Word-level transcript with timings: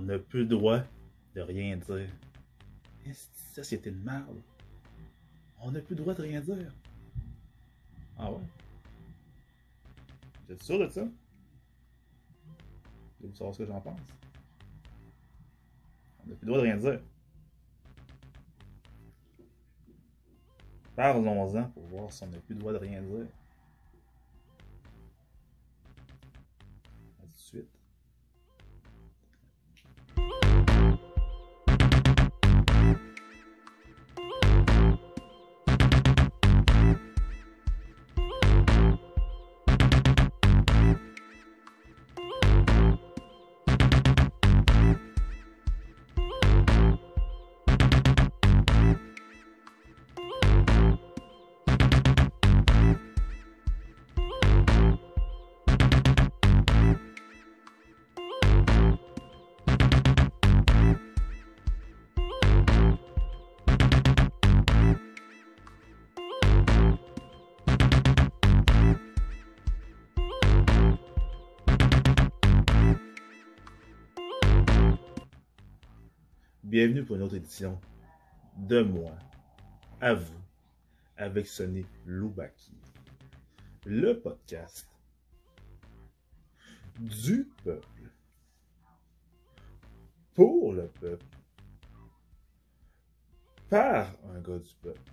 On 0.00 0.04
n'a 0.04 0.18
plus 0.18 0.40
le 0.40 0.46
droit 0.46 0.82
de 1.34 1.42
rien 1.42 1.76
dire. 1.76 2.08
Ça, 3.52 3.62
c'était 3.62 3.90
une 3.90 4.02
merde? 4.02 4.40
On 5.60 5.70
n'a 5.72 5.80
plus 5.82 5.94
le 5.94 6.00
droit 6.00 6.14
de 6.14 6.22
rien 6.22 6.40
dire. 6.40 6.72
Ah 8.16 8.32
ouais? 8.32 8.40
Vous 10.46 10.54
êtes 10.54 10.62
sûr 10.62 10.78
de 10.78 10.88
ça? 10.88 11.06
Vous 13.20 13.34
savoir 13.34 13.54
ce 13.54 13.58
que 13.58 13.66
j'en 13.66 13.82
pense? 13.82 14.00
On 16.24 16.30
n'a 16.30 16.34
plus 16.34 16.46
le 16.46 16.52
droit 16.52 16.62
de 16.62 16.62
rien 16.62 16.78
dire. 16.78 17.02
Parlons-en 20.96 21.64
pour 21.68 21.82
voir 21.88 22.10
si 22.10 22.22
on 22.24 22.28
n'a 22.28 22.38
plus 22.38 22.54
le 22.54 22.60
droit 22.60 22.72
de 22.72 22.78
rien 22.78 23.02
dire. 23.02 23.26
Bienvenue 76.70 77.04
pour 77.04 77.16
une 77.16 77.22
autre 77.22 77.34
édition 77.34 77.80
de 78.56 78.80
moi, 78.80 79.10
à 80.00 80.14
vous, 80.14 80.40
avec 81.16 81.48
Sonny 81.48 81.84
Loubaki, 82.06 82.72
le 83.84 84.20
podcast 84.20 84.88
du 87.00 87.48
peuple, 87.64 88.12
pour 90.32 90.72
le 90.72 90.86
peuple, 90.86 91.26
par 93.68 94.14
un 94.32 94.40
gars 94.40 94.60
du 94.60 94.74
peuple. 94.80 95.10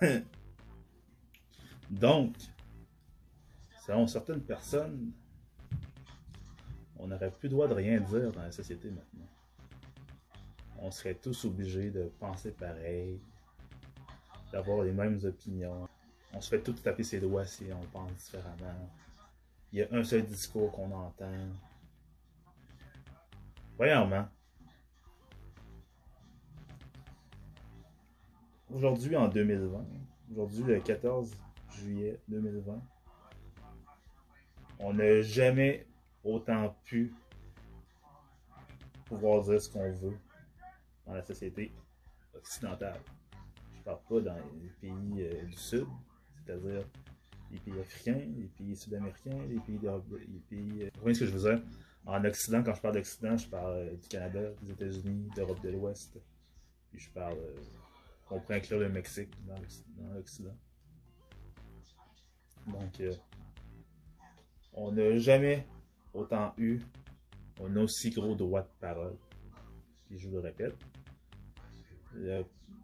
Donc, 1.88 2.34
selon 3.86 4.08
certaines 4.08 4.42
personnes, 4.42 5.12
on 6.96 7.06
n'aurait 7.06 7.30
plus 7.30 7.46
le 7.46 7.50
droit 7.50 7.68
de 7.68 7.74
rien 7.74 8.00
dire 8.00 8.32
dans 8.32 8.42
la 8.42 8.50
société 8.50 8.90
maintenant. 8.90 9.28
On 10.86 10.90
serait 10.92 11.16
tous 11.16 11.46
obligés 11.46 11.90
de 11.90 12.04
penser 12.20 12.52
pareil, 12.52 13.20
d'avoir 14.52 14.84
les 14.84 14.92
mêmes 14.92 15.18
opinions. 15.24 15.88
On 16.32 16.40
se 16.40 16.48
fait 16.48 16.62
tous 16.62 16.74
taper 16.74 17.02
ses 17.02 17.18
doigts 17.18 17.44
si 17.44 17.64
on 17.72 17.84
pense 17.86 18.12
différemment. 18.12 18.88
Il 19.72 19.80
y 19.80 19.82
a 19.82 19.88
un 19.90 20.04
seul 20.04 20.24
discours 20.24 20.70
qu'on 20.70 20.92
entend. 20.92 21.48
Voyons, 23.76 24.28
Aujourd'hui, 28.72 29.16
en 29.16 29.26
2020, 29.26 29.84
aujourd'hui 30.30 30.62
le 30.62 30.78
14 30.78 31.36
juillet 31.72 32.20
2020, 32.28 32.80
on 34.78 34.94
n'a 34.94 35.20
jamais 35.22 35.84
autant 36.22 36.76
pu 36.84 37.12
pouvoir 39.06 39.42
dire 39.42 39.60
ce 39.60 39.68
qu'on 39.68 39.90
veut 39.90 40.16
dans 41.06 41.14
la 41.14 41.22
société 41.22 41.72
occidentale. 42.34 43.00
Je 43.76 43.82
parle 43.82 44.00
pas 44.08 44.20
dans 44.20 44.36
les 44.60 44.68
pays 44.80 45.22
euh, 45.22 45.44
du 45.44 45.56
Sud, 45.56 45.86
c'est-à-dire 46.44 46.84
les 47.50 47.58
pays 47.58 47.80
africains, 47.80 48.26
les 48.36 48.48
pays 48.48 48.76
sud-américains, 48.76 49.38
les 49.48 49.60
pays 49.60 49.78
pays, 50.48 50.82
euh, 50.82 50.90
vous 50.94 51.00
voyez 51.00 51.14
ce 51.14 51.20
que 51.20 51.26
je 51.26 51.36
veux 51.36 51.50
dire? 51.50 51.62
En 52.04 52.24
Occident, 52.24 52.62
quand 52.62 52.74
je 52.74 52.80
parle 52.80 52.94
d'Occident, 52.94 53.36
je 53.36 53.48
parle 53.48 53.72
euh, 53.72 53.96
du 53.96 54.08
Canada, 54.08 54.40
des 54.62 54.72
États-Unis, 54.72 55.28
d'Europe 55.34 55.60
de 55.62 55.70
l'Ouest. 55.70 56.18
Puis 56.90 57.00
je 57.00 57.10
parle. 57.10 57.38
on 58.30 58.40
pourrait 58.40 58.56
inclure 58.56 58.80
le 58.80 58.88
Mexique 58.88 59.30
dans 59.46 60.14
l'Occident. 60.14 60.56
Donc, 62.66 63.00
on 64.72 64.92
n'a 64.92 65.16
jamais 65.18 65.66
autant 66.12 66.52
eu 66.58 66.80
un 67.64 67.76
aussi 67.76 68.10
gros 68.10 68.34
droit 68.34 68.62
de 68.62 68.68
parole. 68.80 69.16
Et 70.10 70.18
je 70.18 70.28
vous 70.28 70.34
le 70.34 70.40
répète, 70.40 70.76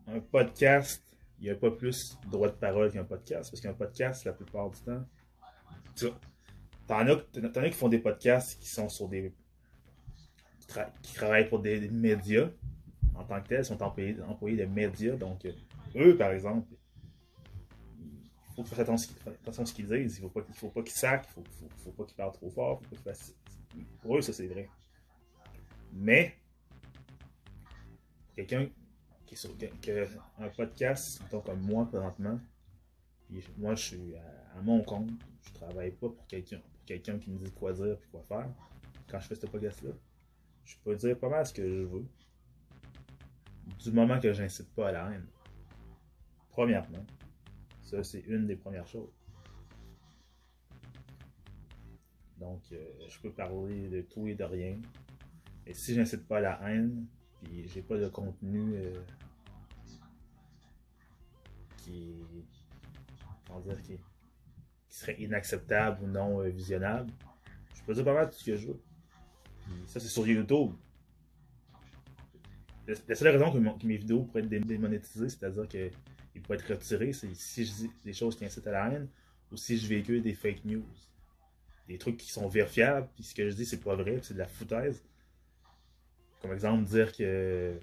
un 0.06 0.20
podcast, 0.20 1.02
il 1.38 1.44
n'y 1.44 1.50
a 1.50 1.56
pas 1.56 1.70
plus 1.70 2.16
droit 2.30 2.48
de 2.48 2.54
parole 2.54 2.90
qu'un 2.92 3.04
podcast. 3.04 3.50
Parce 3.50 3.60
qu'un 3.60 3.74
podcast, 3.74 4.24
la 4.24 4.32
plupart 4.32 4.70
du 4.70 4.80
temps, 4.80 5.04
t'en 6.86 7.06
as, 7.06 7.58
as 7.58 7.68
qui 7.68 7.72
font 7.72 7.88
des 7.88 7.98
podcasts 7.98 8.60
qui 8.60 8.68
sont 8.68 8.88
sur 8.88 9.08
des. 9.08 9.32
qui, 11.02 11.14
travaillent 11.14 11.48
pour 11.48 11.60
des, 11.60 11.88
médias 11.88 12.48
en 13.14 13.24
tant 13.24 13.42
que 13.42 13.48
tels, 13.48 13.64
sont 13.64 13.82
employés, 13.82 14.16
employés 14.22 14.56
de 14.56 14.66
médias. 14.66 15.16
Donc, 15.16 15.44
euh, 15.44 15.52
eux, 15.96 16.16
par 16.16 16.30
exemple, 16.30 16.68
il 17.98 18.54
faut 18.54 18.64
faire 18.64 18.80
attention, 18.80 19.14
à 19.62 19.66
ce 19.66 19.74
qu'ils 19.74 19.86
disent. 19.86 20.18
Il 20.18 20.24
ne 20.24 20.28
faut 20.28 20.40
pas, 20.40 20.46
faut 20.52 20.68
pas 20.68 20.82
qu'ils 20.82 20.92
sacent, 20.92 21.26
il 21.36 21.40
ne 21.40 21.44
faut, 21.44 21.68
faut, 21.78 21.90
pas 21.90 22.04
qu'ils 22.04 22.16
parlent 22.16 22.32
trop 22.32 22.50
fort. 22.50 22.82
Pour 24.00 24.16
eux, 24.16 24.20
ça, 24.20 24.32
c'est 24.32 24.46
vrai. 24.46 24.68
Mais, 25.92 26.34
quelqu'un 28.36 28.68
qui 29.34 29.40
sur 29.40 29.50
un 30.38 30.48
podcast, 30.50 31.22
comme 31.44 31.60
moi 31.62 31.86
présentement, 31.86 32.38
moi, 33.56 33.74
je 33.74 33.82
suis 33.82 34.14
à, 34.16 34.60
mon 34.62 34.82
compte. 34.82 35.10
Je 35.40 35.52
travaille 35.54 35.92
pas 35.92 36.08
pour 36.08 36.26
quelqu'un 36.26 36.58
pour 36.58 36.84
quelqu'un 36.84 37.18
qui 37.18 37.30
me 37.30 37.38
dit 37.38 37.50
quoi 37.52 37.72
dire 37.72 37.92
et 37.92 38.08
quoi 38.10 38.22
faire. 38.22 38.50
Quand 39.08 39.20
je 39.20 39.28
fais 39.28 39.34
ce 39.34 39.46
podcast-là, 39.46 39.92
je 40.64 40.76
peux 40.84 40.94
dire 40.96 41.18
pas 41.18 41.28
mal 41.28 41.46
ce 41.46 41.54
que 41.54 41.66
je 41.66 41.82
veux. 41.82 42.06
Du 43.78 43.92
moment 43.92 44.20
que 44.20 44.32
j'incite 44.32 44.72
pas 44.74 44.88
à 44.88 44.92
la 44.92 45.10
haine. 45.10 45.26
Premièrement. 46.50 47.04
Ça, 47.80 48.02
c'est 48.04 48.20
une 48.20 48.46
des 48.46 48.56
premières 48.56 48.86
choses. 48.86 49.12
Donc, 52.38 52.60
euh, 52.72 52.84
je 53.08 53.20
peux 53.20 53.32
parler 53.32 53.88
de 53.88 54.02
tout 54.02 54.26
et 54.26 54.34
de 54.34 54.44
rien. 54.44 54.78
Et 55.66 55.74
si 55.74 55.94
j'incite 55.94 56.26
pas 56.26 56.38
à 56.38 56.40
la 56.40 56.60
haine, 56.70 57.06
puis 57.42 57.68
j'ai 57.68 57.82
pas 57.82 57.96
de 57.96 58.08
contenu 58.08 58.74
euh, 58.74 58.92
qui, 61.82 62.14
dire, 63.64 63.98
serait 64.88 65.16
inacceptable 65.18 66.04
ou 66.04 66.06
non 66.06 66.40
euh, 66.40 66.48
visionnable, 66.48 67.10
je 67.74 67.82
peux 67.82 67.94
dire 67.94 68.04
pas 68.04 68.14
mal 68.14 68.30
tout 68.30 68.38
ce 68.38 68.44
que 68.44 68.56
je 68.56 68.68
veux. 68.68 68.80
ça, 69.86 70.00
c'est 70.00 70.08
sur 70.08 70.26
YouTube. 70.26 70.72
La 72.86 73.14
seule 73.14 73.36
raison 73.36 73.52
que, 73.52 73.86
mes 73.86 73.96
vidéos 73.96 74.24
pourraient 74.24 74.42
être 74.42 74.66
démonétisées, 74.66 75.28
c'est-à-dire 75.28 75.66
il 76.34 76.42
peut 76.42 76.54
être 76.54 76.68
retiré 76.68 77.12
si 77.12 77.64
je 77.64 77.72
dis 77.72 77.90
des 78.04 78.12
choses 78.12 78.36
qui 78.36 78.44
incitent 78.44 78.66
à 78.66 78.72
la 78.72 78.90
haine 78.90 79.08
ou 79.52 79.56
si 79.56 79.78
je 79.78 79.86
véhicule 79.86 80.22
des 80.22 80.34
fake 80.34 80.64
news. 80.64 80.84
Des 81.88 81.98
trucs 81.98 82.16
qui 82.16 82.30
sont 82.30 82.48
vérifiables, 82.48 83.08
puis 83.14 83.24
ce 83.24 83.34
que 83.34 83.48
je 83.48 83.54
dis, 83.54 83.66
c'est 83.66 83.80
pas 83.80 83.94
vrai, 83.94 84.18
c'est 84.22 84.34
de 84.34 84.38
la 84.38 84.46
foutaise. 84.46 85.02
Comme 86.40 86.52
exemple, 86.52 86.84
dire 86.84 87.12
que 87.12 87.78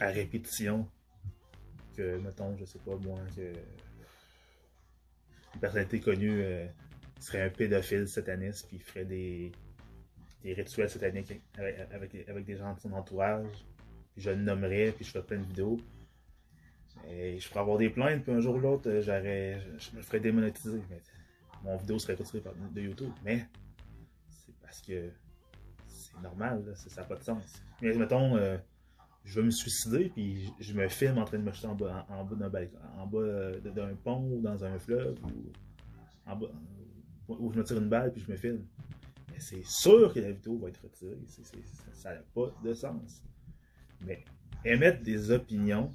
à 0.00 0.06
répétition, 0.06 0.88
que, 1.96 2.18
mettons, 2.18 2.56
je 2.56 2.64
sais 2.64 2.78
pas 2.78 2.96
moi, 2.96 3.18
que 3.36 3.52
une 5.54 5.60
personnalité 5.60 6.00
connue 6.00 6.42
euh, 6.42 6.66
serait 7.20 7.42
un 7.42 7.50
pédophile 7.50 8.08
sataniste, 8.08 8.68
puis 8.68 8.78
ferait 8.78 9.04
des, 9.04 9.52
des 10.42 10.54
rituels 10.54 10.90
sataniques 10.90 11.40
avec, 11.56 12.28
avec, 12.28 12.44
des 12.44 12.56
gens 12.56 12.74
de 12.74 12.80
son 12.80 12.92
entourage, 12.92 13.46
puis 14.12 14.22
je 14.22 14.30
le 14.30 14.36
nommerais, 14.36 14.92
puis 14.92 15.04
je 15.04 15.10
ferais 15.10 15.24
plein 15.24 15.38
de 15.38 15.44
vidéos. 15.44 15.78
Et 17.08 17.38
je 17.38 17.48
pourrais 17.48 17.60
avoir 17.60 17.78
des 17.78 17.90
plaintes, 17.90 18.22
puis 18.22 18.32
un 18.32 18.40
jour 18.40 18.56
ou 18.56 18.60
l'autre, 18.60 18.88
euh, 18.88 19.02
j'aurais, 19.02 19.60
je 19.78 19.96
me 19.96 20.02
ferais 20.02 20.20
démonétiser. 20.20 20.82
Mais 20.88 21.00
mon 21.64 21.76
vidéo 21.76 21.98
serait 21.98 22.14
retirée 22.14 22.42
de 22.72 22.80
YouTube. 22.80 23.12
Mais 23.24 23.46
c'est 24.30 24.54
parce 24.60 24.80
que 24.82 25.10
c'est 25.86 26.20
normal, 26.20 26.72
ça 26.74 27.00
n'a 27.00 27.06
pas 27.06 27.16
de 27.16 27.24
sens. 27.24 27.62
Mais 27.80 27.92
mettons, 27.94 28.36
euh, 28.36 28.56
je 29.24 29.40
veux 29.40 29.46
me 29.46 29.50
suicider, 29.50 30.10
puis 30.10 30.52
je 30.58 30.74
me 30.74 30.88
filme 30.88 31.18
en 31.18 31.24
train 31.24 31.38
de 31.38 31.44
me 31.44 31.52
jeter 31.52 31.66
en 31.66 31.74
bas, 31.74 32.06
en, 32.08 32.24
bas 32.24 32.48
d'un 32.48 32.68
en 32.98 33.06
bas 33.06 33.18
euh, 33.18 33.60
d'un 33.60 33.94
pont 33.94 34.28
ou 34.32 34.40
dans 34.40 34.64
un 34.64 34.78
fleuve, 34.78 35.16
ou 35.24 35.52
en 36.26 36.36
bas, 36.36 36.50
où 37.28 37.52
je 37.52 37.58
me 37.58 37.64
tire 37.64 37.78
une 37.78 37.88
balle, 37.88 38.12
puis 38.12 38.22
je 38.26 38.30
me 38.30 38.36
filme. 38.36 38.64
c'est 39.38 39.64
sûr 39.64 40.12
que 40.12 40.20
la 40.20 40.32
vidéo 40.32 40.58
va 40.58 40.68
être 40.68 40.82
retirée. 40.82 41.18
ça 41.92 42.14
n'a 42.14 42.20
pas 42.34 42.54
de 42.62 42.74
sens. 42.74 43.22
Mais 44.00 44.24
émettre 44.64 45.02
des 45.02 45.30
opinions, 45.30 45.92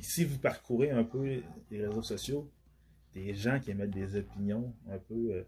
si 0.00 0.24
vous 0.24 0.38
parcourez 0.38 0.90
un 0.90 1.04
peu 1.04 1.42
les 1.70 1.86
réseaux 1.86 2.02
sociaux, 2.02 2.50
des 3.14 3.34
gens 3.34 3.60
qui 3.60 3.70
émettent 3.70 3.90
des 3.90 4.16
opinions 4.16 4.74
un 4.90 4.98
peu 4.98 5.32
euh, 5.32 5.42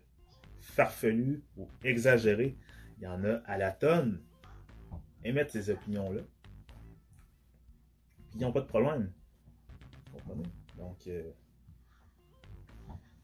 farfelues 0.61 1.43
ou 1.57 1.69
exagérées, 1.83 2.57
il 2.99 3.05
y 3.05 3.07
en 3.07 3.25
a 3.25 3.35
à 3.47 3.59
la 3.59 3.71
tonne. 3.71 4.21
Émettre 5.25 5.53
ces 5.53 5.71
opinions-là. 5.71 6.21
Ils 8.35 8.41
n'ont 8.41 8.53
pas 8.53 8.61
de 8.61 8.67
problème. 8.67 9.13
Donc, 10.77 11.07
euh, 11.07 11.31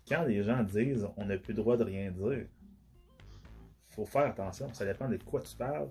quand 0.08 0.24
les 0.24 0.42
gens 0.42 0.62
disent 0.62 1.06
on 1.16 1.26
n'a 1.26 1.36
plus 1.36 1.52
le 1.52 1.62
droit 1.62 1.76
de 1.76 1.84
rien 1.84 2.10
dire, 2.10 2.46
faut 3.90 4.06
faire 4.06 4.26
attention. 4.26 4.72
Ça 4.72 4.84
dépend 4.84 5.08
de 5.08 5.16
quoi 5.18 5.40
tu 5.40 5.56
parles, 5.56 5.90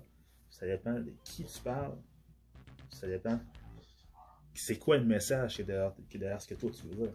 ça 0.50 0.66
dépend 0.66 0.94
de 0.94 1.12
qui 1.24 1.44
tu 1.44 1.60
parles, 1.60 1.96
ça 2.90 3.06
dépend 3.06 3.38
c'est 4.54 4.78
quoi 4.78 4.98
le 4.98 5.04
message 5.04 5.56
qui 5.56 5.62
est 5.62 5.64
derrière, 6.18 6.40
ce 6.40 6.48
que 6.48 6.54
toi 6.54 6.70
tu 6.70 6.86
veux 6.86 6.94
dire. 6.94 7.14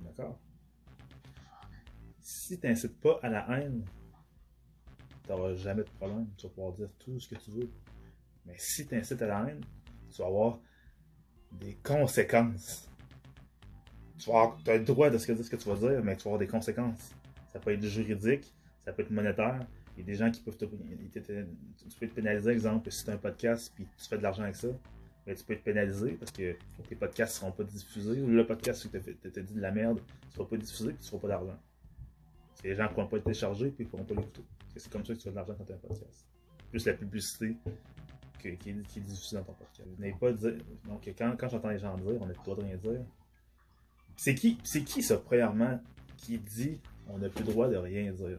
D'accord? 0.00 0.38
Si 2.20 2.58
tu 2.58 2.66
n'incites 2.66 3.00
pas 3.00 3.18
à 3.22 3.28
la 3.28 3.58
haine, 3.58 3.84
tu 5.24 5.30
n'auras 5.30 5.54
jamais 5.54 5.82
de 5.82 5.90
problème. 5.90 6.26
Tu 6.36 6.46
vas 6.46 6.52
pouvoir 6.52 6.72
dire 6.74 6.88
tout 6.98 7.18
ce 7.18 7.28
que 7.28 7.36
tu 7.36 7.50
veux. 7.50 7.70
Mais 8.46 8.54
si 8.56 8.86
tu 8.86 8.94
incites 8.96 9.22
à 9.22 9.26
la 9.26 9.46
haine, 9.48 9.60
tu 10.10 10.22
vas 10.22 10.28
avoir 10.28 10.58
des 11.52 11.74
conséquences. 11.82 12.88
Tu 14.18 14.30
as 14.30 14.76
le 14.76 14.84
droit 14.84 15.10
de 15.10 15.18
ce 15.18 15.26
que, 15.26 15.42
ce 15.42 15.50
que 15.50 15.56
tu 15.56 15.68
vas 15.68 15.76
dire, 15.76 16.02
mais 16.04 16.16
tu 16.16 16.24
vas 16.24 16.30
avoir 16.30 16.38
des 16.38 16.46
conséquences. 16.46 17.10
Ça 17.52 17.58
peut 17.58 17.72
être 17.72 17.84
juridique, 17.84 18.52
ça 18.84 18.92
peut 18.92 19.02
être 19.02 19.10
monétaire. 19.10 19.66
Il 19.96 20.00
y 20.00 20.02
a 20.02 20.06
des 20.06 20.14
gens 20.14 20.30
qui 20.30 20.40
peuvent 20.40 20.56
te, 20.56 20.64
tu 20.64 21.98
peux 22.00 22.08
te 22.08 22.14
pénaliser, 22.14 22.50
exemple, 22.50 22.90
si 22.90 23.04
tu 23.04 23.10
as 23.10 23.14
un 23.14 23.18
podcast 23.18 23.74
et 23.78 23.82
tu 23.82 24.08
fais 24.08 24.16
de 24.16 24.22
l'argent 24.22 24.42
avec 24.42 24.56
ça, 24.56 24.68
mais 25.26 25.34
tu 25.34 25.44
peux 25.44 25.52
être 25.52 25.62
pénalisé 25.62 26.12
parce 26.12 26.32
que 26.32 26.56
tes 26.88 26.96
podcasts 26.96 27.36
ne 27.36 27.40
seront 27.40 27.52
pas 27.52 27.64
diffusés. 27.64 28.16
Le 28.16 28.46
podcast 28.46 28.90
que 28.90 28.98
tu 28.98 29.38
as 29.38 29.42
dit 29.42 29.54
de 29.54 29.60
la 29.60 29.70
merde 29.70 30.00
ne 30.26 30.32
sera 30.32 30.48
pas 30.48 30.56
diffusé 30.56 30.90
et 30.90 30.94
tu 30.94 31.00
ne 31.00 31.04
feras 31.04 31.18
pas 31.18 31.28
d'argent. 31.28 31.58
Les 32.64 32.74
gens 32.74 32.84
ne 32.84 32.88
pourront 32.88 33.06
pas 33.06 33.16
être 33.18 33.24
téléchargés 33.24 33.66
et 33.66 33.74
ils 33.78 33.84
ne 33.84 33.88
pourront 33.88 34.04
pas 34.04 34.14
l'écouter. 34.14 34.42
C'est 34.76 34.90
comme 34.90 35.04
ça 35.04 35.12
que 35.12 35.18
tu 35.18 35.24
fais 35.24 35.30
de 35.30 35.36
l'argent 35.36 35.54
quand 35.56 35.64
tu 35.64 35.72
as 35.72 35.76
un 35.76 35.78
podcast. 35.78 36.26
Plus 36.70 36.86
la 36.86 36.94
publicité 36.94 37.56
qui, 38.40 38.48
est, 38.48 39.00
diffusée 39.00 39.36
dans 39.36 39.44
ton 39.44 39.52
podcast. 39.54 39.88
pas 40.18 40.32
dire. 40.32 40.64
Donc, 40.86 41.12
quand, 41.16 41.36
quand 41.38 41.48
j'entends 41.48 41.70
les 41.70 41.78
gens 41.78 41.96
dire, 41.96 42.20
on 42.20 42.26
n'a 42.26 42.32
plus 42.32 42.40
le 42.40 42.44
droit 42.44 42.56
de 42.56 42.62
rien 42.62 42.76
dire. 42.76 43.04
C'est 44.16 44.34
qui, 44.34 44.58
c'est 44.64 44.82
qui 44.82 45.02
ça, 45.02 45.18
premièrement, 45.18 45.80
qui 46.16 46.38
dit 46.38 46.78
on 47.08 47.18
n'a 47.18 47.28
plus 47.28 47.44
le 47.44 47.52
droit 47.52 47.68
de 47.68 47.76
rien 47.76 48.12
dire? 48.12 48.38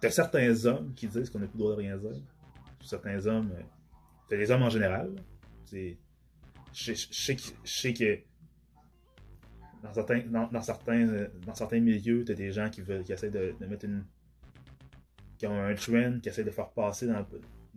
T'as 0.00 0.10
certains 0.10 0.64
hommes 0.64 0.94
qui 0.94 1.06
disent 1.06 1.28
qu'on 1.28 1.40
n'a 1.40 1.46
plus 1.46 1.58
le 1.58 1.64
droit 1.64 1.72
de 1.72 1.80
rien 1.80 1.96
dire. 1.96 2.22
Certains 2.82 3.26
hommes. 3.26 3.52
Euh, 3.52 3.62
t'as 4.28 4.36
les 4.36 4.50
hommes 4.50 4.62
en 4.62 4.70
général. 4.70 5.14
Je 5.72 6.94
sais 6.94 7.36
que 7.94 8.20
dans 9.82 9.92
certains, 9.92 10.20
dans, 10.20 10.62
certains, 10.62 11.08
euh, 11.08 11.28
dans 11.46 11.54
certains 11.54 11.80
milieux, 11.80 12.24
tu 12.24 12.32
as 12.32 12.34
des 12.34 12.52
gens 12.52 12.68
qui 12.70 12.80
veulent 12.80 13.04
qui 13.04 13.12
essaient 13.12 13.30
de, 13.30 13.54
mettre 13.66 13.84
une. 13.84 14.04
qui 15.38 15.46
ont 15.46 15.62
un 15.62 15.74
trend, 15.74 16.20
qui 16.20 16.28
essaient 16.28 16.44
de 16.44 16.50
faire 16.50 16.70
passer 16.70 17.06
dans 17.06 17.24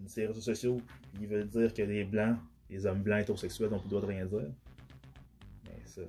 ces 0.08 0.28
réseaux 0.28 0.42
sociaux. 0.42 0.82
Ils 1.20 1.28
veulent 1.28 1.48
dire 1.48 1.74
que 1.74 1.82
les 1.82 2.04
blancs, 2.04 2.38
les 2.70 2.86
hommes 2.86 3.02
blancs 3.02 3.22
hétérosexuels 3.22 3.70
n'ont 3.70 3.80
plus 3.80 3.86
le 3.86 3.90
droit 3.90 4.02
de 4.02 4.08
rien 4.08 4.26
dire. 4.26 4.52
Mais 5.66 5.82
ça. 5.86 6.02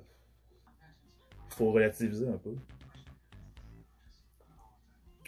Faut 1.51 1.71
relativiser 1.71 2.29
un 2.29 2.39
peu. 2.39 2.57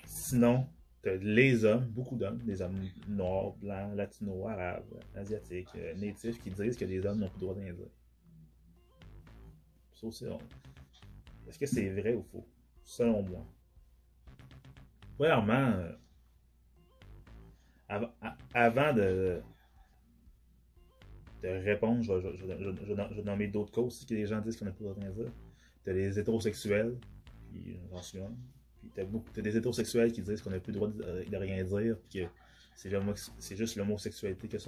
Sinon, 0.05 0.67
les 1.05 1.65
hommes, 1.65 1.85
beaucoup 1.87 2.17
d'hommes, 2.17 2.39
des 2.39 2.61
hommes 2.63 2.81
noirs, 3.09 3.53
blancs, 3.61 3.95
latinos, 3.95 4.49
arabes, 4.49 4.83
asiatiques, 5.15 5.69
euh, 5.77 5.95
natifs, 5.95 6.41
qui 6.43 6.51
disent 6.51 6.77
que 6.77 6.85
les 6.85 7.05
hommes 7.07 7.21
n'ont 7.21 7.29
plus 7.29 7.41
le 7.41 7.47
droit 7.47 7.55
d'un 7.55 7.73
dire. 7.73 7.87
Est-ce 10.03 11.59
que 11.59 11.67
c'est 11.67 11.89
vrai 11.91 12.15
ou 12.15 12.23
faux? 12.23 12.47
Selon 12.83 13.23
moi. 13.23 13.45
Premièrement, 15.17 15.73
euh, 17.91 18.07
avant, 18.55 18.93
de, 18.93 19.41
de 21.43 21.49
répondre, 21.49 22.03
je, 22.03 22.13
vais 22.13 23.23
nommer 23.23 23.49
d'autres 23.49 23.73
causes 23.73 24.05
que 24.05 24.15
les 24.15 24.27
gens 24.27 24.41
disent 24.41 24.57
qu'on 24.57 24.67
n'a 24.67 24.73
plus 24.73 24.85
le 24.85 24.91
droit 24.91 25.03
d'un 25.03 25.11
dire. 25.11 25.33
T'as 25.85 25.93
les 25.93 26.19
hétérosexuels, 26.19 26.99
puis 27.51 27.79
j'en 27.91 28.03
suis 28.03 28.19
un 28.19 28.35
t'as 28.95 29.43
des 29.43 29.57
hétérosexuels 29.57 30.13
qui 30.13 30.23
disent 30.23 30.43
qu'on 30.43 30.51
n'a 30.51 30.61
plus 30.61 30.73
le 30.73 30.79
droit 30.79 30.89
de, 30.89 31.37
rien 31.37 31.65
dire, 31.65 31.97
puis 31.99 32.21
que 32.21 32.29
c'est 32.75 33.57
juste 33.57 33.77
l'homosexualité 33.77 34.49
qui, 34.49 34.57
qui, 34.57 34.63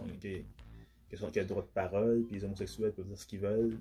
a 1.38 1.42
le 1.42 1.44
droit 1.44 1.62
de 1.62 1.68
parole, 1.68 2.24
puis 2.26 2.36
les 2.36 2.44
homosexuels 2.44 2.92
peuvent 2.92 3.06
dire 3.06 3.18
ce 3.18 3.26
qu'ils 3.26 3.40
veulent, 3.40 3.78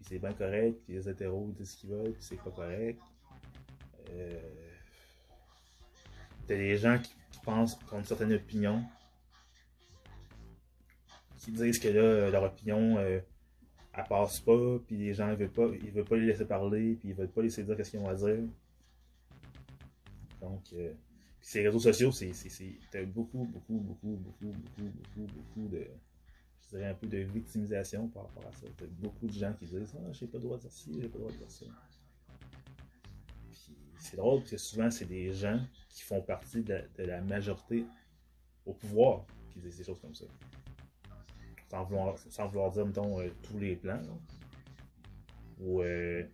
puis 0.00 0.08
c'est 0.08 0.18
bien 0.18 0.32
correct, 0.32 0.80
puis 0.84 0.94
les 0.94 1.08
hétéros 1.08 1.52
disent 1.58 1.72
ce 1.72 1.76
qu'ils 1.76 1.90
veulent, 1.90 2.12
puis 2.12 2.22
c'est 2.22 2.42
pas 2.42 2.50
correct. 2.50 3.00
Euh... 4.10 4.40
T'as 6.46 6.56
des 6.56 6.76
gens 6.78 6.98
qui, 6.98 7.14
pensent 7.44 7.74
qu'ils 7.76 7.94
ont 7.94 7.98
une 7.98 8.04
certaine 8.04 8.32
opinion, 8.32 8.84
qui 11.38 11.52
disent 11.52 11.78
que 11.78 11.88
là, 11.88 12.30
leur 12.30 12.42
opinion, 12.42 12.98
euh, 12.98 13.20
elle 13.94 14.04
passe 14.04 14.40
pas, 14.40 14.78
puis 14.86 14.96
les 14.96 15.14
gens 15.14 15.28
ne 15.28 15.34
veulent 15.36 15.50
pas, 15.50 15.68
ils 15.82 15.90
veulent 15.90 16.04
pas 16.04 16.16
les 16.16 16.26
laisser 16.26 16.44
parler, 16.44 16.96
puis 16.96 17.10
ils 17.10 17.14
veulent 17.14 17.30
pas 17.30 17.42
laisser 17.42 17.62
dire 17.62 17.76
ce 17.84 17.90
qu'ils 17.90 18.00
ont 18.00 18.08
à 18.08 18.14
dire. 18.14 18.42
Donc, 20.40 20.62
euh, 20.74 20.92
ces 21.40 21.62
réseaux 21.66 21.78
sociaux, 21.78 22.12
c'est 22.12 22.32
beaucoup, 23.06 23.44
beaucoup, 23.44 23.78
beaucoup, 23.78 24.16
beaucoup, 24.16 24.52
beaucoup, 24.52 24.90
beaucoup, 24.90 25.32
beaucoup 25.32 25.68
de, 25.68 25.86
je 26.70 26.76
dirais 26.76 26.90
un 26.90 26.94
peu 26.94 27.06
de 27.06 27.18
victimisation 27.18 28.08
par 28.08 28.24
rapport 28.24 28.46
à 28.46 28.52
ça. 28.52 28.66
T'as 28.76 28.86
beaucoup 28.86 29.26
de 29.26 29.32
gens 29.32 29.52
qui 29.54 29.66
disent 29.66 29.94
Ah, 29.96 30.12
j'ai 30.12 30.26
pas 30.26 30.38
le 30.38 30.44
droit 30.44 30.56
de 30.56 30.62
dire 30.62 30.72
ci, 30.72 30.92
j'ai 31.00 31.08
pas 31.08 31.18
le 31.18 31.24
droit 31.24 31.32
de 31.32 31.38
dire 31.38 31.50
ça. 31.50 31.66
Puis 33.50 33.72
c'est 33.96 34.16
drôle 34.16 34.40
parce 34.40 34.50
que 34.52 34.56
souvent, 34.56 34.90
c'est 34.90 35.06
des 35.06 35.32
gens 35.32 35.60
qui 35.88 36.02
font 36.02 36.22
partie 36.22 36.62
de 36.62 36.84
la, 36.98 37.20
majorité 37.22 37.84
au 38.64 38.72
pouvoir 38.72 39.26
qui 39.52 39.60
disent 39.60 39.78
des 39.78 39.84
choses 39.84 40.00
comme 40.00 40.14
ça. 40.14 40.26
Sans 41.70 41.84
vouloir, 41.84 42.18
sans 42.18 42.48
vouloir 42.48 42.70
dire, 42.70 42.86
mettons, 42.86 43.20
euh, 43.20 43.30
tous 43.42 43.58
les 43.58 43.76
plans. 43.76 44.02
Ou 45.58 45.82
euh, 45.82 46.24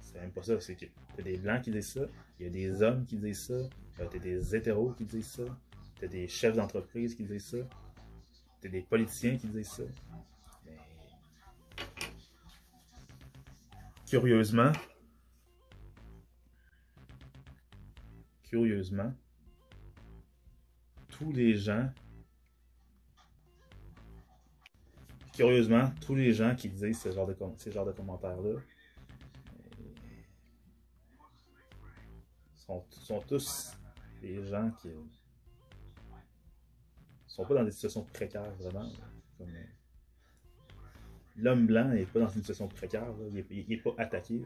c'est 0.00 0.20
même 0.20 0.32
pas 0.32 0.42
ça, 0.42 0.60
c'est 0.60 0.74
que 0.74 0.86
t'as 1.16 1.22
des 1.22 1.38
blancs 1.38 1.62
qui 1.62 1.70
disent 1.70 1.92
ça, 1.92 2.06
il 2.38 2.46
y 2.46 2.48
a 2.48 2.50
des 2.50 2.82
hommes 2.82 3.04
qui 3.04 3.16
disent 3.16 3.46
ça, 3.46 3.54
euh, 3.54 3.68
t'as 4.10 4.18
des 4.18 4.54
hétéros 4.54 4.92
qui 4.92 5.04
disent 5.04 5.30
ça, 5.30 5.44
t'as 6.00 6.08
des 6.08 6.26
chefs 6.28 6.56
d'entreprise 6.56 7.14
qui 7.14 7.24
disent 7.24 7.46
ça, 7.46 7.58
t'as 8.60 8.68
des 8.68 8.82
politiciens 8.82 9.36
qui 9.36 9.48
disent 9.48 9.68
ça. 9.68 9.82
Mais... 10.64 10.76
Curieusement, 14.06 14.72
curieusement, 18.42 19.14
tous 21.08 21.32
les 21.32 21.54
gens 21.56 21.90
curieusement, 25.38 25.92
tous 26.00 26.16
les 26.16 26.32
gens 26.32 26.56
qui 26.56 26.68
disent 26.68 27.00
ce 27.00 27.12
genre 27.12 27.26
de, 27.28 27.36
ce 27.56 27.70
genre 27.70 27.86
de 27.86 27.92
commentaires-là 27.92 28.58
sont, 32.56 32.84
tous 33.20 33.72
des 34.20 34.44
gens 34.44 34.72
qui 34.82 34.88
sont 37.38 37.46
pas 37.46 37.54
dans 37.54 37.64
des 37.64 37.70
situations 37.70 38.04
précaires 38.04 38.50
vraiment. 38.58 38.90
Euh, 39.40 39.44
l'homme 41.36 41.66
blanc 41.66 41.88
n'est 41.88 42.04
pas 42.04 42.20
dans 42.20 42.28
une 42.28 42.40
situation 42.40 42.66
précaire, 42.68 43.06
il 43.50 43.66
n'est 43.68 43.76
pas 43.76 43.94
attaqué. 43.96 44.42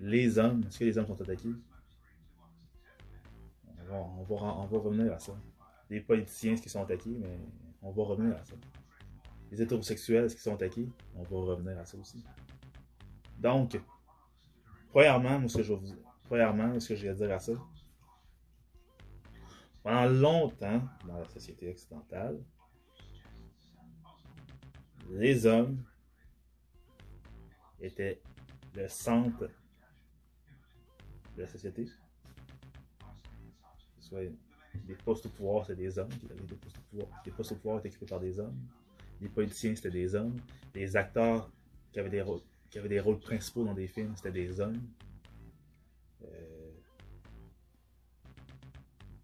Les 0.00 0.38
hommes, 0.38 0.64
est-ce 0.66 0.78
que 0.78 0.84
les 0.84 0.96
hommes 0.96 1.06
sont 1.06 1.20
attaqués? 1.20 1.52
On 3.90 4.22
va, 4.22 4.36
on 4.36 4.66
va, 4.66 4.78
revenir 4.78 5.12
à 5.12 5.18
ça. 5.18 5.32
Les 5.90 6.00
politiciens, 6.00 6.52
est-ce 6.52 6.62
qu'ils 6.62 6.70
sont 6.70 6.82
attaqués? 6.82 7.16
Mais 7.18 7.38
on 7.82 7.90
va 7.90 8.02
revenir 8.02 8.36
à 8.36 8.44
ça. 8.44 8.54
Les 9.50 9.60
hétérosexuels, 9.62 10.24
est-ce 10.24 10.34
qu'ils 10.34 10.42
sont 10.42 10.54
attaqués? 10.54 10.88
On 11.16 11.22
va 11.22 11.52
revenir 11.52 11.78
à 11.78 11.84
ça 11.84 11.96
aussi. 11.98 12.22
Donc, 13.38 13.80
premièrement, 14.90 15.38
moi, 15.40 15.48
ce 15.48 15.58
que 15.58 15.62
je 15.62 15.72
vais 15.72 15.78
vous, 15.80 15.94
Premièrement, 16.28 16.78
ce 16.78 16.88
que 16.88 16.94
j'ai 16.94 17.08
à 17.08 17.14
dire 17.14 17.32
à 17.32 17.38
ça? 17.38 17.52
Pendant 19.88 20.04
longtemps, 20.04 20.82
dans 21.06 21.18
la 21.18 21.24
société 21.30 21.70
occidentale, 21.70 22.38
les 25.08 25.46
hommes 25.46 25.82
étaient 27.80 28.20
le 28.76 28.86
centre 28.86 29.48
de 31.34 31.40
la 31.40 31.46
société. 31.46 31.88
Les 34.12 34.94
postes 35.06 35.24
au 35.24 35.30
pouvoir, 35.30 35.64
c'était 35.64 35.80
des 35.80 35.98
hommes 35.98 36.10
des. 36.10 36.34
Les 37.24 37.32
postes 37.32 37.52
au 37.52 37.54
pouvoir 37.54 37.78
étaient 37.78 37.88
occupés 37.88 38.04
par 38.04 38.20
des 38.20 38.38
hommes. 38.38 38.60
Les 39.22 39.30
politiciens, 39.30 39.74
c'était 39.74 39.90
des 39.90 40.14
hommes. 40.14 40.36
Les 40.74 40.98
acteurs 40.98 41.50
qui 41.92 41.98
avaient 41.98 42.10
des 42.10 42.20
rôles, 42.20 42.42
qui 42.68 42.78
avaient 42.78 42.90
des 42.90 43.00
rôles 43.00 43.20
principaux 43.20 43.64
dans 43.64 43.72
des 43.72 43.88
films, 43.88 44.14
c'était 44.16 44.32
des 44.32 44.60
hommes. 44.60 44.82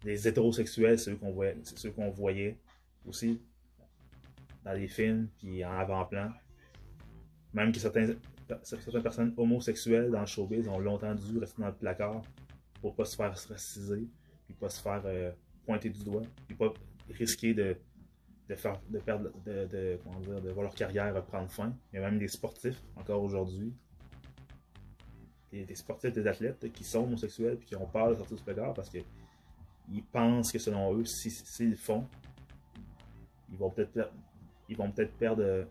Des 0.05 0.27
hétérosexuels, 0.27 0.99
c'est 0.99 1.11
ceux 1.11 1.15
qu'on 1.17 1.31
voyait, 1.31 1.57
ceux 1.63 1.91
qu'on 1.91 2.11
voyait 2.11 2.57
aussi 3.07 3.41
dans 4.63 4.73
les 4.73 4.87
films, 4.87 5.27
puis 5.39 5.65
en 5.65 5.71
avant-plan. 5.71 6.31
Même 7.53 7.71
que 7.71 7.79
certains, 7.79 8.13
certaines 8.61 9.01
personnes 9.01 9.33
homosexuelles 9.35 10.11
dans 10.11 10.19
le 10.19 10.25
showbiz 10.27 10.67
ont 10.67 10.77
longtemps 10.77 11.15
dû 11.15 11.39
rester 11.39 11.59
dans 11.61 11.69
le 11.69 11.73
placard 11.73 12.21
pour 12.81 12.95
pas 12.95 13.05
se 13.05 13.15
faire 13.15 13.35
raciser, 13.49 14.07
puis 14.45 14.53
pas 14.53 14.69
se 14.69 14.79
faire 14.79 15.01
euh, 15.05 15.31
pointer 15.65 15.89
du 15.89 16.03
doigt, 16.03 16.21
puis 16.47 16.55
pas 16.55 16.71
risquer 17.09 17.55
de, 17.55 17.75
de, 18.47 18.55
faire, 18.55 18.79
de 18.87 18.99
perdre, 18.99 19.31
de, 19.43 19.97
comment 20.03 20.19
dire, 20.19 20.39
de 20.39 20.51
voir 20.51 20.65
leur 20.65 20.75
carrière 20.75 21.19
prendre 21.25 21.49
fin. 21.49 21.75
Il 21.91 21.95
y 21.95 21.99
a 21.99 22.07
même 22.07 22.19
des 22.19 22.27
sportifs, 22.27 22.79
encore 22.95 23.23
aujourd'hui, 23.23 23.73
des, 25.51 25.75
sportifs, 25.75 26.13
des 26.13 26.27
athlètes 26.27 26.71
qui 26.73 26.83
sont 26.83 27.05
homosexuels, 27.05 27.57
puis 27.57 27.65
qui 27.65 27.75
ont 27.75 27.87
peur 27.87 28.11
de 28.11 28.15
sortir 28.15 28.37
du 28.37 28.43
placard 28.43 28.73
parce 28.75 28.89
qu'ils 28.89 29.03
pensent 30.11 30.51
que 30.51 30.59
selon 30.59 30.95
eux, 30.95 31.05
s'ils 31.05 31.31
si, 31.31 31.65
le 31.65 31.75
font, 31.75 32.07
ils 33.51 33.57
vont 33.57 33.69
peut-être 33.69 34.11
ils 34.67 34.75
vont 34.75 34.91
peut-être 34.91 35.13
perdre 35.13 35.43
euh, 35.43 35.65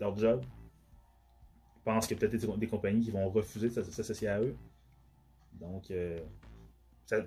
leur 0.00 0.16
job. 0.16 0.42
Ils 1.76 1.82
pensent 1.82 2.06
qu'il 2.06 2.16
y 2.16 2.24
a 2.24 2.28
peut-être 2.28 2.58
des, 2.58 2.66
compagnies 2.66 3.04
qui 3.04 3.10
vont 3.10 3.28
refuser 3.28 3.68
de 3.68 3.82
s'associer 3.82 4.28
à 4.28 4.40
eux. 4.40 4.56
Donc, 5.60 5.90
euh, 5.90 6.18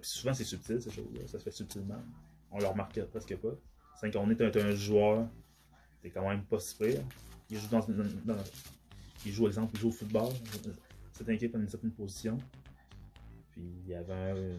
souvent 0.01 0.34
c'est 0.34 0.43
subtil, 0.43 0.81
ces 0.81 0.91
choses-là. 0.91 1.27
Ça 1.27 1.39
se 1.39 1.43
fait 1.43 1.51
subtilement. 1.51 2.01
On 2.51 2.60
le 2.60 2.67
remarque 2.67 3.03
presque 3.05 3.36
pas. 3.38 3.50
C'est 4.00 4.12
qu'on 4.12 4.29
est 4.29 4.41
un, 4.41 4.72
joueur, 4.72 5.27
t'es 6.01 6.10
quand 6.10 6.27
même 6.27 6.43
pas 6.43 6.60
si 6.60 6.75
pire. 6.75 7.01
Il 7.50 7.60
joue 7.60 7.67
dans, 7.67 7.86
il 9.25 9.31
joue, 9.31 9.48
exemple, 9.48 9.74
il 9.75 9.79
joue 9.79 9.89
au 9.89 9.91
football. 9.91 10.34
Cette 11.12 11.29
équipe 11.29 11.55
a 11.55 11.60
une 11.60 11.67
certaine 11.67 11.91
position. 11.91 12.38
Puis 13.51 13.62
il 13.62 13.88
y 13.88 13.93
avait 13.93 14.13
un. 14.13 14.58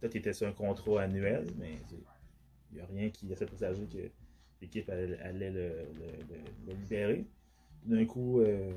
Peut-être 0.00 0.12
qu'il 0.12 0.20
était 0.20 0.32
sur 0.32 0.46
un 0.46 0.52
contrat 0.52 1.02
annuel, 1.02 1.46
mais 1.58 1.78
il 2.70 2.76
n'y 2.76 2.80
a 2.80 2.86
rien 2.86 3.10
qui 3.10 3.26
laissait 3.26 3.46
présager 3.46 3.86
que 3.86 4.10
l'équipe 4.60 4.88
allait, 4.90 5.50
le, 5.50 6.72
libérer. 6.72 7.26
D'un 7.84 8.04
coup, 8.04 8.40
euh, 8.40 8.72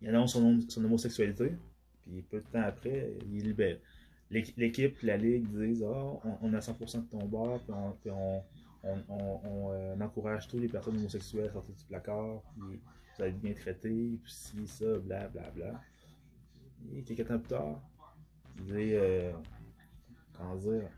il 0.00 0.08
annonce 0.08 0.32
son, 0.32 0.84
homosexualité, 0.84 1.52
puis 2.02 2.22
peu 2.22 2.40
de 2.40 2.46
temps 2.46 2.62
après, 2.62 3.12
il 3.30 3.42
libéré. 3.42 3.80
L'équipe, 4.30 5.02
la 5.02 5.18
ligue 5.18 5.46
disent 5.48 5.84
Ah, 5.84 6.36
on, 6.40 6.54
a 6.54 6.58
100% 6.58 7.04
de 7.04 7.10
ton 7.10 7.26
bord, 7.26 7.60
puis 8.00 8.10
on, 8.10 8.42
euh, 8.84 10.00
encourage 10.00 10.48
tous 10.48 10.58
les 10.58 10.68
personnes 10.68 10.96
homosexuelles 10.96 11.50
à 11.50 11.52
sortir 11.52 11.74
du 11.74 11.84
placard, 11.84 12.42
puis 12.54 12.80
vous 13.16 13.22
allez 13.22 13.32
être 13.32 13.40
bien 13.40 13.52
traité, 13.52 14.18
puis 14.22 14.32
si, 14.32 14.66
ça, 14.66 14.98
bla 14.98 15.28
bla 15.28 15.50
bla. 15.50 15.80
Et 16.94 17.02
quelques 17.02 17.28
temps 17.28 17.38
plus 17.38 17.48
tard, 17.48 17.80
il 18.58 18.76
est, 18.76 18.96
euh, 18.96 19.32
comment 20.36 20.56
dire, 20.56 20.88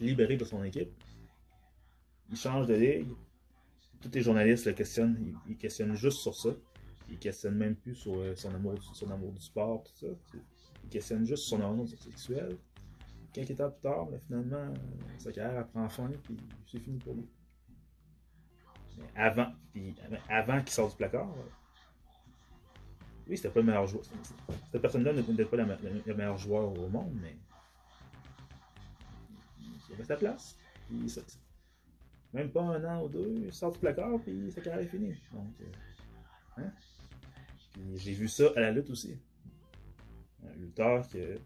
libéré 0.00 0.36
de 0.36 0.44
son 0.44 0.62
équipe. 0.64 0.90
Il 2.30 2.36
change 2.36 2.66
de 2.66 2.74
ligue. 2.74 3.08
Tous 4.00 4.10
les 4.12 4.20
journalistes 4.20 4.66
le 4.66 4.72
questionnent. 4.72 5.34
Ils, 5.48 5.56
questionnent 5.56 5.94
juste 5.94 6.18
sur 6.18 6.34
ça. 6.34 6.50
Ils 7.08 7.18
questionnent 7.18 7.56
même 7.56 7.74
plus 7.74 7.94
sur 7.94 8.14
euh, 8.16 8.34
son, 8.36 8.54
amour, 8.54 8.74
son 8.94 9.10
amour 9.10 9.32
du 9.32 9.40
sport, 9.40 9.82
tout 9.84 10.06
ça. 10.06 10.38
Ils 10.84 10.90
questionnent 10.90 11.26
juste 11.26 11.44
sur 11.44 11.58
son 11.58 11.64
amour 11.64 11.88
sexuel. 11.88 12.56
Quelques 13.32 13.56
temps 13.56 13.70
plus 13.70 13.82
tard, 13.82 14.06
mais 14.10 14.18
finalement, 14.18 14.72
sa 15.18 15.32
carrière 15.32 15.66
prend 15.68 15.88
fin, 15.88 16.10
puis 16.22 16.36
c'est 16.66 16.78
fini 16.78 16.98
pour 16.98 17.14
lui. 17.14 17.26
avant, 19.14 19.52
avant 20.28 20.58
qu'il 20.60 20.70
sorte 20.70 20.92
du 20.92 20.96
placard, 20.96 21.34
oui, 23.28 23.36
c'était 23.36 23.50
pas 23.50 23.60
le 23.60 23.66
meilleur 23.66 23.86
joueur. 23.86 24.04
Cette 24.72 24.80
personne-là 24.80 25.12
n'était 25.12 25.44
pas 25.44 25.56
le 25.56 26.14
meilleur 26.14 26.38
joueur 26.38 26.72
au 26.72 26.88
monde, 26.88 27.14
mais 27.20 27.36
il 29.88 29.94
avait 29.94 30.04
sa 30.04 30.16
place. 30.16 30.56
même 32.32 32.50
pas 32.50 32.62
un 32.62 32.84
an 32.84 33.04
ou 33.04 33.08
deux, 33.08 33.34
il 33.44 33.52
sort 33.52 33.72
du 33.72 33.78
placard, 33.78 34.18
puis 34.20 34.50
sa 34.50 34.62
carrière 34.62 34.82
est 34.82 34.88
finie. 34.88 35.14
Donc, 35.32 35.52
euh, 35.60 36.62
hein? 36.62 36.72
j'ai 37.96 38.12
vu 38.12 38.28
ça 38.28 38.44
à 38.56 38.60
la 38.60 38.70
lutte 38.70 38.88
aussi. 38.90 39.18
Un 40.44 40.54
lutteur 40.58 41.06
que 41.08 41.36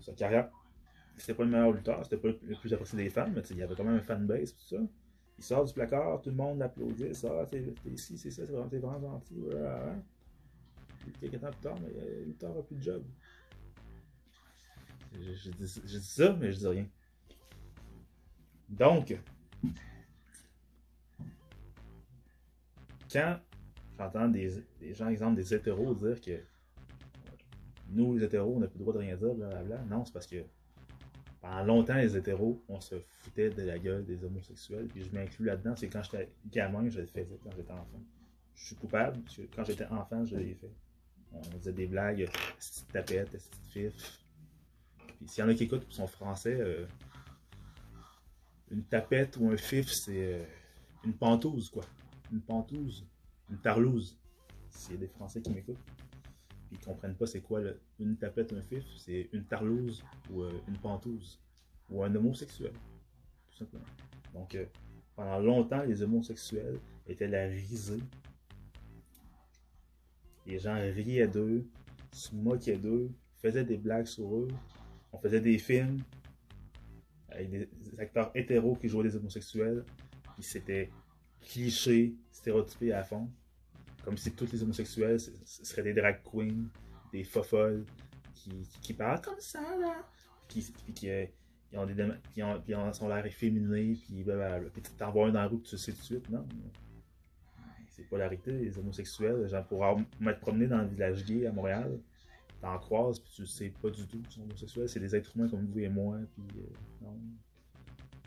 sa 0.00 0.12
carrière, 0.12 0.50
c'était 1.16 1.34
pas 1.34 1.44
le 1.44 1.50
meilleur 1.50 1.70
lutteur, 1.70 2.04
c'était 2.04 2.16
pas 2.16 2.28
le 2.28 2.56
plus 2.56 2.72
apprécié 2.72 2.98
des 2.98 3.10
fans, 3.10 3.30
mais 3.32 3.42
il 3.50 3.58
y 3.58 3.62
avait 3.62 3.76
quand 3.76 3.84
même 3.84 3.96
un 3.96 4.00
fanbase, 4.00 4.54
tout 4.54 4.76
ça. 4.76 4.82
Il 5.38 5.44
sort 5.44 5.64
du 5.64 5.72
placard, 5.72 6.20
tout 6.22 6.30
le 6.30 6.36
monde 6.36 6.58
l'applaudit, 6.58 7.14
ça, 7.14 7.46
t'es 7.48 7.62
ici, 7.84 8.18
c'est 8.18 8.30
ça, 8.30 8.42
c'est 8.46 8.78
vraiment 8.78 9.00
gentil. 9.00 9.44
Voilà. 11.06 11.18
Quelques 11.20 11.40
temps 11.40 11.50
plus 11.50 11.60
tard, 11.60 11.76
mais 11.80 11.88
le 11.88 12.24
lutteur 12.24 12.54
n'a 12.54 12.62
plus 12.62 12.76
de 12.76 12.82
job. 12.82 13.02
Je, 15.12 15.50
dis 15.50 16.02
ça, 16.02 16.32
mais 16.34 16.52
je 16.52 16.58
dis 16.58 16.66
rien. 16.66 16.86
Donc, 18.68 19.16
quand 23.12 23.38
j'entends 23.98 24.28
des, 24.28 24.50
gens, 24.92 25.08
exemple 25.08 25.36
des 25.36 25.54
hétéros, 25.54 25.94
dire 25.94 26.20
que 26.20 26.42
nous, 27.88 28.16
les 28.16 28.24
hétéros, 28.24 28.56
on 28.56 28.60
n'a 28.60 28.66
plus 28.66 28.78
le 28.78 28.84
droit 28.84 28.94
de 28.94 28.98
rien 28.98 29.16
dire, 29.16 29.34
blablabla, 29.34 29.84
non, 29.84 30.04
c'est 30.04 30.12
parce 30.12 30.26
que 30.26 30.44
pendant 31.40 31.64
longtemps, 31.64 31.94
les 31.94 32.16
hétéros, 32.16 32.62
on 32.68 32.80
se 32.80 32.96
foutait 32.98 33.50
de 33.50 33.62
la 33.62 33.78
gueule 33.78 34.04
des 34.04 34.24
homosexuels, 34.24 34.88
puis 34.88 35.04
je 35.04 35.14
m'inclus 35.14 35.44
là-dedans, 35.44 35.76
c'est 35.76 35.88
quand 35.88 36.02
j'étais 36.02 36.28
gamin, 36.50 36.88
je 36.88 37.00
le 37.00 37.06
faisais 37.06 37.38
quand 37.42 37.50
j'étais 37.56 37.72
enfant. 37.72 38.02
Je 38.54 38.66
suis 38.66 38.76
coupable, 38.76 39.20
parce 39.20 39.36
que 39.36 39.42
quand 39.54 39.64
j'étais 39.64 39.86
enfant, 39.86 40.24
je 40.24 40.36
l'ai 40.36 40.54
fait. 40.54 40.72
On 41.38 41.58
faisait 41.58 41.72
des 41.72 41.86
blagues, 41.86 42.28
petite 42.58 42.88
tapette, 42.92 43.30
petite 43.30 43.56
fif. 43.72 44.20
Puis 45.16 45.28
s'il 45.28 45.44
y 45.44 45.46
en 45.46 45.50
a 45.50 45.54
qui 45.54 45.64
écoutent, 45.64 45.88
qui 45.88 45.96
sont 45.96 46.06
français, 46.06 46.56
euh, 46.58 46.86
une 48.70 48.82
tapette 48.84 49.36
ou 49.38 49.50
un 49.50 49.56
fif, 49.56 49.88
c'est 49.90 50.34
euh, 50.34 50.44
une 51.04 51.14
pantouse, 51.14 51.70
quoi. 51.70 51.84
Une 52.32 52.40
pantouse, 52.40 53.06
une 53.50 53.58
tarlouse. 53.58 54.18
S'il 54.70 54.94
y 54.94 54.96
a 54.96 55.00
des 55.00 55.08
Français 55.08 55.40
qui 55.40 55.50
m'écoutent, 55.50 55.78
ils 56.72 56.78
comprennent 56.78 57.14
pas 57.14 57.26
c'est 57.26 57.40
quoi 57.40 57.60
une 57.98 58.16
tapette, 58.16 58.52
un 58.52 58.62
fif, 58.62 58.84
c'est 58.98 59.28
une 59.32 59.44
tarlouse 59.44 60.04
ou 60.30 60.42
euh, 60.42 60.52
une 60.68 60.76
pantouse. 60.78 61.40
Ou 61.88 62.02
un 62.02 62.12
homosexuel, 62.14 62.72
tout 63.52 63.58
simplement. 63.58 63.84
Donc, 64.34 64.56
euh, 64.56 64.66
pendant 65.14 65.38
longtemps, 65.38 65.84
les 65.84 66.02
homosexuels 66.02 66.80
étaient 67.06 67.28
la 67.28 67.46
risée. 67.46 68.00
Les 70.46 70.58
gens 70.58 70.74
riaient 70.74 71.28
d'eux, 71.28 71.66
se 72.12 72.34
moquaient 72.34 72.76
d'eux, 72.76 73.10
faisaient 73.36 73.64
des 73.64 73.76
blagues 73.76 74.06
sur 74.06 74.34
eux. 74.34 74.48
On 75.12 75.18
faisait 75.18 75.40
des 75.40 75.58
films 75.58 75.98
avec 77.28 77.50
des 77.50 77.68
acteurs 77.98 78.30
hétéros 78.34 78.76
qui 78.76 78.88
jouaient 78.88 79.04
des 79.08 79.16
homosexuels, 79.16 79.84
puis 80.34 80.42
c'était 80.42 80.90
cliché, 81.40 82.14
stéréotypé 82.30 82.92
à 82.92 83.02
fond. 83.02 83.28
Comme 84.04 84.16
si 84.16 84.32
tous 84.32 84.50
les 84.52 84.62
homosexuels 84.62 85.18
seraient 85.44 85.82
des 85.82 85.94
drag 85.94 86.20
queens, 86.22 86.68
des 87.12 87.24
fofolles, 87.24 87.84
qui, 88.80 88.94
parlent 88.94 89.20
comme 89.20 89.40
ça, 89.40 89.60
là. 89.80 89.96
Puis, 90.48 90.72
qui, 90.94 91.10
euh, 91.10 91.26
ont 91.74 91.86
des 91.86 91.96
qui 92.32 92.42
ont, 92.74 92.92
sont 92.92 93.08
l'air 93.08 93.26
efféminés, 93.26 93.98
puis 94.00 94.22
blablabla. 94.22 94.70
Puis 94.70 94.82
un 95.00 95.10
dans 95.10 95.32
la 95.32 95.46
rue 95.48 95.60
tu 95.62 95.76
sais 95.76 95.92
tout 95.92 95.98
de 95.98 96.04
suite, 96.04 96.30
non? 96.30 96.46
C'est 97.96 98.02
polarité, 98.02 98.52
les 98.52 98.78
homosexuels. 98.78 99.48
Genre, 99.48 99.66
pour 99.66 99.82
m'être 100.20 100.40
promené 100.40 100.66
dans 100.66 100.82
le 100.82 100.88
village 100.88 101.24
gay 101.24 101.46
à 101.46 101.52
Montréal, 101.52 101.98
t'en 102.60 102.78
croises, 102.78 103.18
puis 103.20 103.32
tu 103.34 103.46
sais 103.46 103.72
pas 103.80 103.88
du 103.88 104.06
tout 104.06 104.20
qu'ils 104.20 104.32
sont 104.32 104.42
homosexuels. 104.42 104.88
C'est 104.88 105.00
des 105.00 105.16
êtres 105.16 105.34
humains 105.34 105.48
comme 105.48 105.64
vous 105.64 105.78
et 105.78 105.88
moi, 105.88 106.18
puis 106.34 106.60
euh, 106.60 106.66
non. 107.02 107.18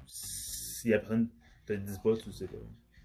Si 0.07 0.91
après, 0.93 1.19
te 1.67 1.73
le 1.73 1.79
disent 1.79 1.99
pas, 1.99 2.17
tu 2.17 2.31
sais 2.31 2.47
pas. 2.47 2.57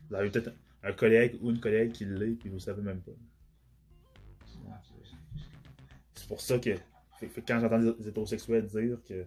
Vous 0.08 0.14
avez 0.14 0.30
peut-être 0.30 0.54
un 0.82 0.92
collègue 0.92 1.38
ou 1.42 1.50
une 1.50 1.60
collègue 1.60 1.92
qui 1.92 2.06
l'est, 2.06 2.34
puis 2.34 2.48
vous 2.48 2.58
savez 2.58 2.80
même 2.80 3.00
pas. 3.00 3.12
C'est 6.14 6.28
pour 6.28 6.40
ça 6.40 6.58
que, 6.58 6.70
quand 7.46 7.60
j'entends 7.60 7.78
des 7.78 8.08
hétérosexuels 8.08 8.66
dire 8.66 8.98
que 9.06 9.26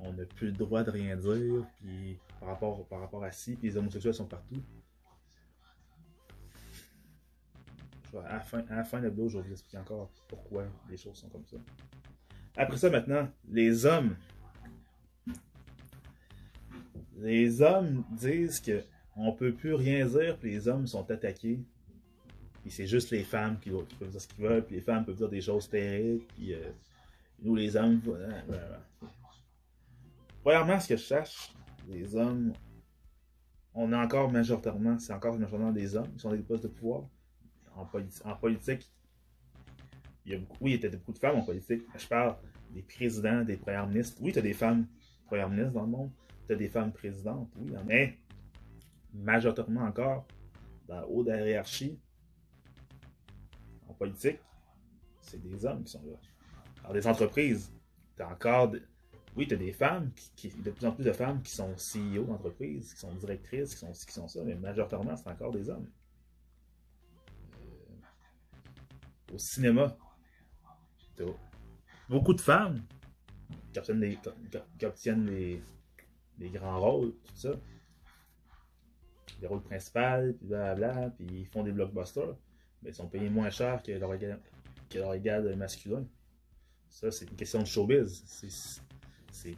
on 0.00 0.12
n'a 0.12 0.24
plus 0.24 0.46
le 0.48 0.52
droit 0.52 0.84
de 0.84 0.92
rien 0.92 1.16
dire, 1.16 1.66
puis 1.80 2.16
par 2.38 2.50
rapport, 2.50 2.86
par 2.86 3.00
rapport 3.00 3.24
à 3.24 3.30
puis 3.30 3.58
les 3.60 3.76
homosexuels 3.76 4.14
sont 4.14 4.26
partout, 4.26 4.62
à 8.26 8.34
la 8.34 8.40
fin, 8.40 8.58
à 8.68 9.00
de 9.00 9.08
la 9.08 9.28
je 9.28 9.38
vous 9.38 9.52
expliquer 9.52 9.78
encore 9.78 10.10
pourquoi 10.28 10.64
les 10.88 10.96
choses 10.96 11.16
sont 11.16 11.28
comme 11.28 11.44
ça. 11.46 11.56
Après 12.56 12.76
ça, 12.76 12.90
maintenant, 12.90 13.28
les 13.48 13.86
hommes. 13.86 14.16
Les 17.16 17.62
hommes 17.62 18.04
disent 18.12 18.60
que 18.60 18.82
on 19.16 19.32
peut 19.32 19.52
plus 19.52 19.74
rien 19.74 20.06
dire, 20.06 20.38
puis 20.38 20.52
les 20.52 20.68
hommes 20.68 20.86
sont 20.86 21.10
attaqués. 21.10 21.60
Puis 22.62 22.70
c'est 22.70 22.86
juste 22.86 23.10
les 23.10 23.24
femmes 23.24 23.58
qui, 23.58 23.70
peuvent 23.70 24.10
dire 24.10 24.20
ce 24.20 24.28
qu'ils 24.28 24.44
veulent, 24.44 24.64
puis 24.64 24.76
les 24.76 24.82
femmes 24.82 25.04
peuvent 25.04 25.16
dire 25.16 25.28
des 25.28 25.40
choses 25.40 25.68
terribles, 25.68 26.24
puis 26.34 26.54
euh, 26.54 26.70
nous 27.42 27.56
les 27.56 27.76
hommes. 27.76 28.00
Premièrement, 30.42 30.78
ce 30.78 30.88
que 30.88 30.96
je 30.96 31.02
cherche, 31.02 31.52
les 31.88 32.14
hommes 32.14 32.52
on 33.80 33.92
a 33.92 33.98
encore 34.04 34.30
majoritairement, 34.30 34.98
c'est 34.98 35.12
encore 35.12 35.34
majoritairement 35.34 35.72
des 35.72 35.94
hommes 35.94 36.10
qui 36.12 36.18
sont 36.18 36.32
des 36.32 36.38
postes 36.38 36.64
de 36.64 36.68
pouvoir. 36.68 37.04
En, 37.78 38.34
politique, 38.34 38.90
il 40.26 40.32
y 40.32 40.34
a 40.34 40.38
beaucoup, 40.38 40.56
oui, 40.60 40.74
il 40.74 40.82
y 40.82 40.86
a 40.86 40.90
beaucoup 40.90 41.12
de 41.12 41.18
femmes 41.18 41.36
en 41.36 41.42
politique. 41.42 41.82
Je 41.96 42.06
parle 42.08 42.36
des 42.70 42.82
présidents, 42.82 43.44
des 43.44 43.56
premiers 43.56 43.86
ministres. 43.86 44.18
Oui, 44.20 44.32
tu 44.32 44.40
as 44.40 44.42
des 44.42 44.52
femmes 44.52 44.86
premières 45.26 45.48
ministres 45.48 45.72
dans 45.72 45.82
le 45.82 45.88
monde. 45.88 46.10
Tu 46.46 46.54
as 46.54 46.56
des 46.56 46.68
femmes 46.68 46.92
présidentes. 46.92 47.48
Oui, 47.56 47.72
mais 47.86 48.18
majoritairement 49.14 49.82
encore, 49.82 50.26
dans 50.88 51.00
le 51.00 51.06
haut 51.06 51.22
de 51.22 51.30
la 51.30 51.46
hiérarchie, 51.46 51.98
en 53.88 53.94
politique, 53.94 54.40
c'est 55.20 55.40
des 55.40 55.64
hommes 55.64 55.84
qui 55.84 55.92
sont 55.92 56.02
là. 56.04 56.18
Alors, 56.80 56.94
des 56.94 57.06
entreprises, 57.06 57.72
tu 58.16 58.22
as 58.22 58.28
encore. 58.28 58.72
Oui, 59.36 59.46
tu 59.46 59.54
as 59.54 59.58
des 59.58 59.72
femmes, 59.72 60.10
qui, 60.34 60.48
de 60.48 60.70
plus 60.72 60.84
en 60.84 60.92
plus 60.92 61.04
de 61.04 61.12
femmes 61.12 61.40
qui 61.42 61.52
sont 61.52 61.72
CEO 61.76 62.24
d'entreprises, 62.24 62.92
qui 62.92 63.00
sont 63.00 63.14
directrices, 63.14 63.74
qui 63.74 63.80
sont 63.80 63.92
qui 63.92 64.12
sont 64.12 64.26
ça, 64.26 64.42
mais 64.44 64.56
majoritairement, 64.56 65.14
c'est 65.16 65.28
encore 65.28 65.52
des 65.52 65.70
hommes. 65.70 65.86
Au 69.32 69.38
cinéma, 69.38 69.96
beaucoup 72.08 72.34
de 72.34 72.40
femmes 72.40 72.82
qui 73.72 73.78
obtiennent 73.78 74.00
des, 74.00 74.18
qui 74.78 74.86
obtiennent 74.86 75.26
des, 75.26 76.50
grands 76.50 76.80
rôles, 76.80 77.12
tout 77.24 77.36
ça. 77.36 77.52
Des 79.40 79.46
rôles 79.46 79.62
principaux, 79.62 80.32
puis 80.38 80.48
blablabla, 80.48 81.10
puis 81.10 81.26
ils 81.30 81.46
font 81.46 81.62
des 81.62 81.70
blockbusters, 81.70 82.36
mais 82.82 82.90
ils 82.90 82.94
sont 82.94 83.08
payés 83.08 83.30
moins 83.30 83.50
cher 83.50 83.82
que 83.82 83.92
leur 83.92 84.18
que 84.18 84.98
leur 84.98 85.14
égal 85.14 85.54
masculin. 85.56 86.04
Ça, 86.88 87.10
c'est 87.10 87.26
une 87.26 87.36
question 87.36 87.60
de 87.60 87.66
showbiz. 87.66 88.24
C'est. 89.30 89.56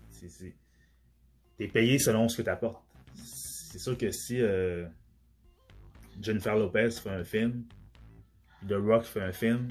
T'es 1.56 1.68
payé 1.68 1.98
selon 1.98 2.28
ce 2.28 2.36
que 2.38 2.42
tu 2.42 2.50
apportes. 2.50 2.82
C'est 3.14 3.78
sûr 3.78 3.96
que 3.96 4.10
si 4.10 4.40
euh, 4.40 4.86
Jennifer 6.20 6.56
Lopez 6.56 6.90
fait 6.90 7.10
un 7.10 7.24
film, 7.24 7.64
The 8.68 8.74
Rock 8.74 9.04
fait 9.04 9.22
un 9.22 9.32
film, 9.32 9.68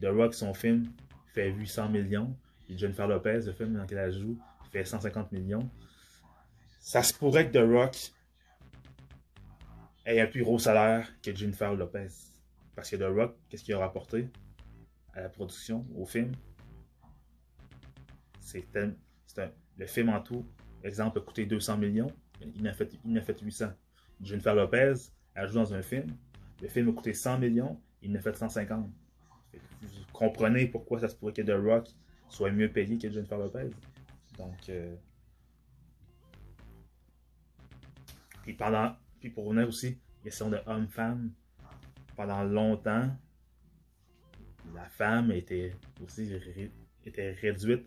The 0.00 0.06
Rock, 0.06 0.34
son 0.34 0.52
film, 0.52 0.92
fait 1.32 1.50
800 1.50 1.88
millions, 1.90 2.36
et 2.68 2.76
Jennifer 2.76 3.06
Lopez, 3.06 3.40
le 3.46 3.52
film 3.52 3.74
dans 3.74 3.82
lequel 3.82 3.98
elle 3.98 4.12
joue, 4.12 4.38
fait 4.70 4.84
150 4.84 5.32
millions. 5.32 5.70
Ça 6.80 7.02
se 7.02 7.14
pourrait 7.14 7.50
que 7.50 7.58
The 7.58 7.68
Rock 7.68 8.12
ait 10.04 10.20
un 10.20 10.26
plus 10.26 10.42
gros 10.42 10.58
salaire 10.58 11.08
que 11.22 11.34
Jennifer 11.34 11.74
Lopez. 11.74 12.08
Parce 12.74 12.90
que 12.90 12.96
The 12.96 13.14
Rock, 13.14 13.36
qu'est-ce 13.48 13.64
qu'il 13.64 13.74
a 13.74 13.78
rapporté 13.78 14.28
à 15.14 15.20
la 15.22 15.28
production, 15.28 15.86
au 15.96 16.04
film? 16.04 16.32
C'est 18.40 18.66
le 19.78 19.86
film 19.86 20.08
en 20.10 20.20
tout, 20.20 20.46
exemple, 20.82 21.18
a 21.18 21.22
coûté 21.22 21.46
200 21.46 21.78
millions, 21.78 22.12
il 22.40 22.62
en 22.62 22.70
a 22.70 22.74
fait, 22.74 22.92
il 23.04 23.18
a 23.18 23.20
fait 23.20 23.38
800. 23.40 23.72
Jennifer 24.20 24.54
Lopez, 24.54 24.94
elle 25.34 25.48
joue 25.48 25.54
dans 25.54 25.74
un 25.74 25.82
film, 25.82 26.16
le 26.62 26.68
film 26.68 26.88
a 26.90 26.92
coûté 26.92 27.12
100 27.12 27.38
millions, 27.38 27.80
il 28.06 28.16
a 28.16 28.20
fait 28.20 28.36
150. 28.36 28.88
Vous 29.82 29.88
comprenez 30.12 30.66
pourquoi 30.66 31.00
ça 31.00 31.08
se 31.08 31.16
pourrait 31.16 31.32
que 31.32 31.42
The 31.42 31.60
Rock 31.60 31.88
soit 32.28 32.50
mieux 32.50 32.70
payé 32.70 32.98
que 32.98 33.10
Jennifer 33.10 33.38
Lopez. 33.38 33.70
Donc, 34.38 34.68
euh... 34.68 34.94
puis 38.42 38.54
pendant, 38.54 38.94
puis 39.20 39.30
pour 39.30 39.46
revenir 39.46 39.68
aussi, 39.68 39.98
question 40.22 40.50
de 40.50 40.58
homme-femme, 40.66 41.32
pendant 42.16 42.44
longtemps, 42.44 43.10
la 44.74 44.88
femme 44.88 45.32
était 45.32 45.74
aussi 46.02 46.32
était 47.04 47.32
réduite 47.32 47.86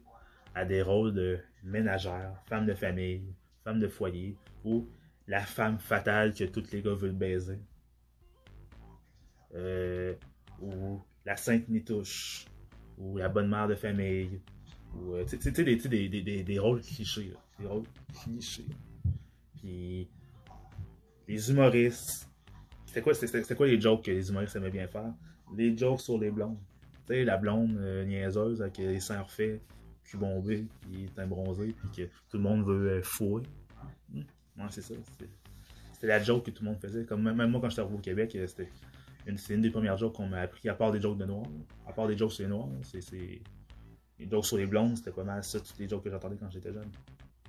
à 0.55 0.65
des 0.65 0.81
rôles 0.81 1.13
de 1.13 1.39
ménagère, 1.63 2.41
femme 2.47 2.65
de 2.65 2.73
famille, 2.73 3.33
femme 3.63 3.79
de 3.79 3.87
foyer, 3.87 4.37
ou 4.63 4.87
la 5.27 5.41
femme 5.41 5.79
fatale 5.79 6.33
que 6.33 6.45
tous 6.45 6.71
les 6.71 6.81
gars 6.81 6.93
veulent 6.93 7.11
baiser. 7.11 7.59
Euh, 9.55 10.13
ou 10.61 10.99
la 11.25 11.37
sainte 11.37 11.69
nitouche, 11.69 12.45
ou 12.97 13.17
la 13.17 13.29
bonne 13.29 13.49
mère 13.49 13.67
de 13.67 13.75
famille, 13.75 14.39
ou 14.95 15.13
euh, 15.13 15.25
tu 15.25 15.39
sais, 15.39 15.51
des, 15.51 15.75
des, 15.75 16.09
des, 16.21 16.43
des, 16.43 16.59
rôles 16.59 16.81
clichés, 16.81 17.33
des 17.59 17.65
rôles 17.65 17.85
clichés. 18.13 18.65
Puis 19.59 20.07
les 21.27 21.49
humoristes, 21.51 22.27
c'était 22.85 23.01
quoi, 23.01 23.13
quoi 23.55 23.67
les 23.67 23.79
jokes 23.79 24.05
que 24.05 24.11
les 24.11 24.29
humoristes 24.29 24.55
aimaient 24.55 24.71
bien 24.71 24.87
faire? 24.87 25.13
Les 25.55 25.77
jokes 25.77 26.01
sur 26.01 26.17
les 26.17 26.31
blondes. 26.31 26.57
Tu 27.07 27.13
sais, 27.13 27.23
la 27.23 27.37
blonde 27.37 27.77
euh, 27.77 28.05
niaiseuse 28.05 28.61
avec 28.61 28.77
les 28.77 28.99
seins 28.99 29.21
refaits, 29.21 29.61
cul 30.03 30.17
bombé, 30.17 30.65
puis 30.81 31.09
teint 31.15 31.27
bronzé, 31.27 31.75
puis 31.77 31.89
que 31.95 32.09
tout 32.29 32.37
le 32.37 32.43
monde 32.43 32.65
veut 32.65 32.89
euh, 32.89 33.01
fouer. 33.03 33.43
Hmm. 34.11 34.21
Ouais, 34.57 34.65
c'est 34.69 34.81
ça. 34.81 34.95
C'était 35.93 36.07
la 36.07 36.21
joke 36.21 36.45
que 36.45 36.51
tout 36.51 36.63
le 36.63 36.69
monde 36.69 36.79
faisait. 36.79 37.05
Comme 37.05 37.21
même 37.21 37.51
moi, 37.51 37.61
quand 37.61 37.69
j'étais 37.69 37.81
au 37.81 37.97
Québec, 37.97 38.37
c'était 38.47 38.69
c'est 39.37 39.53
une 39.55 39.61
des 39.61 39.69
premières 39.69 39.97
jokes 39.97 40.15
qu'on 40.15 40.27
m'a 40.27 40.39
appris, 40.41 40.69
à 40.69 40.75
part 40.75 40.91
des 40.91 41.01
jokes 41.01 41.17
de 41.17 41.25
noirs. 41.25 41.45
À 41.87 41.93
part 41.93 42.07
des 42.07 42.17
jokes 42.17 42.31
sur 42.31 42.43
les 42.43 42.49
noirs, 42.49 42.69
c'est. 42.83 43.41
Les 44.17 44.29
jokes 44.29 44.45
sur 44.45 44.57
les 44.57 44.65
blondes, 44.65 44.97
c'était 44.97 45.11
pas 45.11 45.23
mal 45.23 45.43
ça, 45.43 45.61
toutes 45.61 45.77
les 45.79 45.87
jokes 45.87 46.03
que 46.03 46.09
j'entendais 46.09 46.35
quand 46.35 46.49
j'étais 46.49 46.73
jeune. 46.73 46.91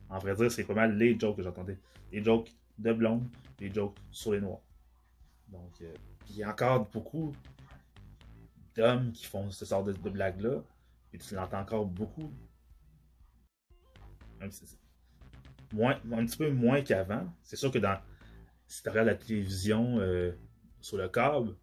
En 0.08 0.18
vrai 0.18 0.36
dire, 0.36 0.52
c'est 0.52 0.64
pas 0.64 0.74
mal 0.74 0.96
les 0.96 1.18
jokes 1.18 1.36
que 1.36 1.42
j'entendais. 1.42 1.78
Les 2.12 2.22
jokes 2.22 2.52
de 2.78 2.92
blondes, 2.92 3.28
les 3.58 3.72
jokes 3.72 3.96
sur 4.12 4.32
les 4.32 4.40
noirs. 4.40 4.60
Donc, 5.48 5.72
euh, 5.82 5.92
il 6.28 6.36
y 6.36 6.44
a 6.44 6.50
encore 6.50 6.88
beaucoup 6.90 7.34
d'hommes 8.76 9.10
qui 9.10 9.26
font 9.26 9.50
ce 9.50 9.64
genre 9.64 9.82
de, 9.82 9.92
blagues-là. 9.92 10.62
Et 11.12 11.18
tu 11.18 11.34
l'entends 11.34 11.60
encore 11.60 11.86
beaucoup. 11.86 12.32
moins, 15.72 16.00
un 16.12 16.24
petit 16.24 16.36
peu 16.36 16.50
moins 16.50 16.82
qu'avant. 16.82 17.26
C'est 17.42 17.56
sûr 17.56 17.72
que 17.72 17.78
dans 17.78 17.98
si 18.70 18.84
tu 18.84 18.88
regardes 18.88 19.08
la 19.08 19.16
télévision 19.16 19.98
euh, 19.98 20.30
sur 20.80 20.96
le 20.96 21.08
câble, 21.08 21.56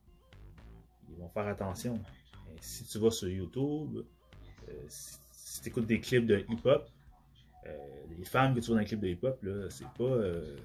vont 1.17 1.29
faire 1.29 1.47
attention. 1.47 1.99
si 2.61 2.85
tu 2.85 2.97
vas 2.99 3.11
sur 3.11 3.27
YouTube, 3.27 4.03
euh, 4.69 4.73
si, 4.87 5.61
tu 5.61 5.69
écoutes 5.69 5.87
des 5.87 5.99
clips 5.99 6.25
de 6.25 6.45
hip-hop, 6.49 6.89
euh, 7.65 7.71
les 8.17 8.25
femmes 8.25 8.53
que 8.53 8.59
tu 8.59 8.67
vois 8.67 8.75
dans 8.75 8.81
les 8.81 8.85
clips 8.85 8.99
de 8.99 9.07
hip-hop, 9.07 9.39
c'est 9.69 9.87
pas, 9.97 10.03
euh, 10.03 10.57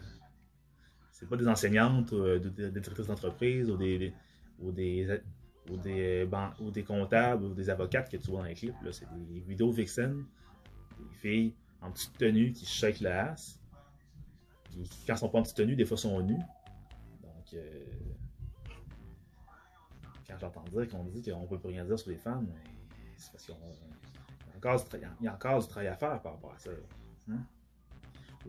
c'est 1.11 1.29
pas 1.29 1.37
des 1.37 1.49
enseignantes, 1.49 2.15
des 2.15 2.71
directrices 2.71 3.07
d'entreprise 3.07 3.71
ou 3.71 3.77
des, 3.77 4.13
ou 4.61 4.73
des, 4.73 5.21
ou 5.71 5.77
des, 5.77 6.29
ou 6.61 6.71
des 6.71 6.83
comptables 6.83 7.45
ou 7.45 7.55
des 7.55 7.71
avocates 7.71 8.11
que 8.11 8.17
tu 8.17 8.31
vois 8.31 8.41
dans 8.41 8.49
les 8.49 8.55
clips. 8.55 8.75
C'est 8.91 9.07
des 9.15 9.41
vidéos 9.41 9.71
vixen, 9.71 10.25
des 10.99 11.15
filles 11.21 11.55
en 11.81 11.91
petite 11.91 12.17
tenue 12.19 12.53
qui 12.53 12.67
shake 12.67 13.01
la 13.01 13.33
ass. 13.33 13.59
Qui, 14.71 14.89
quand 15.07 15.13
elles 15.13 15.19
sont 15.19 15.29
pas 15.29 15.39
en 15.39 15.43
petite 15.43 15.57
tenue, 15.57 15.77
des 15.77 15.85
fois 15.85 15.97
sont 15.97 16.21
nues. 16.23 16.43
Donc, 17.23 17.63
quand 20.33 20.39
j'entends 20.41 20.65
dire 20.65 20.89
qu'on 20.89 21.05
dit 21.05 21.23
qu'on 21.23 21.47
peut 21.47 21.59
plus 21.59 21.71
rien 21.71 21.85
dire 21.85 21.99
sur 21.99 22.11
les 22.11 22.17
femmes, 22.17 22.49
c'est 23.17 23.33
parce 23.33 23.45
qu'il 23.45 23.55
y, 25.01 25.27
a 25.27 25.35
encore 25.35 25.61
du 25.61 25.69
travail 25.69 25.89
à 25.89 25.97
faire 25.97 26.21
par 26.21 26.33
rapport 26.33 26.53
à 26.53 26.59
ça. 26.59 26.71
Hein. 27.31 27.39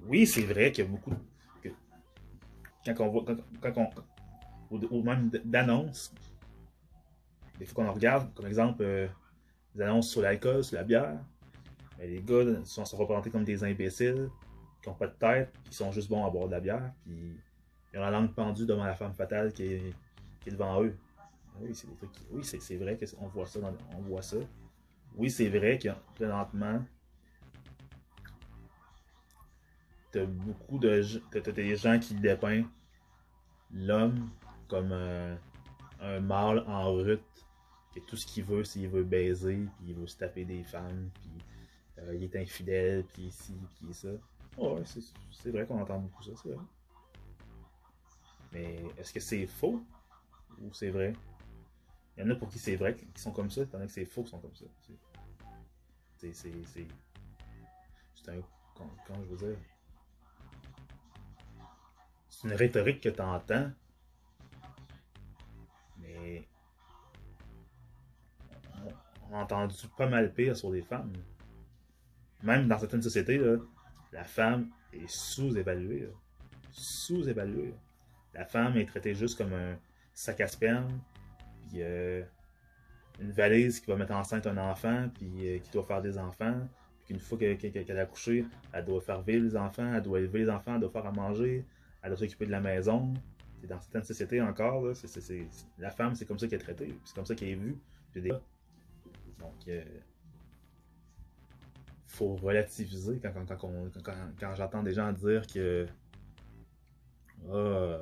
Oui, 0.08 0.26
c'est 0.26 0.46
vrai 0.46 0.72
qu'il 0.72 0.86
y 0.86 0.88
a 0.88 0.90
beaucoup 0.90 1.12
de, 1.12 1.18
quand 2.86 3.06
on 3.06 3.10
voit, 3.10 3.26
quand, 3.62 3.78
on, 4.70 4.82
ou, 4.92 5.02
même 5.02 5.30
d'annonces, 5.46 6.14
des 7.60 7.66
fois 7.66 7.86
qu'on 7.86 7.94
regarde, 7.94 8.34
comme 8.34 8.48
exemple, 8.48 8.84
euh, 8.84 9.08
des 9.76 9.82
annonces 9.84 10.10
sur 10.10 10.22
l'alcool, 10.22 10.64
sur 10.64 10.76
la 10.76 10.84
bière, 10.84 11.18
mais 11.98 12.08
les 12.08 12.22
gars 12.22 12.64
sont, 12.66 12.84
représentés 12.84 13.30
comme 13.30 13.46
des 13.46 13.64
imbéciles, 13.64 14.30
qui 14.82 14.90
n'ont 14.90 14.96
pas 14.96 15.08
de 15.08 15.14
tête, 15.14 15.54
qui 15.64 15.76
sont 15.76 15.92
juste 15.92 16.10
bons 16.10 16.26
à 16.26 16.30
boire 16.30 16.48
de 16.48 16.52
la 16.52 16.60
bière, 16.60 16.92
puis 17.06 17.38
ils 17.94 18.00
ont 18.00 18.02
la 18.02 18.12
langue 18.12 18.34
pendue 18.34 18.66
devant 18.66 18.84
la 18.84 18.96
femme 18.96 19.14
fatale 19.14 19.54
qui 19.54 19.64
est 19.64 20.52
devant 20.52 20.84
eux. 20.84 20.98
Oui, 21.60 21.76
c'est 21.76 21.88
des 21.88 21.96
trucs. 21.96 22.46
C'est 22.46 22.78
vrai 22.78 22.98
qu'on 22.98 23.28
voit 23.28 24.22
ça. 24.22 24.38
Oui, 25.16 25.30
c'est 25.30 25.50
vrai 25.50 25.78
que 25.78 25.90
présentement, 26.16 26.84
t'as 30.12 30.26
beaucoup 30.26 30.80
de 30.80 31.02
t'as 31.32 31.52
des 31.52 31.76
gens 31.76 32.00
qui 32.00 32.16
dépeignent 32.16 32.68
l'homme 33.72 34.30
comme 34.68 34.92
un, 34.92 35.38
mâle 36.20 36.64
en 36.68 36.92
route 36.92 37.22
que 37.96 38.00
tout 38.02 38.18
ce 38.18 38.26
qu'il 38.26 38.44
veut 38.44 38.64
c'est 38.64 38.80
qu'il 38.80 38.90
veut 38.90 39.04
baiser 39.04 39.68
puis 39.78 39.88
il 39.90 39.96
veut 39.96 40.08
se 40.08 40.18
taper 40.18 40.46
des 40.46 40.64
femmes 40.64 41.10
puis 41.14 41.32
euh, 42.00 42.16
il 42.16 42.24
est 42.24 42.36
infidèle 42.36 43.06
puis 43.14 43.24
ici 43.24 43.56
puis 43.80 43.94
ça 43.94 44.10
ouais 44.58 44.84
c'est 45.32 45.52
vrai 45.52 45.66
qu'on 45.66 45.82
entend 45.82 46.00
beaucoup 46.00 46.22
ça 46.24 46.32
c'est 46.36 46.50
vrai 46.50 46.66
mais 48.52 48.84
est-ce 48.98 49.14
que 49.14 49.20
c'est 49.20 49.48
faux 49.48 49.82
ou 50.62 50.74
c'est 50.74 50.90
vrai? 50.90 51.14
Il 52.16 52.24
y 52.24 52.28
en 52.28 52.30
a 52.30 52.36
pour 52.36 52.50
qui 52.50 52.60
c'est 52.60 52.76
vrai 52.76 52.96
qu'ils 52.96 53.18
sont 53.18 53.32
comme 53.32 53.50
ça, 53.50 53.62
il 53.62 53.70
y 53.72 53.76
en 53.76 53.82
a 53.82 53.86
que 53.86 53.92
c'est 53.92 54.06
faux 54.06 54.22
qu'ils 54.22 54.32
sont 54.32 54.40
comme 54.40 54.56
ça. 54.56 54.66
C'est. 56.18 56.34
C'est. 56.34 56.88
C'est 58.16 58.30
un. 58.30 58.42
Comment, 58.76 59.24
je 59.24 59.36
veux 59.36 59.48
dire 59.48 59.58
C'est 62.30 62.48
une 62.48 62.54
rhétorique 62.54 63.02
que 63.02 63.10
tu 63.10 63.22
entends, 63.22 63.72
mais. 65.98 66.48
On, 69.30 69.36
a 69.36 69.44
entendu 69.44 69.76
pas 69.98 70.08
mal 70.08 70.32
pire 70.34 70.56
sur 70.56 70.72
les 70.72 70.84
femmes. 70.84 71.14
Même 72.44 72.68
dans 72.68 72.78
certaines 72.78 73.02
sociétés, 73.02 73.38
là, 73.38 73.58
la 74.12 74.24
femme 74.24 74.70
est 74.92 75.08
sous-évaluée. 75.08 76.10
sous-évalué. 76.72 77.74
La 78.34 78.46
femme 78.46 78.78
est 78.78 78.86
traitée 78.86 79.16
juste 79.16 79.38
comme 79.38 79.54
un 79.54 79.78
sac 80.14 80.42
à 80.42 80.48
sperme, 80.48 81.00
euh, 81.82 82.24
une 83.20 83.32
valise 83.32 83.80
qui 83.80 83.88
va 83.88 83.96
mettre 83.96 84.14
enceinte 84.14 84.48
un 84.48 84.58
enfant, 84.58 85.10
puis 85.14 85.48
euh, 85.48 85.60
qui 85.60 85.72
doit 85.72 85.84
faire 85.84 86.02
des 86.02 86.18
enfants, 86.18 86.68
puis 86.98 87.06
qu'une 87.08 87.20
fois 87.20 87.38
qu'elle 87.38 87.98
a 87.98 88.02
accouché, 88.02 88.46
elle 88.72 88.86
doit 88.86 89.02
faire 89.02 89.22
vivre 89.22 89.44
les 89.44 89.56
enfants, 89.56 89.94
elle 89.94 90.02
doit 90.02 90.20
élever 90.20 90.40
les 90.40 90.50
enfants, 90.50 90.76
elle 90.76 90.82
doit 90.82 90.90
faire 90.90 91.06
à 91.06 91.12
manger, 91.12 91.66
elle 92.02 92.10
doit 92.10 92.18
s'occuper 92.18 92.46
de 92.46 92.52
la 92.52 92.62
maison. 92.62 93.14
Et 93.64 93.68
dans 93.68 93.80
certaines 93.80 94.04
sociétés 94.04 94.42
encore, 94.42 94.86
la 95.80 95.92
femme, 95.92 96.16
c'est 96.16 96.26
comme 96.26 96.38
ça 96.38 96.48
qu'elle 96.48 96.60
est 96.60 96.64
traitée, 96.64 96.94
c'est 97.06 97.16
comme 97.16 97.26
ça 97.26 97.36
qu'elle 97.36 97.50
est 97.50 97.56
vue. 97.56 97.78
Donc, 99.40 99.68
euh, 99.68 99.84
faut 102.08 102.36
relativiser 102.36 103.20
quand, 103.20 103.34
quand, 104.40 104.56
j'entends 104.56 104.84
des 104.84 104.94
gens 104.94 105.12
dire 105.12 105.48
que 105.48 105.88
ah, 107.52 107.98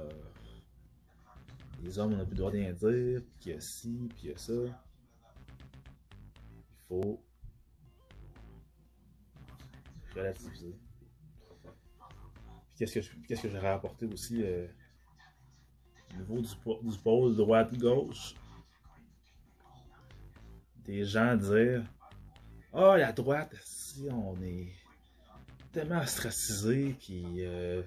les 1.83 1.99
hommes 1.99 2.15
n'ont 2.15 2.25
plus 2.25 2.31
le 2.33 2.37
droit 2.37 2.51
de 2.51 2.57
rien 2.57 2.73
dire, 2.73 3.21
puis 3.27 3.37
qu'il 3.39 3.51
y 3.53 3.55
a 3.55 3.61
ci, 3.61 4.09
puis 4.15 4.19
il 4.23 4.29
y 4.29 4.33
a 4.33 4.37
ça. 4.37 4.53
Il 4.53 4.71
faut 6.87 7.23
relativiser. 10.15 10.75
Qu'est-ce 12.77 12.99
que, 12.99 13.25
qu'est-ce 13.27 13.43
que 13.43 13.49
j'aurais 13.49 13.69
apporté 13.69 14.05
aussi 14.05 14.43
euh, 14.43 14.67
au 16.13 16.17
niveau 16.17 16.41
du, 16.41 16.89
du 16.89 16.97
pôle 16.97 17.35
droite-gauche? 17.35 18.35
Des 20.83 21.05
gens 21.05 21.35
dire 21.35 21.83
Ah, 22.73 22.93
oh, 22.93 22.97
la 22.97 23.11
droite, 23.11 23.55
si 23.63 24.07
on 24.11 24.39
est 24.41 24.73
tellement 25.71 26.01
ostracisé, 26.01 26.95
puis 26.99 27.45
euh, 27.45 27.81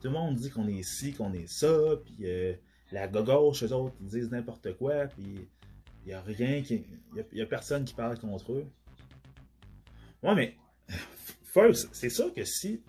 tout 0.00 0.08
le 0.08 0.10
monde 0.10 0.36
dit 0.36 0.50
qu'on 0.50 0.66
est 0.66 0.82
ci, 0.82 1.12
qu'on 1.12 1.32
est 1.32 1.46
ça, 1.46 1.96
puis 2.04 2.26
euh, 2.26 2.54
la 2.92 3.08
gauche, 3.08 3.62
eux 3.62 3.72
autres, 3.72 3.96
ils 4.00 4.08
disent 4.08 4.30
n'importe 4.30 4.76
quoi, 4.76 5.06
puis 5.06 5.48
il 6.04 6.08
n'y 6.08 6.12
a 6.12 6.20
rien 6.20 6.62
qui. 6.62 6.84
Il 7.14 7.24
n'y 7.32 7.40
a, 7.40 7.46
personne 7.46 7.84
qui 7.84 7.94
parle 7.94 8.18
contre 8.18 8.52
eux. 8.52 8.66
Ouais, 10.22 10.34
mais, 10.34 10.56
first, 11.44 11.88
c'est 11.92 12.10
sûr 12.10 12.32
que 12.34 12.44
si 12.44 12.82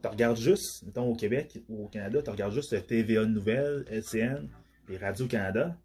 tu 0.00 0.08
regardes 0.08 0.38
juste, 0.38 0.84
mettons 0.84 1.10
au 1.10 1.14
Québec 1.14 1.62
ou 1.68 1.84
au 1.84 1.88
Canada, 1.88 2.22
tu 2.22 2.30
regardes 2.30 2.54
juste 2.54 2.86
TVA 2.86 3.24
Nouvelles, 3.26 3.84
LCN 3.90 4.48
et 4.88 4.96
Radio-Canada, 4.96 5.76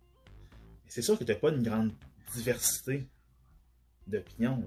c'est 0.87 1.01
sûr 1.01 1.17
que 1.17 1.23
tu 1.23 1.31
n'as 1.31 1.37
pas 1.37 1.51
une 1.51 1.63
grande 1.63 1.91
diversité 2.33 3.07
d'opinions. 4.07 4.63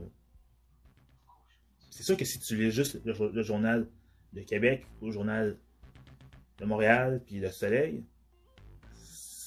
C'est 1.90 2.02
sûr 2.02 2.16
que 2.16 2.24
si 2.24 2.38
tu 2.38 2.56
lis 2.56 2.70
juste 2.70 3.00
le, 3.04 3.42
journal 3.42 3.88
de 4.32 4.42
Québec 4.42 4.86
ou 5.00 5.06
le 5.06 5.12
journal 5.12 5.58
de 6.58 6.64
Montréal 6.64 7.22
puis 7.26 7.40
Le 7.40 7.50
Soleil, 7.50 8.04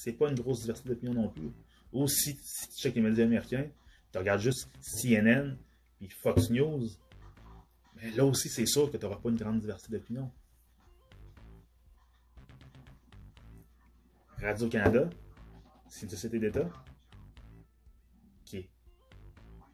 c'est 0.04 0.12
pas 0.12 0.28
une 0.28 0.38
grosse 0.38 0.60
diversité 0.60 0.90
d'opinions 0.90 1.14
non 1.14 1.28
plus. 1.30 1.50
Ou 1.90 2.06
si, 2.06 2.36
tu 2.36 2.76
checkes 2.76 2.94
les 2.94 3.00
médias 3.00 3.24
américains, 3.24 3.66
tu 4.12 4.18
regardes 4.18 4.42
juste 4.42 4.68
CNN 4.82 5.56
puis 5.96 6.10
Fox 6.10 6.50
News, 6.50 6.86
mais 7.96 8.10
là 8.10 8.26
aussi, 8.26 8.50
c'est 8.50 8.66
sûr 8.66 8.92
que 8.92 8.98
tu 8.98 9.04
n'auras 9.06 9.16
pas 9.16 9.30
une 9.30 9.36
grande 9.36 9.60
diversité 9.60 9.96
d'opinions. 9.96 10.30
Radio-Canada, 14.36 15.08
c'est 15.88 16.02
une 16.02 16.10
société 16.10 16.38
d'État 16.38 16.68
qui 18.44 18.58
est 18.58 18.70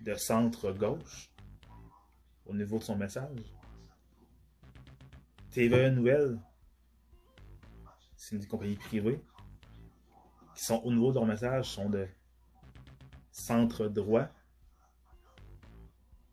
de 0.01 0.15
centre-gauche 0.15 1.33
au 2.47 2.55
niveau 2.55 2.79
de 2.79 2.85
son 2.85 2.97
message. 2.97 3.53
TVA 5.51 5.91
Nouvelle, 5.91 6.39
c'est 8.15 8.37
une 8.37 8.47
compagnie 8.47 8.77
privée 8.77 9.21
sont 10.61 10.81
au 10.85 10.93
niveau 10.93 11.11
de 11.11 11.15
leur 11.15 11.27
message 11.27 11.71
sont 11.71 11.89
de 11.89 12.07
centre 13.31 13.89
droit 13.89 14.29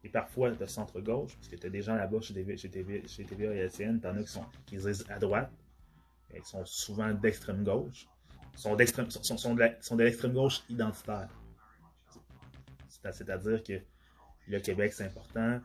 et 0.03 0.09
parfois 0.09 0.51
de 0.51 0.65
centre 0.65 0.99
gauche, 1.01 1.33
parce 1.35 1.47
que 1.47 1.55
tu 1.55 1.67
as 1.67 1.69
des 1.69 1.81
gens 1.81 1.95
là-bas 1.95 2.21
chez 2.21 2.33
TVA, 2.33 2.55
chez 2.55 3.25
TVA, 3.25 3.53
et 3.53 3.59
LCN, 3.59 3.99
tu 3.99 4.07
en 4.07 4.15
as 4.17 4.23
qui, 4.23 4.31
sont, 4.31 4.45
qui 4.65 4.77
disent 4.77 5.05
à 5.09 5.17
droite, 5.17 5.51
et 6.33 6.41
qui 6.41 6.49
sont 6.49 6.65
souvent 6.65 7.13
d'extrême 7.13 7.63
gauche, 7.63 8.07
sont, 8.55 8.75
d'extrême, 8.75 9.09
sont, 9.09 9.37
sont, 9.37 9.55
de 9.55 10.03
l'extrême 10.03 10.33
gauche 10.33 10.61
identitaire. 10.69 11.29
C'est-à-dire 12.87 13.63
que 13.63 13.81
le 14.47 14.59
Québec, 14.59 14.93
c'est 14.93 15.05
important, 15.05 15.61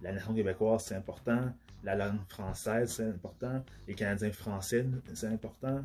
la 0.00 0.12
nation 0.12 0.34
québécoise, 0.34 0.84
c'est 0.84 0.94
important, 0.94 1.54
la 1.82 1.94
langue 1.94 2.20
française, 2.28 2.94
c'est 2.94 3.08
important, 3.08 3.64
les 3.86 3.94
Canadiens 3.94 4.32
français, 4.32 4.86
c'est 5.14 5.28
important, 5.28 5.84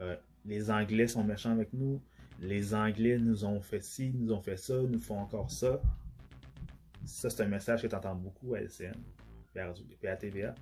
euh, 0.00 0.16
les 0.48 0.70
Anglais 0.70 1.06
sont 1.06 1.22
méchants 1.22 1.52
avec 1.52 1.72
nous, 1.74 2.00
les 2.40 2.74
Anglais 2.74 3.18
nous 3.18 3.44
ont 3.44 3.60
fait 3.60 3.82
ci, 3.82 4.10
nous 4.14 4.32
ont 4.32 4.40
fait 4.40 4.56
ça, 4.56 4.80
nous 4.80 4.98
font 4.98 5.18
encore 5.18 5.50
ça. 5.50 5.80
Ça, 7.04 7.28
c'est 7.28 7.42
un 7.42 7.48
message 7.48 7.82
que 7.82 7.86
tu 7.86 7.94
entends 7.94 8.14
beaucoup 8.14 8.54
à 8.54 8.60
LCN 8.60 8.94
et 9.54 10.08
à 10.08 10.16
TVA. 10.16 10.54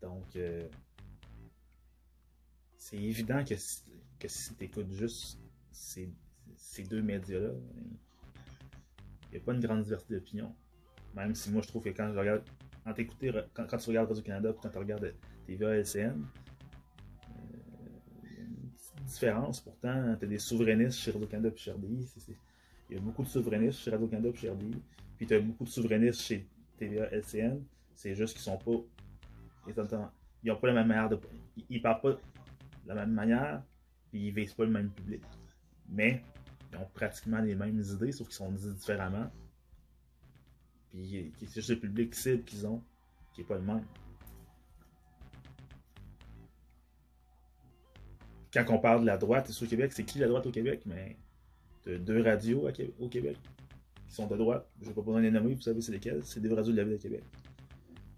Donc, 0.00 0.36
euh, 0.36 0.68
c'est 2.76 2.96
évident 2.96 3.44
que 3.44 3.56
si, 3.56 3.84
tu 4.56 4.64
écoutes 4.64 4.92
juste 4.92 5.38
ces, 5.70 6.12
deux 6.90 7.02
médias-là, 7.02 7.52
il 9.30 9.36
n'y 9.36 9.36
a 9.38 9.40
pas 9.40 9.54
une 9.54 9.60
grande 9.60 9.84
diversité 9.84 10.14
d'opinion. 10.14 10.54
Même 11.14 11.34
si 11.34 11.50
moi, 11.50 11.62
je 11.62 11.68
trouve 11.68 11.84
que 11.84 11.90
quand 11.90 12.12
je 12.12 12.18
regarde, 12.18 12.42
quand 12.84 12.92
tu 13.78 13.88
regardes 13.88 14.08
Radio-Canada 14.08 14.52
quand 14.60 14.68
tu 14.68 14.78
regardes 14.78 15.14
TVA 15.46 15.76
LCN, 15.76 16.26
Pourtant, 19.64 20.16
tu 20.18 20.24
as 20.24 20.28
des 20.28 20.38
souverainistes 20.38 20.98
chez 20.98 21.10
Radio-Canada 21.10 21.50
et 21.54 21.58
chez 21.58 21.72
RDI. 21.72 22.08
Il 22.90 22.96
y 22.96 22.98
a 22.98 23.02
beaucoup 23.02 23.22
de 23.22 23.28
souverainistes 23.28 23.80
chez 23.80 23.90
Radio-Canada 23.90 24.28
et 24.28 24.36
chez 24.36 24.50
RDI. 24.50 24.82
Puis 25.16 25.26
tu 25.26 25.34
as 25.34 25.40
beaucoup 25.40 25.64
de 25.64 25.68
souverainistes 25.68 26.20
chez 26.20 26.46
TVA 26.78 27.08
LCN. 27.12 27.60
C'est 27.94 28.14
juste 28.14 28.34
qu'ils 28.34 28.42
sont 28.42 28.58
pas. 28.58 28.82
Ils 29.68 30.48
n'ont 30.50 30.56
pas 30.56 30.66
la 30.68 30.74
même 30.74 30.88
manière 30.88 31.08
de. 31.08 31.18
Ils 31.68 31.80
parlent 31.80 32.00
pas 32.00 32.12
de 32.12 32.18
la 32.86 32.94
même 32.94 33.12
manière, 33.12 33.62
puis 34.10 34.28
ils 34.28 34.34
visent 34.34 34.54
pas 34.54 34.64
le 34.64 34.70
même 34.70 34.90
public. 34.90 35.22
Mais 35.88 36.22
ils 36.72 36.78
ont 36.78 36.88
pratiquement 36.94 37.40
les 37.40 37.54
mêmes 37.54 37.80
idées, 37.80 38.12
sauf 38.12 38.28
qu'ils 38.28 38.36
sont 38.36 38.50
dit 38.50 38.72
différemment. 38.72 39.30
Puis 40.90 41.32
c'est 41.38 41.54
juste 41.54 41.70
le 41.70 41.78
public 41.78 42.14
cible 42.14 42.42
qu'ils 42.44 42.66
ont, 42.66 42.82
qui 43.34 43.42
n'est 43.42 43.46
pas 43.46 43.56
le 43.56 43.62
même. 43.62 43.84
Quand 48.52 48.64
on 48.68 48.78
parle 48.78 49.00
de 49.02 49.06
la 49.06 49.16
droite, 49.16 49.50
c'est 49.50 49.64
au 49.64 49.68
Québec, 49.68 49.92
c'est 49.94 50.04
qui 50.04 50.18
la 50.18 50.28
droite 50.28 50.46
au 50.46 50.50
Québec? 50.50 50.82
Mais 50.86 51.16
de 51.86 51.96
deux 51.96 52.22
radios 52.22 52.68
au 53.00 53.08
Québec 53.08 53.36
qui 54.08 54.14
sont 54.14 54.26
de 54.26 54.36
droite. 54.36 54.68
Je 54.80 54.84
ne 54.84 54.90
vais 54.90 54.94
pas 54.94 55.00
besoin 55.00 55.20
de 55.20 55.26
les 55.26 55.30
nommer, 55.30 55.54
vous 55.54 55.62
savez 55.62 55.80
c'est 55.80 55.92
lesquelles. 55.92 56.22
C'est 56.24 56.40
des 56.40 56.52
radios 56.52 56.72
de 56.72 56.76
la 56.76 56.84
ville 56.84 56.98
de 56.98 57.02
Québec. 57.02 57.22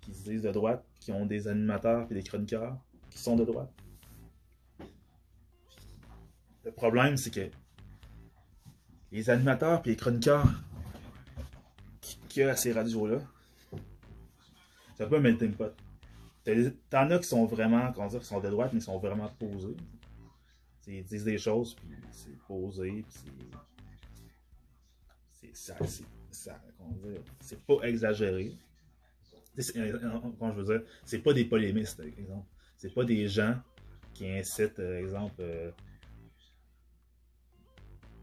Qui 0.01 0.12
se 0.12 0.25
disent 0.25 0.42
de 0.42 0.51
droite, 0.51 0.85
qui 1.01 1.12
ont 1.12 1.25
des 1.25 1.49
animateurs 1.49 2.07
et 2.11 2.14
des 2.14 2.23
chroniqueurs 2.23 2.77
qui 3.11 3.18
sont 3.18 3.37
de 3.37 3.44
droite. 3.44 3.73
Le 6.64 6.73
problème, 6.73 7.16
c'est 7.16 7.31
que 7.31 7.49
les 9.12 9.31
animateurs 9.31 9.83
et 9.85 9.90
les 9.90 9.97
chroniqueurs 9.97 10.47
qui 12.01 12.42
ont 12.42 12.49
à 12.49 12.57
ces 12.57 12.73
radios-là, 12.73 13.18
c'est 14.97 15.05
un 15.05 15.09
peu 15.09 15.16
un 15.16 15.20
melting 15.20 15.53
pot. 15.53 15.73
T'en 16.90 17.11
as 17.11 17.18
qui 17.18 17.29
sont 17.29 17.47
vraiment, 17.47 17.92
comment 17.92 18.09
dire, 18.09 18.20
qui 18.20 18.27
sont 18.27 18.40
de 18.40 18.51
droite, 18.51 18.73
mais 18.73 18.81
qui 18.81 18.85
sont 18.85 18.99
vraiment 18.99 19.29
posés. 19.38 19.77
Ils 20.87 21.05
disent 21.05 21.25
des 21.25 21.38
choses, 21.38 21.75
puis 21.75 21.88
c'est 22.11 22.38
posé, 22.47 23.05
puis 23.09 23.33
c'est. 25.31 25.55
Ça, 25.55 25.77
c'est 27.40 27.64
pas 27.64 27.83
exagéré. 27.85 28.53
Comment 30.38 30.53
je 30.53 30.61
veux 30.61 30.79
dire, 30.79 30.88
c'est 31.05 31.20
pas 31.20 31.33
des 31.33 31.44
polémistes, 31.44 31.97
par 31.97 32.07
exemple. 32.07 32.47
C'est 32.77 32.92
pas 32.92 33.05
des 33.05 33.29
gens 33.29 33.57
qui 34.14 34.29
incitent, 34.29 34.75
par 34.75 34.94
exemple, 34.94 35.37
euh, 35.40 35.70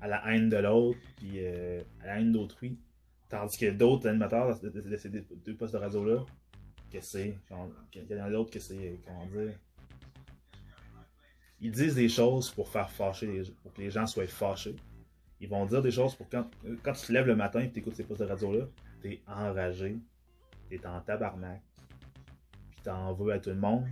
à 0.02 0.08
la 0.08 0.34
haine 0.34 0.50
de 0.50 0.58
l'autre, 0.58 1.00
puis 1.16 1.34
euh, 1.38 1.82
à 2.02 2.08
la 2.08 2.20
haine 2.20 2.32
d'autrui. 2.32 2.78
Tandis 3.30 3.58
que 3.58 3.72
d'autres 3.72 4.10
animateurs 4.10 4.60
de, 4.60 4.98
ces 4.98 5.10
deux 5.10 5.56
postes 5.56 5.74
de 5.74 5.80
radio-là, 5.80 6.26
que 6.92 7.00
c'est. 7.00 7.38
Il 7.96 8.10
y 8.10 8.20
en 8.20 8.26
a 8.26 8.30
d'autres 8.30 8.52
que 8.52 8.60
c'est. 8.60 9.00
Comment 9.06 9.26
dire 9.28 9.58
ils 11.62 11.72
disent 11.72 11.96
des 11.96 12.10
choses 12.10 12.50
pour 12.50 12.68
faire 12.68 12.90
fâcher 12.90 13.28
les 13.28 13.44
pour 13.62 13.72
que 13.72 13.82
les 13.82 13.92
gens 13.92 14.08
soient 14.08 14.28
fâchés. 14.28 14.76
Ils 15.40 15.48
vont 15.48 15.66
dire 15.66 15.82
des 15.82 15.92
choses 15.92 16.16
pour 16.16 16.28
quand, 16.28 16.50
quand 16.84 16.94
tu 16.94 17.08
te 17.08 17.12
lèves 17.12 17.28
le 17.28 17.36
matin 17.36 17.60
et 17.62 17.70
que 17.70 17.74
tu 17.74 17.80
écoutes 17.80 17.96
ces 17.96 18.04
postes 18.04 18.22
de 18.22 18.28
radio-là, 18.28 18.68
tu 19.02 19.14
es 19.14 19.22
enragé, 19.28 20.00
tu 20.70 20.76
es 20.76 20.86
en 20.86 21.00
tabarnak, 21.02 21.62
puis 22.72 22.82
t'en 22.84 23.14
veux 23.14 23.32
à 23.32 23.40
tout 23.40 23.52
le 23.52 23.56
monde. 23.56 23.88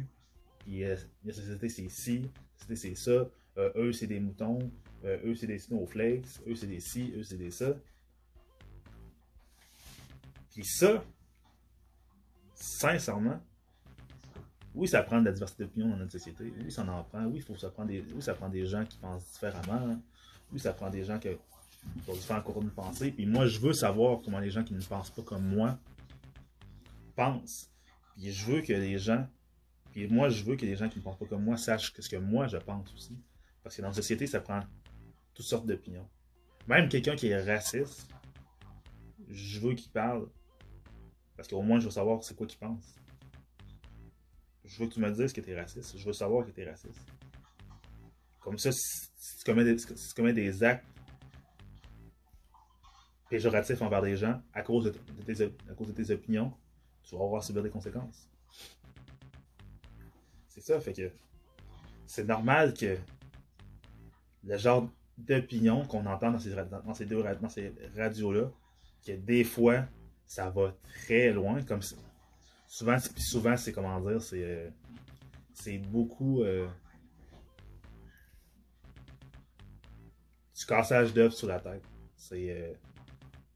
Puis 0.60 0.84
euh, 0.84 0.96
la 1.24 1.34
société 1.34 1.70
c'est 1.70 1.90
ci, 1.90 2.30
la 2.68 2.76
c'est 2.76 2.96
ça, 2.96 3.30
euh, 3.58 3.72
eux 3.76 3.94
c'est 3.94 4.08
des 4.08 4.20
moutons, 4.20 4.60
euh, 5.06 5.20
eux 5.26 5.36
c'est 5.36 5.48
des 5.48 5.60
snowflakes, 5.60 6.28
eux 6.48 6.56
c'est 6.56 6.68
des 6.68 6.80
ci, 6.80 7.14
eux 7.16 7.24
c'est 7.24 7.38
des 7.38 7.52
ça. 7.52 7.76
Puis 10.52 10.66
ça, 10.66 11.04
sincèrement, 12.54 13.40
oui, 14.76 14.88
ça 14.88 15.04
prend 15.04 15.20
de 15.20 15.26
la 15.26 15.32
diversité 15.32 15.64
d'opinion 15.64 15.90
dans 15.90 15.98
notre 15.98 16.12
société. 16.12 16.54
Oui, 16.58 16.72
ça 16.72 16.84
en 16.84 17.04
prend. 17.04 17.26
Oui, 17.26 17.40
faut, 17.40 17.58
ça 17.58 17.70
prend 17.70 17.86
des, 17.86 18.04
oui, 18.14 18.22
ça 18.22 18.34
prend 18.34 18.50
des 18.50 18.66
gens 18.66 18.86
qui 18.86 18.98
pensent 18.98 19.32
différemment. 19.32 20.00
Oui, 20.52 20.60
ça 20.60 20.74
prend 20.74 20.90
des 20.90 21.04
gens 21.04 21.18
qui 21.20 21.30
ont 22.08 22.14
différents 22.14 22.42
courants 22.42 22.62
de 22.62 22.70
pensée. 22.70 23.12
Puis 23.12 23.26
moi, 23.26 23.46
je 23.46 23.60
veux 23.60 23.74
savoir 23.74 24.22
comment 24.24 24.40
les 24.40 24.52
gens 24.52 24.64
qui 24.64 24.74
ne 24.74 24.82
pensent 24.82 25.10
pas 25.10 25.24
comme 25.24 25.48
moi 25.48 25.78
pensent. 27.16 27.72
Puis 28.16 28.32
je 28.32 28.46
veux 28.46 28.62
que 28.62 28.74
les 28.74 28.98
gens. 28.98 29.28
Puis 29.92 30.08
moi, 30.08 30.30
je 30.30 30.44
veux 30.44 30.56
que 30.56 30.66
les 30.66 30.76
gens 30.76 30.88
qui 30.88 31.00
ne 31.00 31.04
pensent 31.04 31.18
pas 31.18 31.26
comme 31.26 31.44
moi 31.44 31.58
sachent 31.58 31.94
ce 31.98 32.08
que 32.08 32.18
moi 32.18 32.48
je 32.48 32.58
pense 32.58 32.94
aussi. 32.94 33.18
Parce 33.64 33.76
que 33.76 33.82
dans 33.82 33.90
la 33.90 33.94
société, 33.94 34.28
ça 34.28 34.40
prend 34.40 34.62
toutes 35.34 35.46
sortes 35.46 35.66
d'opinions. 35.66 36.08
Même 36.68 36.90
quelqu'un 36.90 37.16
qui 37.16 37.28
est 37.28 37.42
raciste, 37.42 38.08
je 39.28 39.60
veux 39.60 39.74
qu'il 39.74 39.92
parle. 39.92 40.28
Parce 41.36 41.48
qu'au 41.48 41.62
moins, 41.62 41.80
je 41.80 41.86
veux 41.86 41.92
savoir 41.92 42.24
c'est 42.24 42.36
quoi 42.36 42.46
qu'il 42.46 42.60
pense. 42.60 42.99
Je 44.70 44.78
veux 44.78 44.88
que 44.88 44.94
tu 44.94 45.00
me 45.00 45.12
dises 45.12 45.34
que 45.34 45.42
tu 45.42 45.50
es 45.50 45.60
raciste. 45.60 45.98
Je 45.98 46.06
veux 46.06 46.14
savoir 46.14 46.46
que 46.46 46.52
tu 46.52 46.62
es 46.62 46.70
raciste. 46.70 47.00
Comme 48.40 48.58
ça, 48.58 48.72
si 48.72 49.38
tu 49.40 49.44
commets 49.44 50.34
des, 50.34 50.64
actes 50.64 50.86
péjoratifs 53.30 53.82
envers 53.82 54.02
des 54.02 54.16
gens 54.16 54.42
à 54.54 54.62
cause 54.62 54.86
de, 54.86 55.94
tes, 55.94 56.12
opinions, 56.12 56.54
tu 57.04 57.16
vas 57.16 57.24
avoir 57.24 57.44
subir 57.44 57.64
des 57.64 57.70
conséquences. 57.70 58.30
C'est 60.48 60.62
ça, 60.62 60.80
fait 60.80 60.94
que 60.94 61.12
c'est 62.06 62.26
normal 62.26 62.74
que 62.74 62.98
le 64.44 64.58
genre 64.58 64.90
d'opinion 65.18 65.86
qu'on 65.86 66.06
entend 66.06 66.32
dans 66.32 66.40
ces, 66.40 66.54
dans 66.54 67.50
ces 67.50 67.74
radios-là, 67.98 68.52
que 69.06 69.14
des 69.14 69.44
fois, 69.44 69.86
ça 70.26 70.50
va 70.50 70.76
très 70.84 71.32
loin, 71.32 71.64
comme 71.64 71.82
Souvent, 72.72 72.98
souvent 73.18 73.58
c'est 73.58 73.72
comment 73.72 74.00
dire, 74.00 74.22
c'est 74.22 74.44
euh, 74.44 75.80
beaucoup 75.88 76.44
euh, 76.44 76.68
du 80.56 80.66
cassage 80.68 81.12
d'œufs 81.12 81.34
sur 81.34 81.48
la 81.48 81.60
tête. 81.60 81.82
C'est 82.16 82.52
euh, 82.52 82.74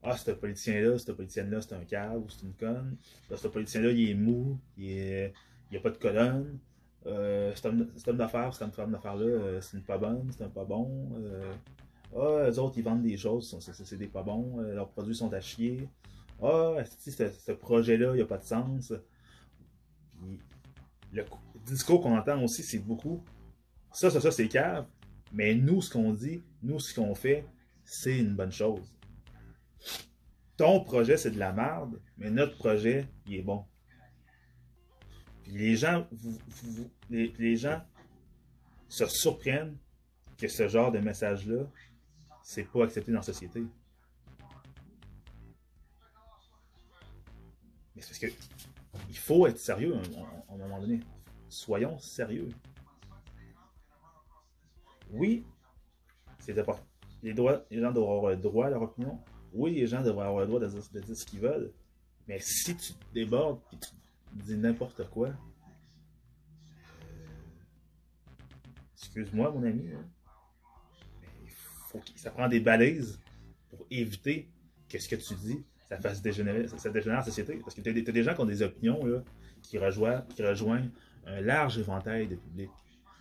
ah, 0.02 0.16
ce 0.16 0.32
politicien-là, 0.32 0.98
cette 0.98 1.14
politicienne-là, 1.14 1.60
c'est 1.60 1.74
un 1.76 1.84
cave 1.84 2.24
ou 2.24 2.28
c'est 2.28 2.42
une 2.42 2.54
conne. 2.54 2.96
ce 3.32 3.46
politicien-là, 3.46 3.92
il 3.92 4.10
est 4.10 4.14
mou, 4.14 4.58
il, 4.76 4.90
est, 4.90 5.32
il 5.70 5.76
a 5.76 5.80
pas 5.80 5.90
de 5.90 5.96
colonne. 5.96 6.58
Euh, 7.06 7.54
cet 7.54 7.66
homme, 7.66 7.86
homme 8.08 8.16
d'affaires, 8.16 8.52
cette 8.52 8.74
femme 8.74 8.90
d'affaires-là, 8.90 9.24
euh, 9.24 9.60
c'est 9.60 9.76
une 9.76 9.84
pas 9.84 9.96
bonne, 9.96 10.28
c'est 10.36 10.42
un 10.42 10.48
pas 10.48 10.64
bon. 10.64 11.08
Euh, 11.18 11.54
ah, 12.16 12.50
eux 12.50 12.58
autres, 12.58 12.78
ils 12.78 12.84
vendent 12.84 13.02
des 13.02 13.16
choses, 13.16 13.56
c'est 13.60 13.96
des 13.96 14.08
pas 14.08 14.24
bons, 14.24 14.58
euh, 14.58 14.74
leurs 14.74 14.88
produits 14.88 15.14
sont 15.14 15.32
à 15.32 15.40
chier. 15.40 15.88
Ah, 16.42 16.76
ce, 16.84 17.10
ce 17.10 17.52
projet-là, 17.52 18.14
il 18.16 18.26
pas 18.26 18.38
de 18.38 18.44
sens. 18.44 18.92
Le 21.12 21.24
discours 21.64 22.02
qu'on 22.02 22.16
entend 22.16 22.42
aussi, 22.42 22.62
c'est 22.62 22.78
beaucoup. 22.78 23.24
Ça, 23.92 24.10
ça, 24.10 24.20
ça, 24.20 24.30
c'est 24.30 24.48
cave. 24.48 24.86
Mais 25.32 25.54
nous, 25.54 25.82
ce 25.82 25.90
qu'on 25.90 26.12
dit, 26.12 26.42
nous, 26.62 26.78
ce 26.78 26.94
qu'on 26.94 27.14
fait, 27.14 27.44
c'est 27.84 28.18
une 28.18 28.34
bonne 28.34 28.52
chose. 28.52 28.94
Ton 30.56 30.80
projet, 30.80 31.16
c'est 31.16 31.32
de 31.32 31.38
la 31.38 31.52
merde, 31.52 32.00
mais 32.16 32.30
notre 32.30 32.56
projet, 32.56 33.08
il 33.26 33.34
est 33.34 33.42
bon. 33.42 33.64
Puis 35.42 35.52
les 35.52 35.76
gens, 35.76 36.06
les, 37.10 37.56
gens 37.56 37.82
se 38.88 39.06
surprennent 39.06 39.76
que 40.38 40.48
ce 40.48 40.68
genre 40.68 40.92
de 40.92 40.98
message-là, 40.98 41.66
c'est 42.42 42.64
pas 42.70 42.84
accepté 42.84 43.10
dans 43.10 43.18
la 43.18 43.24
société. 43.24 43.64
Mais 47.94 48.02
c'est 48.02 48.08
parce 48.08 48.32
que 48.32 48.38
il 49.08 49.16
faut 49.18 49.46
être 49.46 49.58
sérieux 49.58 49.96
à 50.48 50.54
un 50.54 50.56
moment 50.56 50.80
donné. 50.80 51.00
Soyons 51.48 51.98
sérieux. 51.98 52.48
Oui, 55.10 55.44
c'est 56.40 56.56
Les, 57.22 57.32
droits, 57.34 57.64
les 57.70 57.80
gens 57.80 57.92
doivent 57.92 58.10
avoir 58.10 58.32
le 58.32 58.36
droit 58.36 58.66
à 58.66 58.70
leur 58.70 58.82
opinion. 58.82 59.20
Oui, 59.52 59.74
les 59.74 59.86
gens 59.86 60.02
devraient 60.02 60.26
avoir 60.26 60.42
le 60.42 60.48
droit 60.48 60.60
de 60.60 60.66
dire, 60.66 61.16
ce 61.16 61.24
qu'ils 61.24 61.40
veulent. 61.40 61.72
Mais 62.26 62.38
si 62.40 62.76
tu 62.76 62.92
débordes 63.12 63.60
et 63.72 63.76
tu 63.78 63.90
dis 64.34 64.56
n'importe 64.56 65.08
quoi. 65.10 65.28
Euh, 65.28 65.32
excuse-moi, 68.96 69.50
mon 69.52 69.62
ami. 69.62 69.90
Hein, 69.92 70.04
faut 71.88 72.00
ça 72.16 72.30
prend 72.30 72.48
des 72.48 72.60
balises 72.60 73.20
pour 73.70 73.86
éviter 73.90 74.50
que 74.88 74.98
ce 74.98 75.08
que 75.08 75.16
tu 75.16 75.34
dis, 75.34 75.64
ça 75.94 76.08
fasse 76.08 76.22
dégénérer, 76.22 76.66
ça, 76.68 76.90
dégénère 76.90 77.18
la 77.18 77.24
société. 77.24 77.56
Parce 77.56 77.74
que 77.74 77.80
tu 77.80 77.88
as, 77.88 78.12
des 78.12 78.22
gens 78.22 78.34
qui 78.34 78.40
ont 78.40 78.46
des 78.46 78.62
opinions 78.62 79.00
qui, 79.62 79.78
rejoignent, 79.78 80.90
un 81.26 81.40
large 81.40 81.78
éventail 81.78 82.28
de 82.28 82.36
public. 82.36 82.70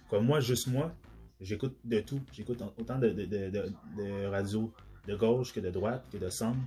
Comme 0.10 0.26
moi, 0.26 0.40
juste 0.40 0.68
moi, 0.68 0.94
j'écoute 1.40 1.78
de 1.84 2.00
tout. 2.00 2.22
J'écoute 2.32 2.62
autant 2.78 3.00
de, 3.00 3.10
de, 3.10 3.26
de, 3.26 3.72
de, 5.08 5.16
gauche 5.16 5.54
que 5.54 5.60
de 5.60 5.70
droite, 5.70 6.06
que 6.12 6.18
de 6.18 6.30
centre, 6.30 6.58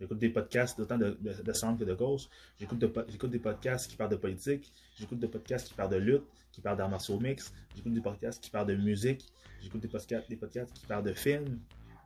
J'écoute 0.00 0.18
des 0.18 0.30
podcasts 0.30 0.80
autant 0.80 0.96
de, 0.96 1.18
de, 1.20 1.52
centre 1.52 1.78
que 1.78 1.84
de 1.84 1.92
gauche. 1.92 2.22
J'écoute 2.58 2.78
des 2.78 3.38
podcasts 3.38 3.90
qui 3.90 3.96
parlent 3.96 4.10
de 4.10 4.16
politique. 4.16 4.72
J'écoute 4.98 5.18
des 5.18 5.28
podcasts 5.28 5.68
qui 5.68 5.74
parlent 5.74 5.90
de 5.90 5.96
lutte, 5.96 6.24
qui 6.52 6.62
parlent 6.62 6.78
d'arts 6.78 6.88
martiaux 6.88 7.20
mix. 7.20 7.52
J'écoute 7.76 7.92
des 7.92 8.00
podcasts 8.00 8.42
qui 8.42 8.48
parlent 8.48 8.66
de 8.66 8.76
musique. 8.76 9.26
J'écoute 9.60 9.82
des 9.82 9.88
podcasts, 9.88 10.26
des 10.30 10.36
podcasts 10.36 10.72
qui 10.72 10.86
parlent 10.86 11.04
de 11.04 11.12
films, 11.12 11.58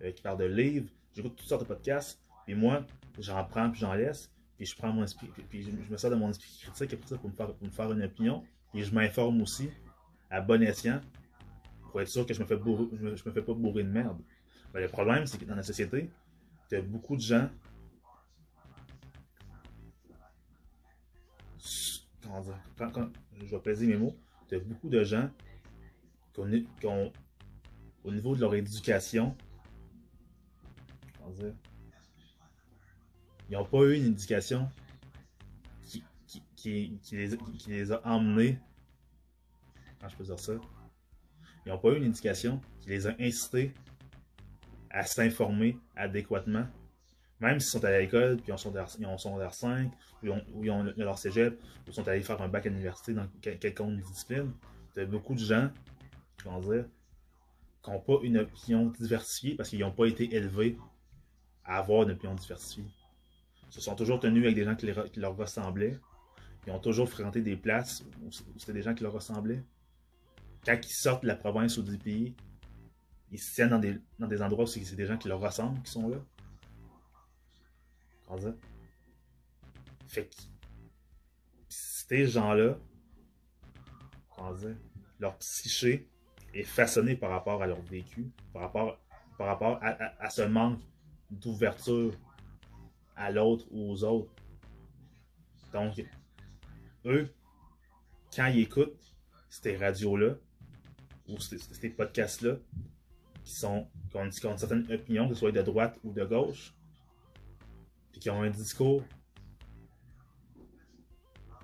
euh, 0.03 0.11
qui 0.11 0.23
parlent 0.23 0.39
de 0.39 0.45
livres. 0.45 0.89
J'écoute 1.15 1.37
toutes 1.37 1.47
sortes 1.47 1.63
de 1.63 1.69
podcasts. 1.69 2.19
Et 2.49 2.55
moi, 2.55 2.87
j'en 3.19 3.45
prends 3.45 3.71
puis 3.71 3.81
j'en 3.81 3.95
laisse. 3.95 4.31
Puis 4.57 4.67
je 4.67 4.77
prends 4.77 4.93
mon 4.93 5.03
esprit, 5.03 5.29
puis 5.49 5.63
je, 5.63 5.93
me 5.93 5.97
sers 5.97 6.11
de 6.11 6.15
mon 6.15 6.31
esprit 6.31 6.49
critique 6.63 6.93
après 6.95 7.09
ça 7.09 7.19
pour 7.19 7.29
me 7.29 7.35
faire, 7.35 7.53
pour 7.53 7.67
me 7.67 7.73
faire 7.73 7.91
une 7.91 8.03
opinion. 8.03 8.45
Et 8.73 8.85
je 8.85 8.95
m'informe 8.95 9.43
aussi 9.43 9.69
à 10.31 10.41
bon 10.41 10.63
escient 10.63 11.01
pour 11.91 12.01
être 12.01 12.09
sûr 12.09 12.25
que 12.25 12.35
je 12.35 12.41
me 12.41 12.47
fais, 12.47 12.57
je 12.57 13.05
me, 13.05 13.17
fais 13.17 13.43
pas 13.43 13.53
bourrer 13.53 13.83
de 13.83 13.89
merde. 13.89 14.21
Ben, 14.73 14.81
le 14.81 14.89
problème, 14.89 15.27
c'est 15.27 15.39
que 15.39 15.45
dans 15.45 15.57
la 15.57 15.65
société, 15.65 16.09
tu 16.69 16.77
as 16.77 16.83
beaucoup 16.83 17.17
de 17.17 17.21
gens 17.21 17.49
je 23.41 23.51
vais 23.51 23.59
peser 23.61 23.87
mes 23.87 23.97
mots, 23.97 24.17
il 24.51 24.55
y 24.55 24.61
a 24.61 24.65
beaucoup 24.65 24.89
de 24.89 25.05
gens 25.05 25.31
qui 26.35 26.87
ont, 26.87 27.13
au 28.03 28.11
niveau 28.11 28.35
de 28.35 28.41
leur 28.41 28.55
éducation, 28.55 29.37
ils 33.49 33.53
n'ont 33.53 33.65
pas 33.65 33.83
eu 33.83 33.97
une 33.97 34.07
éducation 34.07 34.69
qui, 36.57 36.99
les, 37.13 37.93
a 37.93 38.01
emmenés, 38.07 38.59
comment 39.99 40.11
je 40.11 40.17
peux 40.17 40.25
dire 40.25 40.39
ça, 40.39 40.53
ils 41.65 41.73
n'ont 41.73 41.79
pas 41.79 41.91
eu 41.91 41.97
une 41.97 42.05
éducation 42.05 42.61
qui 42.81 42.91
les 42.91 43.07
a 43.07 43.15
incités 43.21 43.75
à 44.91 45.05
s'informer 45.05 45.79
adéquatement. 45.97 46.67
Même 47.41 47.61
s'ils 47.61 47.71
sont 47.71 47.85
à 47.85 47.99
l'école, 47.99 48.37
puis 48.37 48.47
ils 48.49 48.53
ont 48.53 49.19
son 49.19 49.51
5, 49.51 49.91
ou 50.23 50.65
ils 50.65 50.71
ont, 50.71 50.83
leur 50.97 51.19
cégep, 51.19 51.61
ou 51.87 51.93
sont 51.93 52.07
allés 52.09 52.23
faire 52.23 52.41
un 52.41 52.49
bac 52.49 52.65
à 52.67 52.71
l'université 52.71 53.13
dans 53.13 53.27
quelconque 53.41 54.01
discipline, 54.01 54.53
il 54.97 55.01
y 55.01 55.03
a 55.03 55.07
beaucoup 55.07 55.35
de 55.35 55.41
gens, 55.41 55.71
comment 56.43 56.61
dire, 56.61 56.87
qui 57.83 57.91
n'ont 57.91 58.01
pas 58.01 58.19
une 58.23 58.39
opinion 58.39 58.87
diversifiée 58.99 59.57
parce 59.57 59.69
qu'ils 59.69 59.81
n'ont 59.81 59.93
pas 59.93 60.07
été 60.07 60.35
élevés 60.35 60.79
à 61.65 61.79
avoir 61.79 62.05
une 62.05 62.13
opinion 62.13 62.35
diversifiée. 62.35 62.87
Se 63.75 63.81
sont 63.81 63.97
toujours 63.97 64.21
tenus 64.21 64.45
avec 64.45 64.55
des 64.55 64.63
gens 64.63 64.77
qui, 64.77 64.87
leur 65.19 65.37
ressemblaient. 65.37 65.99
Ils 66.65 66.73
ont 66.73 66.79
toujours 66.79 67.09
fréquenté 67.09 67.43
des 67.43 67.57
places 67.57 68.05
où 68.23 68.31
c'était 68.57 68.73
des 68.73 68.83
gens 68.83 68.95
qui 68.95 69.03
leur 69.03 69.13
ressemblaient. 69.13 69.65
Quand 70.65 70.79
ils 70.81 70.93
sortent 70.93 71.23
de 71.23 71.27
la 71.27 71.35
province 71.35 71.77
ou 71.77 71.83
du 71.83 71.99
pays, 71.99 72.37
ils 73.33 73.39
se 73.41 73.53
tiennent 73.53 73.71
dans 73.71 73.81
des, 73.81 73.99
dans 74.21 74.29
des 74.29 74.41
endroits 74.43 74.63
où 74.63 74.69
c'est 74.69 74.95
des 74.95 75.07
gens 75.07 75.19
qui 75.19 75.27
leur 75.27 75.41
ressemblent 75.41 75.83
qui 75.83 75.91
sont 75.91 76.09
là. 76.09 76.19
Fait 80.07 80.27
que 80.27 80.35
ces 81.69 82.27
gens-là, 82.29 82.79
leur 85.19 85.37
psyché 85.39 86.09
est 86.55 86.63
façonné 86.63 87.17
par 87.17 87.31
rapport 87.31 87.61
à 87.61 87.67
leur 87.67 87.83
vécu, 87.83 88.31
par 88.53 88.63
rapport 88.63 89.81
à, 89.83 90.31
ce 90.31 90.43
manque 90.43 90.79
d'ouverture 91.29 92.13
à 93.17 93.31
l'autre 93.31 93.67
ou 93.71 93.91
aux 93.91 94.05
autres. 94.05 94.33
Donc, 95.73 96.05
eux, 97.05 97.29
quand 98.35 98.47
ils 98.47 98.61
écoutent 98.61 99.15
ces 99.49 99.77
radios-là, 99.77 100.35
ou 101.29 101.39
ces, 101.41 101.89
podcasts-là, 101.91 102.57
qui, 103.45 103.55
qui 103.55 103.67
ont, 103.67 103.89
qui 104.11 104.47
une 104.47 104.59
certaine 104.59 104.87
opinion, 104.93 105.29
que 105.29 105.35
ce 105.35 105.41
soit 105.41 105.53
de 105.53 105.63
droite 105.63 105.99
ou 106.05 106.13
de 106.13 106.25
gauche, 106.25 106.75
puis 108.13 108.21
qui 108.21 108.31
ont 108.31 108.43
un 108.43 108.51
discours 108.51 109.03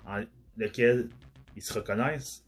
en 0.05 0.23
lequel 0.57 1.09
ils 1.55 1.61
se 1.61 1.73
reconnaissent, 1.73 2.45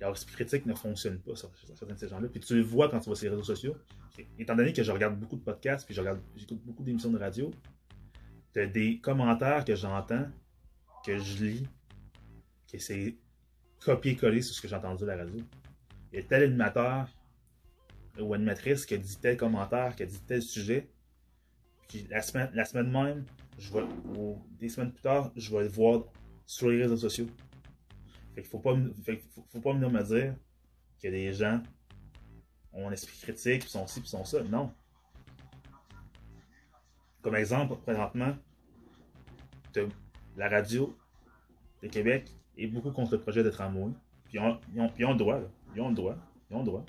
leur 0.00 0.12
esprit 0.12 0.34
critique 0.34 0.66
ne 0.66 0.74
fonctionne 0.74 1.18
pas 1.18 1.34
sur, 1.34 1.50
certains 1.74 1.94
de 1.94 1.98
ces 1.98 2.08
gens-là. 2.08 2.28
Puis 2.28 2.40
tu 2.40 2.54
le 2.54 2.62
vois 2.62 2.88
quand 2.88 3.00
tu 3.00 3.06
vois 3.06 3.16
sur 3.16 3.24
les 3.24 3.30
réseaux 3.30 3.42
sociaux. 3.42 3.76
Étant 4.38 4.56
donné 4.56 4.72
que 4.72 4.82
je 4.82 4.90
regarde 4.90 5.18
beaucoup 5.18 5.36
de 5.36 5.42
podcasts, 5.42 5.86
puis 5.86 5.94
j'écoute 5.94 6.60
beaucoup 6.64 6.82
d'émissions 6.82 7.10
de 7.10 7.18
radio, 7.18 7.50
T'as 8.52 8.66
des 8.66 8.98
commentaires 8.98 9.64
que 9.64 9.74
j'entends, 9.74 10.26
que 11.04 11.18
je 11.18 11.44
lis, 11.44 11.68
que 12.72 12.78
c'est 12.78 13.16
copier-coller 13.84 14.42
sur 14.42 14.54
ce 14.54 14.60
que 14.60 14.68
j'ai 14.68 14.74
entendu 14.74 15.04
à 15.04 15.06
la 15.08 15.16
radio. 15.18 15.44
Il 16.12 16.18
y 16.18 16.22
a 16.22 16.24
tel 16.24 16.44
animateur 16.44 17.08
ou 18.18 18.34
animatrice 18.34 18.86
qui 18.86 18.94
a 18.94 18.96
dit 18.96 19.16
tel 19.20 19.36
commentaire, 19.36 19.94
qui 19.94 20.02
a 20.02 20.06
dit 20.06 20.20
tel 20.26 20.42
sujet. 20.42 20.88
Puis 21.88 22.06
la 22.10 22.22
semaine, 22.22 22.50
la 22.54 22.64
semaine 22.64 22.90
même, 22.90 23.24
je 23.58 23.70
ou 24.16 24.42
des 24.58 24.68
semaines 24.68 24.92
plus 24.92 25.02
tard, 25.02 25.30
je 25.36 25.54
vais 25.54 25.62
le 25.62 25.68
voir 25.68 26.04
sur 26.46 26.70
les 26.70 26.82
réseaux 26.82 26.96
sociaux. 26.96 27.28
Fait 28.38 28.42
qu'il 28.42 28.50
faut 28.50 28.60
pas, 28.60 28.76
faut, 29.50 29.60
pas 29.60 29.72
me 29.72 30.02
dire 30.04 30.36
que 31.02 31.08
des 31.08 31.32
gens 31.32 31.60
ont 32.72 32.86
un 32.88 32.92
esprit 32.92 33.18
critique, 33.18 33.62
puis 33.62 33.68
sont 33.70 33.84
ci, 33.88 33.98
puis 33.98 34.08
sont 34.08 34.24
ça. 34.24 34.44
Non. 34.44 34.72
Comme 37.20 37.34
exemple, 37.34 37.74
présentement, 37.78 38.36
la 40.36 40.48
radio 40.48 40.96
de 41.82 41.88
Québec 41.88 42.32
est 42.56 42.68
beaucoup 42.68 42.92
contre 42.92 43.16
le 43.16 43.20
projet 43.20 43.42
de 43.42 43.50
tramway. 43.50 43.90
Puis 44.26 44.34
ils 44.34 44.38
ont, 44.38 44.60
ils 44.72 45.04
ont- 45.04 45.10
le 45.12 45.18
droit, 45.18 45.40
là. 45.40 45.48
Ils 45.74 45.80
ont 45.80 45.88
le 45.88 45.96
droit. 45.96 46.16
Ils 46.48 46.54
ont 46.54 46.60
le 46.60 46.66
droit. 46.66 46.86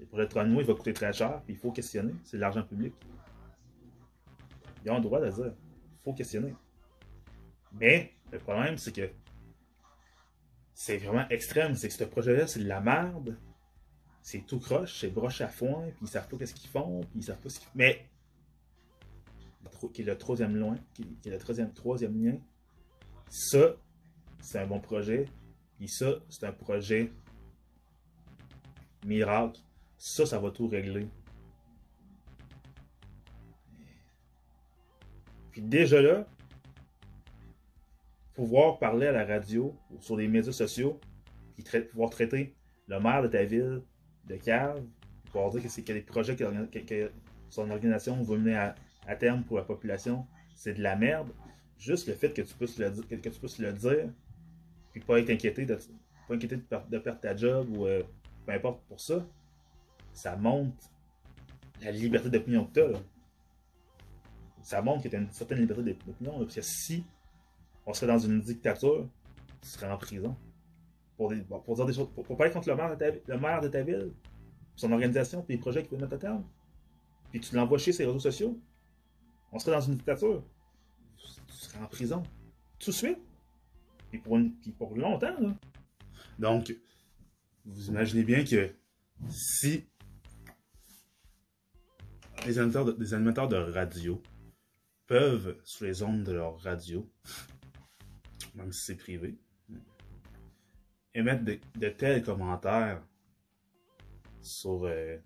Le 0.00 0.04
projet 0.04 0.24
de 0.24 0.30
tramway 0.30 0.60
il 0.60 0.66
va 0.66 0.74
coûter 0.74 0.92
très 0.92 1.14
cher, 1.14 1.40
puis 1.46 1.54
il 1.54 1.58
faut 1.58 1.72
questionner. 1.72 2.12
C'est 2.24 2.36
de 2.36 2.42
l'argent 2.42 2.62
public. 2.62 2.92
Ils 4.84 4.90
ont 4.90 4.96
le 4.96 5.00
droit 5.00 5.18
de 5.18 5.30
dire. 5.30 5.54
Il 5.54 6.02
faut 6.04 6.12
questionner. 6.12 6.54
Mais 7.72 8.12
le 8.30 8.38
problème, 8.38 8.76
c'est 8.76 8.92
que 8.94 9.08
c'est 10.84 10.98
vraiment 10.98 11.28
extrême. 11.28 11.76
C'est 11.76 11.86
que 11.86 11.94
ce 11.94 12.02
projet-là, 12.02 12.48
c'est 12.48 12.58
de 12.58 12.66
la 12.66 12.80
merde. 12.80 13.38
C'est 14.20 14.40
tout 14.40 14.58
croche, 14.58 14.98
c'est 14.98 15.10
broche 15.10 15.40
à 15.40 15.46
foin, 15.46 15.82
puis 15.94 16.06
ils 16.06 16.08
savent 16.08 16.26
pas 16.26 16.36
qu'est-ce 16.36 16.54
qu'ils 16.54 16.70
font, 16.70 17.02
puis 17.02 17.20
ils 17.20 17.22
savent 17.22 17.38
pas 17.38 17.48
ce 17.50 17.60
qu'ils 17.60 17.68
Mais, 17.76 18.10
qui 19.92 20.02
est 20.02 20.04
le 20.04 20.18
troisième 20.18 20.56
loin, 20.56 20.76
qui 20.92 21.16
est 21.24 21.30
le 21.30 21.38
troisième, 21.38 21.72
troisième 21.72 22.20
lien, 22.20 22.36
ça, 23.28 23.76
c'est 24.40 24.58
un 24.58 24.66
bon 24.66 24.80
projet. 24.80 25.26
Puis 25.76 25.86
ça, 25.86 26.16
c'est 26.28 26.46
un 26.46 26.52
projet 26.52 27.12
miracle. 29.06 29.60
Ça, 29.98 30.26
ça 30.26 30.40
va 30.40 30.50
tout 30.50 30.66
régler. 30.66 31.06
Puis 35.52 35.62
déjà 35.62 36.02
là, 36.02 36.26
pouvoir 38.34 38.78
parler 38.78 39.06
à 39.06 39.12
la 39.12 39.24
radio 39.24 39.76
ou 39.90 40.00
sur 40.00 40.16
les 40.16 40.28
médias 40.28 40.52
sociaux, 40.52 41.00
puis 41.54 41.64
pouvoir 41.90 42.10
traiter 42.10 42.54
le 42.88 42.98
maire 43.00 43.22
de 43.22 43.28
ta 43.28 43.44
ville 43.44 43.82
de 44.26 44.36
cave, 44.36 44.82
pouvoir 45.26 45.50
dire 45.50 45.62
que 45.62 45.68
c'est 45.68 45.82
des 45.82 46.00
projets 46.00 46.36
que, 46.36 46.44
que- 46.66 46.78
que 46.78 47.12
son 47.48 47.70
organisation 47.70 48.22
veut 48.22 48.38
mener 48.38 48.56
à, 48.56 48.74
terme 49.16 49.42
pour 49.44 49.56
la 49.58 49.64
population, 49.64 50.26
c'est 50.54 50.74
de 50.74 50.82
la 50.82 50.96
merde. 50.96 51.28
Juste 51.78 52.06
le 52.08 52.14
fait 52.14 52.32
que 52.32 52.42
tu 52.42 52.54
puisses 52.54 52.78
le, 52.78 52.90
dire- 52.90 53.06
que, 53.08 53.14
tu 53.16 53.30
puisses 53.38 53.58
le 53.58 53.72
dire, 53.72 54.08
puis 54.92 55.00
pas 55.02 55.18
être 55.18 55.30
inquiété 55.30 55.66
de, 55.66 55.74
pas 56.28 56.34
inquiété 56.34 56.56
de, 56.56 56.62
per- 56.62 56.82
de 56.88 56.98
perdre 56.98 57.20
ta 57.20 57.36
job 57.36 57.68
ou 57.76 57.86
euh, 57.86 58.02
peu 58.46 58.52
importe 58.52 58.80
pour 58.88 59.00
ça, 59.00 59.26
ça 60.12 60.36
montre 60.36 60.76
la 61.82 61.90
liberté 61.90 62.30
d'opinion 62.30 62.64
que 62.66 62.74
tu 62.74 62.80
as. 62.94 63.00
Ça 64.62 64.80
montre 64.80 65.02
que 65.02 65.08
tu 65.08 65.16
as 65.16 65.18
une 65.18 65.30
certaine 65.32 65.58
liberté 65.58 65.82
d'opinion. 65.82 66.38
Parce 66.38 66.54
que 66.54 66.62
si 66.62 67.04
on 67.86 67.92
serait 67.94 68.06
dans 68.06 68.18
une 68.18 68.40
dictature, 68.40 69.08
tu 69.60 69.68
serais 69.68 69.90
en 69.90 69.98
prison. 69.98 70.36
Pour, 71.16 71.32
pour 72.24 72.36
parler 72.36 72.52
contre 72.52 72.68
le 72.68 72.74
maire 73.38 73.60
de 73.60 73.68
ta, 73.68 73.82
ville, 73.82 74.12
son 74.76 74.90
organisation, 74.92 75.42
puis 75.42 75.54
les 75.54 75.60
projets 75.60 75.82
qu'il 75.82 75.92
veut 75.92 76.02
mettre 76.02 76.14
à 76.14 76.18
terme, 76.18 76.44
puis 77.30 77.40
tu 77.40 77.54
l'envoies 77.54 77.78
chez 77.78 77.92
ses 77.92 78.04
réseaux 78.06 78.18
sociaux, 78.18 78.58
on 79.52 79.58
serait 79.58 79.72
dans 79.72 79.80
une 79.80 79.96
dictature. 79.96 80.42
Tu 81.46 81.54
serais 81.54 81.78
en 81.78 81.86
prison. 81.86 82.22
Tout 82.78 82.90
de 82.90 82.96
suite. 82.96 83.18
Puis 84.10 84.18
pour, 84.18 84.36
une- 84.36 84.52
puis 84.56 84.72
pour 84.72 84.96
longtemps, 84.96 85.38
là. 85.40 85.54
Donc, 86.38 86.74
vous 87.64 87.88
imaginez 87.88 88.24
bien 88.24 88.44
que 88.44 88.74
si 89.28 89.86
les 92.46 92.58
animateurs 92.58 92.84
de, 92.86 92.92
des 92.92 93.14
animateurs 93.14 93.48
de 93.48 93.56
radio 93.56 94.20
peuvent, 95.06 95.56
sur 95.64 95.86
les 95.86 96.02
ondes 96.02 96.24
de 96.24 96.32
leur 96.32 96.58
radio, 96.60 97.08
même 98.54 98.72
si 98.72 98.84
c'est 98.84 98.96
privé, 98.96 99.38
émettre 101.14 101.44
de, 101.44 101.58
de 101.76 101.88
tels 101.88 102.22
commentaires 102.22 103.02
sur 104.40 104.84
euh, 104.84 105.16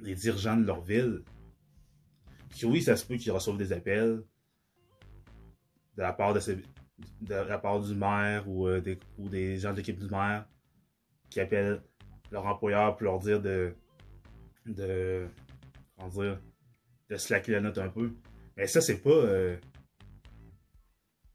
les 0.00 0.14
dirigeants 0.14 0.56
de 0.56 0.64
leur 0.64 0.80
ville, 0.80 1.22
puis 2.50 2.66
oui, 2.66 2.82
ça 2.82 2.96
se 2.96 3.04
peut 3.04 3.16
qu'ils 3.16 3.32
reçoivent 3.32 3.58
des 3.58 3.72
appels 3.72 4.22
de 5.96 6.02
la 6.02 6.12
part 6.12 6.34
de, 6.34 6.40
la 7.28 7.58
part 7.58 7.80
du 7.80 7.94
maire 7.94 8.48
ou, 8.48 8.68
euh, 8.68 8.80
des, 8.80 8.98
ou 9.18 9.28
des 9.28 9.56
gens 9.58 9.72
de 9.72 9.78
l'équipe 9.78 9.98
du 9.98 10.08
maire 10.08 10.46
qui 11.30 11.40
appellent 11.40 11.82
leur 12.30 12.46
employeur 12.46 12.96
pour 12.96 13.04
leur 13.04 13.18
dire 13.18 13.40
de 13.40 13.74
de 14.66 15.26
comment 15.96 16.08
dire 16.08 16.40
de 17.10 17.16
slacker 17.16 17.52
la 17.52 17.60
note 17.60 17.78
un 17.78 17.88
peu. 17.88 18.12
Mais 18.56 18.66
ça, 18.66 18.80
c'est 18.80 18.98
pas 18.98 19.10
euh, 19.10 19.56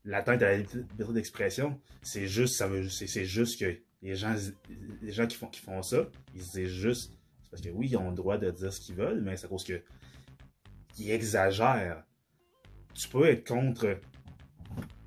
l'atteinte 0.05 0.41
à 0.41 0.51
la 0.51 0.57
liberté 0.57 1.13
d'expression. 1.13 1.79
C'est 2.01 2.27
juste, 2.27 2.55
ça 2.55 2.67
veut, 2.67 2.89
c'est, 2.89 3.25
juste 3.25 3.59
que 3.59 3.79
les 4.01 4.15
gens, 4.15 4.35
les 5.01 5.11
gens 5.11 5.27
qui 5.27 5.37
font, 5.37 5.47
qui 5.47 5.61
font 5.61 5.81
ça, 5.81 6.07
ils 6.33 6.43
se 6.43 6.51
disent 6.59 6.69
juste, 6.69 7.13
c'est 7.43 7.49
parce 7.51 7.61
que 7.61 7.69
oui, 7.69 7.87
ils 7.89 7.97
ont 7.97 8.09
le 8.09 8.15
droit 8.15 8.37
de 8.37 8.49
dire 8.51 8.71
ce 8.71 8.79
qu'ils 8.79 8.95
veulent, 8.95 9.21
mais 9.21 9.35
c'est 9.37 9.45
à 9.45 9.49
cause 9.49 9.63
que 9.63 9.81
ils 10.97 11.11
exagèrent. 11.11 12.03
Tu 12.93 13.07
peux 13.07 13.25
être 13.25 13.47
contre 13.47 13.99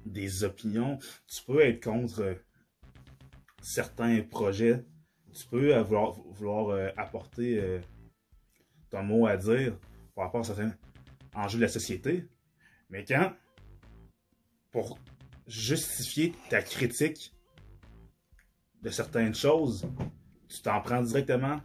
des 0.06 0.44
opinions, 0.44 0.98
tu 1.26 1.42
peux 1.44 1.60
être 1.60 1.82
contre 1.82 2.36
certains 3.60 4.22
projets, 4.22 4.84
tu 5.32 5.46
peux 5.46 5.78
vouloir, 5.80 6.12
vouloir 6.12 6.68
euh, 6.70 6.88
apporter 6.96 7.58
euh, 7.58 7.80
ton 8.90 9.02
mot 9.02 9.26
à 9.26 9.36
dire 9.36 9.78
par 10.14 10.24
rapport 10.24 10.40
à 10.40 10.44
certains 10.44 10.74
enjeux 11.34 11.58
de 11.58 11.62
la 11.62 11.68
société, 11.68 12.26
mais 12.90 13.04
quand, 13.04 13.32
pour 14.72 14.98
justifier 15.46 16.34
ta 16.48 16.62
critique 16.62 17.34
de 18.82 18.90
certaines 18.90 19.34
choses, 19.34 19.86
tu 20.48 20.60
t'en 20.62 20.80
prends 20.80 21.02
directement 21.02 21.60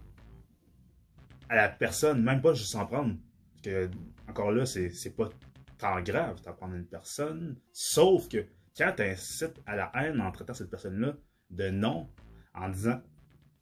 à 1.49 1.55
la 1.55 1.69
personne, 1.69 2.21
même 2.21 2.41
pas 2.41 2.53
juste 2.53 2.71
s'en 2.71 2.85
prendre. 2.85 3.15
Que, 3.63 3.89
encore 4.27 4.51
là, 4.51 4.65
c'est 4.65 5.15
pas 5.15 5.29
tant 5.77 6.01
grave, 6.01 6.41
t'en 6.41 6.53
prends 6.53 6.71
à 6.71 6.75
une 6.75 6.85
personne, 6.85 7.57
sauf 7.71 8.27
que 8.27 8.45
quand 8.77 8.93
tu 8.95 9.03
incites 9.03 9.59
à 9.65 9.75
la 9.75 9.91
haine 9.95 10.21
en 10.21 10.31
traitant 10.31 10.53
cette 10.53 10.69
personne-là 10.69 11.15
de 11.49 11.69
non, 11.69 12.09
en 12.53 12.69
disant 12.69 13.01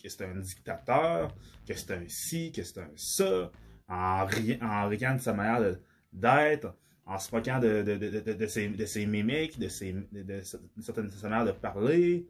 que 0.01 0.09
c'est 0.09 0.25
un 0.25 0.35
dictateur, 0.35 1.33
que 1.67 1.73
c'est 1.73 1.91
un 1.91 2.03
ci, 2.07 2.51
que 2.51 2.63
c'est 2.63 2.79
un 2.79 2.89
ça, 2.95 3.51
en, 3.87 4.25
ri- 4.25 4.59
en 4.61 4.89
de 4.89 5.21
sa 5.21 5.33
manière 5.33 5.77
d'être, 6.11 6.75
en 7.05 7.19
se 7.19 7.33
moquant 7.33 7.59
de, 7.59 7.83
de, 7.83 8.33
de, 8.33 8.47
ses, 8.85 9.05
mimiques, 9.05 9.59
de, 9.59 9.67
ses, 9.67 9.93
de, 9.93 10.41
certaines- 10.81 11.07
de 11.07 11.11
sa 11.11 11.29
manière 11.29 11.45
de 11.45 11.51
parler. 11.51 12.27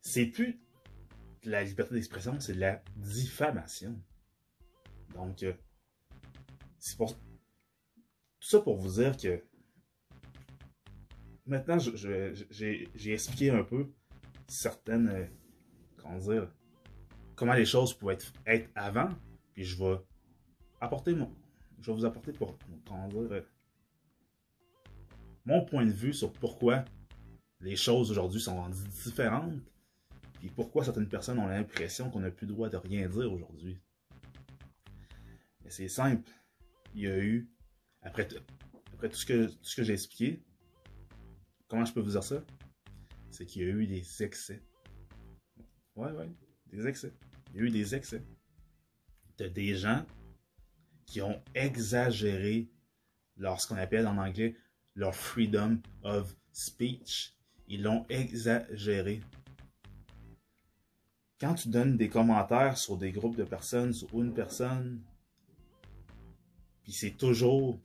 C'est 0.00 0.26
plus 0.26 0.60
de 1.42 1.50
la 1.50 1.64
liberté 1.64 1.94
d'expression, 1.94 2.38
c'est 2.38 2.54
de 2.54 2.60
la 2.60 2.82
diffamation. 2.96 4.00
Donc, 5.14 5.42
euh, 5.42 5.52
c'est 6.78 6.96
pour 6.96 7.14
tout 7.16 7.20
ça 8.40 8.60
pour 8.60 8.76
vous 8.76 9.00
dire 9.02 9.16
que 9.16 9.42
maintenant, 11.46 11.78
j'ai 11.78 13.12
expliqué 13.12 13.50
un 13.50 13.64
peu 13.64 13.90
certaines, 14.46 15.08
euh, 15.08 15.26
comment 15.96 16.18
dire, 16.18 16.52
comment 17.34 17.54
les 17.54 17.64
choses 17.66 17.92
pouvaient 17.94 18.14
être, 18.14 18.32
être 18.46 18.70
avant, 18.74 19.08
puis 19.52 19.64
je 19.64 19.76
vais 19.82 19.96
apporter 20.80 21.14
mon, 21.14 21.34
je 21.82 21.90
vais 21.90 21.96
vous 21.96 22.04
apporter 22.04 22.32
pour, 22.32 22.56
comment 22.86 23.08
dire, 23.08 23.44
mon 25.44 25.64
point 25.64 25.84
de 25.84 25.90
vue 25.90 26.14
sur 26.14 26.32
pourquoi 26.32 26.84
les 27.60 27.76
choses 27.76 28.10
aujourd'hui 28.10 28.40
sont 28.40 28.56
rendues 28.56 28.88
différentes, 29.04 29.60
puis 30.38 30.48
pourquoi 30.48 30.84
certaines 30.84 31.08
personnes 31.08 31.38
ont 31.38 31.46
l'impression 31.46 32.10
qu'on 32.10 32.20
n'a 32.20 32.30
plus 32.30 32.46
le 32.46 32.52
droit 32.52 32.68
de 32.68 32.76
rien 32.76 33.08
dire 33.08 33.32
aujourd'hui. 33.32 33.80
Mais 35.64 35.70
c'est 35.70 35.88
simple. 35.88 36.30
Il 36.94 37.02
y 37.02 37.06
a 37.06 37.18
eu, 37.18 37.48
après 38.02 38.28
tout 38.28 38.36
ce 39.12 39.26
que, 39.26 39.46
tout 39.46 39.64
ce 39.64 39.76
que 39.76 39.82
j'ai 39.82 39.94
expliqué, 39.94 40.42
comment 41.68 41.84
je 41.84 41.92
peux 41.92 42.00
vous 42.00 42.10
dire 42.10 42.24
ça? 42.24 42.44
C'est 43.30 43.46
qu'il 43.46 43.62
y 43.62 43.64
a 43.64 43.68
eu 43.68 43.86
des 43.86 44.22
excès. 44.22 44.62
Ouais, 45.96 46.12
ouais, 46.12 46.30
des 46.66 46.86
excès. 46.86 47.12
Il 47.52 47.56
y 47.56 47.60
a 47.60 47.62
eu 47.64 47.70
des 47.70 47.94
excès. 47.94 48.24
De 49.38 49.48
des 49.48 49.74
gens 49.74 50.04
qui 51.12 51.20
ont 51.20 51.42
exagéré 51.54 52.70
leur, 53.36 53.58
appelle 53.72 54.06
en 54.06 54.16
anglais, 54.16 54.56
leur 54.94 55.14
freedom 55.14 55.78
of 56.04 56.34
speech. 56.52 57.34
Ils 57.68 57.82
l'ont 57.82 58.06
exagéré. 58.08 59.20
Quand 61.38 61.52
tu 61.52 61.68
donnes 61.68 61.98
des 61.98 62.08
commentaires 62.08 62.78
sur 62.78 62.96
des 62.96 63.12
groupes 63.12 63.36
de 63.36 63.44
personnes, 63.44 63.92
sur 63.92 64.08
une 64.18 64.32
personne, 64.32 65.02
Puis 66.82 66.94
c'est 66.94 67.18
toujours 67.18 67.78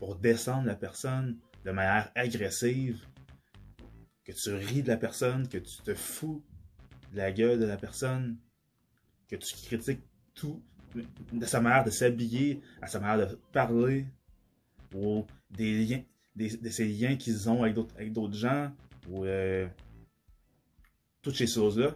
pour 0.00 0.16
descendre 0.16 0.66
la 0.66 0.74
personne 0.74 1.38
de 1.64 1.70
manière 1.70 2.10
agressive, 2.16 3.06
que 4.24 4.32
tu 4.32 4.54
ris 4.54 4.82
de 4.82 4.88
la 4.88 4.96
personne, 4.96 5.48
que 5.48 5.58
tu 5.58 5.76
te 5.84 5.94
fous 5.94 6.42
de 7.12 7.18
la 7.18 7.30
gueule 7.30 7.60
de 7.60 7.64
la 7.64 7.76
personne, 7.76 8.38
que 9.28 9.36
tu 9.36 9.54
critiques 9.54 10.02
tout, 10.34 10.64
de 10.94 11.46
sa 11.46 11.60
manière 11.60 11.84
de 11.84 11.90
s'habiller, 11.90 12.60
à 12.80 12.86
sa 12.86 13.00
manière 13.00 13.28
de 13.28 13.34
parler, 13.52 14.06
ou 14.94 15.24
des 15.50 15.84
liens, 15.84 16.02
de 16.36 16.68
ces 16.68 16.86
liens 16.86 17.16
qu'ils 17.16 17.48
ont 17.48 17.62
avec 17.62 17.74
d'autres, 17.74 17.94
avec 17.96 18.12
d'autres 18.12 18.36
gens, 18.36 18.72
ou 19.08 19.24
euh, 19.24 19.66
toutes 21.22 21.36
ces 21.36 21.46
choses-là. 21.46 21.94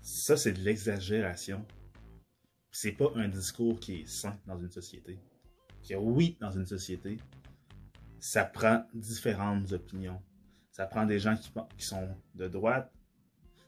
Ça, 0.00 0.36
c'est 0.36 0.52
de 0.52 0.60
l'exagération. 0.60 1.64
C'est 2.70 2.92
pas 2.92 3.10
un 3.16 3.28
discours 3.28 3.78
qui 3.80 4.00
est 4.00 4.08
sain 4.08 4.38
dans 4.46 4.58
une 4.58 4.70
société. 4.70 5.18
Que 5.86 5.94
oui, 5.94 6.36
dans 6.40 6.50
une 6.50 6.66
société, 6.66 7.18
ça 8.20 8.44
prend 8.44 8.86
différentes 8.94 9.72
opinions. 9.72 10.20
Ça 10.70 10.86
prend 10.86 11.06
des 11.06 11.18
gens 11.18 11.36
qui, 11.36 11.50
qui 11.76 11.84
sont 11.84 12.08
de 12.34 12.48
droite, 12.48 12.92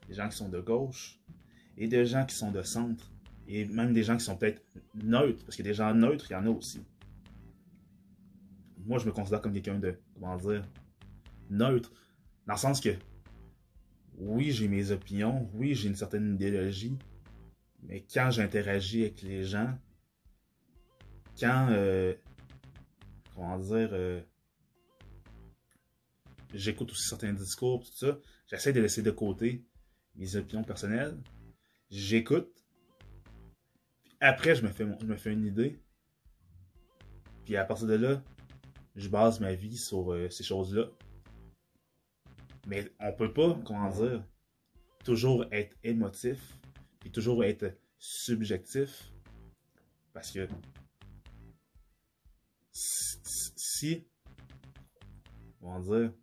des 0.07 0.13
gens 0.13 0.29
qui 0.29 0.37
sont 0.37 0.49
de 0.49 0.61
gauche, 0.61 1.19
et 1.77 1.87
des 1.87 2.05
gens 2.05 2.25
qui 2.25 2.35
sont 2.35 2.51
de 2.51 2.61
centre, 2.61 3.10
et 3.51 3.65
même 3.65 3.93
des 3.93 4.03
gens 4.03 4.15
qui 4.15 4.23
sont 4.23 4.37
peut-être 4.37 4.63
neutres, 4.95 5.43
parce 5.43 5.57
que 5.57 5.63
des 5.63 5.73
gens 5.73 5.93
neutres, 5.93 6.25
il 6.29 6.33
y 6.33 6.35
en 6.37 6.45
a 6.45 6.49
aussi. 6.49 6.81
Moi, 8.85 8.97
je 8.97 9.05
me 9.05 9.11
considère 9.11 9.41
comme 9.41 9.51
quelqu'un 9.51 9.77
de, 9.77 9.99
comment 10.13 10.37
dire, 10.37 10.63
neutre, 11.49 11.91
dans 12.47 12.53
le 12.53 12.59
sens 12.59 12.79
que, 12.79 12.95
oui, 14.17 14.51
j'ai 14.51 14.69
mes 14.69 14.91
opinions, 14.91 15.49
oui, 15.53 15.75
j'ai 15.75 15.89
une 15.89 15.97
certaine 15.97 16.35
idéologie, 16.35 16.97
mais 17.83 18.05
quand 18.13 18.31
j'interagis 18.31 19.01
avec 19.01 19.21
les 19.21 19.43
gens, 19.43 19.77
quand, 21.37 21.67
euh, 21.71 22.13
comment 23.35 23.59
dire, 23.59 23.89
euh, 23.91 24.21
j'écoute 26.53 26.91
aussi 26.91 27.09
certains 27.09 27.33
discours, 27.33 27.83
tout 27.83 27.91
ça, 27.93 28.17
j'essaie 28.47 28.71
de 28.71 28.79
laisser 28.79 29.01
de 29.01 29.11
côté 29.11 29.65
mes 30.15 30.37
opinions 30.37 30.63
personnelles, 30.63 31.17
j'écoute, 31.89 32.60
après 34.21 34.55
je 34.55 34.63
me 34.63 35.17
fais, 35.17 35.33
une 35.33 35.45
idée, 35.45 35.81
puis 37.43 37.57
à 37.57 37.65
partir 37.65 37.87
de 37.87 37.95
là, 37.95 38.23
je 38.95 39.09
base 39.09 39.39
ma 39.39 39.53
vie 39.53 39.77
sur 39.77 40.13
euh, 40.13 40.29
ces 40.29 40.43
choses-là. 40.43 40.85
Mais 42.67 42.91
on 42.99 43.11
peut 43.13 43.33
pas, 43.33 43.59
comment 43.65 43.89
dire, 43.89 44.23
toujours 45.03 45.45
être 45.51 45.75
émotif, 45.83 46.59
puis 46.99 47.11
toujours 47.11 47.43
être 47.43 47.75
subjectif, 47.97 49.11
parce 50.13 50.31
que 50.31 50.47
si, 52.71 54.07
comment 55.59 55.79
dire, 55.79 56.13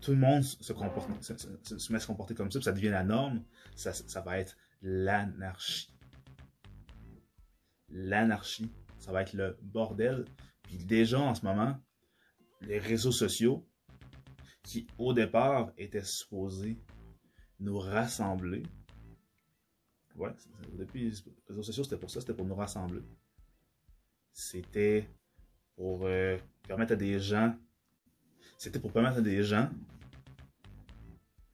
tout 0.00 0.12
le 0.12 0.18
monde 0.18 0.44
se, 0.44 0.72
comporte, 0.72 1.08
met 1.08 1.96
à 1.96 2.00
se 2.00 2.06
comporter 2.06 2.34
comme 2.34 2.52
ça, 2.52 2.60
puis 2.60 2.64
ça 2.64 2.72
devient 2.72 2.90
la 2.90 3.02
norme, 3.02 3.42
ça 3.74 4.20
va 4.20 4.38
être 4.38 4.56
l'anarchie. 4.82 5.95
L'anarchie, 7.98 8.70
ça 8.98 9.10
va 9.10 9.22
être 9.22 9.32
le 9.32 9.56
bordel. 9.62 10.26
Puis 10.64 10.76
déjà 10.76 11.18
en 11.18 11.34
ce 11.34 11.46
moment, 11.46 11.80
les 12.60 12.78
réseaux 12.78 13.12
sociaux, 13.12 13.66
qui 14.62 14.86
au 14.98 15.14
départ 15.14 15.72
étaient 15.78 16.04
supposés 16.04 16.76
nous 17.58 17.78
rassembler, 17.78 18.64
ouais, 20.16 20.34
depuis 20.74 21.10
les 21.10 21.16
réseaux 21.48 21.62
sociaux, 21.62 21.84
c'était 21.84 21.96
pour 21.96 22.10
ça, 22.10 22.20
c'était 22.20 22.34
pour 22.34 22.44
nous 22.44 22.54
rassembler. 22.54 23.00
C'était 24.32 25.08
pour 25.74 26.04
euh, 26.04 26.36
permettre 26.68 26.92
à 26.92 26.96
des 26.96 27.18
gens, 27.18 27.56
c'était 28.58 28.80
pour 28.80 28.92
permettre 28.92 29.18
à 29.18 29.22
des 29.22 29.42
gens 29.42 29.70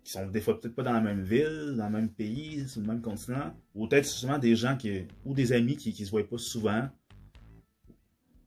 qui 0.04 0.12
sont 0.12 0.26
des 0.26 0.40
fois 0.40 0.60
peut-être 0.60 0.74
pas 0.74 0.82
dans 0.82 0.92
la 0.92 1.00
même 1.00 1.22
ville, 1.22 1.74
dans 1.76 1.86
le 1.86 1.92
même 1.92 2.08
pays, 2.10 2.68
sur 2.68 2.80
le 2.80 2.86
même 2.86 3.00
continent, 3.00 3.54
ou 3.74 3.86
peut-être 3.86 4.04
justement 4.04 4.38
des 4.38 4.56
gens 4.56 4.76
qui, 4.76 5.06
ou 5.24 5.34
des 5.34 5.52
amis 5.52 5.76
qui, 5.76 5.92
qui 5.92 6.04
se 6.04 6.10
voient 6.10 6.28
pas 6.28 6.38
souvent, 6.38 6.88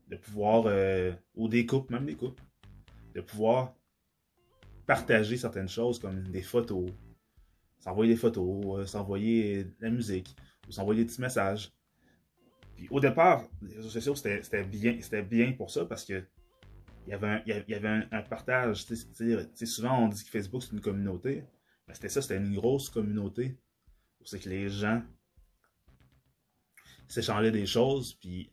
de 0.09 0.17
pouvoir, 0.17 0.65
euh, 0.67 1.13
ou 1.35 1.47
des 1.47 1.65
couples, 1.65 1.93
même 1.93 2.05
des 2.05 2.15
couples, 2.15 2.43
de 3.13 3.21
pouvoir 3.21 3.73
partager 4.85 5.37
certaines 5.37 5.69
choses 5.69 5.97
comme 5.97 6.23
des 6.27 6.41
photos, 6.41 6.89
s'envoyer 7.79 8.13
des 8.13 8.19
photos, 8.19 8.79
euh, 8.79 8.85
s'envoyer 8.85 9.63
de 9.63 9.73
la 9.79 9.89
musique, 9.89 10.35
ou 10.67 10.71
s'envoyer 10.71 11.03
des 11.03 11.07
petits 11.07 11.21
messages. 11.21 11.71
Puis 12.75 12.87
au 12.91 12.99
départ, 12.99 13.47
les 13.61 13.75
réseaux 13.75 13.89
sociaux, 13.89 14.15
c'était 14.15 14.63
bien, 14.63 14.99
bien 15.23 15.53
pour 15.53 15.71
ça 15.71 15.85
parce 15.85 16.03
que 16.03 16.23
il 17.07 17.11
y 17.11 17.73
avait 17.73 18.07
un, 18.11 18.21
partage. 18.23 18.85
souvent, 19.65 20.05
on 20.05 20.07
dit 20.07 20.23
que 20.23 20.29
Facebook, 20.29 20.63
c'est 20.63 20.71
une 20.71 20.81
communauté. 20.81 21.43
Mais 21.87 21.93
c'était 21.93 22.09
ça, 22.09 22.21
c'était 22.21 22.37
une 22.37 22.55
grosse 22.55 22.89
communauté. 22.89 23.59
C'est 24.23 24.39
que 24.39 24.49
les 24.49 24.69
gens 24.69 25.03
s'échangeaient 27.07 27.51
des 27.51 27.67
choses, 27.67 28.15
puis 28.15 28.51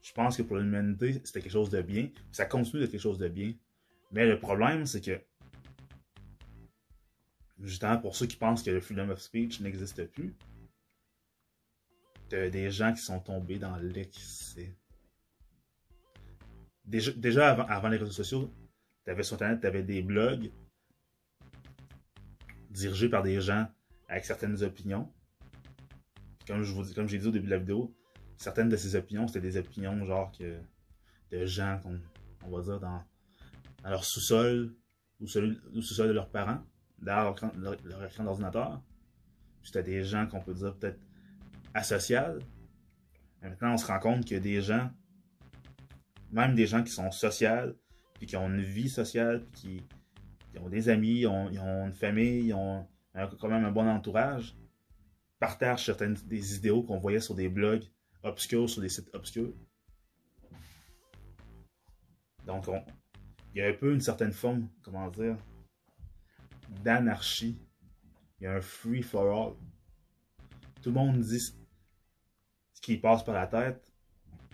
je 0.00 0.12
pense 0.12 0.38
que 0.38 0.42
pour 0.42 0.56
l'humanité, 0.56 1.20
c'était 1.24 1.42
quelque 1.42 1.52
chose 1.52 1.68
de 1.68 1.82
bien. 1.82 2.08
Ça 2.32 2.46
continue 2.46 2.80
d'être 2.80 2.92
quelque 2.92 3.00
chose 3.00 3.18
de 3.18 3.28
bien. 3.28 3.52
Mais 4.12 4.26
le 4.26 4.40
problème, 4.40 4.86
c'est 4.86 5.02
que, 5.02 5.20
justement, 7.58 7.98
pour 7.98 8.16
ceux 8.16 8.26
qui 8.26 8.36
pensent 8.36 8.62
que 8.62 8.70
le 8.70 8.80
freedom 8.80 9.10
of 9.10 9.20
speech 9.20 9.60
n'existe 9.60 10.06
plus, 10.06 10.34
t'as 12.30 12.48
des 12.48 12.70
gens 12.70 12.94
qui 12.94 13.02
sont 13.02 13.20
tombés 13.20 13.58
dans 13.58 13.76
l'excès. 13.76 14.74
Déjà, 16.90 17.52
avant, 17.52 17.88
les 17.88 17.98
réseaux 17.98 18.10
sociaux, 18.10 18.52
t'avais 19.04 19.22
sur 19.22 19.34
Internet, 19.34 19.60
t'avais 19.60 19.84
des 19.84 20.02
blogs 20.02 20.50
dirigés 22.70 23.08
par 23.08 23.22
des 23.22 23.40
gens 23.40 23.68
avec 24.08 24.24
certaines 24.24 24.60
opinions. 24.64 25.08
Comme 26.46 26.62
je 26.64 26.72
vous 26.72 26.92
comme 26.92 27.08
j'ai 27.08 27.18
dit 27.18 27.26
au 27.28 27.30
début 27.30 27.46
de 27.46 27.50
la 27.52 27.58
vidéo, 27.58 27.94
certaines 28.36 28.68
de 28.68 28.76
ces 28.76 28.96
opinions, 28.96 29.28
c'était 29.28 29.40
des 29.40 29.56
opinions 29.56 30.04
genre 30.04 30.32
que 30.36 30.58
de 31.30 31.46
gens 31.46 31.78
qu'on 31.80 32.00
on 32.44 32.50
va 32.50 32.62
dire 32.62 32.80
dans, 32.80 33.04
leur 33.84 34.04
sous-sol 34.04 34.74
ou 35.20 35.26
sous-sol 35.26 36.08
de 36.08 36.12
leurs 36.12 36.30
parents, 36.30 36.64
derrière 36.98 37.34
leur, 37.56 38.04
écran 38.04 38.24
d'ordinateur. 38.24 38.82
C'était 39.62 39.82
des 39.82 40.02
gens 40.02 40.26
qu'on 40.26 40.40
peut 40.40 40.54
dire 40.54 40.74
peut-être 40.74 40.98
asociales. 41.74 42.40
Maintenant, 43.42 43.74
on 43.74 43.76
se 43.76 43.86
rend 43.86 44.00
compte 44.00 44.30
a 44.32 44.40
des 44.40 44.60
gens, 44.60 44.90
même 46.32 46.54
des 46.54 46.66
gens 46.66 46.82
qui 46.82 46.92
sont 46.92 47.10
sociales, 47.10 47.74
puis 48.14 48.26
qui 48.26 48.36
ont 48.36 48.48
une 48.48 48.62
vie 48.62 48.88
sociale, 48.88 49.46
puis 49.52 49.82
qui, 50.52 50.58
ont 50.58 50.68
des 50.68 50.88
amis, 50.88 51.20
ils 51.20 51.26
ont, 51.26 51.48
une 51.48 51.94
famille, 51.94 52.46
ils 52.46 52.54
ont 52.54 52.86
quand 53.38 53.48
même 53.48 53.64
un 53.64 53.70
bon 53.70 53.88
entourage, 53.88 54.56
partagent 55.38 55.86
certaines 55.86 56.14
des 56.26 56.56
idéaux 56.56 56.82
qu'on 56.82 56.98
voyait 56.98 57.20
sur 57.20 57.34
des 57.34 57.48
blogs 57.48 57.84
obscurs, 58.22 58.68
sur 58.68 58.82
des 58.82 58.88
sites 58.88 59.10
obscurs. 59.14 59.52
Donc, 62.46 62.66
il 63.54 63.58
y 63.58 63.62
a 63.62 63.68
un 63.68 63.72
peu 63.72 63.92
une 63.92 64.00
certaine 64.00 64.32
forme, 64.32 64.68
comment 64.82 65.08
dire, 65.08 65.36
d'anarchie. 66.82 67.58
Il 68.38 68.44
y 68.44 68.46
a 68.46 68.54
un 68.54 68.60
free 68.60 69.02
for 69.02 69.26
all. 69.26 69.54
Tout 70.82 70.90
le 70.90 70.94
monde 70.94 71.20
dit 71.20 71.40
ce 71.40 72.80
qui 72.80 72.96
passe 72.96 73.24
par 73.24 73.34
la 73.34 73.46
tête 73.46 73.92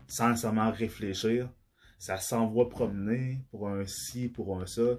sans 0.08 0.30
nécessairement 0.30 0.70
réfléchir. 0.70 1.48
Ça 1.98 2.18
s'envoie 2.18 2.68
promener 2.68 3.40
pour 3.50 3.68
un 3.68 3.86
ci, 3.86 4.28
pour 4.28 4.60
un 4.60 4.66
ça. 4.66 4.98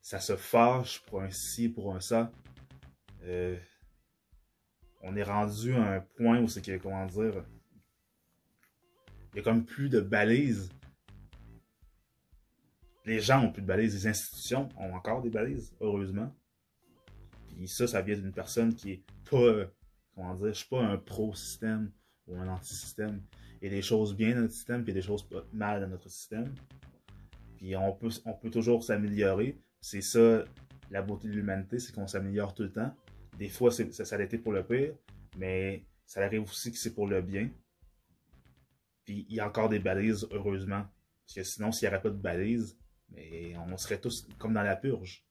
Ça 0.00 0.20
se 0.20 0.36
fâche 0.36 1.02
pour 1.06 1.22
un 1.22 1.30
ci, 1.30 1.68
pour 1.68 1.94
un 1.94 2.00
ça. 2.00 2.30
Euh, 3.22 3.58
on 5.02 5.16
est 5.16 5.22
rendu 5.22 5.74
à 5.74 5.96
un 5.96 6.00
point 6.00 6.40
où 6.40 6.48
c'est 6.48 6.62
que, 6.62 6.76
comment 6.78 7.06
dire, 7.06 7.44
il 9.32 9.38
y 9.38 9.40
a 9.40 9.42
comme 9.42 9.64
plus 9.64 9.88
de 9.88 10.00
balises. 10.00 10.70
Les 13.04 13.20
gens 13.20 13.44
ont 13.44 13.52
plus 13.52 13.62
de 13.62 13.66
balises, 13.66 13.94
les 13.94 14.06
institutions 14.06 14.68
ont 14.78 14.94
encore 14.94 15.20
des 15.20 15.30
balises, 15.30 15.74
heureusement. 15.80 16.34
Puis 17.48 17.68
ça, 17.68 17.86
ça 17.86 18.00
vient 18.00 18.16
d'une 18.16 18.32
personne 18.32 18.74
qui 18.74 18.92
est 18.92 19.04
pas, 19.30 19.66
comment 20.14 20.34
dire, 20.36 20.48
je 20.48 20.58
suis 20.58 20.68
pas 20.68 20.82
un 20.82 20.96
pro-système 20.96 21.90
ou 22.26 22.36
un 22.36 22.48
anti-système. 22.48 23.20
Il 23.64 23.68
y 23.68 23.72
a 23.72 23.76
des 23.76 23.82
choses 23.82 24.14
bien 24.14 24.34
dans 24.34 24.42
notre 24.42 24.52
système, 24.52 24.84
puis 24.84 24.92
il 24.92 24.94
y 24.94 24.98
a 24.98 25.00
des 25.00 25.06
choses 25.06 25.26
mal 25.54 25.80
dans 25.80 25.88
notre 25.88 26.10
système. 26.10 26.54
Puis 27.56 27.74
on 27.74 27.94
peut, 27.94 28.10
on 28.26 28.34
peut 28.34 28.50
toujours 28.50 28.84
s'améliorer. 28.84 29.58
C'est 29.80 30.02
ça, 30.02 30.44
la 30.90 31.00
beauté 31.00 31.28
de 31.28 31.32
l'humanité, 31.32 31.78
c'est 31.78 31.94
qu'on 31.94 32.06
s'améliore 32.06 32.54
tout 32.54 32.64
le 32.64 32.72
temps. 32.72 32.94
Des 33.38 33.48
fois, 33.48 33.70
ça, 33.70 33.86
ça 33.90 34.16
a 34.16 34.22
été 34.22 34.36
pour 34.36 34.52
le 34.52 34.66
pire, 34.66 34.92
mais 35.38 35.86
ça 36.04 36.22
arrive 36.22 36.42
aussi 36.42 36.72
que 36.72 36.76
c'est 36.76 36.92
pour 36.92 37.06
le 37.06 37.22
bien. 37.22 37.48
Puis 39.06 39.24
il 39.30 39.36
y 39.36 39.40
a 39.40 39.48
encore 39.48 39.70
des 39.70 39.78
balises, 39.78 40.28
heureusement. 40.30 40.84
Parce 41.24 41.34
que 41.36 41.42
sinon, 41.42 41.72
s'il 41.72 41.88
n'y 41.88 41.94
aurait 41.94 42.02
pas 42.02 42.10
de 42.10 42.20
balises, 42.20 42.78
mais 43.08 43.56
on 43.56 43.78
serait 43.78 43.98
tous 43.98 44.28
comme 44.38 44.52
dans 44.52 44.62
la 44.62 44.76
purge. 44.76 45.24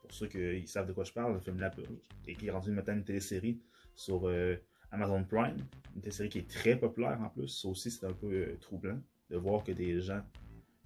Pour 0.00 0.14
ceux 0.14 0.28
qui 0.28 0.66
savent 0.66 0.86
de 0.86 0.94
quoi 0.94 1.04
je 1.04 1.12
parle, 1.12 1.34
le 1.34 1.40
film 1.40 1.60
La 1.60 1.68
Purge, 1.68 2.00
et 2.26 2.34
qui 2.34 2.46
est 2.46 2.50
rendu 2.50 2.70
maintenant 2.70 2.94
une 2.94 3.04
télésérie 3.04 3.60
sur 3.94 4.26
euh, 4.26 4.56
Amazon 4.90 5.24
Prime, 5.24 5.56
une 5.94 6.00
télésérie 6.00 6.28
qui 6.28 6.38
est 6.38 6.50
très 6.50 6.76
populaire 6.76 7.20
en 7.20 7.28
plus. 7.28 7.48
Ça 7.48 7.68
aussi, 7.68 7.90
c'est 7.90 8.06
un 8.06 8.12
peu 8.12 8.32
euh, 8.32 8.56
troublant 8.60 8.98
de 9.30 9.36
voir 9.36 9.62
que 9.64 9.72
des 9.72 10.00
gens 10.00 10.22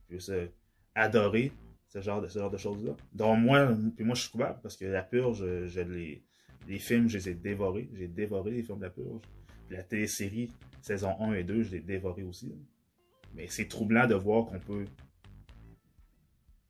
puissent 0.09 0.31
euh, 0.31 0.49
adorer 0.95 1.53
ce 1.89 2.01
genre 2.01 2.23
de, 2.23 2.57
choses-là. 2.57 2.97
Donc 3.13 3.39
moi, 3.41 3.75
moi 3.99 4.15
je 4.15 4.23
suis 4.23 4.31
coupable 4.31 4.59
parce 4.63 4.77
que 4.77 4.87
La 4.87 5.03
Purge, 5.03 5.45
je, 5.67 5.81
les, 5.81 6.25
les 6.67 6.79
films, 6.79 7.09
je 7.09 7.19
les 7.19 7.29
ai 7.31 7.35
dévorés. 7.35 7.91
J'ai 7.93 8.09
dévoré 8.09 8.51
les 8.51 8.63
films 8.63 8.79
de 8.79 8.85
La 8.85 8.91
Purge. 8.91 9.21
Puis 9.67 9.77
la 9.77 9.83
télésérie, 9.83 10.51
saison 10.81 11.21
1 11.21 11.35
et 11.35 11.45
2, 11.45 11.63
je 11.63 11.71
l'ai 11.73 11.81
dévoré 11.81 12.23
aussi. 12.23 12.55
Mais 13.35 13.47
c'est 13.49 13.69
troublant 13.69 14.07
de 14.07 14.15
voir 14.15 14.47
qu'on 14.47 14.59
peut 14.59 14.87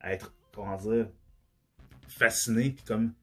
être, 0.03 0.35
comment 0.53 0.77
dire, 0.77 1.09
fasciné, 2.09 2.71
puis 2.71 2.85
comme 2.85 3.15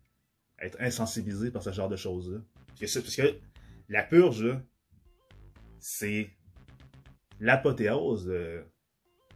être 0.60 0.80
insensibilisé 0.82 1.51
par 1.51 1.64
ce 1.64 1.72
genre 1.72 1.89
de 1.89 1.95
choses-là. 1.95 2.39
Parce 2.80 2.93
que, 3.16 3.39
la 3.89 4.03
purge, 4.03 4.57
c'est 5.79 6.29
l'apothéose 7.39 8.31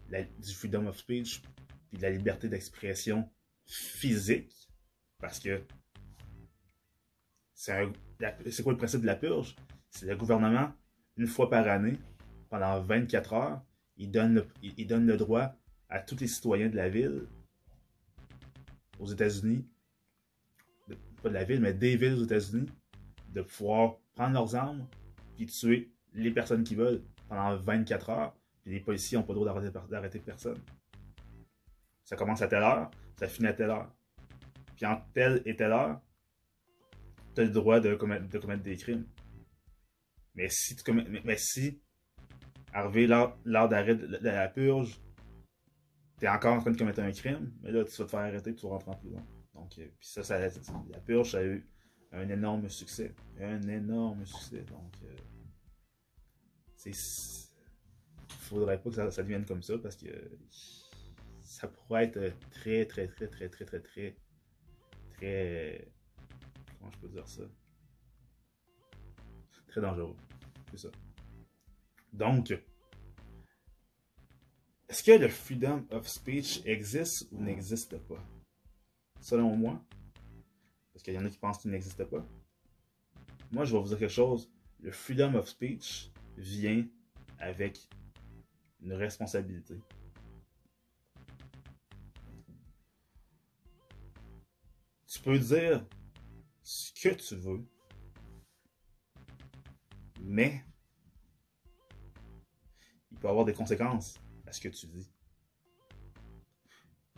du 0.10 0.54
freedom 0.54 0.88
of 0.88 0.97
speech, 0.97 1.41
puis 1.89 1.97
de 1.97 2.04
la 2.04 2.12
liberté 2.12 2.47
d'expression 2.47 3.30
physique, 3.66 4.70
parce 5.20 5.39
que 5.39 5.64
c'est 7.56 8.64
quoi 8.64 8.74
le 8.74 8.78
principe 8.78 9.01
de 9.01 9.08
la 9.08 9.16
purge? 9.16 9.56
C'est 9.89 10.06
le 10.06 10.16
gouvernement, 10.16 10.74
une 11.18 11.28
fois 11.28 11.49
par 11.49 11.68
année, 11.68 11.97
pendant 12.49 12.80
24 12.82 13.34
heures, 13.34 13.66
il 13.97 14.12
donne 14.12 14.36
le, 14.36 14.47
il 14.62 14.86
donne 14.86 15.08
le 15.08 15.18
droit 15.18 15.56
à 15.89 15.99
tous 15.99 16.20
les 16.20 16.28
citoyens 16.28 16.70
de 16.70 16.76
la 16.76 16.89
ville, 16.89 17.28
aux 18.99 19.08
États-Unis, 19.08 19.68
pas 21.22 21.30
de 21.30 21.34
la 21.34 21.43
ville, 21.43 21.62
mais 21.62 21.74
des 21.74 21.95
villes 21.95 22.14
aux 22.14 22.24
États-Unis, 22.24 22.70
de 23.30 23.41
pouvoir 23.41 23.97
prendre 24.16 24.34
leurs 24.34 24.55
armes 24.55 24.88
et 25.39 25.45
tuer 25.45 25.91
les 26.14 26.32
personnes 26.32 26.64
qui 26.64 26.76
veulent 26.76 27.03
pendant 27.28 27.55
24 27.57 28.09
heures. 28.09 28.36
Puis 28.61 28.72
les 28.72 28.80
policiers 28.80 29.18
n'ont 29.18 29.24
pas 29.24 29.34
le 29.34 29.39
droit 29.39 29.61
d'arrêter 29.89 30.20
personne. 30.20 30.59
Ça 32.03 32.16
commence 32.16 32.41
à 32.41 32.47
telle 32.47 32.64
heure, 32.64 32.91
ça 33.18 33.28
finit 33.28 33.47
à 33.47 33.53
telle 33.53 33.70
heure. 33.70 33.91
Puis 34.76 34.86
entre 34.86 35.05
telle 35.14 35.41
et 35.45 35.55
telle 35.55 35.72
heure, 35.72 36.01
tu 37.36 37.41
as 37.41 37.43
le 37.45 37.49
droit 37.49 37.80
de 37.80 37.95
commettre, 37.95 38.28
de 38.28 38.38
commettre, 38.38 38.64
des 38.64 38.78
crimes. 38.78 39.05
Mais 40.36 40.49
si 40.49 40.76
tu 40.76 40.84
commets, 40.84 41.05
mais, 41.24 41.38
si, 41.38 41.82
arrivé 42.74 43.07
l'heure 43.07 43.70
d'arrêt 43.70 43.95
de, 43.95 44.18
la 44.22 44.47
purge, 44.47 44.99
tu 46.20 46.26
es 46.26 46.30
encore 46.30 46.55
en 46.55 46.61
train 46.61 46.72
de 46.72 46.78
commettre 46.78 46.99
un 47.01 47.11
crime, 47.11 47.51
mais 47.61 47.72
là, 47.72 47.84
tu 47.86 47.95
vas 47.97 48.05
te 48.05 48.09
faire 48.09 48.20
arrêter 48.20 48.51
et 48.51 48.55
tu 48.55 48.66
vas 48.66 48.74
rentrer 48.74 48.91
en 48.91 48.95
prison. 48.95 49.26
Donc, 49.53 49.78
euh, 49.78 49.88
puis 49.99 50.07
ça, 50.07 50.24
ça, 50.24 50.39
la 50.39 50.99
purge, 51.05 51.32
ça 51.32 51.39
a 51.39 51.43
eu 51.43 51.68
un 52.14 52.30
énorme 52.30 52.70
succès. 52.70 53.14
Un 53.39 53.68
énorme 53.68 54.26
succès. 54.26 54.61
Donc, 54.61 54.93
euh, 55.03 55.16
c'est. 56.76 56.93
Faudrait 58.30 58.82
pas 58.82 58.89
que 58.89 58.95
ça, 58.95 59.11
ça, 59.11 59.24
devienne 59.24 59.45
comme 59.45 59.64
ça 59.64 59.78
parce 59.78 59.95
que 59.95 60.09
ça 61.41 61.68
pourrait 61.68 62.05
être 62.05 62.38
très, 62.51 62.86
très, 62.86 63.07
très, 63.07 63.28
très, 63.28 63.49
très, 63.49 63.66
très, 63.66 63.80
très, 63.80 64.16
très. 65.14 65.88
Comment 66.80 66.91
je 66.91 66.97
peux 66.99 67.07
dire 67.09 67.28
ça? 67.28 67.43
Très 69.68 69.82
dangereux. 69.82 70.16
C'est 70.72 70.78
ça. 70.78 70.89
Donc, 72.11 72.53
est-ce 74.89 75.03
que 75.03 75.11
le 75.11 75.30
freedom 75.30 75.88
of 75.89 76.07
speech 76.07 76.61
existe 76.66 77.28
ou 77.32 77.41
n'existe 77.41 77.97
pas? 77.97 78.24
Selon 79.20 79.55
moi, 79.55 79.84
parce 80.94 81.04
qu'il 81.04 81.14
y 81.14 81.18
en 81.18 81.26
a 81.26 81.30
qui 81.30 81.39
pensent 81.39 81.58
qu'il 81.58 81.72
n'existe 81.72 82.04
pas. 82.06 82.26
Moi, 83.52 83.66
je 83.66 83.74
vais 83.76 83.82
vous 83.82 83.88
dire 83.88 83.98
quelque 83.98 84.12
chose. 84.12 84.52
Le 84.80 84.91
freedom 84.91 85.36
of 85.36 85.48
speech 85.48 86.12
vient 86.38 86.86
avec 87.39 87.88
une 88.82 88.94
responsabilité. 88.94 89.80
Tu 95.08 95.20
peux 95.20 95.39
dire 95.39 95.86
ce 96.64 96.91
que 96.94 97.10
tu 97.16 97.36
veux, 97.36 97.66
mais 100.22 100.64
il 103.12 103.18
peut 103.20 103.30
avoir 103.30 103.46
des 103.46 103.54
conséquences 103.54 104.20
à 104.48 104.52
ce 104.52 104.60
que 104.60 104.70
tu 104.70 104.88
dis. 104.88 105.10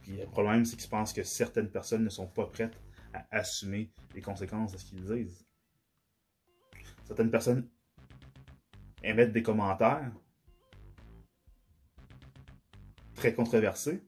Puis 0.01 0.17
le 0.17 0.28
problème, 0.28 0.65
c'est 0.65 0.76
que 0.76 0.84
je 0.84 0.88
pense 0.88 1.13
que 1.13 1.23
certaines 1.23 1.71
personnes 1.71 2.03
ne 2.03 2.09
sont 2.09 2.28
pas 2.28 2.45
prêtes 2.45 2.78
à 3.16 3.28
assumer 3.32 3.91
les 4.13 4.22
conséquences 4.22 4.72
de 4.74 4.78
ce 4.78 4.86
qu'ils 4.86 5.03
disent. 5.03 5.45
Certaines 7.05 7.32
personnes 7.32 7.70
émettent 9.03 9.32
des 9.32 9.43
commentaires 9.43 10.11
très 13.13 13.34
controversés. 13.34 14.03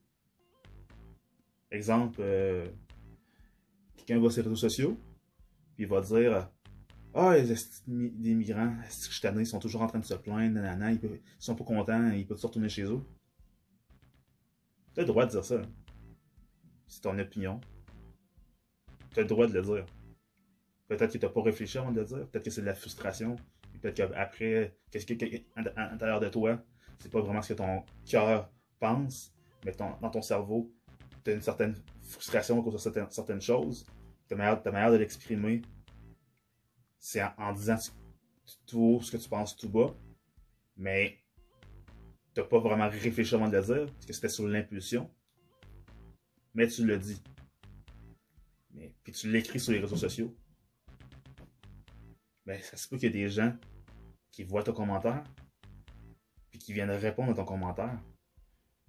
Exemple, 1.72 2.20
euh, 2.22 2.68
quelqu'un 3.95 4.20
va 4.20 4.30
sur 4.30 4.41
les 4.41 4.49
réseaux 4.49 4.70
sociaux, 4.70 4.97
puis 5.76 5.84
il 5.84 5.88
va 5.88 6.01
dire 6.01 6.49
Ah, 7.14 7.38
les 7.38 7.53
des 7.88 8.34
migrants, 8.34 8.76
ils 9.38 9.45
sont 9.45 9.60
toujours 9.60 9.82
en 9.82 9.88
train 9.88 9.99
de 9.99 10.05
se 10.05 10.16
plaindre, 10.16 10.55
nanana, 10.55 10.91
ils, 10.91 10.99
peuvent, 10.99 11.20
sont 11.39 11.55
pas 11.55 11.66
contents, 11.66 12.12
ils 12.12 12.26
peuvent 12.26 12.38
se 12.38 12.47
retourner 12.47 12.70
chez 12.70 12.84
eux. 12.84 13.01
Tu 14.93 15.01
as 15.01 15.03
le 15.03 15.08
droit 15.08 15.26
de 15.26 15.32
dire 15.32 15.45
ça. 15.45 15.62
C'est 16.88 17.01
ton 17.01 17.20
opinion 17.20 17.60
tu 19.18 19.22
as 19.22 19.24
le 19.24 19.30
droit 19.30 19.47
de 19.47 19.53
le 19.53 19.61
dire. 19.61 19.86
Peut-être 20.88 21.13
que 21.13 21.18
tu 21.18 21.26
n'as 21.26 21.32
pas 21.32 21.41
réfléchi 21.41 21.78
avant 21.80 21.91
de 21.91 21.99
le 22.01 22.05
dire. 22.05 22.28
Peut-être 22.30 22.45
que 22.45 22.51
c'est 22.51 22.61
de 22.61 22.68
la 22.68 22.76
frustration. 22.76 23.36
Peut-être 23.82 23.95
qu'après, 23.95 24.78
qu'est-ce 24.91 25.05
que, 25.05 25.13
à 25.55 25.89
l'intérieur 25.91 26.20
de 26.20 26.30
toi, 26.30 26.63
c'est 26.99 27.11
pas 27.11 27.22
vraiment 27.22 27.41
ce 27.41 27.53
que 27.53 27.57
ton 27.57 27.84
cœur 28.05 28.51
pense, 28.80 29.34
mais 29.65 29.72
dans 29.72 30.09
ton 30.09 30.22
cerveau, 30.22 30.72
tu 31.24 31.32
as 31.32 31.34
une 31.34 31.41
certaine 31.41 31.76
frustration 32.03 32.61
de 32.61 32.78
certaines, 32.78 33.09
certaines 33.09 33.41
choses. 33.41 33.86
Ta 34.28 34.36
manière, 34.36 34.91
de 34.91 34.97
l'exprimer, 34.97 35.61
c'est 36.99 37.24
en, 37.38 37.53
disant 37.53 37.78
tout 38.65 38.99
ce 39.01 39.11
que 39.11 39.18
tu 39.18 39.30
penses 39.30 39.55
tout 39.55 39.70
bas, 39.70 39.95
mais 40.76 41.18
tu 42.34 42.41
n'as 42.41 42.47
pas 42.47 42.59
vraiment 42.59 42.89
réfléchi 42.89 43.34
avant 43.36 43.47
de 43.47 43.57
le 43.57 43.63
dire, 43.63 43.86
parce 43.86 44.05
que 44.05 44.13
c'était 44.13 44.30
sur 44.30 44.47
l'impulsion. 44.47 45.09
Mais 46.53 46.68
tu 46.68 46.86
le 46.86 46.97
dis 46.97 47.22
puis 49.03 49.13
tu 49.13 49.32
l'écris 49.32 49.59
sur 49.59 49.73
les 49.73 49.80
réseaux 49.80 49.97
sociaux, 49.97 50.36
ben, 52.45 52.61
ça 52.61 52.78
se 52.78 52.88
peut 52.88 52.97
qu'il 52.97 53.13
y 53.13 53.19
ait 53.19 53.23
des 53.23 53.30
gens 53.30 53.53
qui 54.32 54.43
voient 54.43 54.63
ton 54.63 54.73
commentaire, 54.73 55.23
puis 56.49 56.59
qui 56.59 56.73
viennent 56.73 56.91
répondre 56.91 57.32
à 57.32 57.34
ton 57.34 57.45
commentaire, 57.45 57.99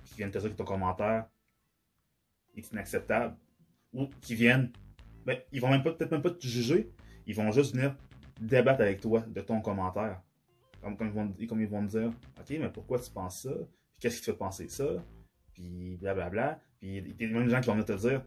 qui 0.05 0.15
viennent 0.15 0.31
te 0.31 0.39
dire 0.39 0.51
que 0.51 0.57
ton 0.57 0.65
commentaire 0.65 1.27
est 2.57 2.71
inacceptable, 2.71 3.37
ou 3.93 4.07
qui 4.21 4.35
viennent, 4.35 4.73
ben, 5.25 5.39
ils 5.53 5.61
vont 5.61 5.71
même 5.71 5.83
pas, 5.83 5.93
peut-être 5.93 6.13
même 6.13 6.23
pas 6.23 6.31
te 6.31 6.47
juger, 6.47 6.93
ils 7.27 7.35
vont 7.35 7.51
juste 7.51 7.75
venir 7.75 7.97
débattre 8.41 8.83
avec 8.83 9.01
toi 9.01 9.21
de 9.21 9.41
ton 9.41 9.61
commentaire. 9.61 10.23
Comme, 10.81 10.97
ils, 11.01 11.09
vont, 11.09 11.35
comme 11.49 11.61
ils 11.61 11.69
vont 11.69 11.83
me 11.83 11.89
dire, 11.89 12.13
OK, 12.39 12.51
mais 12.51 12.71
pourquoi 12.71 13.01
tu 13.01 13.11
penses 13.11 13.43
ça? 13.43 13.51
Puis 13.51 14.01
qu'est-ce 14.01 14.19
qui 14.19 14.27
te 14.27 14.31
fait 14.31 14.37
penser 14.37 14.69
ça? 14.69 14.87
Puis 15.53 15.97
blablabla. 15.97 16.61
Puis 16.79 16.99
il 16.99 17.21
y 17.21 17.25
a 17.25 17.43
des 17.43 17.51
gens 17.51 17.61
qui 17.61 17.67
vont 17.67 17.73
venir 17.73 17.85
te 17.85 17.93
dire, 17.93 18.23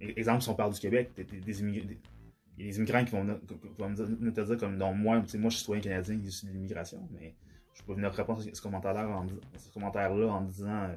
Exemple, 0.00 0.42
si 0.42 0.48
on 0.48 0.54
parle 0.54 0.72
du 0.72 0.80
Québec, 0.80 1.10
il 1.16 1.38
y 1.38 1.42
a 1.42 1.44
des 1.44 2.78
immigrants 2.78 3.04
qui 3.04 3.12
vont, 3.12 3.24
nous 3.24 4.30
te 4.30 4.40
dire 4.40 4.56
comme, 4.56 4.76
non, 4.76 4.94
moi, 4.94 5.16
moi 5.16 5.24
je 5.24 5.48
suis 5.48 5.50
citoyen 5.58 5.82
canadien 5.82 6.16
issu 6.16 6.46
de 6.46 6.52
l'immigration, 6.52 7.08
mais 7.12 7.34
je 7.74 7.82
peux 7.82 7.94
venir 7.94 8.12
répondre 8.12 8.40
à 8.40 8.54
ce 8.54 8.62
commentaire-là 8.62 9.08
en, 9.08 9.26
commentaire 9.72 10.12
en 10.12 10.40
disant, 10.42 10.84
euh, 10.84 10.96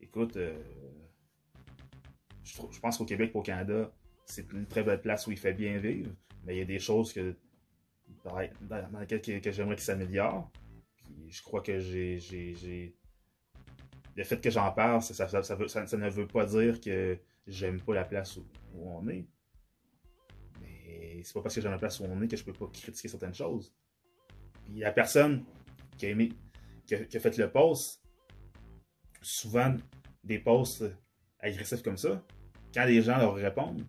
écoute, 0.00 0.36
euh, 0.36 0.56
je, 2.44 2.80
pense 2.80 2.98
qu'au 2.98 3.04
Québec, 3.04 3.32
au 3.34 3.42
Canada, 3.42 3.90
c'est 4.24 4.50
une 4.52 4.66
très 4.66 4.82
belle 4.82 5.00
place 5.00 5.26
où 5.26 5.32
il 5.32 5.38
fait 5.38 5.52
bien 5.52 5.78
vivre, 5.78 6.10
mais 6.44 6.56
il 6.56 6.58
y 6.58 6.62
a 6.62 6.64
des 6.64 6.78
choses 6.78 7.12
que, 7.12 7.36
dans, 8.24 8.38
lesquelles 9.00 9.40
que, 9.40 9.52
j'aimerais 9.52 9.76
qu'il 9.76 9.84
s'améliore. 9.84 10.50
Puis 11.04 11.30
je 11.30 11.42
crois 11.42 11.60
que 11.60 11.78
j'ai. 11.78 12.94
Le 14.16 14.24
fait 14.24 14.40
que 14.40 14.50
j'en 14.50 14.72
parle, 14.72 15.02
ça, 15.02 15.26
ne 15.26 16.08
veut 16.08 16.26
pas 16.26 16.46
dire 16.46 16.80
que 16.80 17.18
j'aime 17.46 17.80
pas 17.80 17.94
la 17.94 18.04
place 18.04 18.36
où, 18.36 18.44
on 18.74 19.06
est. 19.08 19.26
Mais 20.60 21.22
c'est 21.22 21.34
pas 21.34 21.42
parce 21.42 21.54
que 21.54 21.60
j'aime 21.60 21.72
la 21.72 21.78
place 21.78 22.00
où 22.00 22.04
on 22.04 22.20
est 22.22 22.28
que 22.28 22.36
je 22.36 22.44
peux 22.44 22.52
pas 22.52 22.66
critiquer 22.66 23.08
certaines 23.08 23.34
choses. 23.34 23.74
Puis 24.64 24.80
la 24.80 24.92
personne 24.92 25.44
qui 25.96 26.06
a 26.06 26.10
aimé, 26.10 26.32
qui 26.86 26.94
a, 26.94 27.20
fait 27.20 27.36
le 27.38 27.50
post, 27.50 28.02
souvent 29.22 29.74
des 30.24 30.38
posts 30.38 30.84
agressifs 31.40 31.82
comme 31.82 31.96
ça, 31.96 32.22
quand 32.74 32.84
les 32.84 33.02
gens 33.02 33.18
leur 33.18 33.34
répondent, 33.34 33.84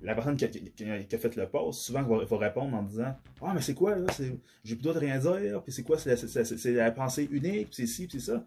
la 0.00 0.14
personne 0.14 0.36
qui 0.36 0.44
a, 0.44 1.18
fait 1.18 1.36
le 1.36 1.48
post, 1.48 1.80
souvent 1.80 2.02
va, 2.02 2.36
répondre 2.38 2.76
en 2.76 2.82
disant 2.82 3.16
Ah, 3.40 3.52
mais 3.54 3.62
c'est 3.62 3.74
quoi 3.74 3.96
là? 3.96 4.06
J'ai 4.18 4.76
plus 4.76 4.76
le 4.76 4.82
droit 4.82 4.94
de 4.94 4.98
rien 4.98 5.18
dire, 5.18 5.62
puis 5.62 5.72
c'est 5.72 5.82
quoi 5.82 5.98
C'est 5.98 6.72
la, 6.72 6.90
pensée 6.90 7.28
unique, 7.30 7.70
puis 7.70 7.76
c'est 7.76 7.86
ci, 7.86 8.06
puis 8.06 8.20
c'est 8.20 8.32
ça. 8.32 8.46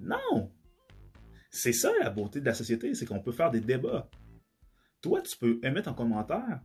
Non 0.00 0.50
c'est 1.56 1.72
ça 1.72 1.90
la 2.00 2.10
beauté 2.10 2.40
de 2.40 2.46
la 2.46 2.54
société, 2.54 2.94
c'est 2.94 3.06
qu'on 3.06 3.20
peut 3.20 3.32
faire 3.32 3.50
des 3.50 3.60
débats. 3.60 4.08
Toi, 5.00 5.22
tu 5.22 5.36
peux 5.36 5.58
émettre 5.62 5.88
un 5.88 5.94
commentaire, 5.94 6.60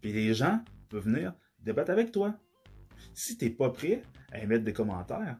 puis 0.00 0.12
les 0.12 0.34
gens 0.34 0.62
peuvent 0.88 1.04
venir 1.04 1.34
débattre 1.60 1.90
avec 1.90 2.12
toi. 2.12 2.38
Si 3.14 3.36
t'es 3.38 3.50
pas 3.50 3.70
prêt 3.70 4.02
à 4.32 4.40
émettre 4.40 4.64
des 4.64 4.72
commentaires, 4.72 5.38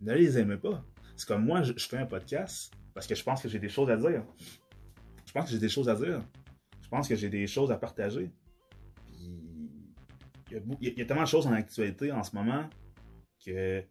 ne 0.00 0.14
les 0.14 0.38
aimez 0.38 0.56
pas. 0.56 0.84
C'est 1.16 1.28
comme 1.28 1.44
moi, 1.44 1.62
je, 1.62 1.72
fais 1.74 1.98
un 1.98 2.06
podcast 2.06 2.72
parce 2.94 3.06
que 3.06 3.14
je 3.14 3.22
pense 3.22 3.42
que 3.42 3.48
j'ai 3.48 3.58
des 3.58 3.68
choses 3.68 3.90
à 3.90 3.96
dire. 3.96 4.24
Je 5.26 5.32
pense 5.32 5.44
que 5.44 5.50
j'ai 5.50 5.58
des 5.58 5.68
choses 5.68 5.88
à 5.88 5.94
dire. 5.94 6.22
Je 6.80 6.88
pense 6.88 7.08
que 7.08 7.16
j'ai 7.16 7.28
des 7.28 7.46
choses 7.46 7.70
à 7.70 7.76
partager. 7.76 8.30
il 9.20 10.64
y, 10.80 11.00
a, 11.00 11.04
tellement 11.04 11.22
de 11.22 11.28
choses 11.28 11.46
en 11.46 11.52
actualité 11.52 12.10
en 12.10 12.22
ce 12.22 12.34
moment 12.34 12.68
que 13.44 13.84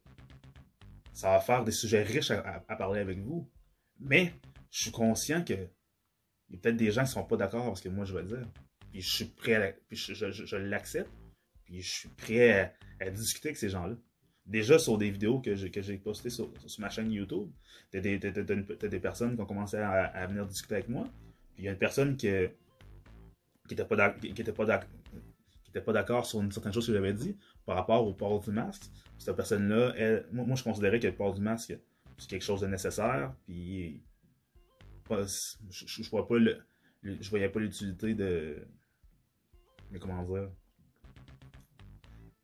ça 1.14 1.32
va 1.32 1.39
faire 1.39 1.64
des 1.64 1.72
sujets 1.72 2.04
riches 2.04 2.32
à, 2.32 2.60
parler 2.76 3.00
avec 3.00 3.20
vous. 3.20 3.47
Mais 4.00 4.34
je 4.72 4.84
suis 4.84 4.91
conscient 4.91 5.43
que 5.43 5.68
il 6.50 6.56
y 6.56 6.58
a 6.58 6.62
peut-être 6.62 6.78
des 6.78 6.91
gens 6.91 7.02
qui 7.04 7.10
ne 7.10 7.14
sont 7.14 7.24
pas 7.26 7.38
d'accord 7.38 7.66
avec 7.66 7.78
ce 7.78 7.84
que 7.84 7.89
moi 7.89 8.06
je 8.06 8.16
vais 8.16 8.24
dire. 8.24 8.47
Puis 8.91 9.02
je 9.02 9.10
suis 9.10 9.26
prêt 9.26 9.56
à, 9.56 9.72
puis 9.88 9.97
je, 9.97 10.56
l'accepte. 10.56 11.12
Puis 11.66 11.82
je 11.82 11.89
suis 11.89 12.10
prêt 12.10 12.76
à, 13.00 13.10
discuter 13.12 13.50
avec 13.50 13.58
ces 13.58 13.70
gens-là. 13.70 13.95
Déjà 14.45 14.80
sur 14.80 14.97
des 14.97 15.12
vidéos 15.12 15.39
que 15.39 15.54
j'ai, 15.54 15.97
postées 15.97 16.32
sur, 16.32 16.52
ma 16.80 16.89
chaîne 16.89 17.12
YouTube, 17.12 17.52
t'as 17.91 18.00
des, 18.00 18.18
des, 18.18 19.00
personnes 19.00 19.36
qui 19.36 19.41
ont 19.41 19.45
commencé 19.45 19.78
à, 19.78 20.26
venir 20.26 20.47
discuter 20.47 20.76
avec 20.76 20.89
moi. 20.89 21.08
Puis 21.54 21.64
il 21.64 21.66
y 21.66 21.68
a 21.68 21.72
une 21.72 21.78
personne 21.78 22.18
qui 22.18 22.28
n'était 23.70 23.86
pas, 23.86 24.16
qui 24.16 24.43
pas 24.43 25.93
d'accord 25.93 26.26
sur 26.26 26.41
une 26.41 26.52
certaine 26.52 26.74
chose 26.74 26.88
que 26.88 26.93
j'avais 26.93 27.14
dit 27.14 27.38
par 27.64 27.76
rapport 27.76 28.08
au 28.08 28.14
port 28.14 28.39
du 28.39 28.50
masque. 28.50 28.86
Cette 29.20 29.36
personne-là, 29.36 30.24
moi, 30.32 30.56
je 30.56 30.64
considérais 30.64 31.00
que 31.00 31.06
le 31.06 31.14
port 31.14 31.36
du 31.36 31.41
masque, 31.41 31.78
c'est 32.20 32.30
quelque 32.30 32.44
chose 32.44 32.62
de 32.62 32.68
nécessaire. 32.68 33.34
Puis, 33.46 34.04
je, 35.10 35.86
je, 35.88 37.30
voyais 37.30 37.50
pas 37.50 37.60
l'utilité 37.60 38.14
de. 38.14 38.68
Mais 39.92 39.98
comment 39.98 40.22
dire 40.24 40.50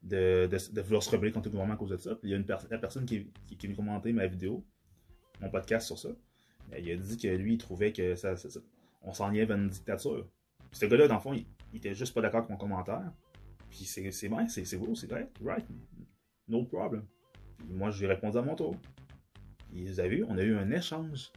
de, 0.01 0.47
de, 0.47 0.81
vouloir 0.81 1.01
se 1.01 1.09
rebeller 1.09 1.31
contre 1.31 1.47
le 1.47 1.51
gouvernement 1.51 1.75
à 1.75 1.77
cause 1.77 1.89
de 1.89 1.97
ça. 1.97 2.15
Puis 2.15 2.29
il 2.29 2.31
y 2.31 2.33
a 2.33 2.37
une 2.37 2.45
la 2.69 2.77
personne 2.77 3.05
qui, 3.05 3.27
qui, 3.57 3.67
a 3.67 3.75
commenté 3.75 4.13
ma 4.13 4.27
vidéo, 4.27 4.63
mon 5.41 5.49
podcast 5.49 5.87
sur 5.87 5.97
ça. 5.97 6.09
Il 6.77 6.89
a 6.91 6.95
dit 6.95 7.17
que 7.17 7.27
lui, 7.27 7.53
il 7.53 7.57
trouvait 7.57 7.91
que 7.91 8.15
ça, 8.15 8.35
on 9.01 9.13
s'en 9.13 9.31
vers 9.31 9.51
une 9.51 9.69
dictature. 9.69 10.27
ce 10.71 10.85
gars-là, 10.85 11.07
dans 11.07 11.15
le 11.15 11.21
fond, 11.21 11.33
il, 11.33 11.45
il 11.73 11.77
était 11.77 11.93
juste 11.93 12.13
pas 12.13 12.21
d'accord 12.21 12.39
avec 12.39 12.49
mon 12.49 12.57
commentaire. 12.57 13.11
Puis 13.69 13.85
c'est 13.85 14.29
bien, 14.29 14.47
c'est 14.47 14.77
beau, 14.77 14.95
c'est 14.95 15.07
vrai, 15.07 15.29
right, 15.43 15.65
no 16.47 16.63
problem. 16.63 17.05
Puis 17.57 17.73
moi, 17.73 17.89
je 17.89 17.99
lui 17.99 18.05
ai 18.05 18.09
répondu 18.09 18.37
à 18.37 18.41
mon 18.41 18.55
tour. 18.55 18.75
On 20.27 20.37
a 20.37 20.43
eu 20.43 20.55
un 20.55 20.71
échange. 20.71 21.31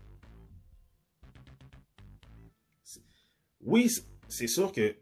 Oui, 3.60 3.90
c'est 4.28 4.46
sûr 4.46 4.72
que 4.72 4.96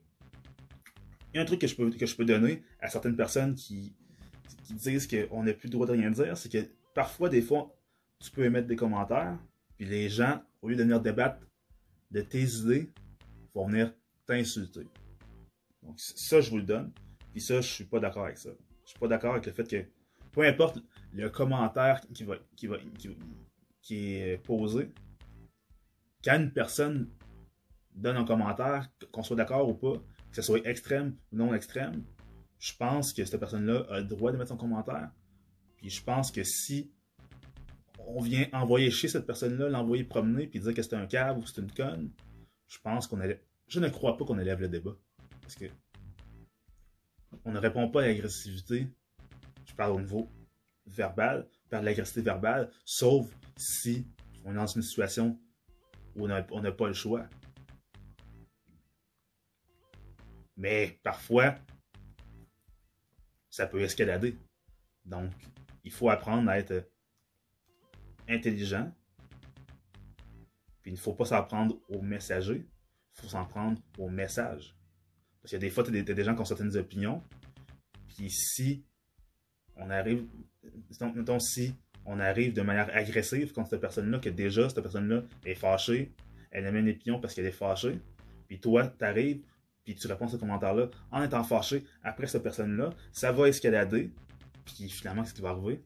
il 1.32 1.36
y 1.36 1.38
a 1.38 1.42
un 1.42 1.44
truc 1.44 1.60
que 1.60 1.66
je 1.66 1.76
peux, 1.76 1.90
que 1.90 2.06
je 2.06 2.16
peux 2.16 2.24
donner 2.24 2.62
à 2.80 2.88
certaines 2.88 3.16
personnes 3.16 3.54
qui, 3.54 3.94
qui 4.64 4.74
disent 4.74 5.06
qu'on 5.06 5.42
n'a 5.42 5.52
plus 5.52 5.66
le 5.66 5.72
droit 5.72 5.86
de 5.86 5.92
rien 5.92 6.10
dire, 6.10 6.36
c'est 6.36 6.50
que 6.50 6.66
parfois, 6.94 7.28
des 7.28 7.42
fois, 7.42 7.76
tu 8.20 8.30
peux 8.30 8.44
émettre 8.44 8.66
des 8.66 8.76
commentaires, 8.76 9.38
puis 9.76 9.86
les 9.86 10.08
gens, 10.08 10.42
au 10.62 10.68
lieu 10.68 10.76
de 10.76 10.82
venir 10.82 11.00
débattre 11.00 11.46
de 12.10 12.22
tes 12.22 12.42
idées, 12.42 12.90
vont 13.54 13.66
venir 13.66 13.92
t'insulter. 14.26 14.86
Donc, 15.82 16.00
ça, 16.00 16.40
je 16.40 16.50
vous 16.50 16.56
le 16.56 16.62
donne. 16.62 16.90
Puis 17.32 17.40
ça, 17.42 17.60
je 17.60 17.70
suis 17.70 17.84
pas 17.84 18.00
d'accord 18.00 18.24
avec 18.24 18.38
ça. 18.38 18.50
Je 18.84 18.90
suis 18.90 18.98
pas 18.98 19.08
d'accord 19.08 19.32
avec 19.32 19.46
le 19.46 19.52
fait 19.52 19.68
que, 19.68 19.84
peu 20.36 20.46
importe 20.46 20.80
le 21.14 21.30
commentaire 21.30 22.02
qui, 22.12 22.22
va, 22.24 22.36
qui, 22.56 22.66
va, 22.66 22.76
qui, 23.80 24.16
est 24.16 24.36
posé, 24.44 24.92
quand 26.22 26.36
une 26.36 26.52
personne 26.52 27.08
donne 27.94 28.18
un 28.18 28.24
commentaire, 28.26 28.90
qu'on 29.12 29.22
soit 29.22 29.36
d'accord 29.36 29.66
ou 29.66 29.72
pas, 29.72 29.94
que 29.94 30.36
ce 30.36 30.42
soit 30.42 30.60
extrême 30.66 31.16
ou 31.32 31.36
non 31.36 31.54
extrême, 31.54 32.04
je 32.58 32.74
pense 32.76 33.14
que 33.14 33.24
cette 33.24 33.40
personne-là 33.40 33.86
a 33.88 34.00
le 34.00 34.04
droit 34.04 34.30
de 34.30 34.36
mettre 34.36 34.50
son 34.50 34.58
commentaire. 34.58 35.10
Puis 35.78 35.88
je 35.88 36.02
pense 36.02 36.30
que 36.30 36.44
si 36.44 36.92
on 37.96 38.20
vient 38.20 38.46
envoyer 38.52 38.90
chez 38.90 39.08
cette 39.08 39.26
personne-là, 39.26 39.70
l'envoyer 39.70 40.04
promener, 40.04 40.46
puis 40.46 40.60
dire 40.60 40.74
que 40.74 40.82
c'est 40.82 40.96
un 40.96 41.06
cave 41.06 41.38
ou 41.38 41.46
c'est 41.46 41.62
une 41.62 41.72
conne, 41.72 42.10
je 42.68 42.78
pense 42.78 43.06
qu'on 43.06 43.20
allait. 43.20 43.42
Je 43.68 43.80
ne 43.80 43.88
crois 43.88 44.18
pas 44.18 44.26
qu'on 44.26 44.38
élève 44.38 44.60
le 44.60 44.68
débat. 44.68 44.96
Parce 45.40 45.54
que 45.54 45.64
on 47.46 47.52
ne 47.52 47.58
répond 47.58 47.88
pas 47.88 48.02
à 48.02 48.06
l'agressivité. 48.06 48.88
Parle 49.76 49.92
au 49.92 50.00
niveau 50.00 50.30
verbal, 50.86 51.48
de 51.70 51.76
l'agressivité 51.76 52.22
verbale, 52.22 52.70
sauf 52.84 53.26
si 53.56 54.06
on 54.44 54.52
est 54.52 54.54
dans 54.54 54.66
une 54.66 54.82
situation 54.82 55.38
où 56.14 56.24
on 56.24 56.60
n'a 56.60 56.72
pas 56.72 56.86
le 56.86 56.94
choix. 56.94 57.28
Mais 60.56 60.98
parfois, 61.02 61.56
ça 63.50 63.66
peut 63.66 63.80
escalader. 63.80 64.38
Donc, 65.04 65.32
il 65.84 65.92
faut 65.92 66.10
apprendre 66.10 66.48
à 66.50 66.58
être 66.58 66.90
intelligent. 68.28 68.92
Puis 70.82 70.92
il 70.92 70.94
ne 70.94 70.98
faut 70.98 71.14
pas 71.14 71.26
s'en 71.26 71.42
prendre 71.42 71.76
au 71.88 72.00
messager, 72.00 72.66
il 72.66 73.20
faut 73.20 73.28
s'en 73.28 73.44
prendre 73.44 73.80
au 73.98 74.08
message. 74.08 74.76
Parce 75.42 75.52
que 75.52 75.56
des 75.56 75.70
fois, 75.70 75.84
tu 75.84 75.96
as, 75.96 76.02
des 76.02 76.24
gens 76.24 76.34
qui 76.34 76.40
ont 76.40 76.44
certaines 76.44 76.76
opinions. 76.76 77.22
Puis 78.08 78.30
si 78.30 78.84
on 79.76 79.90
arrive, 79.90 80.24
mettons, 81.14 81.38
si 81.38 81.74
on 82.04 82.20
arrive 82.20 82.52
de 82.52 82.62
manière 82.62 82.88
agressive 82.94 83.52
contre 83.52 83.70
cette 83.70 83.80
personne-là, 83.80 84.18
que 84.18 84.28
déjà 84.28 84.68
cette 84.68 84.80
personne-là 84.80 85.22
est 85.44 85.54
fâchée, 85.54 86.12
elle 86.50 86.66
a 86.66 86.70
une 86.70 86.88
opinion 86.88 87.20
parce 87.20 87.34
qu'elle 87.34 87.46
est 87.46 87.52
fâchée, 87.52 87.98
puis 88.48 88.60
toi, 88.60 88.86
tu 88.86 89.04
arrives, 89.04 89.40
puis 89.84 89.94
tu 89.94 90.06
réponds 90.06 90.26
à 90.26 90.28
ce 90.28 90.36
commentaire-là 90.36 90.88
en 91.10 91.22
étant 91.22 91.42
fâché 91.44 91.84
après 92.02 92.26
cette 92.26 92.42
personne-là, 92.42 92.90
ça 93.12 93.32
va 93.32 93.48
escalader, 93.48 94.10
puis 94.64 94.88
finalement, 94.88 95.24
ce 95.24 95.34
qui 95.34 95.40
va 95.40 95.50
arriver? 95.50 95.82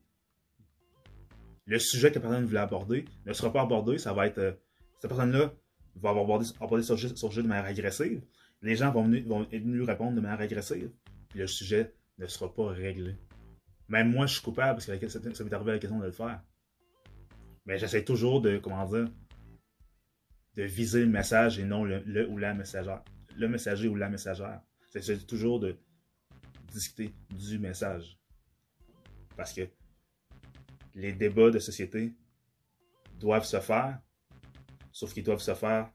Le 1.66 1.78
sujet 1.78 2.10
que 2.10 2.16
la 2.16 2.20
personne 2.20 2.44
voulait 2.44 2.60
aborder 2.60 3.04
ne 3.26 3.32
sera 3.32 3.52
pas 3.52 3.62
abordé, 3.62 3.98
ça 3.98 4.12
va 4.12 4.26
être. 4.26 4.38
Euh, 4.38 4.52
cette 4.98 5.08
personne-là 5.08 5.52
va 5.96 6.10
avoir 6.10 6.24
abordé, 6.24 6.46
abordé 6.60 6.82
ce 6.82 6.96
sujet 6.96 7.42
de 7.42 7.48
manière 7.48 7.64
agressive, 7.64 8.22
les 8.62 8.76
gens 8.76 8.90
vont 8.90 9.04
venir, 9.04 9.24
vont 9.26 9.46
répondre 9.86 10.14
de 10.14 10.20
manière 10.20 10.40
agressive, 10.40 10.90
puis 11.28 11.38
le 11.38 11.46
sujet 11.46 11.94
ne 12.18 12.26
sera 12.26 12.52
pas 12.52 12.68
réglé. 12.68 13.14
Même 13.90 14.12
moi, 14.12 14.26
je 14.26 14.34
suis 14.34 14.42
coupable 14.42 14.74
parce 14.74 14.86
que 14.86 15.08
ça 15.08 15.18
m'est 15.18 15.52
arrivé 15.52 15.72
à 15.72 15.74
la 15.74 15.80
question 15.80 15.98
de 15.98 16.06
le 16.06 16.12
faire. 16.12 16.40
Mais 17.66 17.76
j'essaie 17.76 18.04
toujours 18.04 18.40
de, 18.40 18.56
comment 18.58 18.86
dire, 18.86 19.08
de 20.54 20.62
viser 20.62 21.00
le 21.00 21.10
message 21.10 21.58
et 21.58 21.64
non 21.64 21.84
le, 21.84 22.28
ou 22.28 22.38
la 22.38 22.54
messagère. 22.54 23.02
Le 23.36 23.48
messager 23.48 23.88
ou 23.88 23.96
la 23.96 24.08
messagère. 24.08 24.62
J'essaie 24.92 25.18
toujours 25.18 25.58
de 25.58 25.76
discuter 26.72 27.12
du 27.30 27.58
message. 27.58 28.16
Parce 29.36 29.52
que 29.52 29.68
les 30.94 31.12
débats 31.12 31.50
de 31.50 31.58
société 31.58 32.14
doivent 33.18 33.44
se 33.44 33.58
faire, 33.58 34.00
sauf 34.92 35.12
qu'ils 35.12 35.24
doivent 35.24 35.42
se 35.42 35.54
faire 35.54 35.90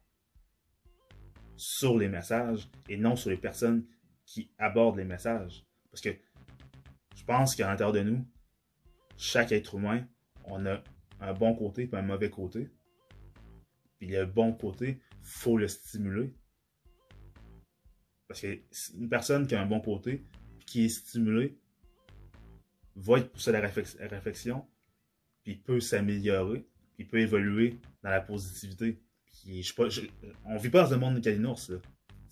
sur 1.55 1.97
les 1.97 2.09
messages 2.09 2.69
et 2.89 2.97
non 2.97 3.15
sur 3.15 3.29
les 3.29 3.37
personnes 3.37 3.85
qui 4.25 4.51
abordent 4.57 4.97
les 4.97 5.05
messages. 5.05 5.65
Parce 5.89 6.01
que 6.01 6.09
je 7.15 7.23
pense 7.23 7.55
qu'à 7.55 7.67
l'intérieur 7.67 7.93
de 7.93 8.01
nous, 8.01 8.27
chaque 9.17 9.51
être 9.51 9.75
humain, 9.75 10.05
on 10.45 10.65
a 10.65 10.83
un 11.21 11.33
bon 11.33 11.55
côté 11.55 11.89
et 11.91 11.95
un 11.95 12.01
mauvais 12.01 12.29
côté. 12.29 12.69
Puis 13.97 14.07
le 14.07 14.25
bon 14.25 14.53
côté, 14.53 14.99
faut 15.21 15.57
le 15.57 15.67
stimuler. 15.67 16.35
Parce 18.27 18.41
que 18.41 18.59
une 18.95 19.09
personne 19.09 19.47
qui 19.47 19.55
a 19.55 19.61
un 19.61 19.65
bon 19.65 19.79
côté, 19.79 20.25
qui 20.65 20.85
est 20.85 20.89
stimulée, 20.89 21.57
va 22.95 23.19
être 23.19 23.31
poussée 23.31 23.49
à 23.51 23.53
la 23.53 23.69
réflexion, 24.07 24.65
puis 25.43 25.55
peut 25.55 25.79
s'améliorer, 25.79 26.67
puis 26.95 27.05
peut 27.05 27.19
évoluer 27.19 27.79
dans 28.03 28.09
la 28.09 28.21
positivité 28.21 28.99
on 30.45 30.57
vit 30.57 30.69
pas 30.69 30.83
dans 30.83 30.93
un 30.93 30.97
monde 30.97 31.15
de 31.15 31.19
calinours, 31.19 31.69
là. 31.69 31.77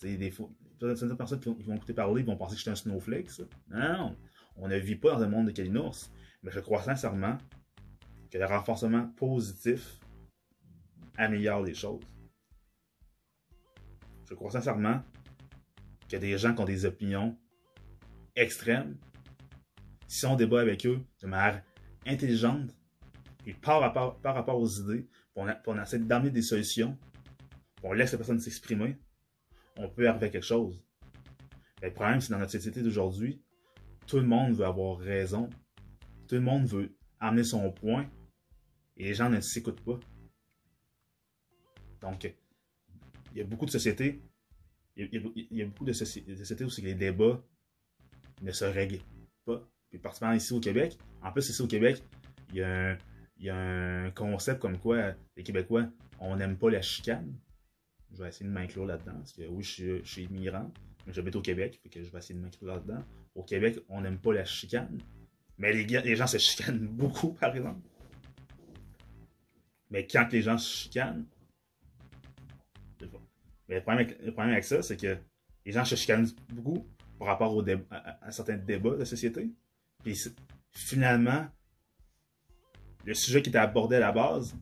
des 0.01 0.31
fois, 0.31 0.49
certaines 0.79 1.17
personnes 1.17 1.39
qui 1.39 1.49
vont, 1.49 1.75
écouter 1.75 1.93
parler 1.93 2.23
vont 2.23 2.35
penser 2.35 2.53
que 2.53 2.57
je 2.57 2.61
suis 2.61 2.71
un 2.71 2.75
snowflake, 2.75 3.29
Non, 3.69 4.15
on 4.55 4.67
ne 4.67 4.77
vit 4.77 4.95
pas 4.95 5.13
dans 5.15 5.21
un 5.23 5.29
monde 5.29 5.47
de 5.47 5.51
calinours. 5.51 6.09
Mais 6.43 6.51
je 6.51 6.59
crois 6.59 6.81
sincèrement 6.81 7.37
que 8.29 8.37
le 8.37 8.45
renforcement 8.45 9.07
positif 9.15 9.99
améliore 11.17 11.63
les 11.63 11.73
choses. 11.73 12.03
Je 14.25 14.33
crois 14.33 14.51
sincèrement 14.51 15.01
a 16.15 16.19
des 16.19 16.37
gens 16.37 16.53
qui 16.53 16.61
ont 16.61 16.65
des 16.65 16.85
opinions 16.85 17.37
extrêmes. 18.35 18.97
Si 20.07 20.25
on 20.25 20.35
débat 20.35 20.61
avec 20.61 20.85
eux 20.85 21.01
de 21.21 21.27
manière 21.27 21.63
intelligente 22.05 22.69
et 23.45 23.53
par 23.53 23.81
rapport, 23.81 24.59
aux 24.59 24.67
idées, 24.67 25.07
on, 25.35 25.47
on 25.67 25.81
essaie 25.81 25.99
d'amener 25.99 26.29
des 26.29 26.41
solutions, 26.41 26.97
on 27.81 27.93
laisse 27.93 28.11
la 28.11 28.17
personne 28.17 28.39
s'exprimer, 28.39 28.97
on 29.77 29.89
peut 29.89 30.07
arriver 30.07 30.27
à 30.27 30.29
quelque 30.29 30.45
chose. 30.45 30.83
Mais 31.81 31.89
le 31.89 31.93
problème, 31.93 32.21
c'est 32.21 32.31
dans 32.31 32.39
notre 32.39 32.51
société 32.51 32.81
d'aujourd'hui, 32.81 33.42
tout 34.07 34.17
le 34.17 34.25
monde 34.25 34.53
veut 34.53 34.65
avoir 34.65 34.97
raison. 34.97 35.49
Tout 36.27 36.35
le 36.35 36.41
monde 36.41 36.65
veut 36.65 36.95
amener 37.19 37.43
son 37.43 37.71
point 37.71 38.09
et 38.97 39.05
les 39.05 39.13
gens 39.13 39.29
ne 39.29 39.39
s'écoutent 39.39 39.81
pas. 39.81 39.99
Donc, 42.01 42.31
il 43.31 43.37
y 43.37 43.41
a 43.41 43.45
beaucoup 43.45 43.65
de 43.65 43.71
sociétés, 43.71 44.21
il 44.95 45.09
y 45.51 45.61
a, 45.61 45.65
beaucoup 45.65 45.85
de 45.85 45.93
sociétés 45.93 46.63
où 46.63 46.69
les 46.81 46.95
débats 46.95 47.41
ne 48.41 48.51
se 48.51 48.65
règlent 48.65 48.99
pas. 49.45 49.67
puis 49.89 49.99
particulièrement 49.99 50.37
ici 50.37 50.53
au 50.53 50.59
Québec. 50.59 50.97
En 51.21 51.31
plus, 51.31 51.49
ici 51.49 51.61
au 51.61 51.67
Québec, 51.67 52.03
il 52.51 52.57
y 53.39 53.49
a 53.49 53.55
un, 53.55 54.11
concept 54.11 54.59
comme 54.59 54.77
quoi 54.77 55.13
les 55.35 55.43
Québécois, 55.43 55.87
on 56.19 56.35
n'aime 56.35 56.57
pas 56.57 56.69
la 56.69 56.81
chicane. 56.81 57.33
Je 58.11 58.21
vais 58.21 58.29
essayer 58.29 58.45
de 58.45 58.53
m'inclure 58.53 58.85
là-dedans, 58.85 59.15
parce 59.15 59.33
que 59.33 59.47
oui, 59.47 59.63
je 59.63 60.03
suis, 60.03 60.23
immigrant, 60.25 60.71
j'habite 61.07 61.35
au 61.35 61.41
Québec, 61.41 61.79
fait 61.83 61.89
que 61.89 62.03
je 62.03 62.09
vais 62.09 62.17
essayer 62.17 62.35
de 62.35 62.39
m'inclure 62.43 62.67
là-dedans. 62.67 63.03
Au 63.35 63.43
Québec, 63.43 63.79
on 63.89 64.01
n'aime 64.01 64.19
pas 64.19 64.33
la 64.33 64.45
chicane. 64.45 64.99
Mais 65.57 65.73
les, 65.73 66.15
gens 66.15 66.27
se 66.27 66.37
chicanent 66.37 66.87
beaucoup, 66.87 67.33
par 67.33 67.55
exemple. 67.55 67.81
Mais 69.91 70.07
quand 70.07 70.31
les 70.31 70.41
gens 70.41 70.57
se 70.57 70.83
chicanent. 70.83 71.25
Mais 73.69 73.75
le 73.75 73.81
problème 73.81 74.05
avec, 74.05 74.19
le 74.21 74.31
problème 74.31 74.53
avec 74.53 74.63
ça, 74.63 74.81
c'est 74.81 74.97
que 74.97 75.17
les 75.65 75.71
gens 75.71 75.85
se 75.85 75.95
chicanent 75.95 76.29
beaucoup 76.49 76.87
par 77.19 77.27
rapport 77.27 77.55
au 77.55 77.63
à, 77.67 78.25
à- 78.25 78.31
certains 78.31 78.57
débats 78.57 78.95
de 78.95 79.05
société. 79.05 79.49
Puis 80.03 80.19
finalement, 80.71 81.47
le 83.05 83.13
sujet 83.13 83.41
qui 83.41 83.49
était 83.49 83.59
abordé 83.59 83.97
à 83.97 83.99
la 83.99 84.11
base 84.11 84.55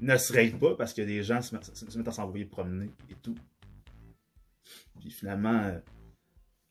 ne 0.00 0.16
se 0.16 0.32
règle 0.32 0.58
pas 0.58 0.74
parce 0.76 0.94
que 0.94 1.02
les 1.02 1.22
gens 1.22 1.42
se 1.42 1.56
se 1.62 1.98
mettent 1.98 2.08
à 2.08 2.12
s'envoyer 2.12 2.44
promener 2.46 2.90
et 3.10 3.14
tout. 3.14 3.34
Puis 5.00 5.10
finalement, 5.10 5.58
euh, 5.64 5.78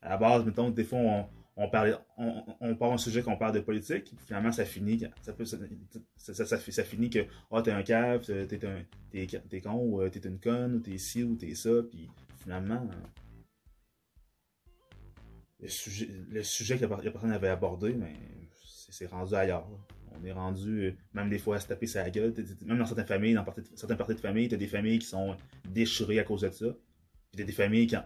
à 0.02 0.10
la 0.10 0.16
base, 0.16 0.44
mettons, 0.44 0.70
des 0.70 0.84
fois, 0.84 0.98
on, 0.98 1.26
on, 1.56 1.70
on, 2.16 2.44
on 2.60 2.76
part 2.76 2.92
un 2.92 2.98
sujet 2.98 3.22
qu'on 3.22 3.36
parle 3.36 3.54
de 3.54 3.60
politique, 3.60 4.04
puis 4.04 4.16
finalement, 4.26 4.52
ça 4.52 4.64
finit, 4.64 5.04
ça, 5.20 5.32
peut, 5.32 5.44
ça, 5.44 5.58
ça, 6.16 6.44
ça, 6.46 6.84
finit 6.84 7.10
que, 7.10 7.26
ah, 7.50 7.60
t'es 7.62 7.72
un 7.72 7.82
cave, 7.82 8.24
t'es 8.24 8.46
t'es 8.46 8.66
un, 8.66 9.60
con, 9.60 9.74
ou 9.76 10.00
euh, 10.00 10.08
t'es 10.08 10.26
une 10.26 10.40
conne, 10.40 10.76
ou 10.76 10.80
t'es 10.80 10.96
ci, 10.96 11.22
ou 11.22 11.36
t'es 11.36 11.54
ça, 11.54 11.82
puis 11.90 12.08
finalement, 12.42 12.88
euh, 12.90 12.96
le 15.60 15.68
sujet, 15.68 16.08
le 16.30 16.42
sujet 16.42 16.76
que 16.76 16.82
la 16.82 16.88
per- 16.96 17.04
la 17.04 17.10
personne 17.10 17.32
avait 17.32 17.48
abordé, 17.48 17.92
mais 17.94 18.14
c'est 18.90 19.06
rendu 19.06 19.34
ailleurs. 19.34 19.68
On 20.12 20.24
est 20.24 20.32
rendu, 20.32 20.86
euh, 20.86 20.92
même 21.12 21.28
des 21.28 21.38
fois, 21.38 21.56
à 21.56 21.60
se 21.60 21.66
taper 21.68 21.86
sa 21.86 22.08
gueule. 22.10 22.34
Même 22.64 22.78
dans 22.78 22.86
certaines 22.86 23.06
familles, 23.06 23.34
dans 23.34 23.44
parties- 23.44 23.70
certaines 23.74 23.96
parties 23.98 24.14
de 24.14 24.20
famille, 24.20 24.48
t'as 24.48 24.56
des 24.56 24.66
familles 24.66 24.98
qui 24.98 25.06
sont 25.06 25.36
déchirées 25.68 26.18
à 26.18 26.24
cause 26.24 26.40
de 26.40 26.50
ça. 26.50 26.66
Puis 27.30 27.38
t'as 27.38 27.44
des 27.44 27.52
familles 27.52 27.86
qui, 27.86 27.96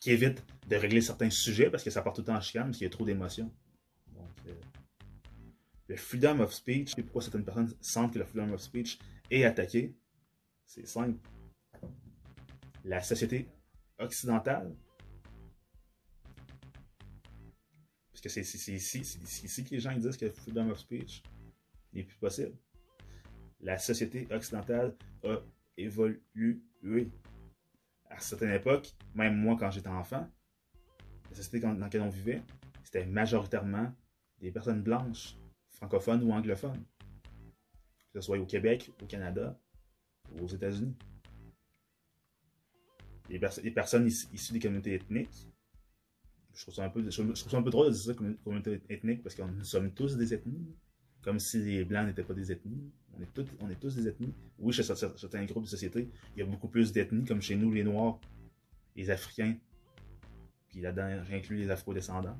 qui 0.00 0.10
évitent 0.10 0.42
de 0.66 0.76
régler 0.76 1.02
certains 1.02 1.30
sujets 1.30 1.70
parce 1.70 1.84
que 1.84 1.90
ça 1.90 2.02
part 2.02 2.14
tout 2.14 2.22
le 2.22 2.26
temps 2.26 2.36
en 2.36 2.40
chicane, 2.40 2.64
parce 2.64 2.78
qu'il 2.78 2.86
y 2.86 2.88
a 2.88 2.90
trop 2.90 3.04
d'émotions. 3.04 3.52
Euh, 4.48 4.54
le 5.88 5.96
freedom 5.96 6.40
of 6.40 6.52
speech, 6.52 6.94
et 6.96 7.02
pourquoi 7.02 7.22
certaines 7.22 7.44
personnes 7.44 7.74
sentent 7.80 8.14
que 8.14 8.18
le 8.18 8.24
freedom 8.24 8.52
of 8.52 8.60
speech 8.60 8.98
est 9.30 9.44
attaqué, 9.44 9.94
c'est 10.64 10.86
simple. 10.86 11.18
La 12.84 13.02
société 13.02 13.48
occidentale, 13.98 14.74
parce 18.10 18.22
que 18.22 18.28
c'est 18.28 18.72
ici, 18.72 19.64
que 19.64 19.70
les 19.70 19.80
gens 19.80 19.94
disent 19.96 20.16
que 20.16 20.26
le 20.26 20.32
freedom 20.32 20.70
of 20.70 20.78
speech 20.78 21.22
n'est 21.92 22.04
plus 22.04 22.16
possible. 22.16 22.56
La 23.60 23.78
société 23.78 24.26
occidentale 24.30 24.96
a 25.24 25.36
évolué. 25.76 27.10
À 28.10 28.18
certaines 28.18 28.52
époques, 28.52 28.92
même 29.14 29.36
moi 29.36 29.56
quand 29.58 29.70
j'étais 29.70 29.88
enfant, 29.88 30.28
la 31.30 31.36
société 31.36 31.60
dans 31.60 31.72
laquelle 31.72 32.02
on 32.02 32.08
vivait, 32.10 32.42
c'était 32.84 33.06
majoritairement 33.06 33.92
des 34.40 34.50
personnes 34.50 34.82
blanches, 34.82 35.36
francophones 35.70 36.22
ou 36.22 36.32
anglophones. 36.32 36.84
Que 38.12 38.20
ce 38.20 38.26
soit 38.26 38.38
au 38.38 38.46
Québec, 38.46 38.90
au 39.00 39.06
Canada 39.06 39.58
ou 40.32 40.44
aux 40.44 40.48
États-Unis. 40.48 40.96
Les, 43.28 43.40
les 43.62 43.70
personnes 43.70 44.06
is- 44.06 44.28
issues 44.32 44.52
des 44.52 44.58
communautés 44.58 44.94
ethniques, 44.94 45.46
je 46.52 46.62
trouve 46.62 46.74
ça 46.74 46.84
un 46.84 46.90
peu, 46.90 47.08
je 47.08 47.22
trouve 47.22 47.34
ça 47.36 47.56
un 47.56 47.62
peu 47.62 47.70
drôle 47.70 47.86
de 47.86 47.92
dire 47.92 48.02
ça 48.02 48.14
communauté 48.14 48.82
ethnique 48.88 49.22
parce 49.22 49.36
que 49.36 49.42
nous 49.42 49.64
sommes 49.64 49.92
tous 49.94 50.16
des 50.16 50.34
ethnies. 50.34 50.66
Comme 51.22 51.38
si 51.38 51.58
les 51.62 51.84
blancs 51.84 52.06
n'étaient 52.06 52.24
pas 52.24 52.32
des 52.34 52.50
ethnies. 52.50 52.90
On 53.16 53.22
est, 53.22 53.32
tous, 53.34 53.46
on 53.60 53.68
est 53.68 53.78
tous 53.78 53.94
des 53.96 54.08
ethnies. 54.08 54.34
Oui, 54.58 54.72
chez 54.72 54.82
certains 54.82 55.44
groupes 55.44 55.64
de 55.64 55.68
société, 55.68 56.08
il 56.34 56.40
y 56.40 56.42
a 56.42 56.46
beaucoup 56.46 56.68
plus 56.68 56.92
d'ethnies, 56.92 57.24
comme 57.24 57.42
chez 57.42 57.56
nous, 57.56 57.72
les 57.72 57.84
Noirs, 57.84 58.20
les 58.96 59.10
Africains, 59.10 59.56
puis 60.68 60.80
là-dedans, 60.80 61.24
j'inclus 61.28 61.56
les 61.56 61.70
Afro-descendants. 61.70 62.38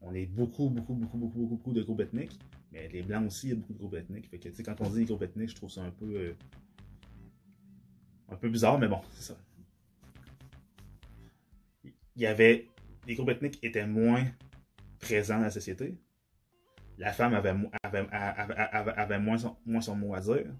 On 0.00 0.14
est 0.14 0.26
beaucoup, 0.26 0.70
beaucoup, 0.70 0.94
beaucoup, 0.94 1.18
beaucoup, 1.18 1.38
beaucoup, 1.38 1.46
beaucoup 1.46 1.72
de 1.72 1.82
groupes 1.82 2.00
ethniques, 2.00 2.38
mais 2.72 2.88
les 2.88 3.02
Blancs 3.02 3.26
aussi, 3.26 3.48
il 3.48 3.50
y 3.50 3.52
a 3.52 3.56
beaucoup 3.56 3.72
de 3.72 3.78
groupes 3.78 3.94
ethniques. 3.94 4.30
Quand 4.64 4.80
on 4.80 4.90
dit 4.90 5.04
groupes 5.04 5.22
ethniques, 5.22 5.50
je 5.50 5.56
trouve 5.56 5.70
ça 5.70 5.82
un 5.82 5.90
peu, 5.90 6.14
euh, 6.16 6.34
un 8.28 8.36
peu 8.36 8.48
bizarre, 8.48 8.78
mais 8.78 8.88
bon, 8.88 9.00
c'est 9.12 9.32
ça. 9.32 9.36
Il 11.84 12.22
y 12.22 12.26
avait, 12.26 12.68
les 13.06 13.14
groupes 13.14 13.30
ethniques 13.30 13.58
étaient 13.62 13.86
moins 13.86 14.24
présents 15.00 15.38
dans 15.38 15.44
la 15.44 15.50
société. 15.50 15.96
La 17.00 17.14
femme 17.14 17.32
avait, 17.32 17.54
mo- 17.54 17.70
avait, 17.82 18.06
avait, 18.12 18.54
avait- 18.54 18.92
avait 18.92 19.18
moins, 19.18 19.38
son, 19.38 19.96
mot 19.96 20.14
à 20.14 20.20
dire. 20.20 20.54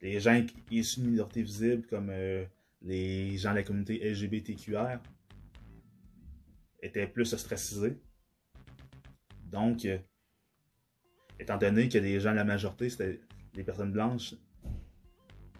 Les 0.00 0.18
gens 0.18 0.42
issus 0.70 1.00
de 1.00 1.06
minorités 1.06 1.42
visibles, 1.42 1.86
comme 1.86 2.08
euh, 2.08 2.46
les 2.80 3.36
gens 3.36 3.50
de 3.50 3.56
la 3.56 3.62
communauté 3.62 4.02
LGBTQR, 4.02 4.98
étaient 6.80 7.06
plus 7.06 7.34
ostracisés. 7.34 8.00
Donc, 9.44 9.84
euh, 9.84 9.98
étant 11.38 11.58
donné 11.58 11.90
que 11.90 11.98
les 11.98 12.18
gens 12.18 12.30
de 12.30 12.36
la 12.36 12.44
majorité, 12.44 12.88
c'était 12.88 13.20
les 13.54 13.62
personnes 13.62 13.92
blanches, 13.92 14.34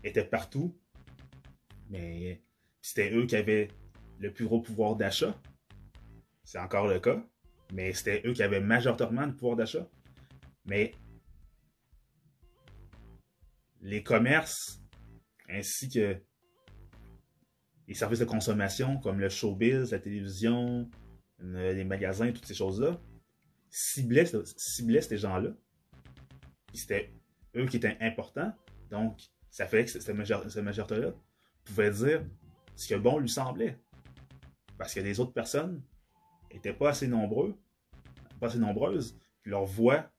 étaient 0.03 0.24
partout, 0.24 0.74
mais 1.90 2.40
c'était 2.80 3.12
eux 3.14 3.26
qui 3.26 3.36
avaient 3.36 3.68
le 4.18 4.32
plus 4.32 4.47
gros 4.47 4.62
pouvoir 4.62 4.97
d'achat. 4.97 5.38
C'est 6.45 6.59
encore 6.59 6.88
le 6.88 6.99
cas, 6.99 7.22
mais 7.73 7.93
c'était 7.95 8.23
eux 8.27 8.35
qui 8.35 8.43
avaient 8.43 8.61
majoritairement 8.61 9.27
le 9.27 9.35
pouvoir 9.35 9.57
d'achat. 9.57 9.89
Mais 10.66 10.95
les 13.81 14.03
commerces 14.03 14.81
ainsi 15.49 15.89
que 15.89 16.16
les 17.89 17.95
services 17.95 18.20
de 18.20 18.25
consommation 18.25 18.99
comme 18.99 19.18
le 19.18 19.29
showbiz, 19.29 19.91
la 19.91 19.99
télévision, 19.99 20.89
les 21.41 21.85
magasins, 21.85 22.31
toutes 22.31 22.47
ces 22.47 22.55
choses-là, 22.55 23.01
ciblaient, 23.70 24.27
ces 24.27 25.18
gens-là. 25.18 25.51
C'était 26.75 27.12
eux 27.57 27.66
qui 27.66 27.79
étaient 27.79 27.97
importants. 28.01 28.53
Donc, 28.91 29.20
ça 29.51 29.66
fait 29.66 29.85
que 29.85 29.91
cette 29.91 30.09
majorité-là 30.14 31.12
pouvait 31.64 31.91
dire 31.91 32.25
ce 32.77 32.89
que 32.89 32.95
bon 32.95 33.18
lui 33.18 33.29
semblait. 33.29 33.79
Parce 34.79 34.95
que 34.95 35.01
les 35.01 35.20
autres 35.20 35.33
personnes 35.33 35.83
n'étaient 36.55 36.72
pas 36.72 36.90
assez 36.90 37.09
nombreux, 37.09 37.55
pas 38.40 38.48
assez 38.48 38.59
nombreuses, 38.59 39.16
leur 39.44 39.64
voix 39.64 40.11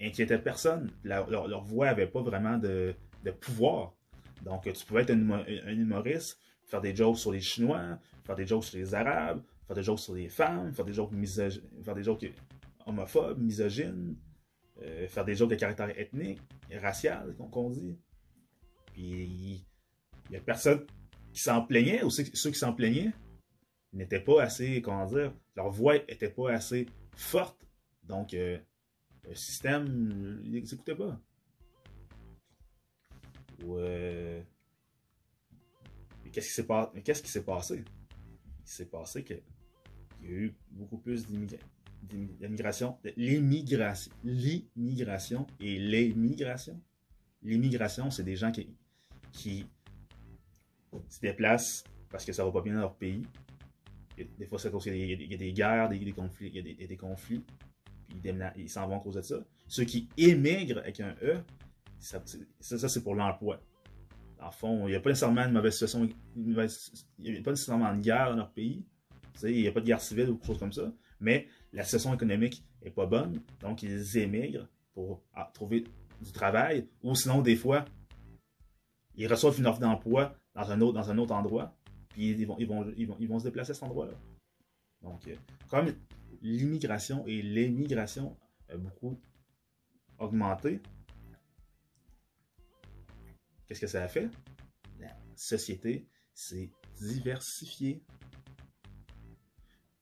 inquiétait 0.00 0.38
personne. 0.38 0.90
Leur, 1.04 1.30
leur- 1.30 1.64
voix 1.64 1.88
avait 1.88 2.06
pas 2.06 2.22
vraiment 2.22 2.58
de, 2.58 2.94
de 3.24 3.30
pouvoir. 3.30 3.94
Donc, 4.42 4.70
tu 4.72 4.84
pouvais 4.86 5.02
être 5.02 5.10
un, 5.10 5.16
humo- 5.18 5.66
un 5.66 5.72
humoriste, 5.72 6.40
faire 6.64 6.80
des 6.80 6.94
jokes 6.94 7.18
sur 7.18 7.32
les 7.32 7.40
Chinois, 7.40 7.98
faire 8.24 8.34
des 8.34 8.46
jokes 8.46 8.64
sur 8.64 8.78
les 8.78 8.94
Arabes, 8.94 9.42
faire 9.66 9.76
des 9.76 9.82
jokes 9.82 10.00
sur 10.00 10.14
les 10.14 10.28
femmes, 10.28 10.72
faire 10.72 10.84
des 10.84 10.92
jokes, 10.92 11.12
misogy- 11.12 11.62
faire 11.84 11.94
des 11.94 12.02
jokes 12.02 12.26
homophobes, 12.86 13.40
misogynes, 13.40 14.16
euh, 14.82 15.06
faire 15.06 15.24
des 15.24 15.36
jokes 15.36 15.50
de 15.50 15.54
caractère 15.54 15.96
ethnique, 15.96 16.40
racial, 16.80 17.36
qu'on 17.52 17.70
dit. 17.70 17.96
Puis, 18.92 19.64
il 20.28 20.32
y 20.32 20.36
a 20.36 20.40
personne 20.40 20.84
qui 21.32 21.40
s'en 21.40 21.62
plaignait, 21.64 22.02
ou 22.02 22.10
ceux 22.10 22.24
qui 22.50 22.58
s'en 22.58 22.72
plaignaient 22.72 23.12
n'étaient 23.92 24.20
pas 24.20 24.42
assez, 24.42 24.80
comment 24.82 25.06
dire, 25.06 25.32
leur 25.56 25.70
voix 25.70 25.96
était 25.96 26.30
pas 26.30 26.52
assez 26.52 26.86
forte. 27.14 27.66
Donc, 28.04 28.34
euh, 28.34 28.58
le 29.24 29.34
système, 29.34 30.40
il 30.44 30.52
les 30.52 30.60
pas. 30.94 31.20
Ou, 33.64 33.76
euh, 33.76 34.42
mais 36.24 36.30
qu'est-ce 36.30 36.48
qui 36.48 36.54
s'est 36.54 36.66
pas- 36.66 36.92
qu'est-ce 37.04 37.22
passé? 37.44 37.84
Il 38.64 38.68
s'est 38.68 38.86
passé 38.86 39.22
que 39.22 39.34
il 40.22 40.30
y 40.30 40.32
a 40.32 40.36
eu 40.36 40.54
beaucoup 40.70 40.98
plus 40.98 41.26
d'immigra- 41.26 41.58
d'immi- 42.02 42.34
d'immigration, 42.38 42.96
l'immigration, 43.16 44.16
et 45.60 45.78
l'émigration. 45.78 46.80
L'immigration, 47.42 48.10
c'est 48.10 48.22
des 48.22 48.36
gens 48.36 48.52
qui, 48.52 48.74
qui 49.32 49.66
se 51.08 51.20
déplacent 51.20 51.84
parce 52.08 52.24
que 52.24 52.32
ça 52.32 52.44
va 52.44 52.52
pas 52.52 52.62
bien 52.62 52.74
dans 52.74 52.80
leur 52.80 52.96
pays. 52.96 53.24
Des 54.16 54.46
fois, 54.46 54.58
c'est 54.58 54.68
à 54.68 54.78
qu'il 54.78 54.96
y 54.96 55.12
a 55.12 55.16
des- 55.16 55.24
il 55.24 55.30
y 55.30 55.34
a 55.34 55.38
des 55.38 55.52
guerres, 55.52 55.88
des, 55.88 56.12
conflits, 56.12 56.50
il 56.54 56.80
y 56.80 56.84
a 56.84 56.86
des, 56.86 56.96
conflits, 56.96 57.42
puis 58.08 58.20
ils, 58.56 58.68
s'en 58.68 58.86
vont 58.86 58.98
à 58.98 59.00
cause 59.00 59.14
de 59.14 59.22
ça. 59.22 59.36
Ceux 59.66 59.84
qui 59.84 60.08
émigrent 60.16 60.78
avec 60.78 61.00
un 61.00 61.14
E, 61.22 61.38
ça, 61.98 62.22
ça, 62.60 62.88
c'est 62.88 63.02
pour 63.02 63.14
l'emploi. 63.14 63.60
En 64.40 64.50
fond, 64.50 64.86
il 64.86 64.90
n'y 64.90 64.96
a 64.96 65.00
pas 65.00 65.10
nécessairement 65.10 65.44
une 65.46 65.52
mauvaise 65.52 65.72
situation, 65.74 66.08
il 66.36 66.44
n'y 67.32 67.38
a 67.38 67.42
pas 67.42 67.52
nécessairement 67.52 67.86
une 67.86 68.00
guerre 68.00 68.30
dans 68.30 68.36
leur 68.36 68.50
pays. 68.50 68.84
Il 69.42 69.52
n'y 69.52 69.68
a 69.68 69.72
pas 69.72 69.80
de 69.80 69.86
guerre 69.86 70.00
civile 70.00 70.30
ou 70.30 70.36
quelque 70.36 70.46
chose 70.46 70.58
comme 70.58 70.72
ça. 70.72 70.92
Mais 71.20 71.46
la 71.72 71.84
situation 71.84 72.12
économique 72.12 72.64
est 72.82 72.90
pas 72.90 73.06
bonne, 73.06 73.40
donc 73.60 73.82
ils 73.82 74.18
émigrent 74.18 74.66
pour 74.92 75.22
ah, 75.32 75.50
trouver 75.54 75.84
du 76.20 76.32
travail. 76.32 76.88
Ou 77.02 77.14
sinon, 77.14 77.40
des 77.40 77.56
fois, 77.56 77.84
ils 79.14 79.26
reçoivent 79.26 79.58
une 79.58 79.66
offre 79.66 79.80
d'emploi 79.80 80.34
dans 80.54 80.70
un 80.70 80.76
dans 80.76 81.10
un 81.10 81.18
autre 81.18 81.32
endroit, 81.34 81.74
puis 82.12 82.30
ils 82.30 82.46
vont, 82.46 82.56
ils 82.58 82.66
vont, 82.66 82.92
ils 82.96 83.06
vont, 83.06 83.16
ils 83.18 83.28
vont 83.28 83.38
se 83.38 83.44
déplacer 83.44 83.72
à 83.72 83.74
cet 83.74 83.82
endroit-là. 83.84 84.14
Donc, 85.00 85.26
euh, 85.26 85.36
comme 85.68 85.92
l'immigration 86.40 87.26
et 87.26 87.42
l'émigration 87.42 88.36
a 88.68 88.76
beaucoup 88.76 89.20
augmenté, 90.18 90.80
qu'est-ce 93.66 93.80
que 93.80 93.86
ça 93.86 94.02
a 94.02 94.08
fait? 94.08 94.28
La 94.98 95.16
société 95.34 96.06
s'est 96.34 96.70
diversifiée. 96.98 98.04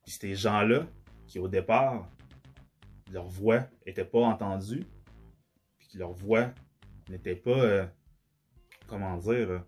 Puis 0.03 0.13
ces 0.13 0.35
gens-là, 0.35 0.87
qui 1.27 1.39
au 1.39 1.49
départ, 1.49 2.11
leur 3.11 3.29
voix 3.29 3.69
n'était 3.87 4.05
pas 4.05 4.21
entendue, 4.21 4.85
puis 5.79 5.89
que 5.89 5.99
leur 5.99 6.13
voix 6.13 6.53
n'était 7.09 7.37
pas, 7.37 7.63
euh, 7.63 7.87
comment 8.87 9.17
dire, 9.17 9.51
euh, 9.51 9.61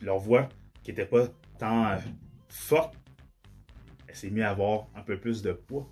leur 0.00 0.18
voix 0.18 0.48
qui 0.82 0.90
n'était 0.90 1.06
pas 1.06 1.28
tant 1.58 1.90
euh, 1.90 1.98
forte, 2.48 2.94
elle 4.06 4.16
s'est 4.16 4.30
mise 4.30 4.42
à 4.42 4.50
avoir 4.50 4.88
un 4.94 5.02
peu 5.02 5.18
plus 5.18 5.42
de 5.42 5.52
poids. 5.52 5.90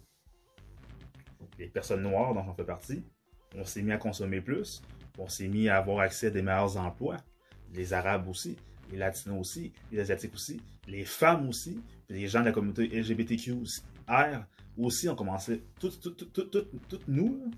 Les 1.59 1.69
personnes 1.69 2.03
noires, 2.03 2.35
dont 2.35 2.43
j'en 2.43 2.55
fais 2.55 2.65
partie, 2.65 3.05
on 3.55 3.65
s'est 3.65 3.83
mis 3.83 3.93
à 3.93 3.99
consommer 3.99 4.41
plus, 4.41 4.83
on 5.19 5.29
s'est 5.29 5.49
mis 5.49 5.69
à 5.69 5.77
avoir 5.79 6.01
accès 6.01 6.29
à 6.29 6.31
des 6.31 6.43
meilleurs 6.43 6.77
emplois. 6.77 7.17
Les 7.73 7.93
Arabes 7.93 8.29
aussi, 8.29 8.57
les 8.91 8.99
Latinos 8.99 9.39
aussi, 9.39 9.73
les 9.93 10.01
Asiatiques 10.01 10.35
aussi, 10.35 10.61
les 10.87 11.05
femmes 11.05 11.49
aussi, 11.49 11.81
puis 12.09 12.19
les 12.19 12.27
gens 12.27 12.41
de 12.41 12.47
la 12.47 12.53
communauté 12.53 12.89
LGBTQR 12.89 13.53
aussi 14.79 15.09
ont 15.09 15.15
commencé, 15.15 15.63
toutes 15.79 17.09
nous, 17.09 17.51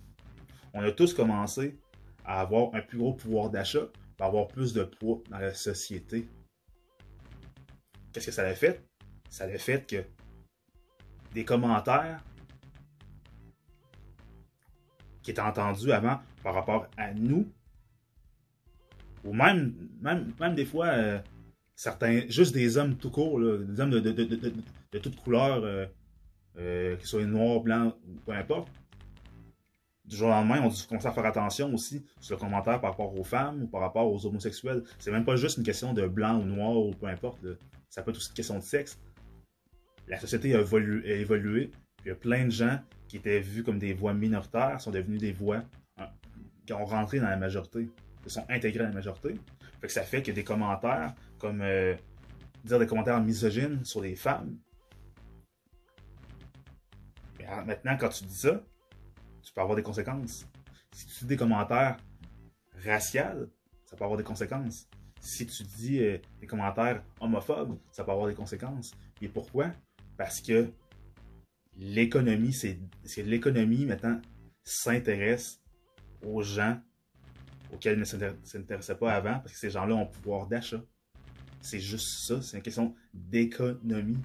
on 0.74 0.82
a 0.82 0.92
tous 0.92 1.14
commencé 1.14 1.78
à 2.24 2.40
avoir 2.40 2.74
un 2.74 2.80
plus 2.80 2.98
gros 2.98 3.14
pouvoir 3.14 3.50
d'achat, 3.50 3.88
à 4.20 4.26
avoir 4.26 4.46
plus 4.48 4.72
de 4.72 4.84
poids 4.84 5.20
dans 5.30 5.38
la 5.38 5.52
société. 5.52 6.28
Qu'est-ce 8.12 8.26
que 8.26 8.32
ça 8.32 8.42
a 8.42 8.54
fait? 8.54 8.84
Ça 9.30 9.44
a 9.44 9.58
fait 9.58 9.86
que 9.86 10.04
des 11.34 11.44
commentaires 11.44 12.22
qui 15.22 15.30
étaient 15.30 15.40
entendus 15.40 15.92
avant 15.92 16.20
par 16.42 16.54
rapport 16.54 16.88
à 16.96 17.14
nous, 17.14 17.50
ou 19.24 19.32
même, 19.32 19.74
même, 20.00 20.32
même 20.40 20.54
des 20.54 20.64
fois, 20.64 20.86
euh, 20.86 21.18
certains, 21.76 22.22
juste 22.28 22.52
des 22.52 22.76
hommes 22.76 22.96
tout 22.96 23.10
court, 23.10 23.40
des 23.40 23.80
hommes 23.80 23.90
de, 23.90 24.00
de, 24.00 24.12
de, 24.12 24.52
de 24.92 24.98
toute 24.98 25.16
couleur, 25.16 25.62
euh, 25.64 25.86
euh, 26.58 26.96
qu'ils 26.96 27.06
soient 27.06 27.24
noirs, 27.24 27.60
blancs, 27.60 27.94
peu 28.26 28.32
importe, 28.32 28.68
du 30.04 30.16
jour 30.16 30.28
au 30.28 30.30
lendemain, 30.32 30.60
on 30.62 30.70
commence 30.88 31.06
à 31.06 31.12
faire 31.12 31.24
attention 31.24 31.72
aussi 31.72 32.04
sur 32.20 32.36
le 32.36 32.40
commentaire 32.40 32.80
par 32.80 32.90
rapport 32.90 33.16
aux 33.16 33.24
femmes 33.24 33.62
ou 33.62 33.66
par 33.68 33.80
rapport 33.80 34.12
aux 34.12 34.26
homosexuels. 34.26 34.82
C'est 34.98 35.12
même 35.12 35.24
pas 35.24 35.36
juste 35.36 35.58
une 35.58 35.62
question 35.62 35.94
de 35.94 36.06
blanc 36.06 36.40
ou 36.40 36.44
noir 36.44 36.76
ou 36.76 36.90
peu 36.90 37.06
importe. 37.06 37.38
Ça 37.92 38.02
peut 38.02 38.10
être 38.10 38.16
aussi 38.16 38.30
une 38.30 38.34
question 38.34 38.56
de 38.56 38.62
sexe. 38.62 38.98
La 40.08 40.18
société 40.18 40.54
a 40.54 40.60
évolué. 40.60 41.70
Il 42.04 42.08
y 42.08 42.10
a 42.10 42.14
plein 42.14 42.46
de 42.46 42.50
gens 42.50 42.80
qui 43.06 43.18
étaient 43.18 43.40
vus 43.40 43.62
comme 43.62 43.78
des 43.78 43.92
voix 43.92 44.14
minoritaires 44.14 44.80
sont 44.80 44.90
devenus 44.90 45.20
des 45.20 45.32
voix 45.32 45.62
hein, 45.98 46.08
qui 46.66 46.72
ont 46.72 46.86
rentré 46.86 47.20
dans 47.20 47.28
la 47.28 47.36
majorité, 47.36 47.90
qui 48.24 48.30
sont 48.30 48.46
intégrés 48.48 48.84
dans 48.84 48.88
la 48.88 48.94
majorité. 48.94 49.38
Ça 49.88 50.04
fait 50.04 50.22
que 50.22 50.32
des 50.32 50.42
commentaires 50.42 51.14
comme 51.38 51.60
euh, 51.60 51.94
dire 52.64 52.78
des 52.78 52.86
commentaires 52.86 53.20
misogynes 53.20 53.84
sur 53.84 54.00
les 54.00 54.16
femmes. 54.16 54.56
maintenant, 57.66 57.98
quand 57.98 58.08
tu 58.08 58.24
dis 58.24 58.34
ça, 58.34 58.64
tu 59.42 59.52
peux 59.52 59.60
avoir 59.60 59.76
des 59.76 59.82
conséquences. 59.82 60.46
Si 60.92 61.06
tu 61.06 61.24
dis 61.24 61.26
des 61.26 61.36
commentaires 61.36 61.98
raciaux, 62.86 63.50
ça 63.84 63.96
peut 63.98 64.04
avoir 64.04 64.16
des 64.16 64.24
conséquences. 64.24 64.88
Si 65.22 65.46
tu 65.46 65.62
dis 65.62 66.00
euh, 66.00 66.18
des 66.40 66.48
commentaires 66.48 67.04
homophobes, 67.20 67.78
ça 67.92 68.02
peut 68.02 68.10
avoir 68.10 68.26
des 68.26 68.34
conséquences. 68.34 68.90
Et 69.20 69.28
pourquoi? 69.28 69.70
Parce 70.16 70.40
que 70.40 70.68
l'économie, 71.76 72.52
c'est 72.52 72.76
l'économie 73.18 73.86
maintenant 73.86 74.20
s'intéresse 74.64 75.62
aux 76.26 76.42
gens 76.42 76.80
auxquels 77.72 77.94
ils 77.94 78.00
ne 78.00 78.34
s'intéressaient 78.42 78.96
pas 78.96 79.12
avant, 79.12 79.38
parce 79.38 79.52
que 79.52 79.58
ces 79.58 79.70
gens-là 79.70 79.94
ont 79.94 80.06
pouvoir 80.06 80.48
d'achat. 80.48 80.82
C'est 81.60 81.78
juste 81.78 82.26
ça, 82.26 82.42
c'est 82.42 82.56
une 82.56 82.62
question 82.64 82.92
d'économie. 83.14 84.18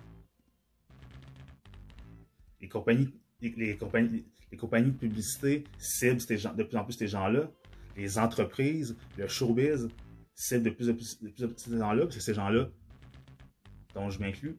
Les 2.59 2.67
compagnies, 2.67 3.13
les 3.39 3.77
compagnies, 3.77 4.25
les 4.51 4.57
compagnies 4.57 4.91
de 4.91 4.97
publicité 4.97 5.63
ciblent 5.77 6.17
de 6.55 6.63
plus 6.63 6.77
en 6.77 6.83
plus 6.83 6.93
ces 6.93 7.07
gens-là. 7.07 7.51
Les 7.95 8.17
entreprises, 8.17 8.97
le 9.15 9.27
showbiz 9.27 9.89
ciblent 10.37 10.63
de 10.63 10.69
plus 10.69 10.89
en 10.89 10.93
plus, 10.93 11.19
ces 11.57 11.77
gens-là, 11.77 12.03
parce 12.03 12.15
que 12.15 12.21
ces 12.21 12.33
gens-là, 12.35 12.69
dont 13.93 14.09
je 14.09 14.19
m'inclus, 14.19 14.57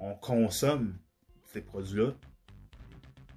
on 0.00 0.14
consomme 0.14 0.98
ces 1.44 1.60
produits-là. 1.60 2.12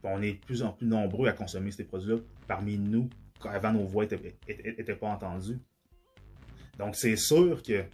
On 0.03 0.21
est 0.21 0.33
de 0.33 0.39
plus 0.39 0.63
en 0.63 0.71
plus 0.71 0.87
nombreux 0.87 1.27
à 1.27 1.33
consommer 1.33 1.71
ces 1.71 1.83
produits-là 1.83 2.17
parmi 2.47 2.77
nous, 2.77 3.09
quand 3.39 3.49
avant 3.49 3.73
nos 3.73 3.85
voix 3.85 4.05
n'étaient 4.05 4.95
pas 4.95 5.07
entendues. 5.07 5.59
Donc, 6.77 6.95
c'est 6.95 7.15
sûr 7.15 7.61
que 7.61 7.85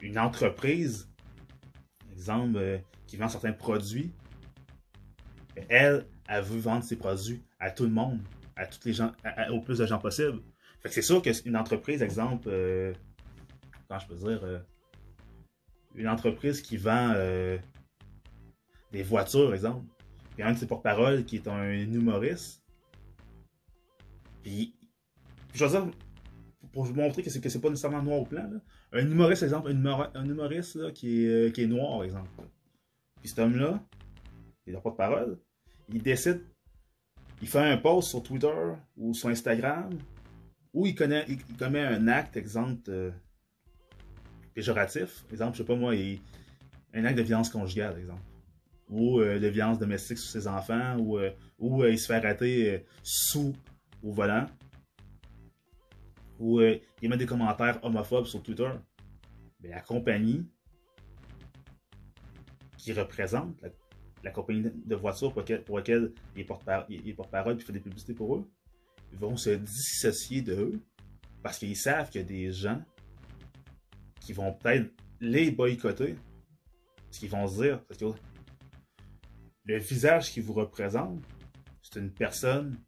une 0.00 0.18
entreprise, 0.18 1.08
exemple, 2.12 2.56
euh, 2.56 2.78
qui 3.06 3.16
vend 3.16 3.28
certains 3.28 3.52
produits, 3.52 4.12
elle, 5.68 6.06
elle 6.28 6.44
veut 6.44 6.58
vendre 6.58 6.84
ses 6.84 6.96
produits 6.96 7.42
à 7.58 7.70
tout 7.70 7.84
le 7.84 7.90
monde, 7.90 8.20
à 8.56 8.66
tous 8.66 8.84
les 8.84 8.92
gens, 8.92 9.12
au 9.50 9.60
plus 9.60 9.78
de 9.78 9.86
gens 9.86 9.98
possible. 9.98 10.40
C'est 10.88 11.02
sûr 11.02 11.22
qu'une 11.22 11.56
entreprise, 11.56 12.02
exemple, 12.02 12.48
euh, 12.48 12.92
comment 13.88 14.00
je 14.00 14.06
peux 14.06 14.14
dire, 14.14 14.40
euh, 14.44 14.58
une 15.94 16.08
entreprise 16.08 16.60
qui 16.60 16.76
vend 16.76 17.12
euh, 17.14 17.58
des 18.92 19.02
voitures, 19.02 19.54
exemple, 19.54 19.84
puis 20.34 20.42
un 20.42 20.52
de 20.52 20.58
ses 20.58 20.66
porte-parole 20.66 21.24
qui 21.24 21.36
est 21.36 21.48
un 21.48 21.72
humoriste, 21.72 22.62
puis, 24.42 24.74
je 25.54 25.64
veux 25.64 25.70
dire, 25.70 25.90
pour 26.72 26.84
vous 26.84 26.94
montrer 26.94 27.22
que 27.22 27.30
c'est, 27.30 27.40
que 27.40 27.58
pas 27.58 27.68
nécessairement 27.68 28.02
noir 28.02 28.20
ou 28.20 28.26
blanc, 28.26 28.48
un 28.92 29.00
humoriste, 29.10 29.42
exemple, 29.42 29.70
un, 29.70 30.24
humoriste 30.24 30.92
qui, 30.92 31.26
est, 31.26 31.54
qui 31.54 31.62
est 31.62 31.66
noir, 31.66 32.04
exemple. 32.04 32.30
Puis 33.20 33.30
cet 33.30 33.40
homme-là, 33.40 33.82
il 34.66 34.74
n'a 34.74 34.80
pas 34.80 34.90
de 34.90 34.94
parole, 34.96 35.38
il 35.88 36.02
décide, 36.02 36.42
il 37.42 37.48
fait 37.48 37.58
un 37.58 37.76
post 37.76 38.10
sur 38.10 38.22
Twitter 38.22 38.74
ou 38.96 39.14
sur 39.14 39.28
Instagram, 39.30 39.90
où 40.76 40.86
il, 40.86 40.94
il, 41.28 41.56
commet 41.56 41.80
un 41.80 42.06
acte, 42.06 42.36
exemple, 42.36 42.82
euh, 42.90 43.10
péjoratif. 44.52 45.24
Exemple, 45.32 45.54
je 45.54 45.62
sais 45.62 45.66
pas 45.66 45.74
moi, 45.74 45.94
il, 45.94 46.20
un 46.92 47.06
acte 47.06 47.16
de 47.16 47.22
violence 47.22 47.48
conjugale, 47.48 47.98
exemple. 47.98 48.20
Ou 48.90 49.20
euh, 49.20 49.40
de 49.40 49.48
violence 49.48 49.78
domestique 49.78 50.18
sur 50.18 50.30
ses 50.30 50.46
enfants, 50.46 50.98
ou, 50.98 51.18
euh, 51.18 51.30
ou 51.58 51.82
il 51.86 51.98
se 51.98 52.06
fait 52.06 52.16
arrêter 52.16 52.84
sous 53.02 53.54
au 54.02 54.12
volant. 54.12 54.46
Ou 56.38 56.60
il 56.60 57.08
met 57.08 57.16
des 57.16 57.24
commentaires 57.24 57.82
homophobes 57.82 58.26
sur 58.26 58.42
Twitter. 58.42 58.70
Ben, 59.60 59.70
la 59.70 59.80
compagnie 59.80 60.46
qui 62.76 62.92
représente, 62.92 63.58
la 64.22 64.30
compagnie 64.30 64.70
de 64.84 64.94
voitures 64.94 65.32
pour, 65.32 65.78
laquelle, 65.78 66.12
il 66.36 66.44
porte-parole 66.44 67.56
et 67.56 67.60
fait 67.60 67.72
des 67.72 67.80
publicités 67.80 68.12
pour 68.12 68.36
eux, 68.36 68.50
vont 69.16 69.36
se 69.36 69.50
dissocier 69.50 70.42
de 70.42 70.54
eux 70.54 70.80
parce 71.42 71.58
qu'ils 71.58 71.76
savent 71.76 72.10
qu'il 72.10 72.20
y 72.20 72.24
a 72.24 72.26
des 72.26 72.52
gens 72.52 72.82
qui 74.20 74.32
vont 74.32 74.52
peut-être 74.52 74.90
les 75.20 75.50
boycotter. 75.50 76.16
Ce 77.10 77.20
qu'ils 77.20 77.30
vont 77.30 77.46
se 77.46 77.62
dire, 77.62 77.82
parce 77.84 78.00
que 78.00 78.06
le 79.64 79.78
visage 79.78 80.30
qui 80.32 80.40
vous 80.40 80.52
représente, 80.52 81.22
c'est 81.82 82.00
une 82.00 82.12
personne 82.12 82.78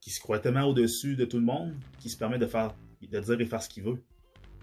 qui 0.00 0.10
se 0.10 0.20
croit 0.20 0.38
tellement 0.38 0.64
au-dessus 0.64 1.16
de 1.16 1.24
tout 1.24 1.38
le 1.38 1.44
monde, 1.44 1.74
qui 1.98 2.10
se 2.10 2.16
permet 2.16 2.38
de 2.38 2.46
faire, 2.46 2.74
de 3.00 3.20
dire 3.20 3.40
et 3.40 3.46
faire 3.46 3.62
ce 3.62 3.68
qu'il 3.68 3.84
veut. 3.84 4.02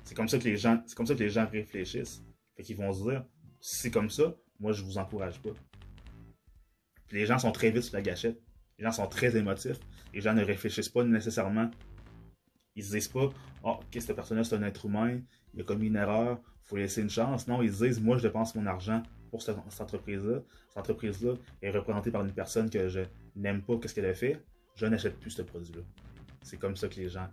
C'est 0.03 0.15
comme 0.15 0.27
ça 0.27 0.37
que 0.37 0.43
les 0.43 0.57
gens, 0.57 0.81
c'est 0.85 0.95
comme 0.95 1.05
ça 1.05 1.15
que 1.15 1.23
les 1.23 1.29
gens 1.29 1.47
réfléchissent. 1.47 2.23
Fait 2.55 2.63
qu'ils 2.63 2.77
vont 2.77 2.91
se 2.93 3.03
dire, 3.03 3.25
si 3.59 3.75
c'est 3.75 3.91
comme 3.91 4.09
ça, 4.09 4.35
moi, 4.59 4.73
je 4.73 4.83
vous 4.83 4.97
encourage 4.97 5.39
pas. 5.41 5.51
les 7.11 7.25
gens 7.25 7.39
sont 7.39 7.51
très 7.51 7.71
vite 7.71 7.83
sur 7.83 7.95
la 7.95 8.01
gâchette. 8.01 8.41
Les 8.79 8.85
gens 8.85 8.93
sont 8.93 9.07
très 9.07 9.35
émotifs. 9.35 9.77
Les 10.13 10.21
gens 10.21 10.33
ne 10.33 10.43
réfléchissent 10.43 10.89
pas 10.89 11.03
nécessairement. 11.03 11.69
Ils 12.75 12.83
se 12.83 12.91
disent 12.91 13.09
pas, 13.09 13.29
oh, 13.63 13.79
ok, 13.81 14.01
cette 14.01 14.15
personne-là, 14.15 14.45
c'est 14.45 14.55
un 14.55 14.63
être 14.63 14.85
humain, 14.85 15.19
il 15.53 15.61
a 15.61 15.63
commis 15.65 15.87
une 15.87 15.97
erreur, 15.97 16.39
il 16.63 16.67
faut 16.69 16.77
laisser 16.77 17.01
une 17.01 17.09
chance. 17.09 17.45
Non, 17.45 17.61
ils 17.61 17.73
se 17.73 17.83
disent, 17.83 17.99
moi, 17.99 18.17
je 18.17 18.23
dépense 18.23 18.55
mon 18.55 18.65
argent 18.65 19.03
pour 19.31 19.41
cette, 19.41 19.57
entreprise-là. 19.57 20.39
Cette 20.69 20.77
entreprise-là 20.77 21.33
est 21.61 21.71
représentée 21.71 22.09
par 22.09 22.23
une 22.23 22.31
personne 22.31 22.69
que 22.69 22.87
je 22.87 23.01
n'aime 23.35 23.61
pas, 23.61 23.77
qu'est-ce 23.77 23.93
qu'elle 23.93 24.05
a 24.05 24.13
fait? 24.13 24.41
Je 24.75 24.85
n'achète 24.85 25.19
plus 25.19 25.31
ce 25.31 25.41
produit-là. 25.41 25.81
C'est 26.41 26.57
comme 26.57 26.77
ça 26.77 26.87
que 26.87 26.95
les 26.95 27.09
gens 27.09 27.27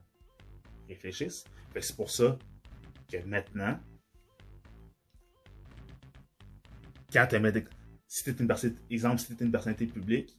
réfléchissent. 0.88 1.44
c'est 1.80 1.96
pour 1.96 2.10
ça 2.10 2.36
que 3.08 3.18
maintenant, 3.24 3.78
quand 7.12 7.26
tu. 7.28 7.66
Si 8.08 8.24
tu 8.24 8.40
une 8.40 8.48
personne. 8.48 8.76
Exemple, 8.90 9.18
si 9.18 9.36
tu 9.36 9.44
une 9.44 9.52
personnalité 9.52 9.86
publique, 9.86 10.36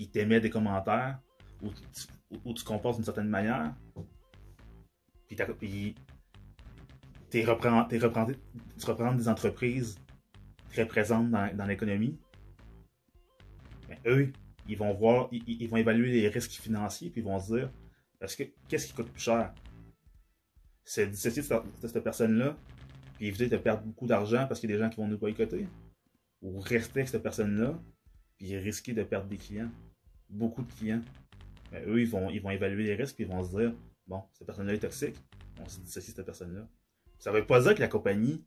puis 0.00 0.08
tu 0.08 0.18
émets 0.18 0.40
des 0.40 0.48
commentaires, 0.48 1.20
ou 1.60 1.68
tu, 1.68 2.38
ou 2.42 2.54
tu 2.54 2.64
comportes 2.64 2.96
d'une 2.96 3.04
certaine 3.04 3.28
manière, 3.28 3.74
puis, 5.26 5.36
t'es 7.28 7.44
tu 7.44 7.46
reprends 7.46 9.14
des 9.14 9.28
entreprises 9.28 9.98
très 10.70 10.86
présentes 10.86 11.30
dans, 11.30 11.54
dans 11.54 11.66
l'économie, 11.66 12.18
ben, 13.90 13.98
eux, 14.06 14.32
ils 14.66 14.78
vont 14.78 14.94
voir, 14.94 15.28
ils, 15.32 15.44
ils 15.46 15.68
vont 15.68 15.76
évaluer 15.76 16.12
les 16.12 16.28
risques 16.28 16.52
financiers, 16.52 17.10
puis 17.10 17.20
ils 17.20 17.24
vont 17.24 17.38
se 17.38 17.54
dire, 17.54 17.70
parce 18.18 18.34
que 18.34 18.44
qu'est-ce 18.68 18.86
qui 18.86 18.94
coûte 18.94 19.10
plus 19.10 19.20
cher? 19.20 19.52
C'est 20.82 21.08
dissocier 21.08 21.42
de 21.42 21.88
cette 21.88 22.02
personne-là, 22.02 22.56
puis 23.16 23.26
éviter 23.26 23.48
de 23.48 23.58
perdre 23.58 23.82
beaucoup 23.82 24.06
d'argent 24.06 24.46
parce 24.46 24.60
qu'il 24.60 24.70
y 24.70 24.72
a 24.72 24.76
des 24.76 24.82
gens 24.82 24.88
qui 24.88 24.96
vont 24.96 25.08
nous 25.08 25.18
boycotter, 25.18 25.68
ou 26.40 26.58
rester 26.58 27.00
avec 27.00 27.10
cette 27.10 27.22
personne-là, 27.22 27.78
puis 28.38 28.56
risquer 28.56 28.94
de 28.94 29.02
perdre 29.02 29.28
des 29.28 29.36
clients, 29.36 29.70
beaucoup 30.30 30.62
de 30.62 30.72
clients. 30.72 31.02
Ben, 31.70 31.84
eux, 31.86 32.00
ils 32.00 32.08
vont, 32.08 32.30
ils 32.30 32.40
vont 32.40 32.50
évaluer 32.50 32.84
les 32.84 32.94
risques, 32.94 33.16
puis 33.16 33.24
ils 33.24 33.30
vont 33.30 33.44
se 33.44 33.56
dire, 33.56 33.72
bon, 34.06 34.22
cette 34.32 34.46
personne-là 34.46 34.74
est 34.74 34.78
toxique, 34.78 35.16
on 35.60 35.68
se 35.68 35.80
dissocie 35.80 36.12
de 36.12 36.16
cette 36.16 36.26
personne-là. 36.26 36.66
Ça 37.18 37.32
veut 37.32 37.46
pas 37.46 37.60
dire 37.60 37.74
que 37.74 37.80
la 37.80 37.88
compagnie 37.88 38.42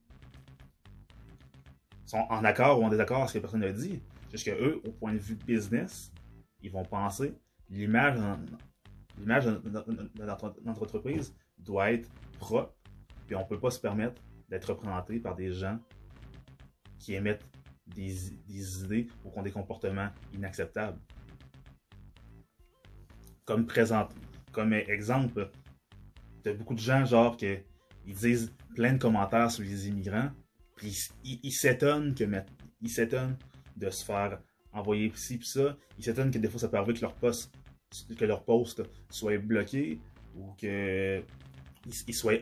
sont 2.05 2.25
en 2.29 2.43
accord 2.43 2.79
ou 2.79 2.83
en 2.83 2.89
désaccord 2.89 3.17
avec 3.17 3.29
ce 3.29 3.33
que 3.33 3.37
la 3.39 3.41
personne 3.41 3.63
a 3.63 3.71
dit. 3.71 4.01
Juste 4.31 4.45
que 4.45 4.51
eux, 4.51 4.81
au 4.85 4.91
point 4.91 5.13
de 5.13 5.19
vue 5.19 5.35
business, 5.35 6.11
ils 6.61 6.71
vont 6.71 6.83
penser 6.83 7.33
l'image 7.69 8.19
l'image 9.19 9.45
de 9.45 9.69
notre, 10.25 10.53
entreprise 10.81 11.35
doit 11.57 11.91
être 11.91 12.09
propre, 12.39 12.73
puis 13.27 13.35
on 13.35 13.45
peut 13.45 13.59
pas 13.59 13.71
se 13.71 13.79
permettre 13.79 14.21
d'être 14.49 14.65
représenté 14.65 15.19
par 15.19 15.35
des 15.35 15.51
gens 15.51 15.79
qui 16.99 17.13
émettent 17.13 17.45
des, 17.87 18.15
des 18.47 18.83
idées 18.83 19.07
ou 19.23 19.29
qui 19.29 19.39
ont 19.39 19.43
des 19.43 19.51
comportements 19.51 20.09
inacceptables. 20.33 20.99
Comme 23.45 23.65
présent, 23.65 24.07
comme 24.51 24.73
exemple, 24.73 25.49
t'as 26.43 26.53
beaucoup 26.53 26.75
de 26.75 26.79
gens 26.79 27.05
genre 27.05 27.37
que 27.37 27.57
ils 28.05 28.15
disent 28.15 28.53
plein 28.75 28.93
de 28.93 28.97
commentaires 28.97 29.51
sur 29.51 29.63
les 29.63 29.87
immigrants, 29.87 30.29
puis 30.75 31.09
ils 31.23 31.51
s'étonnent 31.51 32.13
que 32.13 32.23
ils 32.81 32.89
s'étonnent 32.89 33.37
de 33.77 33.89
se 33.89 34.03
faire 34.03 34.39
envoyer 34.71 35.11
ci 35.15 35.37
pis 35.37 35.47
ça, 35.47 35.77
ils 35.97 36.03
s'étonnent 36.03 36.31
que 36.31 36.37
des 36.37 36.49
fois 36.49 36.59
ça 36.59 36.67
peut 36.67 36.77
arriver 36.77 36.93
que 36.93 37.01
leur 37.01 37.13
poste 37.13 37.53
que 38.17 38.25
leur 38.25 38.43
poste 38.43 38.81
soit 39.09 39.37
bloqué 39.37 39.99
ou 40.35 40.53
que 40.59 41.21
ils, 41.85 42.13
soient 42.13 42.33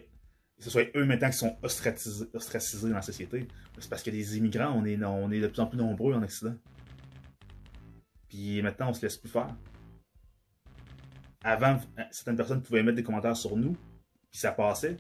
ce 0.59 0.69
soit 0.69 0.85
eux 0.95 1.05
maintenant 1.05 1.29
qui 1.29 1.37
sont 1.37 1.57
ostracisés, 1.63 2.25
ostracisés 2.33 2.89
dans 2.89 2.95
la 2.95 3.01
société. 3.01 3.47
C'est 3.79 3.89
parce 3.89 4.03
que 4.03 4.11
les 4.11 4.37
immigrants, 4.37 4.71
on 4.75 4.85
est, 4.85 5.03
on 5.03 5.31
est 5.31 5.39
de 5.39 5.47
plus 5.47 5.59
en 5.59 5.65
plus 5.65 5.77
nombreux 5.77 6.13
en 6.13 6.21
Occident. 6.21 6.55
Puis 8.29 8.61
maintenant, 8.61 8.89
on 8.89 8.93
se 8.93 9.01
laisse 9.01 9.17
plus 9.17 9.29
faire. 9.29 9.55
Avant, 11.43 11.79
certaines 12.11 12.35
personnes 12.35 12.61
pouvaient 12.61 12.83
mettre 12.83 12.97
des 12.97 13.03
commentaires 13.03 13.35
sur 13.35 13.57
nous, 13.57 13.73
puis 14.29 14.39
ça 14.39 14.51
passait. 14.51 14.97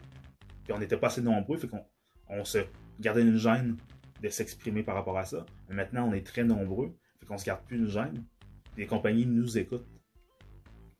Puis 0.63 0.73
on 0.73 0.79
n'était 0.79 0.97
pas 0.97 1.07
assez 1.07 1.21
nombreux, 1.21 1.57
fait 1.57 1.67
qu'on 1.67 1.85
on 2.29 2.43
se 2.43 2.59
gardait 2.99 3.21
une 3.21 3.37
gêne 3.37 3.77
de 4.21 4.29
s'exprimer 4.29 4.83
par 4.83 4.95
rapport 4.95 5.17
à 5.17 5.25
ça. 5.25 5.45
Maintenant, 5.69 6.09
on 6.09 6.13
est 6.13 6.25
très 6.25 6.43
nombreux, 6.43 6.95
fait 7.19 7.25
qu'on 7.25 7.37
se 7.37 7.45
garde 7.45 7.63
plus 7.65 7.77
une 7.77 7.87
gêne. 7.87 8.23
Les 8.77 8.87
compagnies 8.87 9.25
nous 9.25 9.57
écoutent. 9.57 9.87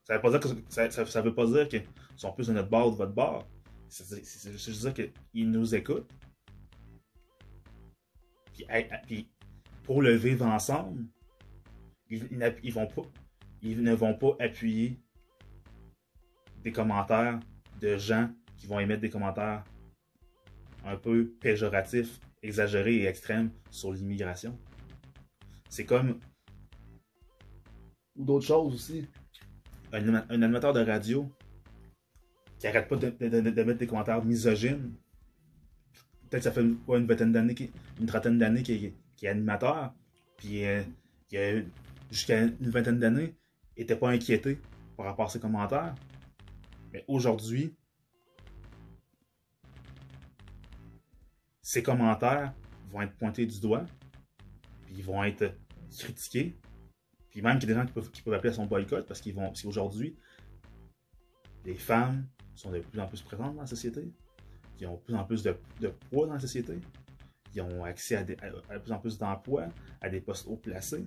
Ça 0.03 0.15
veut 0.15 0.21
pas 0.21 0.31
dire 0.31 0.39
que 0.39 0.49
ça, 0.69 1.21
veut 1.21 1.33
pas 1.33 1.45
dire 1.45 1.67
qu'ils 1.69 1.85
sont 2.15 2.33
plus 2.33 2.47
de 2.47 2.53
notre 2.53 2.69
bord 2.69 2.87
ou 2.87 2.91
de 2.91 2.97
votre 2.97 3.13
bord. 3.13 3.47
C'est 3.87 4.51
juste 4.53 4.81
dire 4.81 4.93
qu'ils 4.93 5.49
nous 5.49 5.75
écoutent. 5.75 6.11
Puis, 9.07 9.29
pour 9.83 10.01
le 10.01 10.13
vivre 10.13 10.45
ensemble, 10.45 11.05
ils 12.09 12.27
ne 12.31 13.93
vont 13.93 14.13
pas 14.15 14.35
appuyer 14.39 14.99
des 16.63 16.71
commentaires 16.71 17.39
de 17.79 17.97
gens 17.97 18.29
qui 18.57 18.67
vont 18.67 18.79
émettre 18.79 19.01
des 19.01 19.09
commentaires 19.09 19.63
un 20.85 20.95
peu 20.95 21.31
péjoratifs, 21.39 22.19
exagérés 22.41 22.97
et 22.97 23.05
extrêmes 23.05 23.51
sur 23.69 23.91
l'immigration. 23.93 24.57
C'est 25.69 25.85
comme. 25.85 26.19
Ou 28.15 28.25
d'autres 28.25 28.45
choses 28.45 28.73
aussi. 28.75 29.07
Un, 29.93 29.97
anima- 29.99 30.25
un 30.29 30.41
animateur 30.41 30.73
de 30.73 30.81
radio 30.83 31.29
qui 32.59 32.67
arrête 32.67 32.87
pas 32.87 32.95
de, 32.95 33.09
de- 33.09 33.41
de- 33.41 33.49
de 33.49 33.63
mettre 33.63 33.79
des 33.79 33.87
commentaires 33.87 34.23
misogynes. 34.23 34.93
Peut-être 36.29 36.43
que 36.43 36.49
ça 36.49 36.51
fait 36.51 36.63
quoi, 36.85 36.97
une 36.99 37.07
vingtaine 37.07 37.31
d'années, 37.31 37.71
une 37.99 38.05
trentaine 38.05 38.37
d'années 38.37 38.63
qu'il 38.63 38.85
est, 38.85 39.27
animateur. 39.27 39.93
Puis 40.37 40.65
euh, 40.65 40.81
il 41.31 41.37
a 41.37 41.55
eu- 41.57 41.67
jusqu'à 42.09 42.41
une 42.43 42.69
vingtaine 42.69 42.99
d'années, 42.99 43.35
il 43.77 43.83
était 43.83 43.95
pas 43.95 44.09
inquiété 44.09 44.59
par 44.97 45.05
rapport 45.07 45.25
à 45.25 45.29
ses 45.29 45.39
commentaires. 45.39 45.93
Mais 46.93 47.03
aujourd'hui, 47.07 47.75
ces 51.61 51.83
commentaires 51.83 52.53
vont 52.89 53.01
être 53.01 53.15
pointés 53.15 53.45
du 53.45 53.59
doigt, 53.59 53.85
puis 54.83 54.95
ils 54.97 55.03
vont 55.03 55.23
être 55.23 55.55
critiqués, 55.97 56.57
puis 57.29 57.41
même 57.41 57.59
qu'il 57.59 57.69
y 57.69 57.71
a 57.71 57.75
des 57.75 57.81
gens 57.81 57.85
qui 57.87 57.93
peuvent, 57.93 58.11
qui 58.11 58.21
peuvent 58.21 58.33
appeler 58.33 58.49
à 58.51 58.53
son 58.55 58.65
boycott 58.65 59.05
parce 59.07 59.21
qu'ils 59.21 59.33
vont, 59.33 59.47
parce 59.47 59.61
qu'aujourd'hui, 59.61 60.15
les 61.65 61.75
femmes 61.75 62.27
sont 62.55 62.71
de 62.71 62.79
plus 62.79 62.99
en 62.99 63.07
plus 63.07 63.21
présentes 63.21 63.55
dans 63.55 63.61
la 63.61 63.67
société, 63.67 64.11
ils 64.79 64.87
ont 64.87 64.95
de 64.95 64.99
plus 65.01 65.15
en 65.15 65.23
plus 65.23 65.43
de, 65.43 65.55
poids 66.09 66.27
dans 66.27 66.33
la 66.33 66.39
société, 66.39 66.79
ils 67.53 67.61
ont 67.61 67.83
accès 67.85 68.15
à, 68.15 68.23
des- 68.23 68.37
à- 68.41 68.73
à 68.73 68.77
de 68.77 68.83
plus 68.83 68.91
en 68.91 68.99
plus 68.99 69.17
d'emplois, 69.17 69.67
à 70.01 70.09
des 70.09 70.19
postes 70.21 70.47
haut 70.47 70.57
placés. 70.57 71.05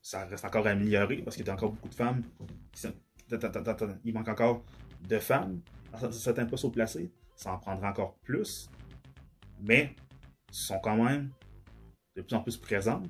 Ça 0.00 0.24
reste 0.26 0.44
encore 0.44 0.66
à 0.66 0.70
améliorer 0.70 1.22
parce 1.22 1.36
qu'il 1.36 1.46
y 1.46 1.50
a 1.50 1.54
encore 1.54 1.72
beaucoup 1.72 1.88
de 1.88 1.94
femmes 1.94 2.22
qui 2.72 2.80
sont- 2.80 2.94
il 4.04 4.14
manque 4.14 4.28
encore 4.28 4.64
de 5.08 5.18
femmes 5.18 5.60
dans 5.92 6.10
certains 6.12 6.46
postes 6.46 6.64
haut 6.64 6.70
placés. 6.70 7.10
Ça 7.36 7.52
en 7.52 7.58
prendra 7.58 7.90
encore 7.90 8.16
plus. 8.22 8.70
Mais 9.60 9.94
sont 10.50 10.78
quand 10.78 11.02
même 11.02 11.30
de 12.16 12.22
plus 12.22 12.36
en 12.36 12.40
plus 12.40 12.56
présentes. 12.56 13.08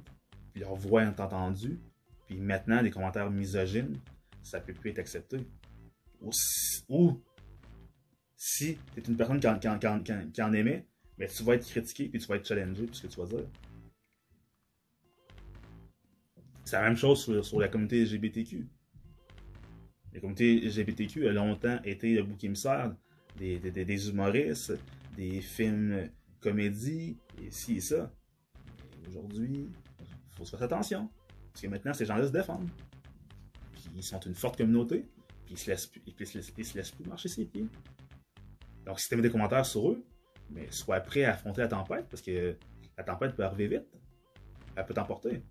Puis 0.52 0.60
leur 0.60 0.74
voix 0.74 1.02
est 1.02 1.20
entendue. 1.20 1.80
Puis 2.26 2.40
maintenant, 2.40 2.80
les 2.80 2.90
commentaires 2.90 3.30
misogynes, 3.30 3.98
ça 4.42 4.60
peut 4.60 4.72
plus 4.72 4.90
être 4.90 4.98
accepté. 4.98 5.38
Ou 6.20 6.30
si, 8.36 8.78
tu 8.92 9.00
es 9.00 9.02
une 9.02 9.16
personne 9.16 9.40
qui 9.40 10.42
en, 10.42 10.52
aimait, 10.52 10.86
mais 11.18 11.28
tu 11.28 11.42
vas 11.42 11.54
être 11.54 11.66
critiqué 11.66 12.08
puis 12.08 12.18
tu 12.18 12.26
vas 12.26 12.36
être 12.36 12.46
challengé 12.46 12.86
pour 12.86 12.94
ce 12.94 13.02
que 13.02 13.06
tu 13.08 13.20
vas 13.20 13.26
dire. 13.26 13.46
C'est 16.64 16.76
la 16.76 16.82
même 16.82 16.96
chose 16.96 17.22
sur, 17.22 17.44
sur 17.44 17.60
la 17.60 17.68
communauté 17.68 18.04
LGBTQ. 18.04 18.66
La 20.14 20.20
communauté 20.20 20.60
LGBTQ 20.60 21.28
a 21.28 21.32
longtemps 21.32 21.82
été 21.82 22.14
le 22.14 22.22
bouc 22.22 22.42
émissaire 22.44 22.94
des, 23.36 23.58
des, 23.58 23.84
des- 23.84 24.08
humoristes, 24.08 24.78
des 25.16 25.40
films 25.40 26.08
comédies, 26.40 27.18
et 27.42 27.50
ci 27.50 27.76
et 27.76 27.80
ça. 27.80 28.12
Aujourd'hui, 29.08 29.70
il 30.00 30.36
faut 30.36 30.44
se 30.44 30.52
faire 30.52 30.62
attention. 30.62 31.10
Parce 31.52 31.62
que 31.62 31.66
maintenant, 31.66 31.92
ces 31.92 32.06
gens-là 32.06 32.26
se 32.28 32.32
défendent. 32.32 32.68
Puis 33.72 33.90
ils 33.96 34.02
sont 34.04 34.20
une 34.20 34.34
forte 34.34 34.56
communauté, 34.56 35.04
puis 35.44 35.54
ils 35.54 35.58
se 35.58 35.70
laissent 35.70 35.90
ils 36.06 36.26
se 36.26 36.38
laissent, 36.38 36.52
ils 36.56 36.64
se 36.64 36.78
laissent 36.78 36.90
plus 36.92 37.06
marcher 37.06 37.28
ses 37.28 37.44
pieds. 37.44 37.66
Donc, 38.86 39.00
si 39.00 39.08
tu 39.08 39.20
des 39.20 39.30
commentaires 39.30 39.66
sur 39.66 39.90
eux, 39.90 40.04
mais 40.50 40.70
sois 40.70 41.00
prêt 41.00 41.24
à 41.24 41.32
affronter 41.32 41.62
la 41.62 41.68
tempête, 41.68 42.06
parce 42.08 42.22
que 42.22 42.56
la 42.96 43.02
tempête 43.02 43.34
peut 43.34 43.44
arriver 43.44 43.78
vite. 43.78 43.86
Elle 44.76 44.84
peut 44.84 44.94
t'emporter. 44.94 45.42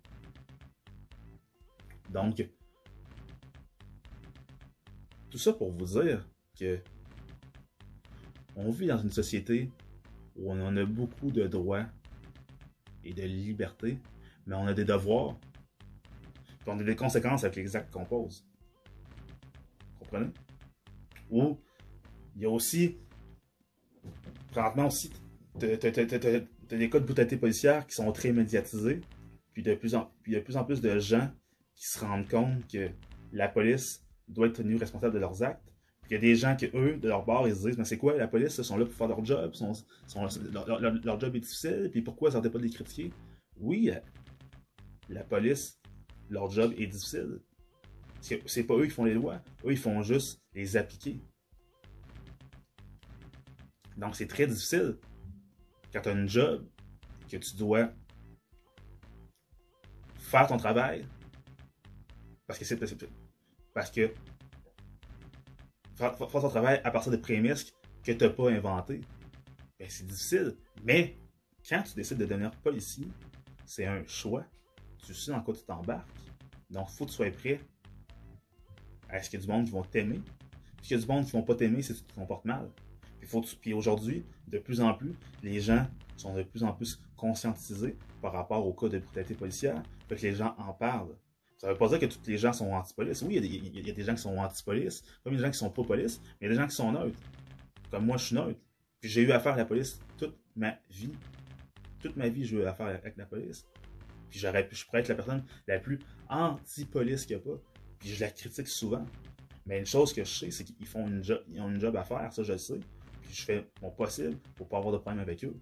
Donc, 2.10 2.46
tout 5.34 5.40
ça 5.40 5.52
pour 5.52 5.72
vous 5.72 6.00
dire 6.00 6.24
que 6.56 6.78
on 8.54 8.70
vit 8.70 8.86
dans 8.86 8.98
une 8.98 9.10
société 9.10 9.68
où 10.36 10.52
on 10.52 10.64
en 10.64 10.76
a 10.76 10.84
beaucoup 10.84 11.32
de 11.32 11.48
droits 11.48 11.86
et 13.02 13.12
de 13.12 13.22
libertés, 13.22 13.98
mais 14.46 14.54
on 14.54 14.68
a 14.68 14.72
des 14.72 14.84
devoirs, 14.84 15.36
puis 16.60 16.68
on 16.68 16.78
a 16.78 16.84
des 16.84 16.94
conséquences 16.94 17.42
avec 17.42 17.56
les 17.56 17.74
actes 17.74 17.92
qu'on 17.92 18.04
pose. 18.04 18.46
Comprenez? 19.98 20.30
Ou 21.30 21.58
il 22.36 22.42
y 22.42 22.44
a 22.44 22.50
aussi, 22.50 22.96
présentement 24.52 24.86
aussi, 24.86 25.10
t'as 25.58 25.66
des 25.66 26.90
cas 26.90 27.00
de 27.00 27.04
brutalité 27.04 27.36
policière 27.36 27.88
qui 27.88 27.96
sont 27.96 28.12
très 28.12 28.30
médiatisés, 28.30 29.00
puis 29.52 29.64
puis 29.64 29.64
de 29.64 29.74
plus 29.74 30.56
en 30.56 30.64
plus 30.64 30.80
de 30.80 30.96
gens 31.00 31.28
qui 31.74 31.88
se 31.88 31.98
rendent 31.98 32.28
compte 32.28 32.70
que 32.70 32.88
la 33.32 33.48
police 33.48 34.03
doit 34.28 34.46
être 34.46 34.56
tenue 34.56 34.76
responsable 34.76 35.14
de 35.14 35.18
leurs 35.18 35.42
actes. 35.42 35.72
Il 36.10 36.12
y 36.12 36.16
a 36.16 36.18
des 36.18 36.36
gens 36.36 36.54
qui, 36.54 36.66
eux, 36.74 36.96
de 36.96 37.08
leur 37.08 37.24
bord, 37.24 37.48
ils 37.48 37.54
se 37.54 37.66
disent 37.66 37.78
Mais 37.78 37.84
c'est 37.84 37.96
quoi, 37.96 38.16
la 38.16 38.28
police, 38.28 38.58
ils 38.58 38.64
sont 38.64 38.76
là 38.76 38.84
pour 38.84 38.94
faire 38.94 39.08
leur 39.08 39.24
job, 39.24 39.52
leur, 40.52 41.20
job 41.20 41.36
est 41.36 41.40
difficile, 41.40 41.88
puis 41.90 42.02
pourquoi 42.02 42.30
ça 42.30 42.36
n'arrêtait 42.36 42.52
pas 42.52 42.58
de 42.58 42.64
les 42.64 42.70
critiquer 42.70 43.10
Oui, 43.58 43.90
euh, 43.90 43.98
la 45.08 45.24
police, 45.24 45.80
leur 46.28 46.50
job 46.50 46.74
est 46.76 46.86
difficile. 46.86 47.40
C'est 48.20 48.64
pas 48.64 48.74
eux 48.74 48.84
qui 48.84 48.90
font 48.90 49.04
les 49.04 49.14
lois, 49.14 49.40
eux, 49.64 49.72
ils 49.72 49.78
font 49.78 50.02
juste 50.02 50.42
les 50.54 50.76
appliquer. 50.76 51.20
Donc 53.96 54.16
c'est 54.16 54.26
très 54.26 54.46
difficile 54.46 54.96
quand 55.92 56.00
tu 56.00 56.08
as 56.08 56.12
une 56.12 56.28
job 56.28 56.66
que 57.28 57.36
tu 57.36 57.56
dois 57.56 57.92
faire 60.18 60.46
ton 60.46 60.56
travail 60.56 61.06
parce 62.46 62.58
que 62.58 62.64
c'est 62.64 62.78
parce 63.74 63.90
que 63.90 64.12
faire, 65.96 66.16
ton 66.16 66.48
travail 66.48 66.80
à 66.84 66.90
partir 66.90 67.12
de 67.12 67.16
prémices 67.16 67.72
que 68.02 68.12
tu 68.12 68.24
n'as 68.24 68.30
pas 68.30 68.50
inventé, 68.50 69.00
ben 69.78 69.88
c'est 69.90 70.06
difficile. 70.06 70.56
Mais 70.84 71.18
quand 71.68 71.82
tu 71.82 71.94
décides 71.94 72.18
de 72.18 72.24
devenir 72.24 72.50
policier, 72.52 73.08
c'est 73.66 73.86
un 73.86 74.04
choix. 74.06 74.44
Tu 75.04 75.12
sais 75.12 75.32
dans 75.32 75.42
quoi 75.42 75.54
tu 75.54 75.64
t'embarques. 75.64 76.08
Donc, 76.70 76.88
il 76.90 76.96
faut 76.96 77.04
que 77.04 77.10
tu 77.10 77.16
sois 77.16 77.30
prêt 77.30 77.60
à 79.08 79.22
ce 79.22 79.28
qu'il 79.28 79.40
y 79.40 79.42
a 79.42 79.46
du 79.46 79.52
monde 79.52 79.64
qui 79.66 79.72
vont 79.72 79.82
t'aimer. 79.82 80.20
Puis 80.76 80.88
qu'il 80.88 80.96
y 80.96 81.00
a 81.00 81.02
du 81.02 81.10
monde 81.10 81.24
qui 81.24 81.36
ne 81.36 81.40
vont 81.40 81.46
pas 81.46 81.54
t'aimer 81.54 81.82
si 81.82 81.94
tu 81.94 82.02
te 82.02 82.14
comportes 82.14 82.44
mal. 82.44 82.70
Puis, 83.18 83.28
faut 83.28 83.44
aujourd'hui, 83.74 84.24
de 84.48 84.58
plus 84.58 84.80
en 84.80 84.94
plus, 84.94 85.14
les 85.42 85.60
gens 85.60 85.86
sont 86.16 86.34
de 86.34 86.42
plus 86.42 86.62
en 86.64 86.72
plus 86.72 87.00
conscientisés 87.16 87.96
par 88.20 88.32
rapport 88.32 88.66
au 88.66 88.72
cas 88.72 88.88
de 88.88 88.98
brutalité 88.98 89.34
policière. 89.34 89.82
Fait 90.08 90.16
que 90.16 90.22
les 90.22 90.34
gens 90.34 90.54
en 90.58 90.72
parlent. 90.72 91.16
Ça 91.64 91.70
ne 91.70 91.72
veut 91.72 91.78
pas 91.78 91.88
dire 91.88 91.98
que 91.98 92.04
tous 92.04 92.20
les 92.26 92.36
gens 92.36 92.52
sont 92.52 92.70
anti-police. 92.72 93.22
Oui, 93.22 93.36
il 93.36 93.86
y, 93.86 93.90
a 93.90 93.94
des 93.94 94.02
gens 94.02 94.14
qui 94.14 94.20
sont 94.20 94.36
anti-police, 94.36 95.02
comme 95.22 95.34
des 95.34 95.40
gens 95.40 95.50
qui 95.50 95.56
sont 95.56 95.70
pro-police, 95.70 96.20
mais 96.22 96.32
il 96.42 96.44
y 96.44 96.46
a 96.48 96.48
des 96.50 96.60
gens 96.60 96.68
qui 96.68 96.74
sont 96.74 96.92
neutres. 96.92 97.18
Comme 97.90 98.04
moi, 98.04 98.18
je 98.18 98.24
suis 98.26 98.34
neutre. 98.34 98.60
Puis 99.00 99.08
j'ai 99.08 99.22
eu 99.22 99.32
affaire 99.32 99.54
à 99.54 99.56
la 99.56 99.64
police 99.64 99.98
toute 100.18 100.36
ma 100.54 100.76
vie. 100.90 101.12
Toute 102.00 102.16
ma 102.16 102.28
vie, 102.28 102.44
j'ai 102.44 102.58
eu 102.58 102.64
affaire 102.64 102.88
avec 102.88 103.16
la 103.16 103.24
police. 103.24 103.66
Puis 104.28 104.40
je 104.40 104.84
pourrais 104.84 105.00
être 105.00 105.08
la 105.08 105.14
personne 105.14 105.42
la 105.66 105.78
plus 105.78 106.00
anti-police 106.28 107.24
qu'il 107.24 107.36
n'y 107.38 107.42
a 107.42 107.46
pas. 107.46 107.58
Puis 107.98 108.10
je 108.10 108.20
la 108.20 108.30
critique 108.30 108.68
souvent. 108.68 109.06
Mais 109.64 109.78
une 109.78 109.86
chose 109.86 110.12
que 110.12 110.22
je 110.22 110.30
sais, 110.30 110.50
c'est 110.50 110.64
qu'ils 110.64 110.86
font 110.86 111.08
une 111.08 111.24
job, 111.24 111.42
ils 111.48 111.62
ont 111.62 111.70
une 111.70 111.80
job 111.80 111.96
à 111.96 112.04
faire, 112.04 112.30
ça 112.30 112.42
je 112.42 112.52
le 112.52 112.58
sais. 112.58 112.80
Puis 113.22 113.32
je 113.32 113.42
fais 113.42 113.66
mon 113.80 113.90
possible 113.90 114.36
pour 114.54 114.68
pas 114.68 114.76
avoir 114.76 114.92
de 114.92 114.98
problème 114.98 115.22
avec 115.22 115.42
eux. 115.44 115.58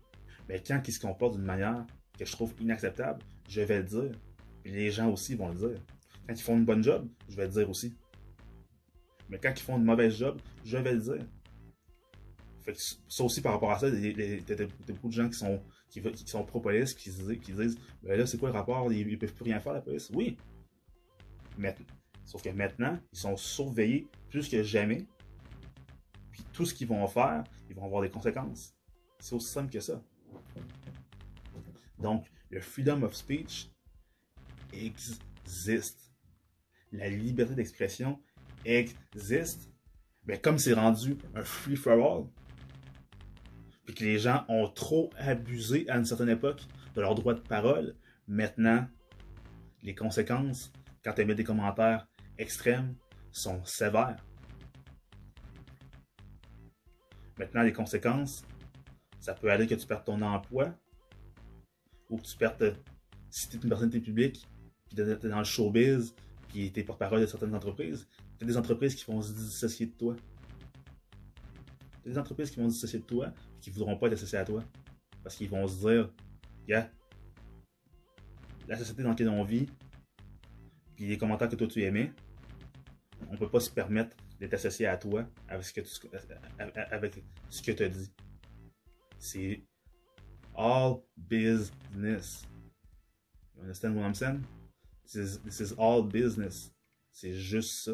Mais 0.48 0.60
quand 0.60 0.82
ils 0.84 0.92
se 0.92 0.98
comportent 0.98 1.36
d'une 1.36 1.44
manière 1.44 1.86
que 2.18 2.24
je 2.24 2.32
trouve 2.32 2.52
inacceptable, 2.60 3.22
je 3.48 3.60
vais 3.60 3.78
le 3.78 3.84
dire. 3.84 4.10
Les 4.64 4.90
gens 4.90 5.10
aussi 5.10 5.34
vont 5.34 5.48
le 5.48 5.54
dire. 5.54 5.80
Quand 6.26 6.34
ils 6.34 6.42
font 6.42 6.56
une 6.56 6.64
bonne 6.64 6.82
job, 6.82 7.08
je 7.28 7.36
vais 7.36 7.46
le 7.46 7.52
dire 7.52 7.68
aussi. 7.68 7.94
Mais 9.28 9.38
quand 9.38 9.52
ils 9.54 9.62
font 9.62 9.76
une 9.76 9.84
mauvaise 9.84 10.16
job, 10.16 10.40
je 10.64 10.76
vais 10.76 10.92
le 10.92 11.00
dire. 11.00 11.26
Fait 12.60 12.74
que 12.74 12.78
ça 12.78 13.24
aussi 13.24 13.40
par 13.40 13.52
rapport 13.52 13.72
à 13.72 13.78
ça, 13.78 13.88
il 13.88 14.18
y 14.18 14.52
a 14.52 14.66
beaucoup 14.92 15.08
de 15.08 15.12
gens 15.12 15.28
qui 15.28 15.36
sont, 15.36 15.60
qui, 15.88 16.00
sont 16.26 16.44
pro-police, 16.44 16.94
qui, 16.94 17.10
qui, 17.40 17.52
disent 17.52 17.76
ben 18.02 18.16
là, 18.16 18.26
c'est 18.26 18.38
quoi 18.38 18.50
le 18.50 18.54
rapport? 18.54 18.92
Ils, 18.92 19.06
ne 19.06 19.16
peuvent 19.16 19.32
plus 19.32 19.44
rien 19.44 19.58
faire, 19.58 19.72
la 19.72 19.80
police. 19.80 20.10
Oui. 20.14 20.36
Mais, 21.58 21.74
sauf 22.24 22.42
que 22.42 22.50
maintenant, 22.50 22.98
ils 23.12 23.18
sont 23.18 23.36
surveillés 23.36 24.06
plus 24.28 24.48
que 24.48 24.62
jamais. 24.62 25.06
Puis 26.30 26.44
tout 26.52 26.64
ce 26.64 26.72
qu'ils 26.72 26.86
vont 26.86 27.06
faire, 27.08 27.42
ils 27.68 27.74
vont 27.74 27.84
avoir 27.84 28.02
des 28.02 28.10
conséquences. 28.10 28.76
C'est 29.18 29.34
aussi 29.34 29.48
simple 29.48 29.72
que 29.72 29.80
ça. 29.80 30.00
Donc, 31.98 32.26
le 32.50 32.60
freedom 32.60 33.02
of 33.02 33.14
speech 33.14 33.71
existe. 34.72 36.12
La 36.92 37.08
liberté 37.08 37.54
d'expression 37.54 38.20
existe. 38.64 39.70
Mais 40.26 40.38
comme 40.38 40.58
c'est 40.58 40.74
rendu 40.74 41.16
un 41.34 41.44
free 41.44 41.76
for 41.76 41.94
all, 41.94 42.26
puis 43.84 43.94
que 43.94 44.04
les 44.04 44.18
gens 44.18 44.44
ont 44.48 44.68
trop 44.68 45.10
abusé 45.16 45.88
à 45.90 45.96
une 45.96 46.04
certaine 46.04 46.28
époque 46.28 46.62
de 46.94 47.00
leur 47.00 47.14
droit 47.14 47.34
de 47.34 47.40
parole, 47.40 47.96
maintenant, 48.28 48.86
les 49.82 49.94
conséquences, 49.94 50.72
quand 51.04 51.14
tu 51.14 51.22
émets 51.22 51.34
des 51.34 51.44
commentaires 51.44 52.06
extrêmes, 52.38 52.94
sont 53.32 53.64
sévères. 53.64 54.24
Maintenant, 57.38 57.62
les 57.62 57.72
conséquences, 57.72 58.44
ça 59.18 59.34
peut 59.34 59.50
aller 59.50 59.66
que 59.66 59.74
tu 59.74 59.86
perdes 59.86 60.04
ton 60.04 60.20
emploi 60.20 60.74
ou 62.08 62.18
que 62.18 62.22
tu 62.22 62.36
perdes, 62.36 62.76
si 63.30 63.48
tu 63.48 63.56
es 63.56 63.60
une 63.60 63.68
personnalité 63.68 64.00
publique, 64.00 64.46
dans 64.94 65.38
le 65.38 65.44
showbiz, 65.44 66.14
puis 66.48 66.72
tu 66.72 66.80
es 66.80 66.82
porte-parole 66.84 67.20
de 67.20 67.26
certaines 67.26 67.54
entreprises, 67.54 68.06
tu 68.38 68.44
as 68.44 68.46
des 68.46 68.56
entreprises 68.56 68.94
qui 68.94 69.10
vont 69.10 69.22
se 69.22 69.32
dissocier 69.32 69.86
de 69.86 69.92
toi. 69.92 70.16
Tu 72.02 72.08
as 72.08 72.12
des 72.12 72.18
entreprises 72.18 72.50
qui 72.50 72.60
vont 72.60 72.68
se 72.68 72.74
dissocier 72.74 72.98
de 72.98 73.04
toi, 73.04 73.32
qui 73.60 73.70
ne 73.70 73.74
voudront 73.74 73.96
pas 73.96 74.08
être 74.08 74.14
associés 74.14 74.38
à 74.38 74.44
toi. 74.44 74.62
Parce 75.22 75.36
qu'ils 75.36 75.48
vont 75.48 75.66
se 75.68 75.86
dire, 75.86 76.12
yeah, 76.66 76.90
la 78.68 78.76
société 78.76 79.02
dans 79.02 79.10
laquelle 79.10 79.28
on 79.28 79.44
vit, 79.44 79.66
puis 80.96 81.06
les 81.06 81.18
commentaires 81.18 81.48
que 81.48 81.56
toi 81.56 81.66
tu 81.66 81.82
aimais, 81.82 82.12
on 83.30 83.36
peut 83.36 83.48
pas 83.48 83.60
se 83.60 83.70
permettre 83.70 84.16
d'être 84.38 84.54
associé 84.54 84.86
à 84.86 84.96
toi 84.96 85.26
avec 85.48 85.64
ce 85.64 85.72
que 85.72 85.80
tu 85.80 86.26
avec 86.90 87.22
ce 87.48 87.62
que 87.62 87.82
as 87.82 87.88
dit. 87.88 88.12
C'est 89.18 89.64
all 90.56 91.02
business. 91.16 92.42
You 93.54 93.62
understand 93.62 93.96
what 93.96 94.04
I'm 94.04 94.14
saying? 94.14 94.44
This 95.12 95.60
is, 95.60 95.74
business. 96.10 96.72
C'est 97.10 97.34
juste 97.34 97.84
ça. 97.84 97.92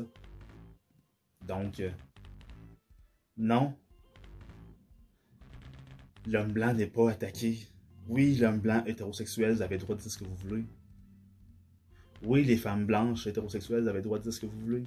Donc, 1.45 1.81
euh, 1.81 1.91
non, 3.37 3.75
l'homme 6.27 6.53
blanc 6.53 6.75
n'est 6.75 6.87
pas 6.87 7.11
attaqué. 7.11 7.67
Oui, 8.07 8.37
l'homme 8.37 8.61
blanc 8.61 8.85
hétérosexuel, 8.87 9.55
vous 9.55 9.63
avez 9.63 9.77
le 9.77 9.83
droit 9.83 9.97
de 9.97 10.01
dire 10.01 10.11
ce 10.11 10.19
que 10.19 10.25
vous 10.25 10.35
voulez. 10.37 10.65
Oui, 12.23 12.45
les 12.45 12.57
femmes 12.57 12.87
blanches 12.87 13.27
hétérosexuelles, 13.27 13.83
vous 13.83 13.89
avez 13.89 13.99
le 13.99 14.05
droit 14.05 14.19
de 14.19 14.25
dire 14.25 14.33
ce 14.33 14.41
que 14.41 14.47
vous 14.47 14.61
voulez. 14.61 14.85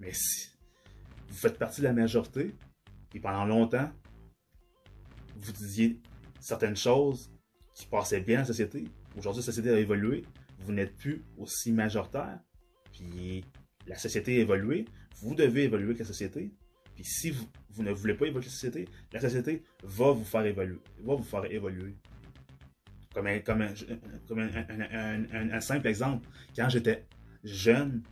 Mais 0.00 0.12
si 0.12 0.50
vous 1.28 1.34
faites 1.34 1.58
partie 1.58 1.80
de 1.80 1.86
la 1.86 1.92
majorité, 1.92 2.54
et 3.14 3.20
pendant 3.20 3.44
longtemps, 3.44 3.90
vous 5.36 5.52
disiez 5.52 6.00
certaines 6.40 6.76
choses 6.76 7.30
qui 7.74 7.86
passaient 7.86 8.20
bien 8.20 8.38
à 8.38 8.40
la 8.40 8.46
société, 8.46 8.84
aujourd'hui 9.16 9.40
la 9.40 9.46
société 9.46 9.70
a 9.70 9.78
évolué, 9.78 10.24
vous 10.64 10.72
n'êtes 10.72 10.96
plus 10.96 11.22
aussi 11.38 11.72
majoritaire, 11.72 12.40
puis 12.92 13.44
la 13.86 13.96
société 13.96 14.38
a 14.38 14.40
évolué, 14.40 14.84
vous 15.20 15.34
devez 15.34 15.64
évoluer 15.64 15.86
avec 15.86 16.00
la 16.00 16.04
société, 16.04 16.52
puis 16.94 17.04
si 17.04 17.30
vous, 17.30 17.82
ne 17.82 17.92
voulez 17.92 18.14
pas 18.14 18.26
évoluer 18.26 18.44
la 18.44 18.50
société, 18.50 18.88
la 19.12 19.20
société 19.20 19.62
va 19.82 20.12
vous 20.12 20.24
faire 20.24 20.44
évoluer. 20.44 20.80
Va 21.00 21.14
vous 21.14 21.22
faire 21.22 21.50
évoluer. 21.50 21.96
Comme, 23.14 23.26
un, 23.26 23.44
simple 25.60 25.86
exemple, 25.86 26.26
quand 26.56 26.68
j'étais 26.68 27.04
jeune, 27.44 28.02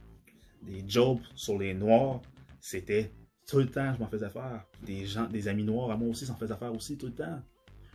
des 0.62 0.84
jobs 0.86 1.20
sur 1.34 1.58
les 1.58 1.72
noirs, 1.72 2.20
c'était 2.60 3.10
tout 3.46 3.58
le 3.58 3.66
temps, 3.66 3.94
je 3.94 3.98
m'en 3.98 4.08
faisais 4.08 4.28
faire. 4.28 4.64
Des 4.82 5.06
gens, 5.06 5.26
des 5.26 5.48
amis 5.48 5.64
noirs 5.64 5.90
à 5.90 5.96
moi 5.96 6.08
aussi 6.08 6.26
s'en 6.26 6.36
faisaient 6.36 6.56
faire 6.56 6.74
aussi 6.74 6.98
tout 6.98 7.06
le 7.06 7.14
temps. 7.14 7.42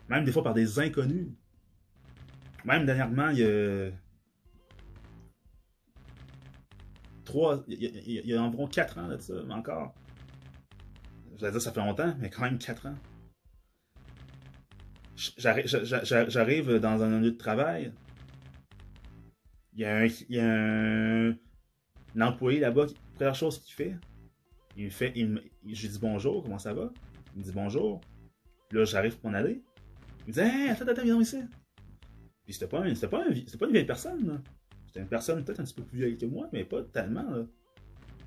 Même 0.10 0.26
des 0.26 0.32
fois 0.32 0.44
par 0.44 0.54
des 0.54 0.80
inconnus. 0.80 1.28
Même 2.64 2.86
dernièrement, 2.86 3.30
il 3.30 3.40
y 3.40 3.44
a. 3.44 3.90
Trois, 7.26 7.64
il 7.68 8.22
y 8.26 8.34
a, 8.34 8.42
environ 8.42 8.68
quatre 8.68 8.98
ans 9.00 9.08
de 9.08 9.18
ça, 9.18 9.34
mais 9.46 9.54
encore. 9.54 9.94
J'allais 11.38 11.52
dire 11.52 11.62
ça 11.62 11.72
fait 11.72 11.80
longtemps, 11.80 12.16
mais 12.20 12.30
quand 12.30 12.44
même 12.44 12.58
4 12.58 12.86
ans. 12.88 12.96
J'arrive 15.38 16.80
dans 16.80 17.04
un 17.04 17.20
lieu 17.20 17.32
de 17.32 17.38
travail. 17.38 17.92
Il 19.74 19.82
y 19.82 19.86
a 19.86 19.98
un, 19.98 21.32
un, 22.16 22.22
employé 22.22 22.60
là-bas, 22.60 22.86
première 23.16 23.36
chose 23.36 23.60
qu'il 23.60 23.74
fait, 23.74 23.96
il 24.78 24.86
me 24.86 24.90
fait, 24.90 25.12
il 25.16 25.42
je 25.66 25.82
lui 25.82 25.90
dis 25.90 26.00
bonjour, 26.00 26.44
comment 26.44 26.60
ça 26.60 26.74
va? 26.74 26.92
Il 27.34 27.40
me 27.40 27.44
dit 27.44 27.52
bonjour. 27.52 28.00
Là, 28.72 28.86
j'arrive 28.86 29.18
pour 29.18 29.30
m'en 29.30 29.38
aller. 29.38 29.62
Il 30.22 30.30
me 30.30 30.34
dit, 30.34 30.40
hey, 30.40 30.70
attends, 30.70 30.88
attends, 30.88 31.04
viens 31.04 31.20
ici. 31.20 31.42
Puis 32.46 32.54
c'était 32.54 32.68
pas, 32.68 32.84
c'était 32.94 33.08
pas, 33.08 33.24
pas 33.24 33.66
une 33.66 33.72
vieille 33.72 33.86
personne, 33.86 34.42
C'était 34.96 35.04
une 35.04 35.10
personne 35.10 35.44
peut-être 35.44 35.60
un 35.60 35.66
petit 35.66 35.74
peu 35.74 35.84
plus 35.84 35.98
vieille 35.98 36.18
que 36.18 36.26
moi, 36.26 36.48
mais 36.54 36.64
pas 36.64 36.82
tellement, 36.82 37.26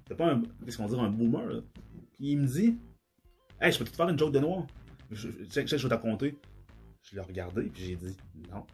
C'était 0.02 0.16
pas 0.16 0.32
un, 0.32 0.42
qu'est-ce 0.66 0.76
qu'on 0.76 0.86
dit, 0.86 1.00
un 1.00 1.08
boomer, 1.08 1.62
Puis 2.12 2.32
il 2.32 2.36
me 2.36 2.46
dit, 2.46 2.76
Hey, 3.58 3.72
je 3.72 3.78
peux 3.78 3.86
te 3.86 3.96
faire 3.96 4.06
une 4.06 4.18
joke 4.18 4.32
de 4.32 4.38
noir? 4.38 4.66
Je, 5.10 5.30
sais 5.48 5.64
que 5.64 5.74
je 5.74 5.82
vais 5.82 5.88
t'affronter. 5.88 6.36
Je 7.04 7.14
l'ai 7.14 7.22
regardé, 7.22 7.62
puis 7.70 7.84
j'ai 7.84 7.96
dit, 7.96 8.14
non. 8.52 8.66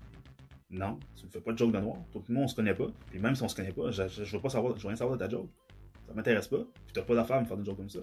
Non, 0.71 0.99
tu 1.15 1.25
ne 1.25 1.31
fais 1.31 1.41
pas 1.41 1.53
de 1.53 1.59
joke 1.59 1.71
de 1.71 1.79
noir. 1.79 1.99
Le 2.13 2.35
monde, 2.35 2.45
on 2.47 2.49
se 2.49 2.57
connaît 2.57 2.75
pas. 2.75 2.89
Puis 3.11 3.21
même 3.21 3.37
si 3.37 3.45
on 3.45 3.49
se 3.49 3.55
connaît 3.55 3.71
pas, 3.71 3.93
je, 3.93 4.09
je, 4.09 4.37
veux 4.37 4.43
pas 4.43 4.49
savoir, 4.49 4.77
je 4.77 4.83
veux 4.83 4.89
rien 4.89 4.97
savoir 4.97 5.17
de 5.17 5.25
ta 5.25 5.31
joke. 5.31 5.49
Ça 6.09 6.15
m'intéresse 6.15 6.49
pas. 6.49 6.65
Puis 6.75 6.95
t'as 6.95 7.03
pas 7.03 7.15
d'affaire 7.15 7.37
à 7.37 7.41
me 7.43 7.47
faire 7.47 7.57
une 7.57 7.65
joke 7.65 7.77
comme 7.77 7.91
ça. 7.91 8.01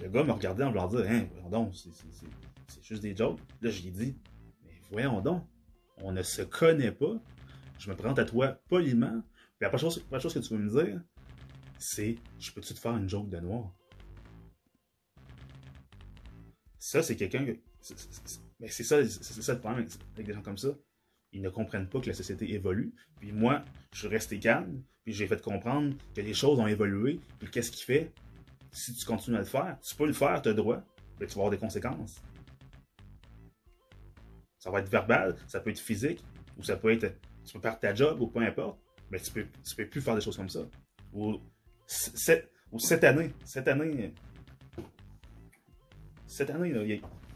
Le 0.00 0.08
gars 0.08 0.22
me 0.22 0.30
regardait 0.30 0.62
en 0.62 0.70
voulant 0.70 0.86
dire, 0.86 1.04
hein, 1.08 1.26
voyons 1.32 1.50
donc, 1.50 1.74
c'est 1.74 2.84
juste 2.84 3.02
des 3.02 3.16
jokes. 3.16 3.40
Là, 3.62 3.68
je 3.68 3.82
lui 3.82 3.88
ai 3.88 3.90
dit, 3.90 4.16
mais 4.64 4.80
voyons 4.92 5.20
donc, 5.20 5.42
on 6.04 6.12
ne 6.12 6.22
se 6.22 6.42
connaît 6.42 6.92
pas. 6.92 7.20
Je 7.78 7.90
me 7.90 7.96
présente 7.96 8.18
à 8.18 8.24
toi 8.24 8.58
poliment. 8.68 9.22
Puis 9.58 9.62
la 9.62 9.70
première 9.70 9.80
chose, 9.80 10.04
chose 10.20 10.34
que 10.34 10.38
tu 10.40 10.54
veux 10.54 10.60
me 10.60 10.82
dire, 10.82 11.00
c'est, 11.78 12.16
je 12.38 12.52
peux-tu 12.52 12.74
te 12.74 12.78
faire 12.78 12.96
une 12.96 13.08
joke 13.08 13.28
de 13.28 13.38
noir? 13.38 13.72
Ça, 16.78 17.02
c'est 17.02 17.16
quelqu'un 17.16 17.44
que. 17.44 17.58
Mais 18.60 18.68
c'est 18.68 18.84
ça, 18.84 19.04
c'est 19.06 19.42
ça 19.42 19.54
le 19.54 19.60
problème 19.60 19.86
avec 20.14 20.26
des 20.26 20.32
gens 20.32 20.42
comme 20.42 20.58
ça. 20.58 20.70
Ils 21.32 21.42
ne 21.42 21.50
comprennent 21.50 21.88
pas 21.88 22.00
que 22.00 22.06
la 22.06 22.14
société 22.14 22.52
évolue. 22.54 22.94
Puis 23.20 23.32
moi, 23.32 23.64
je 23.92 23.98
suis 24.00 24.08
resté 24.08 24.38
calme, 24.38 24.82
puis 25.04 25.12
j'ai 25.12 25.26
fait 25.26 25.40
comprendre 25.40 25.94
que 26.14 26.20
les 26.20 26.34
choses 26.34 26.58
ont 26.58 26.66
évolué. 26.66 27.20
Puis 27.38 27.50
qu'est-ce 27.50 27.70
qui 27.70 27.84
fait? 27.84 28.12
Si 28.72 28.94
tu 28.94 29.04
continues 29.04 29.36
à 29.36 29.40
le 29.40 29.46
faire, 29.46 29.78
tu 29.80 29.94
peux 29.94 30.06
le 30.06 30.12
faire, 30.12 30.40
tu 30.42 30.48
as 30.48 30.54
droit, 30.54 30.82
mais 31.20 31.26
tu 31.26 31.34
vas 31.34 31.42
avoir 31.42 31.50
des 31.50 31.58
conséquences. 31.58 32.20
Ça 34.58 34.70
va 34.70 34.80
être 34.80 34.88
verbal, 34.88 35.36
ça 35.46 35.60
peut 35.60 35.70
être 35.70 35.78
physique, 35.78 36.22
ou 36.56 36.62
ça 36.62 36.76
peut 36.76 36.92
être. 36.92 37.14
Tu 37.48 37.54
peux 37.54 37.60
perdre 37.60 37.78
ta 37.78 37.94
job, 37.94 38.20
ou 38.20 38.26
peu 38.26 38.40
importe, 38.40 38.78
mais 39.10 39.18
tu 39.18 39.32
peux, 39.32 39.46
tu 39.66 39.74
peux 39.74 39.86
plus 39.86 40.02
faire 40.02 40.14
des 40.14 40.20
choses 40.20 40.36
comme 40.36 40.50
ça. 40.50 40.60
Ou, 41.14 41.40
cette, 41.86 42.52
ou 42.70 42.78
cette 42.78 43.02
année, 43.04 43.30
cette 43.42 43.68
année, 43.68 44.12
cette 46.26 46.50
année, 46.50 46.72
là, 46.72 46.82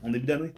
en 0.02 0.10
début 0.10 0.26
d'année, 0.26 0.52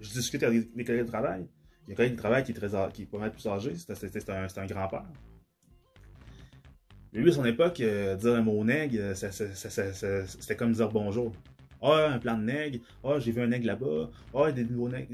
je 0.00 0.10
discute 0.10 0.44
avec 0.44 0.72
des 0.72 0.84
collègues 0.84 1.06
de 1.06 1.10
travail. 1.10 1.48
Il 1.88 1.90
y 1.90 1.90
a 1.90 1.94
un 1.94 1.96
collègue 1.96 2.12
de 2.12 2.18
travail 2.18 2.44
qui 2.44 2.52
est, 2.52 2.54
très, 2.54 2.92
qui 2.92 3.02
est 3.02 3.06
pas 3.06 3.30
plus 3.30 3.46
âgé, 3.48 3.74
c'était 3.74 4.30
un, 4.30 4.46
un 4.56 4.66
grand-père. 4.66 5.06
Lui, 7.12 7.30
à 7.30 7.32
son 7.32 7.44
époque, 7.46 7.80
euh, 7.80 8.14
dire 8.14 8.34
un 8.34 8.42
mot 8.42 8.62
nègre, 8.62 9.16
c'était 9.16 10.56
comme 10.56 10.72
dire 10.72 10.88
bonjour. 10.90 11.32
Ah, 11.82 12.10
un 12.12 12.18
plan 12.20 12.38
de 12.38 12.44
nègre. 12.44 12.78
Ah, 13.02 13.18
j'ai 13.18 13.32
vu 13.32 13.42
un 13.42 13.48
nègre 13.48 13.66
là-bas. 13.66 14.10
Ah, 14.34 14.52
des 14.52 14.64
nouveaux 14.64 14.88
nègres. 14.88 15.08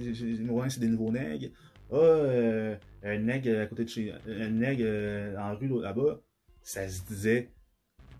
c'est 0.68 0.80
des 0.80 0.88
nouveaux 0.88 1.10
nègres. 1.10 1.48
Ah, 1.90 1.96
euh, 1.96 2.76
un 3.04 3.18
nègre 3.18 3.60
à 3.60 3.66
côté 3.66 3.84
de 3.84 3.88
chez. 3.88 4.12
Un 4.26 4.50
nègre 4.50 4.84
euh, 4.86 5.36
en 5.36 5.56
rue 5.56 5.68
là-bas. 5.80 6.20
Ça 6.62 6.88
se 6.88 7.02
disait 7.06 7.50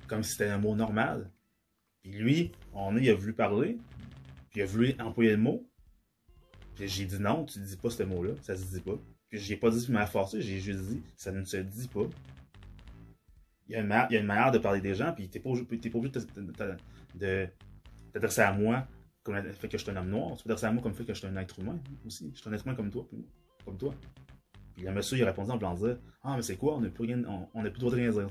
comme 0.09 0.23
si 0.23 0.33
c'était 0.33 0.49
un 0.49 0.59
mot 0.59 0.75
normal. 0.75 1.31
Puis 2.03 2.13
lui, 2.13 2.53
on 2.73 2.97
il 2.97 3.09
a 3.09 3.15
voulu 3.15 3.33
parler. 3.33 3.79
Puis 4.51 4.61
il 4.61 4.63
a 4.63 4.67
voulu 4.67 4.95
employer 4.99 5.31
le 5.31 5.37
mot. 5.37 5.67
J'ai 6.79 7.05
dit 7.05 7.21
non, 7.21 7.45
tu 7.45 7.61
dis 7.61 7.77
pas 7.77 7.91
ce 7.91 8.03
mot-là. 8.03 8.33
Ça 8.43 8.57
se 8.57 8.65
dit 8.65 8.81
pas. 8.81 8.99
Puis 9.29 9.39
j'ai 9.39 9.57
pas 9.57 9.71
dit 9.71 9.85
je 9.85 9.93
m'avais 9.93 10.11
forcé, 10.11 10.43
j'ai 10.43 10.59
juste 10.59 10.81
dit 10.81 11.03
ça 11.17 11.33
ne 11.33 11.45
se 11.45 11.57
dit 11.57 11.89
pas. 11.89 12.07
Il 13.69 13.73
y, 13.73 13.77
a 13.77 13.81
une 13.81 14.27
manière, 14.27 14.51
de 14.51 14.59
parler 14.59 14.83
des 14.83 14.95
gens, 14.95 15.15
puis 15.15 15.31
t'es 15.31 15.41
pas, 15.41 15.51
pas 15.51 15.99
obligé 15.99 16.21
de 17.15 17.49
t'adresser 18.13 18.43
à 18.43 18.53
moi 18.53 18.87
comme 19.23 19.37
le 19.37 19.53
fait 19.53 19.69
que 19.69 19.79
je 19.79 19.83
suis 19.83 19.91
un 19.91 19.97
homme 19.97 20.11
noir. 20.11 20.37
Tu 20.37 20.43
peux 20.43 20.49
t'adresser 20.49 20.67
à 20.67 20.73
moi 20.73 20.83
comme 20.83 20.93
le 20.93 20.99
fait 20.99 21.05
que 21.05 21.15
je 21.15 21.19
suis 21.19 21.29
un 21.29 21.37
être 21.37 21.59
humain 21.59 21.79
aussi. 22.05 22.31
Je 22.35 22.41
suis 22.41 22.51
un 22.51 22.53
être 22.53 22.67
humain 22.67 22.75
comme 22.75 22.91
toi. 22.91 23.09
Comme 23.65 23.79
toi. 23.79 23.95
Puis 24.83 24.89
le 24.89 24.97
monsieur, 24.97 25.17
il 25.17 25.23
a 25.23 25.27
répondu 25.27 25.53
en 25.53 25.59
blanc 25.59 25.75
dire 25.75 25.97
Ah, 26.25 26.35
mais 26.35 26.43
c'est 26.43 26.57
quoi? 26.57 26.75
On 26.77 26.81
n'a 26.81 26.89
plus 26.89 27.15
on, 27.25 27.47
plus 27.53 27.63
le 27.63 27.71
droit 27.71 27.91
de 27.93 27.97
rien 27.97 28.11
dire. 28.11 28.29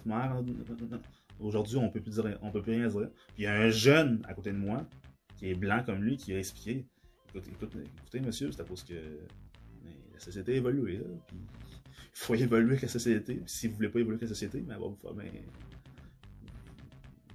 Aujourd'hui, 1.40 1.78
on 1.78 1.90
peut 1.90 2.02
plus 2.02 2.12
dire, 2.12 2.38
on 2.42 2.52
peut 2.52 2.62
plus 2.62 2.74
rien 2.74 2.90
dire. 2.90 3.10
Puis 3.28 3.38
il 3.38 3.44
y 3.44 3.48
a 3.48 3.54
un 3.54 3.70
jeune 3.70 4.22
à 4.28 4.34
côté 4.34 4.52
de 4.52 4.58
moi 4.58 4.86
qui 5.38 5.50
est 5.50 5.56
blanc 5.56 5.82
comme 5.86 6.04
lui 6.04 6.18
qui 6.18 6.34
a 6.34 6.38
expliqué 6.40 6.86
écoutez, 7.38 8.20
monsieur, 8.20 8.52
c'est 8.52 8.62
à 8.62 8.66
cause 8.66 8.84
que 8.84 8.94
la 10.14 10.20
société 10.20 10.52
a 10.52 10.56
évolué. 10.56 10.98
Là, 10.98 11.06
puis 11.26 11.38
il 11.38 12.10
faut 12.14 12.36
évoluer 12.36 12.72
avec 12.72 12.82
la 12.82 12.90
société. 12.90 13.36
Puis 13.36 13.44
si 13.46 13.70
vous 13.70 13.76
voulez 13.76 13.88
pas 13.88 14.00
évoluer 14.00 14.16
avec 14.16 14.24
la 14.24 14.36
société, 14.36 14.62
mais 14.68 14.74
elle 14.74 14.82
va 14.82 14.88
vous 14.88 14.98
faire, 14.98 15.12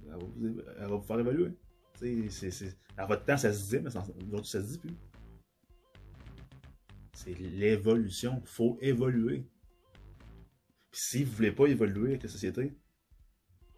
elle, 0.05 0.87
va 0.87 0.87
vous, 0.87 1.01
faire 1.01 1.19
évoluer. 1.19 1.53
C'est, 1.95 2.77
à 2.95 3.07
votre 3.07 3.25
temps, 3.25 3.37
ça 3.37 3.51
se 3.51 3.63
disait, 3.63 3.81
mais 3.81 3.89
aujourd'hui, 4.27 4.51
ça 4.51 4.61
se 4.61 4.67
dit 4.67 4.77
plus. 4.77 4.93
C'est 7.17 7.33
l'évolution. 7.33 8.39
Il 8.43 8.47
faut 8.47 8.77
évoluer. 8.79 9.43
Si 10.91 11.23
vous 11.23 11.31
voulez 11.31 11.51
pas 11.51 11.65
évoluer 11.65 12.09
avec 12.09 12.21
la 12.21 12.29
société, 12.29 12.77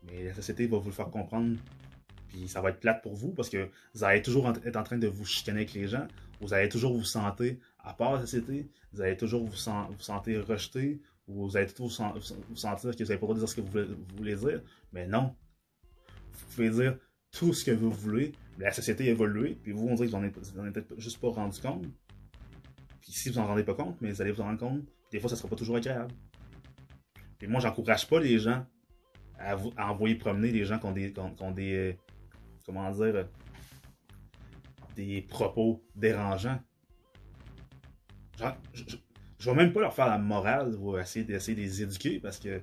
mais 0.03 0.25
la 0.25 0.33
société 0.33 0.67
va 0.67 0.77
vous 0.77 0.89
le 0.89 0.93
faire 0.93 1.09
comprendre. 1.09 1.57
Puis 2.27 2.49
ça 2.49 2.59
va 2.59 2.71
être 2.71 2.81
plate 2.81 3.01
pour 3.01 3.15
vous 3.15 3.31
parce 3.31 3.49
que 3.49 3.69
vous 3.93 4.03
allez 4.03 4.21
toujours 4.21 4.49
être 4.49 4.75
en 4.75 4.83
train 4.83 4.97
de 4.97 5.07
vous 5.07 5.23
chicaner 5.23 5.59
avec 5.59 5.73
les 5.73 5.87
gens. 5.87 6.05
Vous 6.41 6.53
allez 6.53 6.67
toujours 6.67 6.93
vous 6.93 7.05
sentir 7.05 7.55
à 7.79 7.93
part 7.93 8.15
la 8.15 8.21
société. 8.21 8.69
Vous 8.91 9.01
allez 9.01 9.15
toujours 9.15 9.45
vous, 9.45 9.55
sentir 9.55 10.45
rejeté. 10.45 11.01
Ou 11.29 11.47
vous 11.47 11.55
allez 11.55 11.67
toujours 11.67 12.13
vous, 12.13 12.55
sentir 12.57 12.91
que 12.91 13.03
vous 13.03 13.09
n'avez 13.09 13.19
pas 13.19 13.27
le 13.27 13.27
droit 13.27 13.35
de 13.35 13.39
dire 13.39 13.49
ce 13.49 13.55
que 13.55 13.61
vous 13.61 13.95
voulez, 14.17 14.35
dire. 14.35 14.61
Mais 14.91 15.07
non. 15.07 15.33
Vous 16.33 16.45
pouvez 16.55 16.71
dire 16.71 16.97
tout 17.31 17.53
ce 17.53 17.63
que 17.63 17.71
vous 17.71 17.89
voulez. 17.89 18.33
La 18.57 18.73
société 18.73 19.07
a 19.07 19.11
évolué. 19.11 19.55
Puis 19.63 19.71
vous, 19.71 19.87
on 19.87 19.95
dirait 19.95 20.07
que 20.07 20.39
vous 20.41 20.61
n'en 20.61 20.65
êtes 20.65 20.99
juste 20.99 21.21
pas 21.21 21.29
rendu 21.29 21.61
compte. 21.61 21.85
Puis 23.09 23.17
si 23.17 23.29
vous 23.29 23.39
n'en 23.39 23.47
rendez 23.47 23.63
pas 23.63 23.73
compte, 23.73 23.99
mais 24.01 24.11
vous 24.11 24.21
allez 24.21 24.31
vous 24.31 24.41
en 24.41 24.45
rendre 24.45 24.59
compte. 24.59 24.83
des 25.11 25.19
fois, 25.19 25.31
ça 25.31 25.35
sera 25.35 25.49
pas 25.49 25.55
toujours 25.55 25.77
agréable. 25.77 26.13
Puis 27.39 27.47
moi, 27.47 27.59
j'encourage 27.59 28.07
pas 28.07 28.19
les 28.19 28.37
gens 28.37 28.63
à, 29.39 29.57
envoyer 29.89 30.13
promener 30.13 30.51
des 30.51 30.63
gens 30.63 30.77
qui 30.77 30.85
ont 30.85 30.91
des, 30.91 31.11
des 31.55 31.73
euh, 31.73 31.93
comment 32.67 32.91
dire, 32.91 33.15
euh, 33.15 33.23
des 34.95 35.23
propos 35.23 35.83
dérangeants. 35.95 36.59
je, 38.73 38.83
je, 39.39 39.49
vais 39.49 39.55
même 39.55 39.73
pas 39.73 39.81
leur 39.81 39.93
faire 39.95 40.07
la 40.07 40.19
morale 40.19 40.75
ou 40.75 40.95
essayer 40.99 41.25
d'essayer 41.25 41.55
de 41.55 41.61
les 41.61 41.81
éduquer 41.81 42.19
parce 42.19 42.37
que 42.37 42.61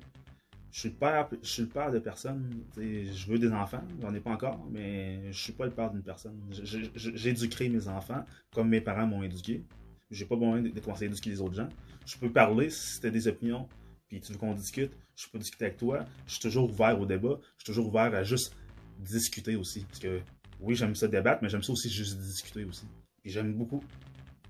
je 0.71 0.79
suis 0.79 0.91
le 0.91 0.95
père, 0.95 1.29
je 1.43 1.49
suis 1.49 1.63
le 1.63 1.69
père 1.69 1.91
de 1.91 1.99
personne. 1.99 2.49
Je 2.77 3.27
veux 3.27 3.41
des 3.41 3.51
enfants, 3.51 3.83
j'en 4.01 4.15
ai 4.15 4.21
pas 4.21 4.31
encore, 4.31 4.65
mais 4.71 5.33
je 5.33 5.43
suis 5.43 5.55
pas 5.55 5.65
le 5.65 5.73
père 5.73 5.91
d'une 5.91 6.05
personne. 6.05 6.39
J'éduquerai 6.53 7.69
mes 7.69 7.89
enfants 7.89 8.25
comme 8.55 8.69
mes 8.69 8.81
parents 8.81 9.09
m'ont 9.09 9.25
éduqué. 9.25 9.65
J'ai 10.11 10.25
pas 10.25 10.37
besoin 10.37 10.63
de, 10.63 10.81
commencer 10.81 11.05
à 11.05 11.07
éduquer 11.07 11.31
les 11.31 11.41
autres 11.41 11.55
gens. 11.55 11.69
Je 12.05 12.17
peux 12.17 12.31
parler 12.31 12.71
si 12.71 13.01
tu 13.01 13.07
as 13.07 13.11
des 13.11 13.27
opinions, 13.29 13.69
puis 14.09 14.21
tu 14.21 14.33
veux 14.33 14.39
qu'on 14.39 14.55
discute, 14.55 14.93
je 15.17 15.27
peux 15.29 15.39
discuter 15.39 15.65
avec 15.65 15.79
toi. 15.79 16.05
Je 16.27 16.33
suis 16.33 16.41
toujours 16.41 16.71
ouvert 16.71 17.01
au 17.01 17.07
débat. 17.07 17.39
Je 17.59 17.65
suis 17.65 17.67
toujours 17.67 17.89
ouvert 17.89 18.15
à 18.15 18.23
juste 18.23 18.55
discuter 18.99 19.57
aussi. 19.57 19.85
Parce 19.85 19.99
que 19.99 20.21
oui, 20.61 20.75
j'aime 20.75 20.95
ça 20.95 21.09
débattre, 21.09 21.43
mais 21.43 21.49
j'aime 21.49 21.63
ça 21.63 21.73
aussi 21.73 21.91
juste 21.91 22.19
discuter 22.19 22.65
aussi. 22.65 22.87
J'aime 23.25 23.53
beaucoup 23.55 23.83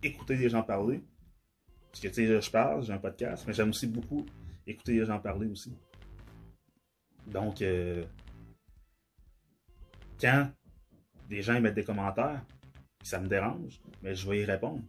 écouter 0.02 0.36
les 0.36 0.48
gens 0.48 0.62
parler. 0.62 1.00
Parce 1.90 2.00
que 2.00 2.08
tu 2.08 2.14
sais, 2.26 2.40
je 2.40 2.50
parle, 2.50 2.84
j'ai 2.84 2.92
un 2.92 2.98
podcast, 2.98 3.44
mais 3.46 3.54
j'aime 3.54 3.70
aussi 3.70 3.86
beaucoup 3.86 4.26
écouter 4.66 4.92
les 4.94 5.06
gens 5.06 5.18
parler 5.18 5.46
aussi. 5.48 5.72
Donc, 7.26 7.62
euh, 7.62 8.04
quand 10.20 10.50
des 11.28 11.42
gens 11.42 11.60
mettent 11.60 11.74
des 11.74 11.84
commentaires, 11.84 12.44
ça 13.02 13.18
me 13.18 13.28
dérange, 13.28 13.80
mais 14.02 14.14
je 14.14 14.28
vais 14.28 14.40
y 14.40 14.44
répondre. 14.44 14.82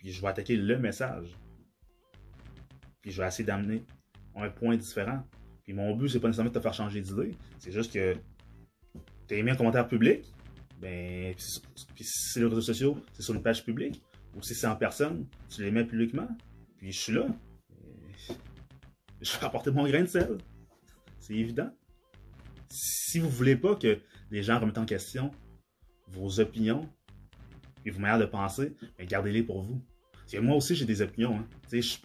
Puis 0.00 0.12
je 0.12 0.22
vais 0.22 0.28
attaquer 0.28 0.56
le 0.56 0.78
message. 0.78 1.36
Puis 3.02 3.10
je 3.10 3.20
vais 3.20 3.28
essayer 3.28 3.44
d'amener 3.44 3.84
un 4.34 4.48
point 4.48 4.76
différent. 4.76 5.22
Puis 5.64 5.74
mon 5.74 5.94
but, 5.94 6.08
c'est 6.08 6.20
pas 6.20 6.28
nécessairement 6.28 6.50
de 6.50 6.58
te 6.58 6.62
faire 6.62 6.72
changer 6.72 7.02
d'idée. 7.02 7.36
C'est 7.58 7.70
juste 7.70 7.92
que 7.92 8.16
tu 9.28 9.34
as 9.34 9.36
aimé 9.36 9.50
un 9.50 9.56
commentaire 9.56 9.86
public, 9.86 10.24
ben, 10.80 11.34
puis 11.94 12.04
si 12.04 12.32
c'est 12.32 12.40
les 12.40 12.46
réseaux 12.46 12.62
sociaux, 12.62 12.98
c'est 13.12 13.22
sur 13.22 13.34
une 13.34 13.42
page 13.42 13.62
publique. 13.62 14.02
Ou 14.34 14.42
si 14.42 14.54
c'est 14.54 14.66
en 14.66 14.76
personne, 14.76 15.26
tu 15.50 15.62
les 15.62 15.70
mets 15.70 15.84
publiquement. 15.84 16.28
Puis 16.78 16.92
je 16.92 16.98
suis 16.98 17.12
là. 17.12 17.26
Je 19.20 19.38
vais 19.38 19.44
apporter 19.44 19.70
mon 19.70 19.86
grain 19.86 20.00
de 20.00 20.06
sel. 20.06 20.38
C'est 21.18 21.34
évident. 21.34 21.70
Si 22.70 23.18
vous 23.18 23.28
voulez 23.28 23.56
pas 23.56 23.74
que 23.74 24.00
les 24.30 24.42
gens 24.42 24.58
remettent 24.58 24.78
en 24.78 24.86
question 24.86 25.30
vos 26.08 26.40
opinions 26.40 26.88
et 27.84 27.90
vos 27.90 28.00
manières 28.00 28.18
de 28.18 28.24
penser, 28.24 28.74
ben 28.96 29.06
gardez-les 29.06 29.42
pour 29.42 29.62
vous. 29.62 29.82
Moi 30.38 30.56
aussi, 30.56 30.74
j'ai 30.74 30.84
des 30.84 31.02
opinions. 31.02 31.36
Hein. 31.36 31.48
Je 31.70 31.76
ne 31.76 31.82
suis, 31.82 31.98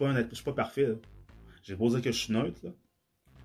pas 0.44 0.52
parfait. 0.52 0.98
J'ai 1.62 1.76
beau 1.76 1.88
dire 1.90 2.02
que 2.02 2.12
je 2.12 2.18
suis 2.18 2.32
neutre, 2.32 2.60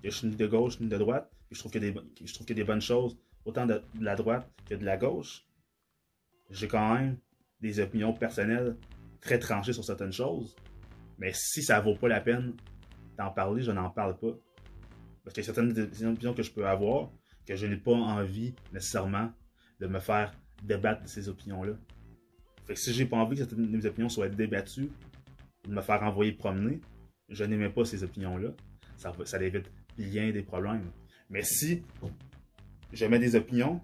que 0.02 0.10
je 0.10 0.10
suis 0.10 0.26
ni 0.26 0.36
de 0.36 0.46
gauche 0.46 0.80
ni 0.80 0.88
de 0.88 0.96
droite, 0.96 1.30
et 1.50 1.54
je 1.54 1.60
trouve 1.60 1.72
qu'il 1.72 1.84
y, 1.84 1.88
a 1.88 2.54
des 2.54 2.64
bonnes 2.64 2.80
choses, 2.80 3.16
autant 3.44 3.66
de, 3.66 3.82
la 4.00 4.16
droite 4.16 4.50
que 4.66 4.74
de 4.74 4.84
la 4.84 4.96
gauche. 4.96 5.44
J'ai 6.50 6.68
quand 6.68 6.94
même 6.94 7.18
des 7.60 7.80
opinions 7.80 8.12
personnelles 8.12 8.76
très 9.20 9.38
tranchées 9.38 9.72
sur 9.72 9.84
certaines 9.84 10.12
choses. 10.12 10.56
Mais 11.18 11.32
si 11.32 11.62
ça 11.62 11.80
vaut 11.80 11.94
pas 11.94 12.08
la 12.08 12.20
peine 12.20 12.54
d'en 13.16 13.30
parler, 13.30 13.62
je 13.62 13.70
n'en 13.70 13.90
parle 13.90 14.18
pas. 14.18 14.32
Parce 15.22 15.34
qu'il 15.34 15.44
y 15.44 15.50
a 15.50 15.54
certaines 15.54 16.10
opinions 16.12 16.34
que 16.34 16.42
je 16.42 16.50
peux 16.50 16.66
avoir 16.66 17.10
que 17.46 17.56
je 17.56 17.66
n'ai 17.66 17.76
pas 17.76 17.92
envie 17.92 18.54
nécessairement 18.72 19.32
de 19.80 19.86
me 19.86 19.98
faire 19.98 20.32
débattre 20.62 21.02
de 21.02 21.08
ces 21.08 21.28
opinions-là. 21.28 21.72
Fait 22.72 22.76
que 22.76 22.80
si 22.80 22.94
j'ai 22.94 23.04
pas 23.04 23.18
envie 23.18 23.36
que 23.36 23.54
mes 23.54 23.84
opinions 23.84 24.08
soient 24.08 24.30
débattues, 24.30 24.88
de 25.68 25.74
me 25.74 25.82
faire 25.82 26.02
envoyer 26.02 26.32
promener, 26.32 26.80
je 27.28 27.44
n'aimais 27.44 27.68
pas 27.68 27.84
ces 27.84 28.02
opinions-là. 28.02 28.48
Ça, 28.96 29.12
ça 29.26 29.42
évite 29.42 29.70
bien 29.98 30.30
des 30.30 30.40
problèmes. 30.40 30.90
Mais 31.28 31.42
si 31.42 31.82
je 32.90 33.04
mets 33.04 33.18
des 33.18 33.36
opinions, 33.36 33.82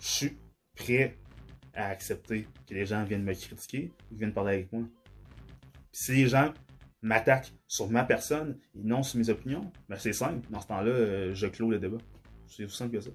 je 0.00 0.06
suis 0.06 0.36
prêt 0.76 1.18
à 1.74 1.88
accepter 1.88 2.46
que 2.68 2.74
les 2.74 2.86
gens 2.86 3.02
viennent 3.02 3.24
me 3.24 3.34
critiquer 3.34 3.90
ou 4.12 4.16
viennent 4.16 4.32
parler 4.32 4.54
avec 4.54 4.72
moi. 4.72 4.84
si 5.90 6.12
les 6.12 6.28
gens 6.28 6.54
m'attaquent 7.02 7.52
sur 7.66 7.90
ma 7.90 8.04
personne 8.04 8.60
et 8.76 8.84
non 8.84 9.02
sur 9.02 9.18
mes 9.18 9.28
opinions, 9.28 9.72
ben 9.88 9.96
c'est 9.98 10.12
simple. 10.12 10.46
Dans 10.50 10.60
ce 10.60 10.68
temps-là, 10.68 10.92
euh, 10.92 11.34
je 11.34 11.48
clôt 11.48 11.68
le 11.68 11.80
débat. 11.80 11.98
C'est 12.46 12.64
aussi 12.64 12.76
simple 12.76 12.94
que 12.94 13.00
ça. 13.00 13.10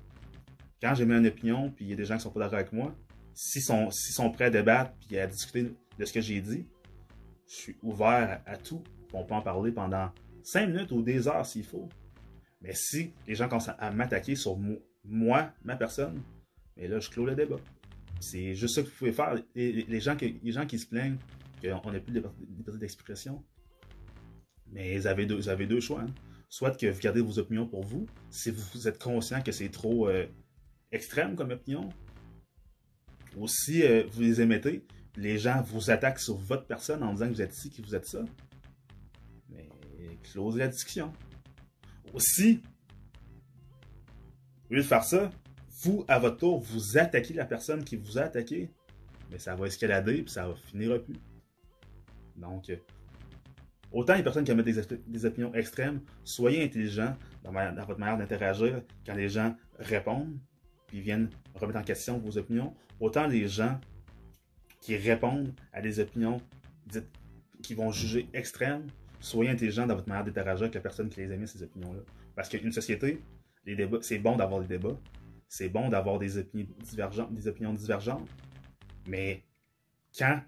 Quand 0.82 0.94
j'ai 0.94 1.06
mis 1.06 1.16
une 1.16 1.28
opinion, 1.28 1.72
puis 1.72 1.86
il 1.86 1.92
y 1.92 1.94
a 1.94 1.96
des 1.96 2.04
gens 2.04 2.18
qui 2.18 2.24
sont 2.24 2.32
pas 2.32 2.42
d'accord 2.42 2.60
avec 2.60 2.74
moi, 2.74 2.94
s'ils 3.42 3.62
sont, 3.62 3.90
sont 3.90 4.32
prêts 4.32 4.46
à 4.46 4.50
débattre 4.50 4.92
puis 5.08 5.18
à 5.18 5.26
discuter 5.26 5.72
de 5.98 6.06
ce 6.06 6.12
que 6.12 6.20
j'ai 6.20 6.42
dit, 6.42 6.68
je 7.48 7.54
suis 7.54 7.78
ouvert 7.82 8.42
à, 8.46 8.58
tout. 8.58 8.84
On 9.14 9.24
peut 9.24 9.34
en 9.34 9.42
parler 9.42 9.72
pendant 9.72 10.12
5 10.44 10.68
minutes 10.68 10.92
ou 10.92 11.02
des 11.02 11.30
heures 11.30 11.46
s'il 11.46 11.64
faut. 11.64 11.88
Mais 12.62 12.74
si 12.74 13.14
les 13.26 13.36
gens 13.36 13.48
commencent 13.48 13.70
à 13.70 13.92
m'attaquer 13.92 14.36
sur 14.36 14.60
moi, 15.06 15.54
ma 15.64 15.78
personne, 15.78 16.22
mais 16.76 16.90
là, 16.90 17.00
je 17.00 17.10
clôt 17.10 17.26
le 17.26 17.34
débat. 17.34 17.56
C'est 18.20 18.56
juste 18.56 18.76
ça 18.76 18.82
que 18.82 18.88
vous 18.88 18.96
pouvez 18.98 19.14
faire. 19.14 19.34
les, 19.56 20.02
gens, 20.02 20.18
les 20.20 20.52
gens 20.52 20.66
qui 20.66 20.78
se 20.78 20.86
plaignent 20.86 21.18
qu'on 21.62 21.92
n'a 21.92 22.02
plus 22.02 22.12
de 22.12 22.22
liberté 22.58 22.78
d'expression, 22.78 23.42
mais 24.68 24.98
vous 24.98 25.08
avez 25.08 25.26
deux, 25.26 25.40
deux 25.66 25.80
choix. 25.80 26.02
Hein. 26.02 26.14
Soit 26.50 26.78
que 26.78 26.88
vous 26.88 27.00
gardez 27.00 27.22
vos 27.22 27.40
opinions 27.40 27.68
pour 27.68 27.86
vous, 27.86 28.06
si 28.30 28.52
vous 28.52 28.86
êtes 28.86 29.02
conscient 29.02 29.42
que 29.42 29.54
c'est 29.54 29.70
trop 29.70 30.10
euh, 30.10 30.26
extrême 30.92 31.38
comme 31.38 31.52
opinion, 31.52 31.90
ou 33.40 33.48
si 33.48 33.84
euh, 33.84 34.04
vous 34.12 34.22
les 34.22 34.42
émettez, 34.42 34.86
les 35.16 35.38
gens 35.38 35.62
vous 35.62 35.90
attaquent 35.90 36.20
sur 36.20 36.36
votre 36.36 36.66
personne 36.66 37.02
en 37.04 37.14
disant 37.14 37.28
que 37.30 37.34
vous 37.34 37.42
êtes 37.42 37.54
ci, 37.54 37.72
que 37.72 37.82
vous 37.82 37.96
êtes 37.96 38.06
ça. 38.06 38.24
Mais 39.50 39.68
closez 40.32 40.60
la 40.60 40.68
discussion. 40.68 41.14
Aussi, 42.14 42.62
au 44.70 44.74
lieu 44.74 44.82
de 44.82 44.86
faire 44.86 45.06
ça, 45.06 45.32
vous, 45.84 46.04
à 46.10 46.20
votre 46.20 46.38
tour, 46.38 46.60
vous 46.60 46.98
attaquez 46.98 47.34
la 47.34 47.46
personne 47.46 47.86
qui 47.86 47.96
vous 47.96 48.18
a 48.18 48.24
attaqué, 48.24 48.70
mais 49.32 49.40
ça 49.40 49.56
va 49.56 49.68
escalader, 49.68 50.22
puis 50.24 50.32
ça 50.32 50.46
va 50.46 50.56
finir 50.56 51.02
plus. 51.02 51.16
Donc, 52.36 52.70
euh, 52.70 52.76
autant 53.94 54.16
les 54.16 54.24
personnes 54.24 54.44
qui 54.44 54.52
émettent 54.52 54.66
des, 54.66 54.98
des, 55.08 55.26
opinions 55.26 55.54
extrêmes, 55.54 56.02
soyez 56.26 56.62
intelligents 56.62 57.16
dans 57.44 57.54
votre 57.86 58.00
manière 58.00 58.18
d'interagir 58.18 58.82
quand 59.06 59.16
les 59.16 59.30
gens 59.30 59.56
répondent, 59.78 60.38
puis 60.90 61.02
viennent 61.02 61.30
remettre 61.56 61.80
en 61.80 61.84
question 61.84 62.18
vos 62.18 62.38
opinions. 62.38 62.76
Autant 63.00 63.28
les 63.28 63.48
gens 63.48 63.80
qui 64.82 64.98
répondent 64.98 65.54
à 65.72 65.82
des 65.82 66.00
opinions 66.00 66.42
dites, 66.88 67.08
qui 67.62 67.76
vont 67.76 67.92
juger 67.92 68.28
extrêmes, 68.34 68.88
soyez 69.20 69.52
intelligents 69.52 69.86
dans 69.86 69.96
votre 69.96 70.10
manière 70.10 70.26
d'interagir 70.26 70.64
avec 70.64 70.76
la 70.76 70.82
personne 70.82 71.10
qui 71.10 71.22
les 71.22 71.32
émet 71.32 71.46
ces 71.48 71.64
opinions-là. 71.64 72.02
Parce 72.36 72.50
qu'une 72.50 72.72
société, 72.72 73.22
les 73.66 73.76
débats, 73.76 74.00
c'est 74.02 74.18
bon 74.18 74.36
d'avoir 74.36 74.62
des 74.62 74.68
débats, 74.68 74.98
c'est 75.48 75.70
bon 75.70 75.90
d'avoir 75.90 76.20
des 76.20 76.38
opinions 76.38 76.68
divergentes, 76.84 77.34
des 77.34 77.48
opinions 77.48 77.74
divergentes, 77.74 78.28
mais 79.08 79.44
quand 80.18 80.42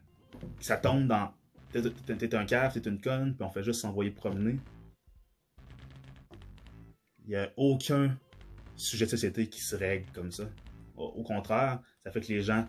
ça 0.59 0.77
tombe 0.77 1.07
dans 1.07 1.31
t'es 1.71 2.35
un 2.35 2.45
cave, 2.45 2.73
t'es 2.73 2.89
une 2.89 2.99
conne, 2.99 3.35
puis 3.35 3.43
on 3.43 3.49
fait 3.49 3.63
juste 3.63 3.81
s'envoyer 3.81 4.11
promener, 4.11 4.57
il 7.23 7.29
n'y 7.29 7.35
a 7.35 7.51
aucun 7.55 8.17
sujet 8.81 9.05
de 9.05 9.11
société 9.11 9.47
qui 9.47 9.61
se 9.61 9.75
règle 9.75 10.11
comme 10.13 10.31
ça. 10.31 10.49
Au, 10.97 11.23
contraire, 11.23 11.79
ça 12.03 12.11
fait 12.11 12.21
que 12.21 12.27
les 12.27 12.41
gens 12.41 12.67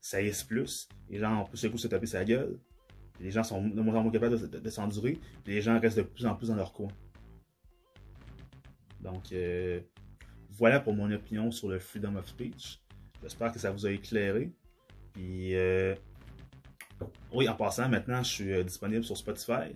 saillissent 0.00 0.44
plus, 0.44 0.88
les 1.10 1.18
gens 1.18 1.42
ont 1.42 1.44
plus 1.44 1.62
le 1.64 1.70
coup 1.70 1.78
se 1.78 1.88
taper 1.88 2.06
sa 2.06 2.24
gueule, 2.24 2.58
les 3.20 3.30
gens 3.30 3.42
sont 3.42 3.66
de 3.66 3.80
moins 3.80 3.96
en 3.96 4.02
moins 4.02 4.12
capables 4.12 4.48
de, 4.48 4.70
s'endurer, 4.70 5.18
les 5.44 5.60
gens 5.60 5.80
restent 5.80 5.98
de 5.98 6.02
plus 6.02 6.24
en 6.26 6.36
plus 6.36 6.48
dans 6.48 6.54
leur 6.54 6.72
coin. 6.72 6.88
Donc, 9.00 9.32
euh, 9.32 9.80
voilà 10.50 10.80
pour 10.80 10.94
mon 10.94 11.10
opinion 11.10 11.50
sur 11.50 11.68
le 11.68 11.78
freedom 11.78 12.16
of 12.16 12.28
speech. 12.28 12.80
J'espère 13.22 13.50
que 13.52 13.58
ça 13.58 13.70
vous 13.70 13.86
a 13.86 13.90
éclairé. 13.90 14.52
Puis, 15.12 15.56
euh, 15.56 15.94
oui, 17.32 17.48
en 17.48 17.54
passant, 17.54 17.88
maintenant, 17.88 18.22
je 18.22 18.30
suis 18.30 18.52
euh, 18.52 18.62
disponible 18.62 19.02
sur 19.02 19.16
Spotify 19.16 19.74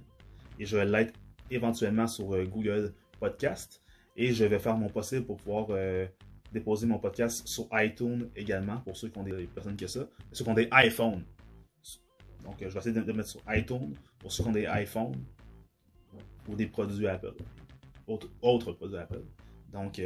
et 0.58 0.66
je 0.66 0.76
vais 0.76 0.84
l'être 0.84 1.14
éventuellement 1.50 2.06
sur 2.06 2.26
Google 2.46 2.94
Podcast. 3.18 3.81
Et 4.16 4.32
je 4.32 4.44
vais 4.44 4.58
faire 4.58 4.76
mon 4.76 4.88
possible 4.88 5.24
pour 5.24 5.36
pouvoir 5.38 5.68
déposer 6.52 6.86
mon 6.86 6.98
podcast 6.98 7.46
sur 7.46 7.68
iTunes 7.72 8.28
également, 8.36 8.78
pour 8.80 8.96
ceux 8.96 9.08
qui 9.08 9.18
ont 9.18 9.22
des 9.22 9.46
personnes 9.46 9.76
qui 9.76 9.84
ont 9.84 9.88
ça, 9.88 10.08
ceux 10.32 10.44
qui 10.44 10.50
ont 10.50 10.54
des 10.54 10.68
iPhones. 10.72 11.24
Donc, 12.44 12.56
je 12.60 12.66
vais 12.66 12.78
essayer 12.78 12.94
de, 12.94 13.00
de 13.00 13.12
mettre 13.12 13.28
sur 13.28 13.42
iTunes 13.48 13.94
pour 14.18 14.32
ceux 14.32 14.42
qui 14.42 14.48
ont 14.48 14.52
des 14.52 14.68
iPhones 14.68 15.14
ou 16.48 16.54
des 16.54 16.66
produits 16.66 17.06
Apple. 17.06 17.34
Autres, 18.06 18.28
autres 18.42 18.72
produits 18.72 18.98
Apple. 18.98 19.22
Donc, 19.72 20.00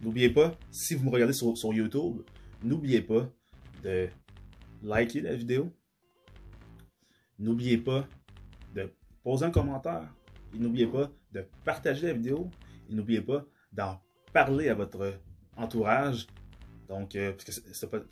N'oubliez 0.00 0.30
pas, 0.30 0.56
si 0.70 0.94
vous 0.94 1.04
me 1.04 1.10
regardez 1.10 1.32
sur, 1.32 1.74
YouTube, 1.74 2.22
n'oubliez 2.62 3.02
pas 3.02 3.28
de 3.82 4.08
liker 4.82 5.20
la 5.20 5.34
vidéo. 5.34 5.72
N'oubliez 7.38 7.78
pas 7.78 8.06
de 8.74 8.92
poser 9.24 9.46
un 9.46 9.50
commentaire. 9.50 10.08
Et 10.54 10.58
n'oubliez 10.58 10.86
pas 10.86 11.10
de 11.32 11.44
partager 11.64 12.06
la 12.08 12.12
vidéo. 12.12 12.50
Et 12.90 12.94
n'oubliez 12.94 13.20
pas 13.20 13.44
d'en 13.72 14.00
parler 14.32 14.68
à 14.68 14.74
votre 14.74 15.14
entourage. 15.56 16.26
Donc, 16.88 17.14
euh, 17.16 17.32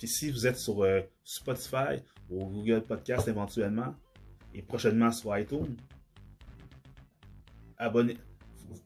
si 0.05 0.31
vous 0.31 0.47
êtes 0.47 0.59
sur 0.59 0.83
euh, 0.83 1.01
Spotify 1.25 2.03
ou 2.29 2.45
Google 2.47 2.83
Podcast 2.83 3.27
éventuellement, 3.29 3.95
et 4.53 4.63
prochainement 4.63 5.13
sur 5.13 5.37
iTunes, 5.37 5.77
abonnez, 7.79 8.17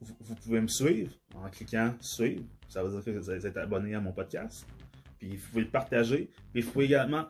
vous, 0.01 0.35
pouvez 0.35 0.61
me 0.61 0.67
suivre 0.67 1.11
en 1.35 1.49
cliquant 1.49 1.93
suivre. 1.99 2.43
Ça 2.67 2.83
veut 2.83 2.89
dire 2.89 3.03
que 3.03 3.19
vous 3.19 3.31
êtes 3.31 3.57
abonné 3.57 3.95
à 3.95 4.01
mon 4.01 4.11
podcast. 4.11 4.65
Puis 5.19 5.35
vous 5.35 5.47
pouvez 5.49 5.61
le 5.63 5.69
partager. 5.69 6.29
Puis 6.53 6.61
vous 6.61 6.71
pouvez 6.71 6.85
également 6.85 7.27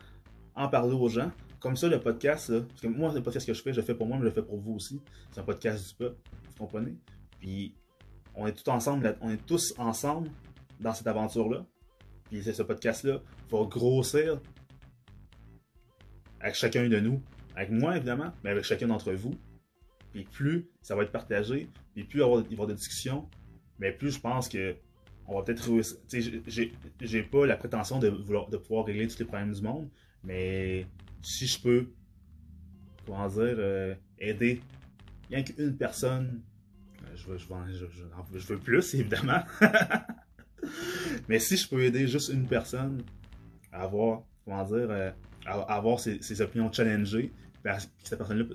en 0.56 0.68
parler 0.68 0.94
aux 0.94 1.10
gens. 1.10 1.32
Comme 1.62 1.78
ça, 1.78 1.88
le 1.88 2.00
podcast, 2.00 2.52
parce 2.68 2.82
que 2.82 2.88
moi, 2.88 3.14
le 3.14 3.22
podcast 3.22 3.46
que 3.46 3.54
je 3.54 3.62
fais, 3.62 3.72
je 3.72 3.80
le 3.80 3.86
fais 3.86 3.94
pour 3.94 4.08
moi, 4.08 4.18
mais 4.18 4.24
je 4.24 4.30
le 4.30 4.34
fais 4.34 4.42
pour 4.42 4.58
vous 4.58 4.74
aussi. 4.74 5.00
C'est 5.32 5.40
un 5.40 5.44
podcast 5.44 5.88
du 5.88 5.94
peuple, 5.94 6.18
vous 6.50 6.56
comprenez? 6.58 6.96
Puis 7.40 7.76
on 8.34 8.48
est 8.48 8.54
tous 8.54 8.70
ensemble, 8.72 9.16
on 9.22 9.30
est 9.30 9.46
tous 9.46 9.74
ensemble 9.78 10.32
dans 10.80 10.94
cette 10.94 11.06
aventure-là. 11.06 11.64
Puis 12.24 12.44
ce 12.44 12.64
podcast-là 12.64 13.22
va 13.52 13.66
grossir 13.66 14.42
avec 16.40 16.56
chacun 16.56 16.90
de 16.90 17.00
nous. 17.00 17.22
Avec 17.56 17.70
moi, 17.70 17.96
évidemment, 17.96 18.32
mais 18.44 18.50
avec 18.50 18.64
chacun 18.64 18.88
d'entre 18.88 19.12
vous. 19.12 19.36
Puis 20.14 20.24
plus 20.24 20.68
ça 20.82 20.96
va 20.96 21.04
être 21.04 21.12
partagé, 21.12 21.70
puis 21.94 22.04
plus 22.06 22.20
il 22.20 22.24
va 22.24 22.44
y 22.50 22.54
avoir 22.54 22.68
des 22.68 22.74
discussions, 22.74 23.30
mais 23.78 23.92
plus 23.92 24.16
je 24.16 24.20
pense 24.20 24.50
que 24.50 24.76
on 25.28 25.38
va 25.38 25.44
peut-être 25.44 25.70
réussir. 25.70 25.98
J'ai 27.00 27.24
pas 27.24 27.46
la 27.46 27.56
prétention 27.56 28.00
de, 28.00 28.08
vouloir, 28.10 28.50
de 28.50 28.58
pouvoir 28.58 28.86
régler 28.86 29.08
tous 29.08 29.20
les 29.20 29.26
problèmes 29.26 29.54
du 29.54 29.62
monde, 29.62 29.88
mais 30.24 30.88
si 31.22 31.48
je 31.48 31.62
peux, 31.62 31.88
comment 33.06 33.28
dire, 33.28 33.56
euh, 33.58 33.96
aider 34.20 34.62
rien 35.30 35.44
qu'une 35.44 35.78
personne, 35.78 36.42
euh, 37.04 37.16
je 37.16 37.28
veux, 37.28 37.38
je, 37.38 38.54
plus, 38.56 38.94
évidemment. 38.94 39.44
mais 41.30 41.40
si 41.40 41.58
je 41.58 41.68
peux 41.68 41.82
aider 41.84 42.08
juste 42.08 42.30
une 42.30 42.48
personne 42.48 43.02
à 43.72 43.84
avoir, 43.84 44.24
comment 44.46 44.64
dire, 44.66 44.88
euh, 44.90 45.12
à, 45.46 45.76
avoir 45.76 46.00
ses, 46.00 46.42
opinions 46.42 46.72
challengées, 46.72 47.32
ben, 47.64 47.78
cette 48.04 48.18
personne-là 48.18 48.46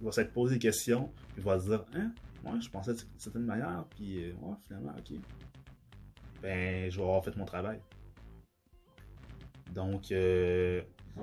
va 0.00 0.12
s'être 0.12 0.32
posé 0.32 0.54
des 0.54 0.60
questions, 0.60 1.10
puis 1.34 1.42
va 1.42 1.58
se 1.58 1.66
dire 1.66 1.84
Hein, 1.94 2.12
moi, 2.42 2.58
je 2.60 2.68
pensais 2.68 2.94
de 2.94 3.00
certaine 3.16 3.44
manière, 3.44 3.84
puis 3.90 4.24
euh, 4.24 4.32
ouais, 4.42 4.56
finalement, 4.66 4.94
ok. 4.98 5.18
Ben, 6.42 6.90
je 6.90 6.96
vais 6.96 7.02
avoir 7.02 7.24
fait 7.24 7.36
mon 7.36 7.44
travail. 7.44 7.80
Donc, 9.72 10.12
euh, 10.12 10.82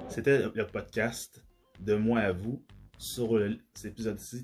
c'était 0.09 0.47
le 0.53 0.67
podcast 0.67 1.43
de 1.79 1.95
moi 1.95 2.19
à 2.19 2.31
vous 2.31 2.63
sur 2.97 3.37
le, 3.37 3.57
cet 3.73 3.93
épisode-ci 3.93 4.43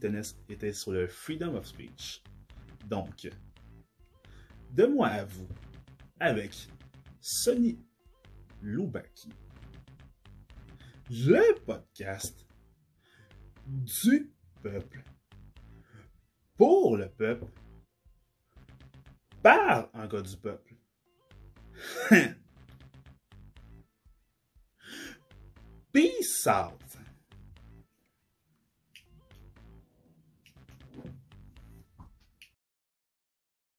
était 0.49 0.73
sur 0.73 0.91
le 0.91 1.07
freedom 1.07 1.55
of 1.55 1.67
speech. 1.67 2.23
Donc, 2.87 3.29
de 4.71 4.85
moi 4.85 5.07
à 5.07 5.25
vous, 5.25 5.47
avec 6.19 6.55
Sonny 7.19 7.79
Loubaki, 8.61 9.29
le 11.09 11.59
podcast 11.65 12.47
du 13.67 14.33
peuple, 14.63 15.03
pour 16.55 16.97
le 16.97 17.09
peuple, 17.09 17.45
par 19.43 19.89
un 19.93 20.07
gars 20.07 20.21
du 20.21 20.35
peuple. 20.37 20.75
bem 25.97 26.21
salvo. 26.21 26.86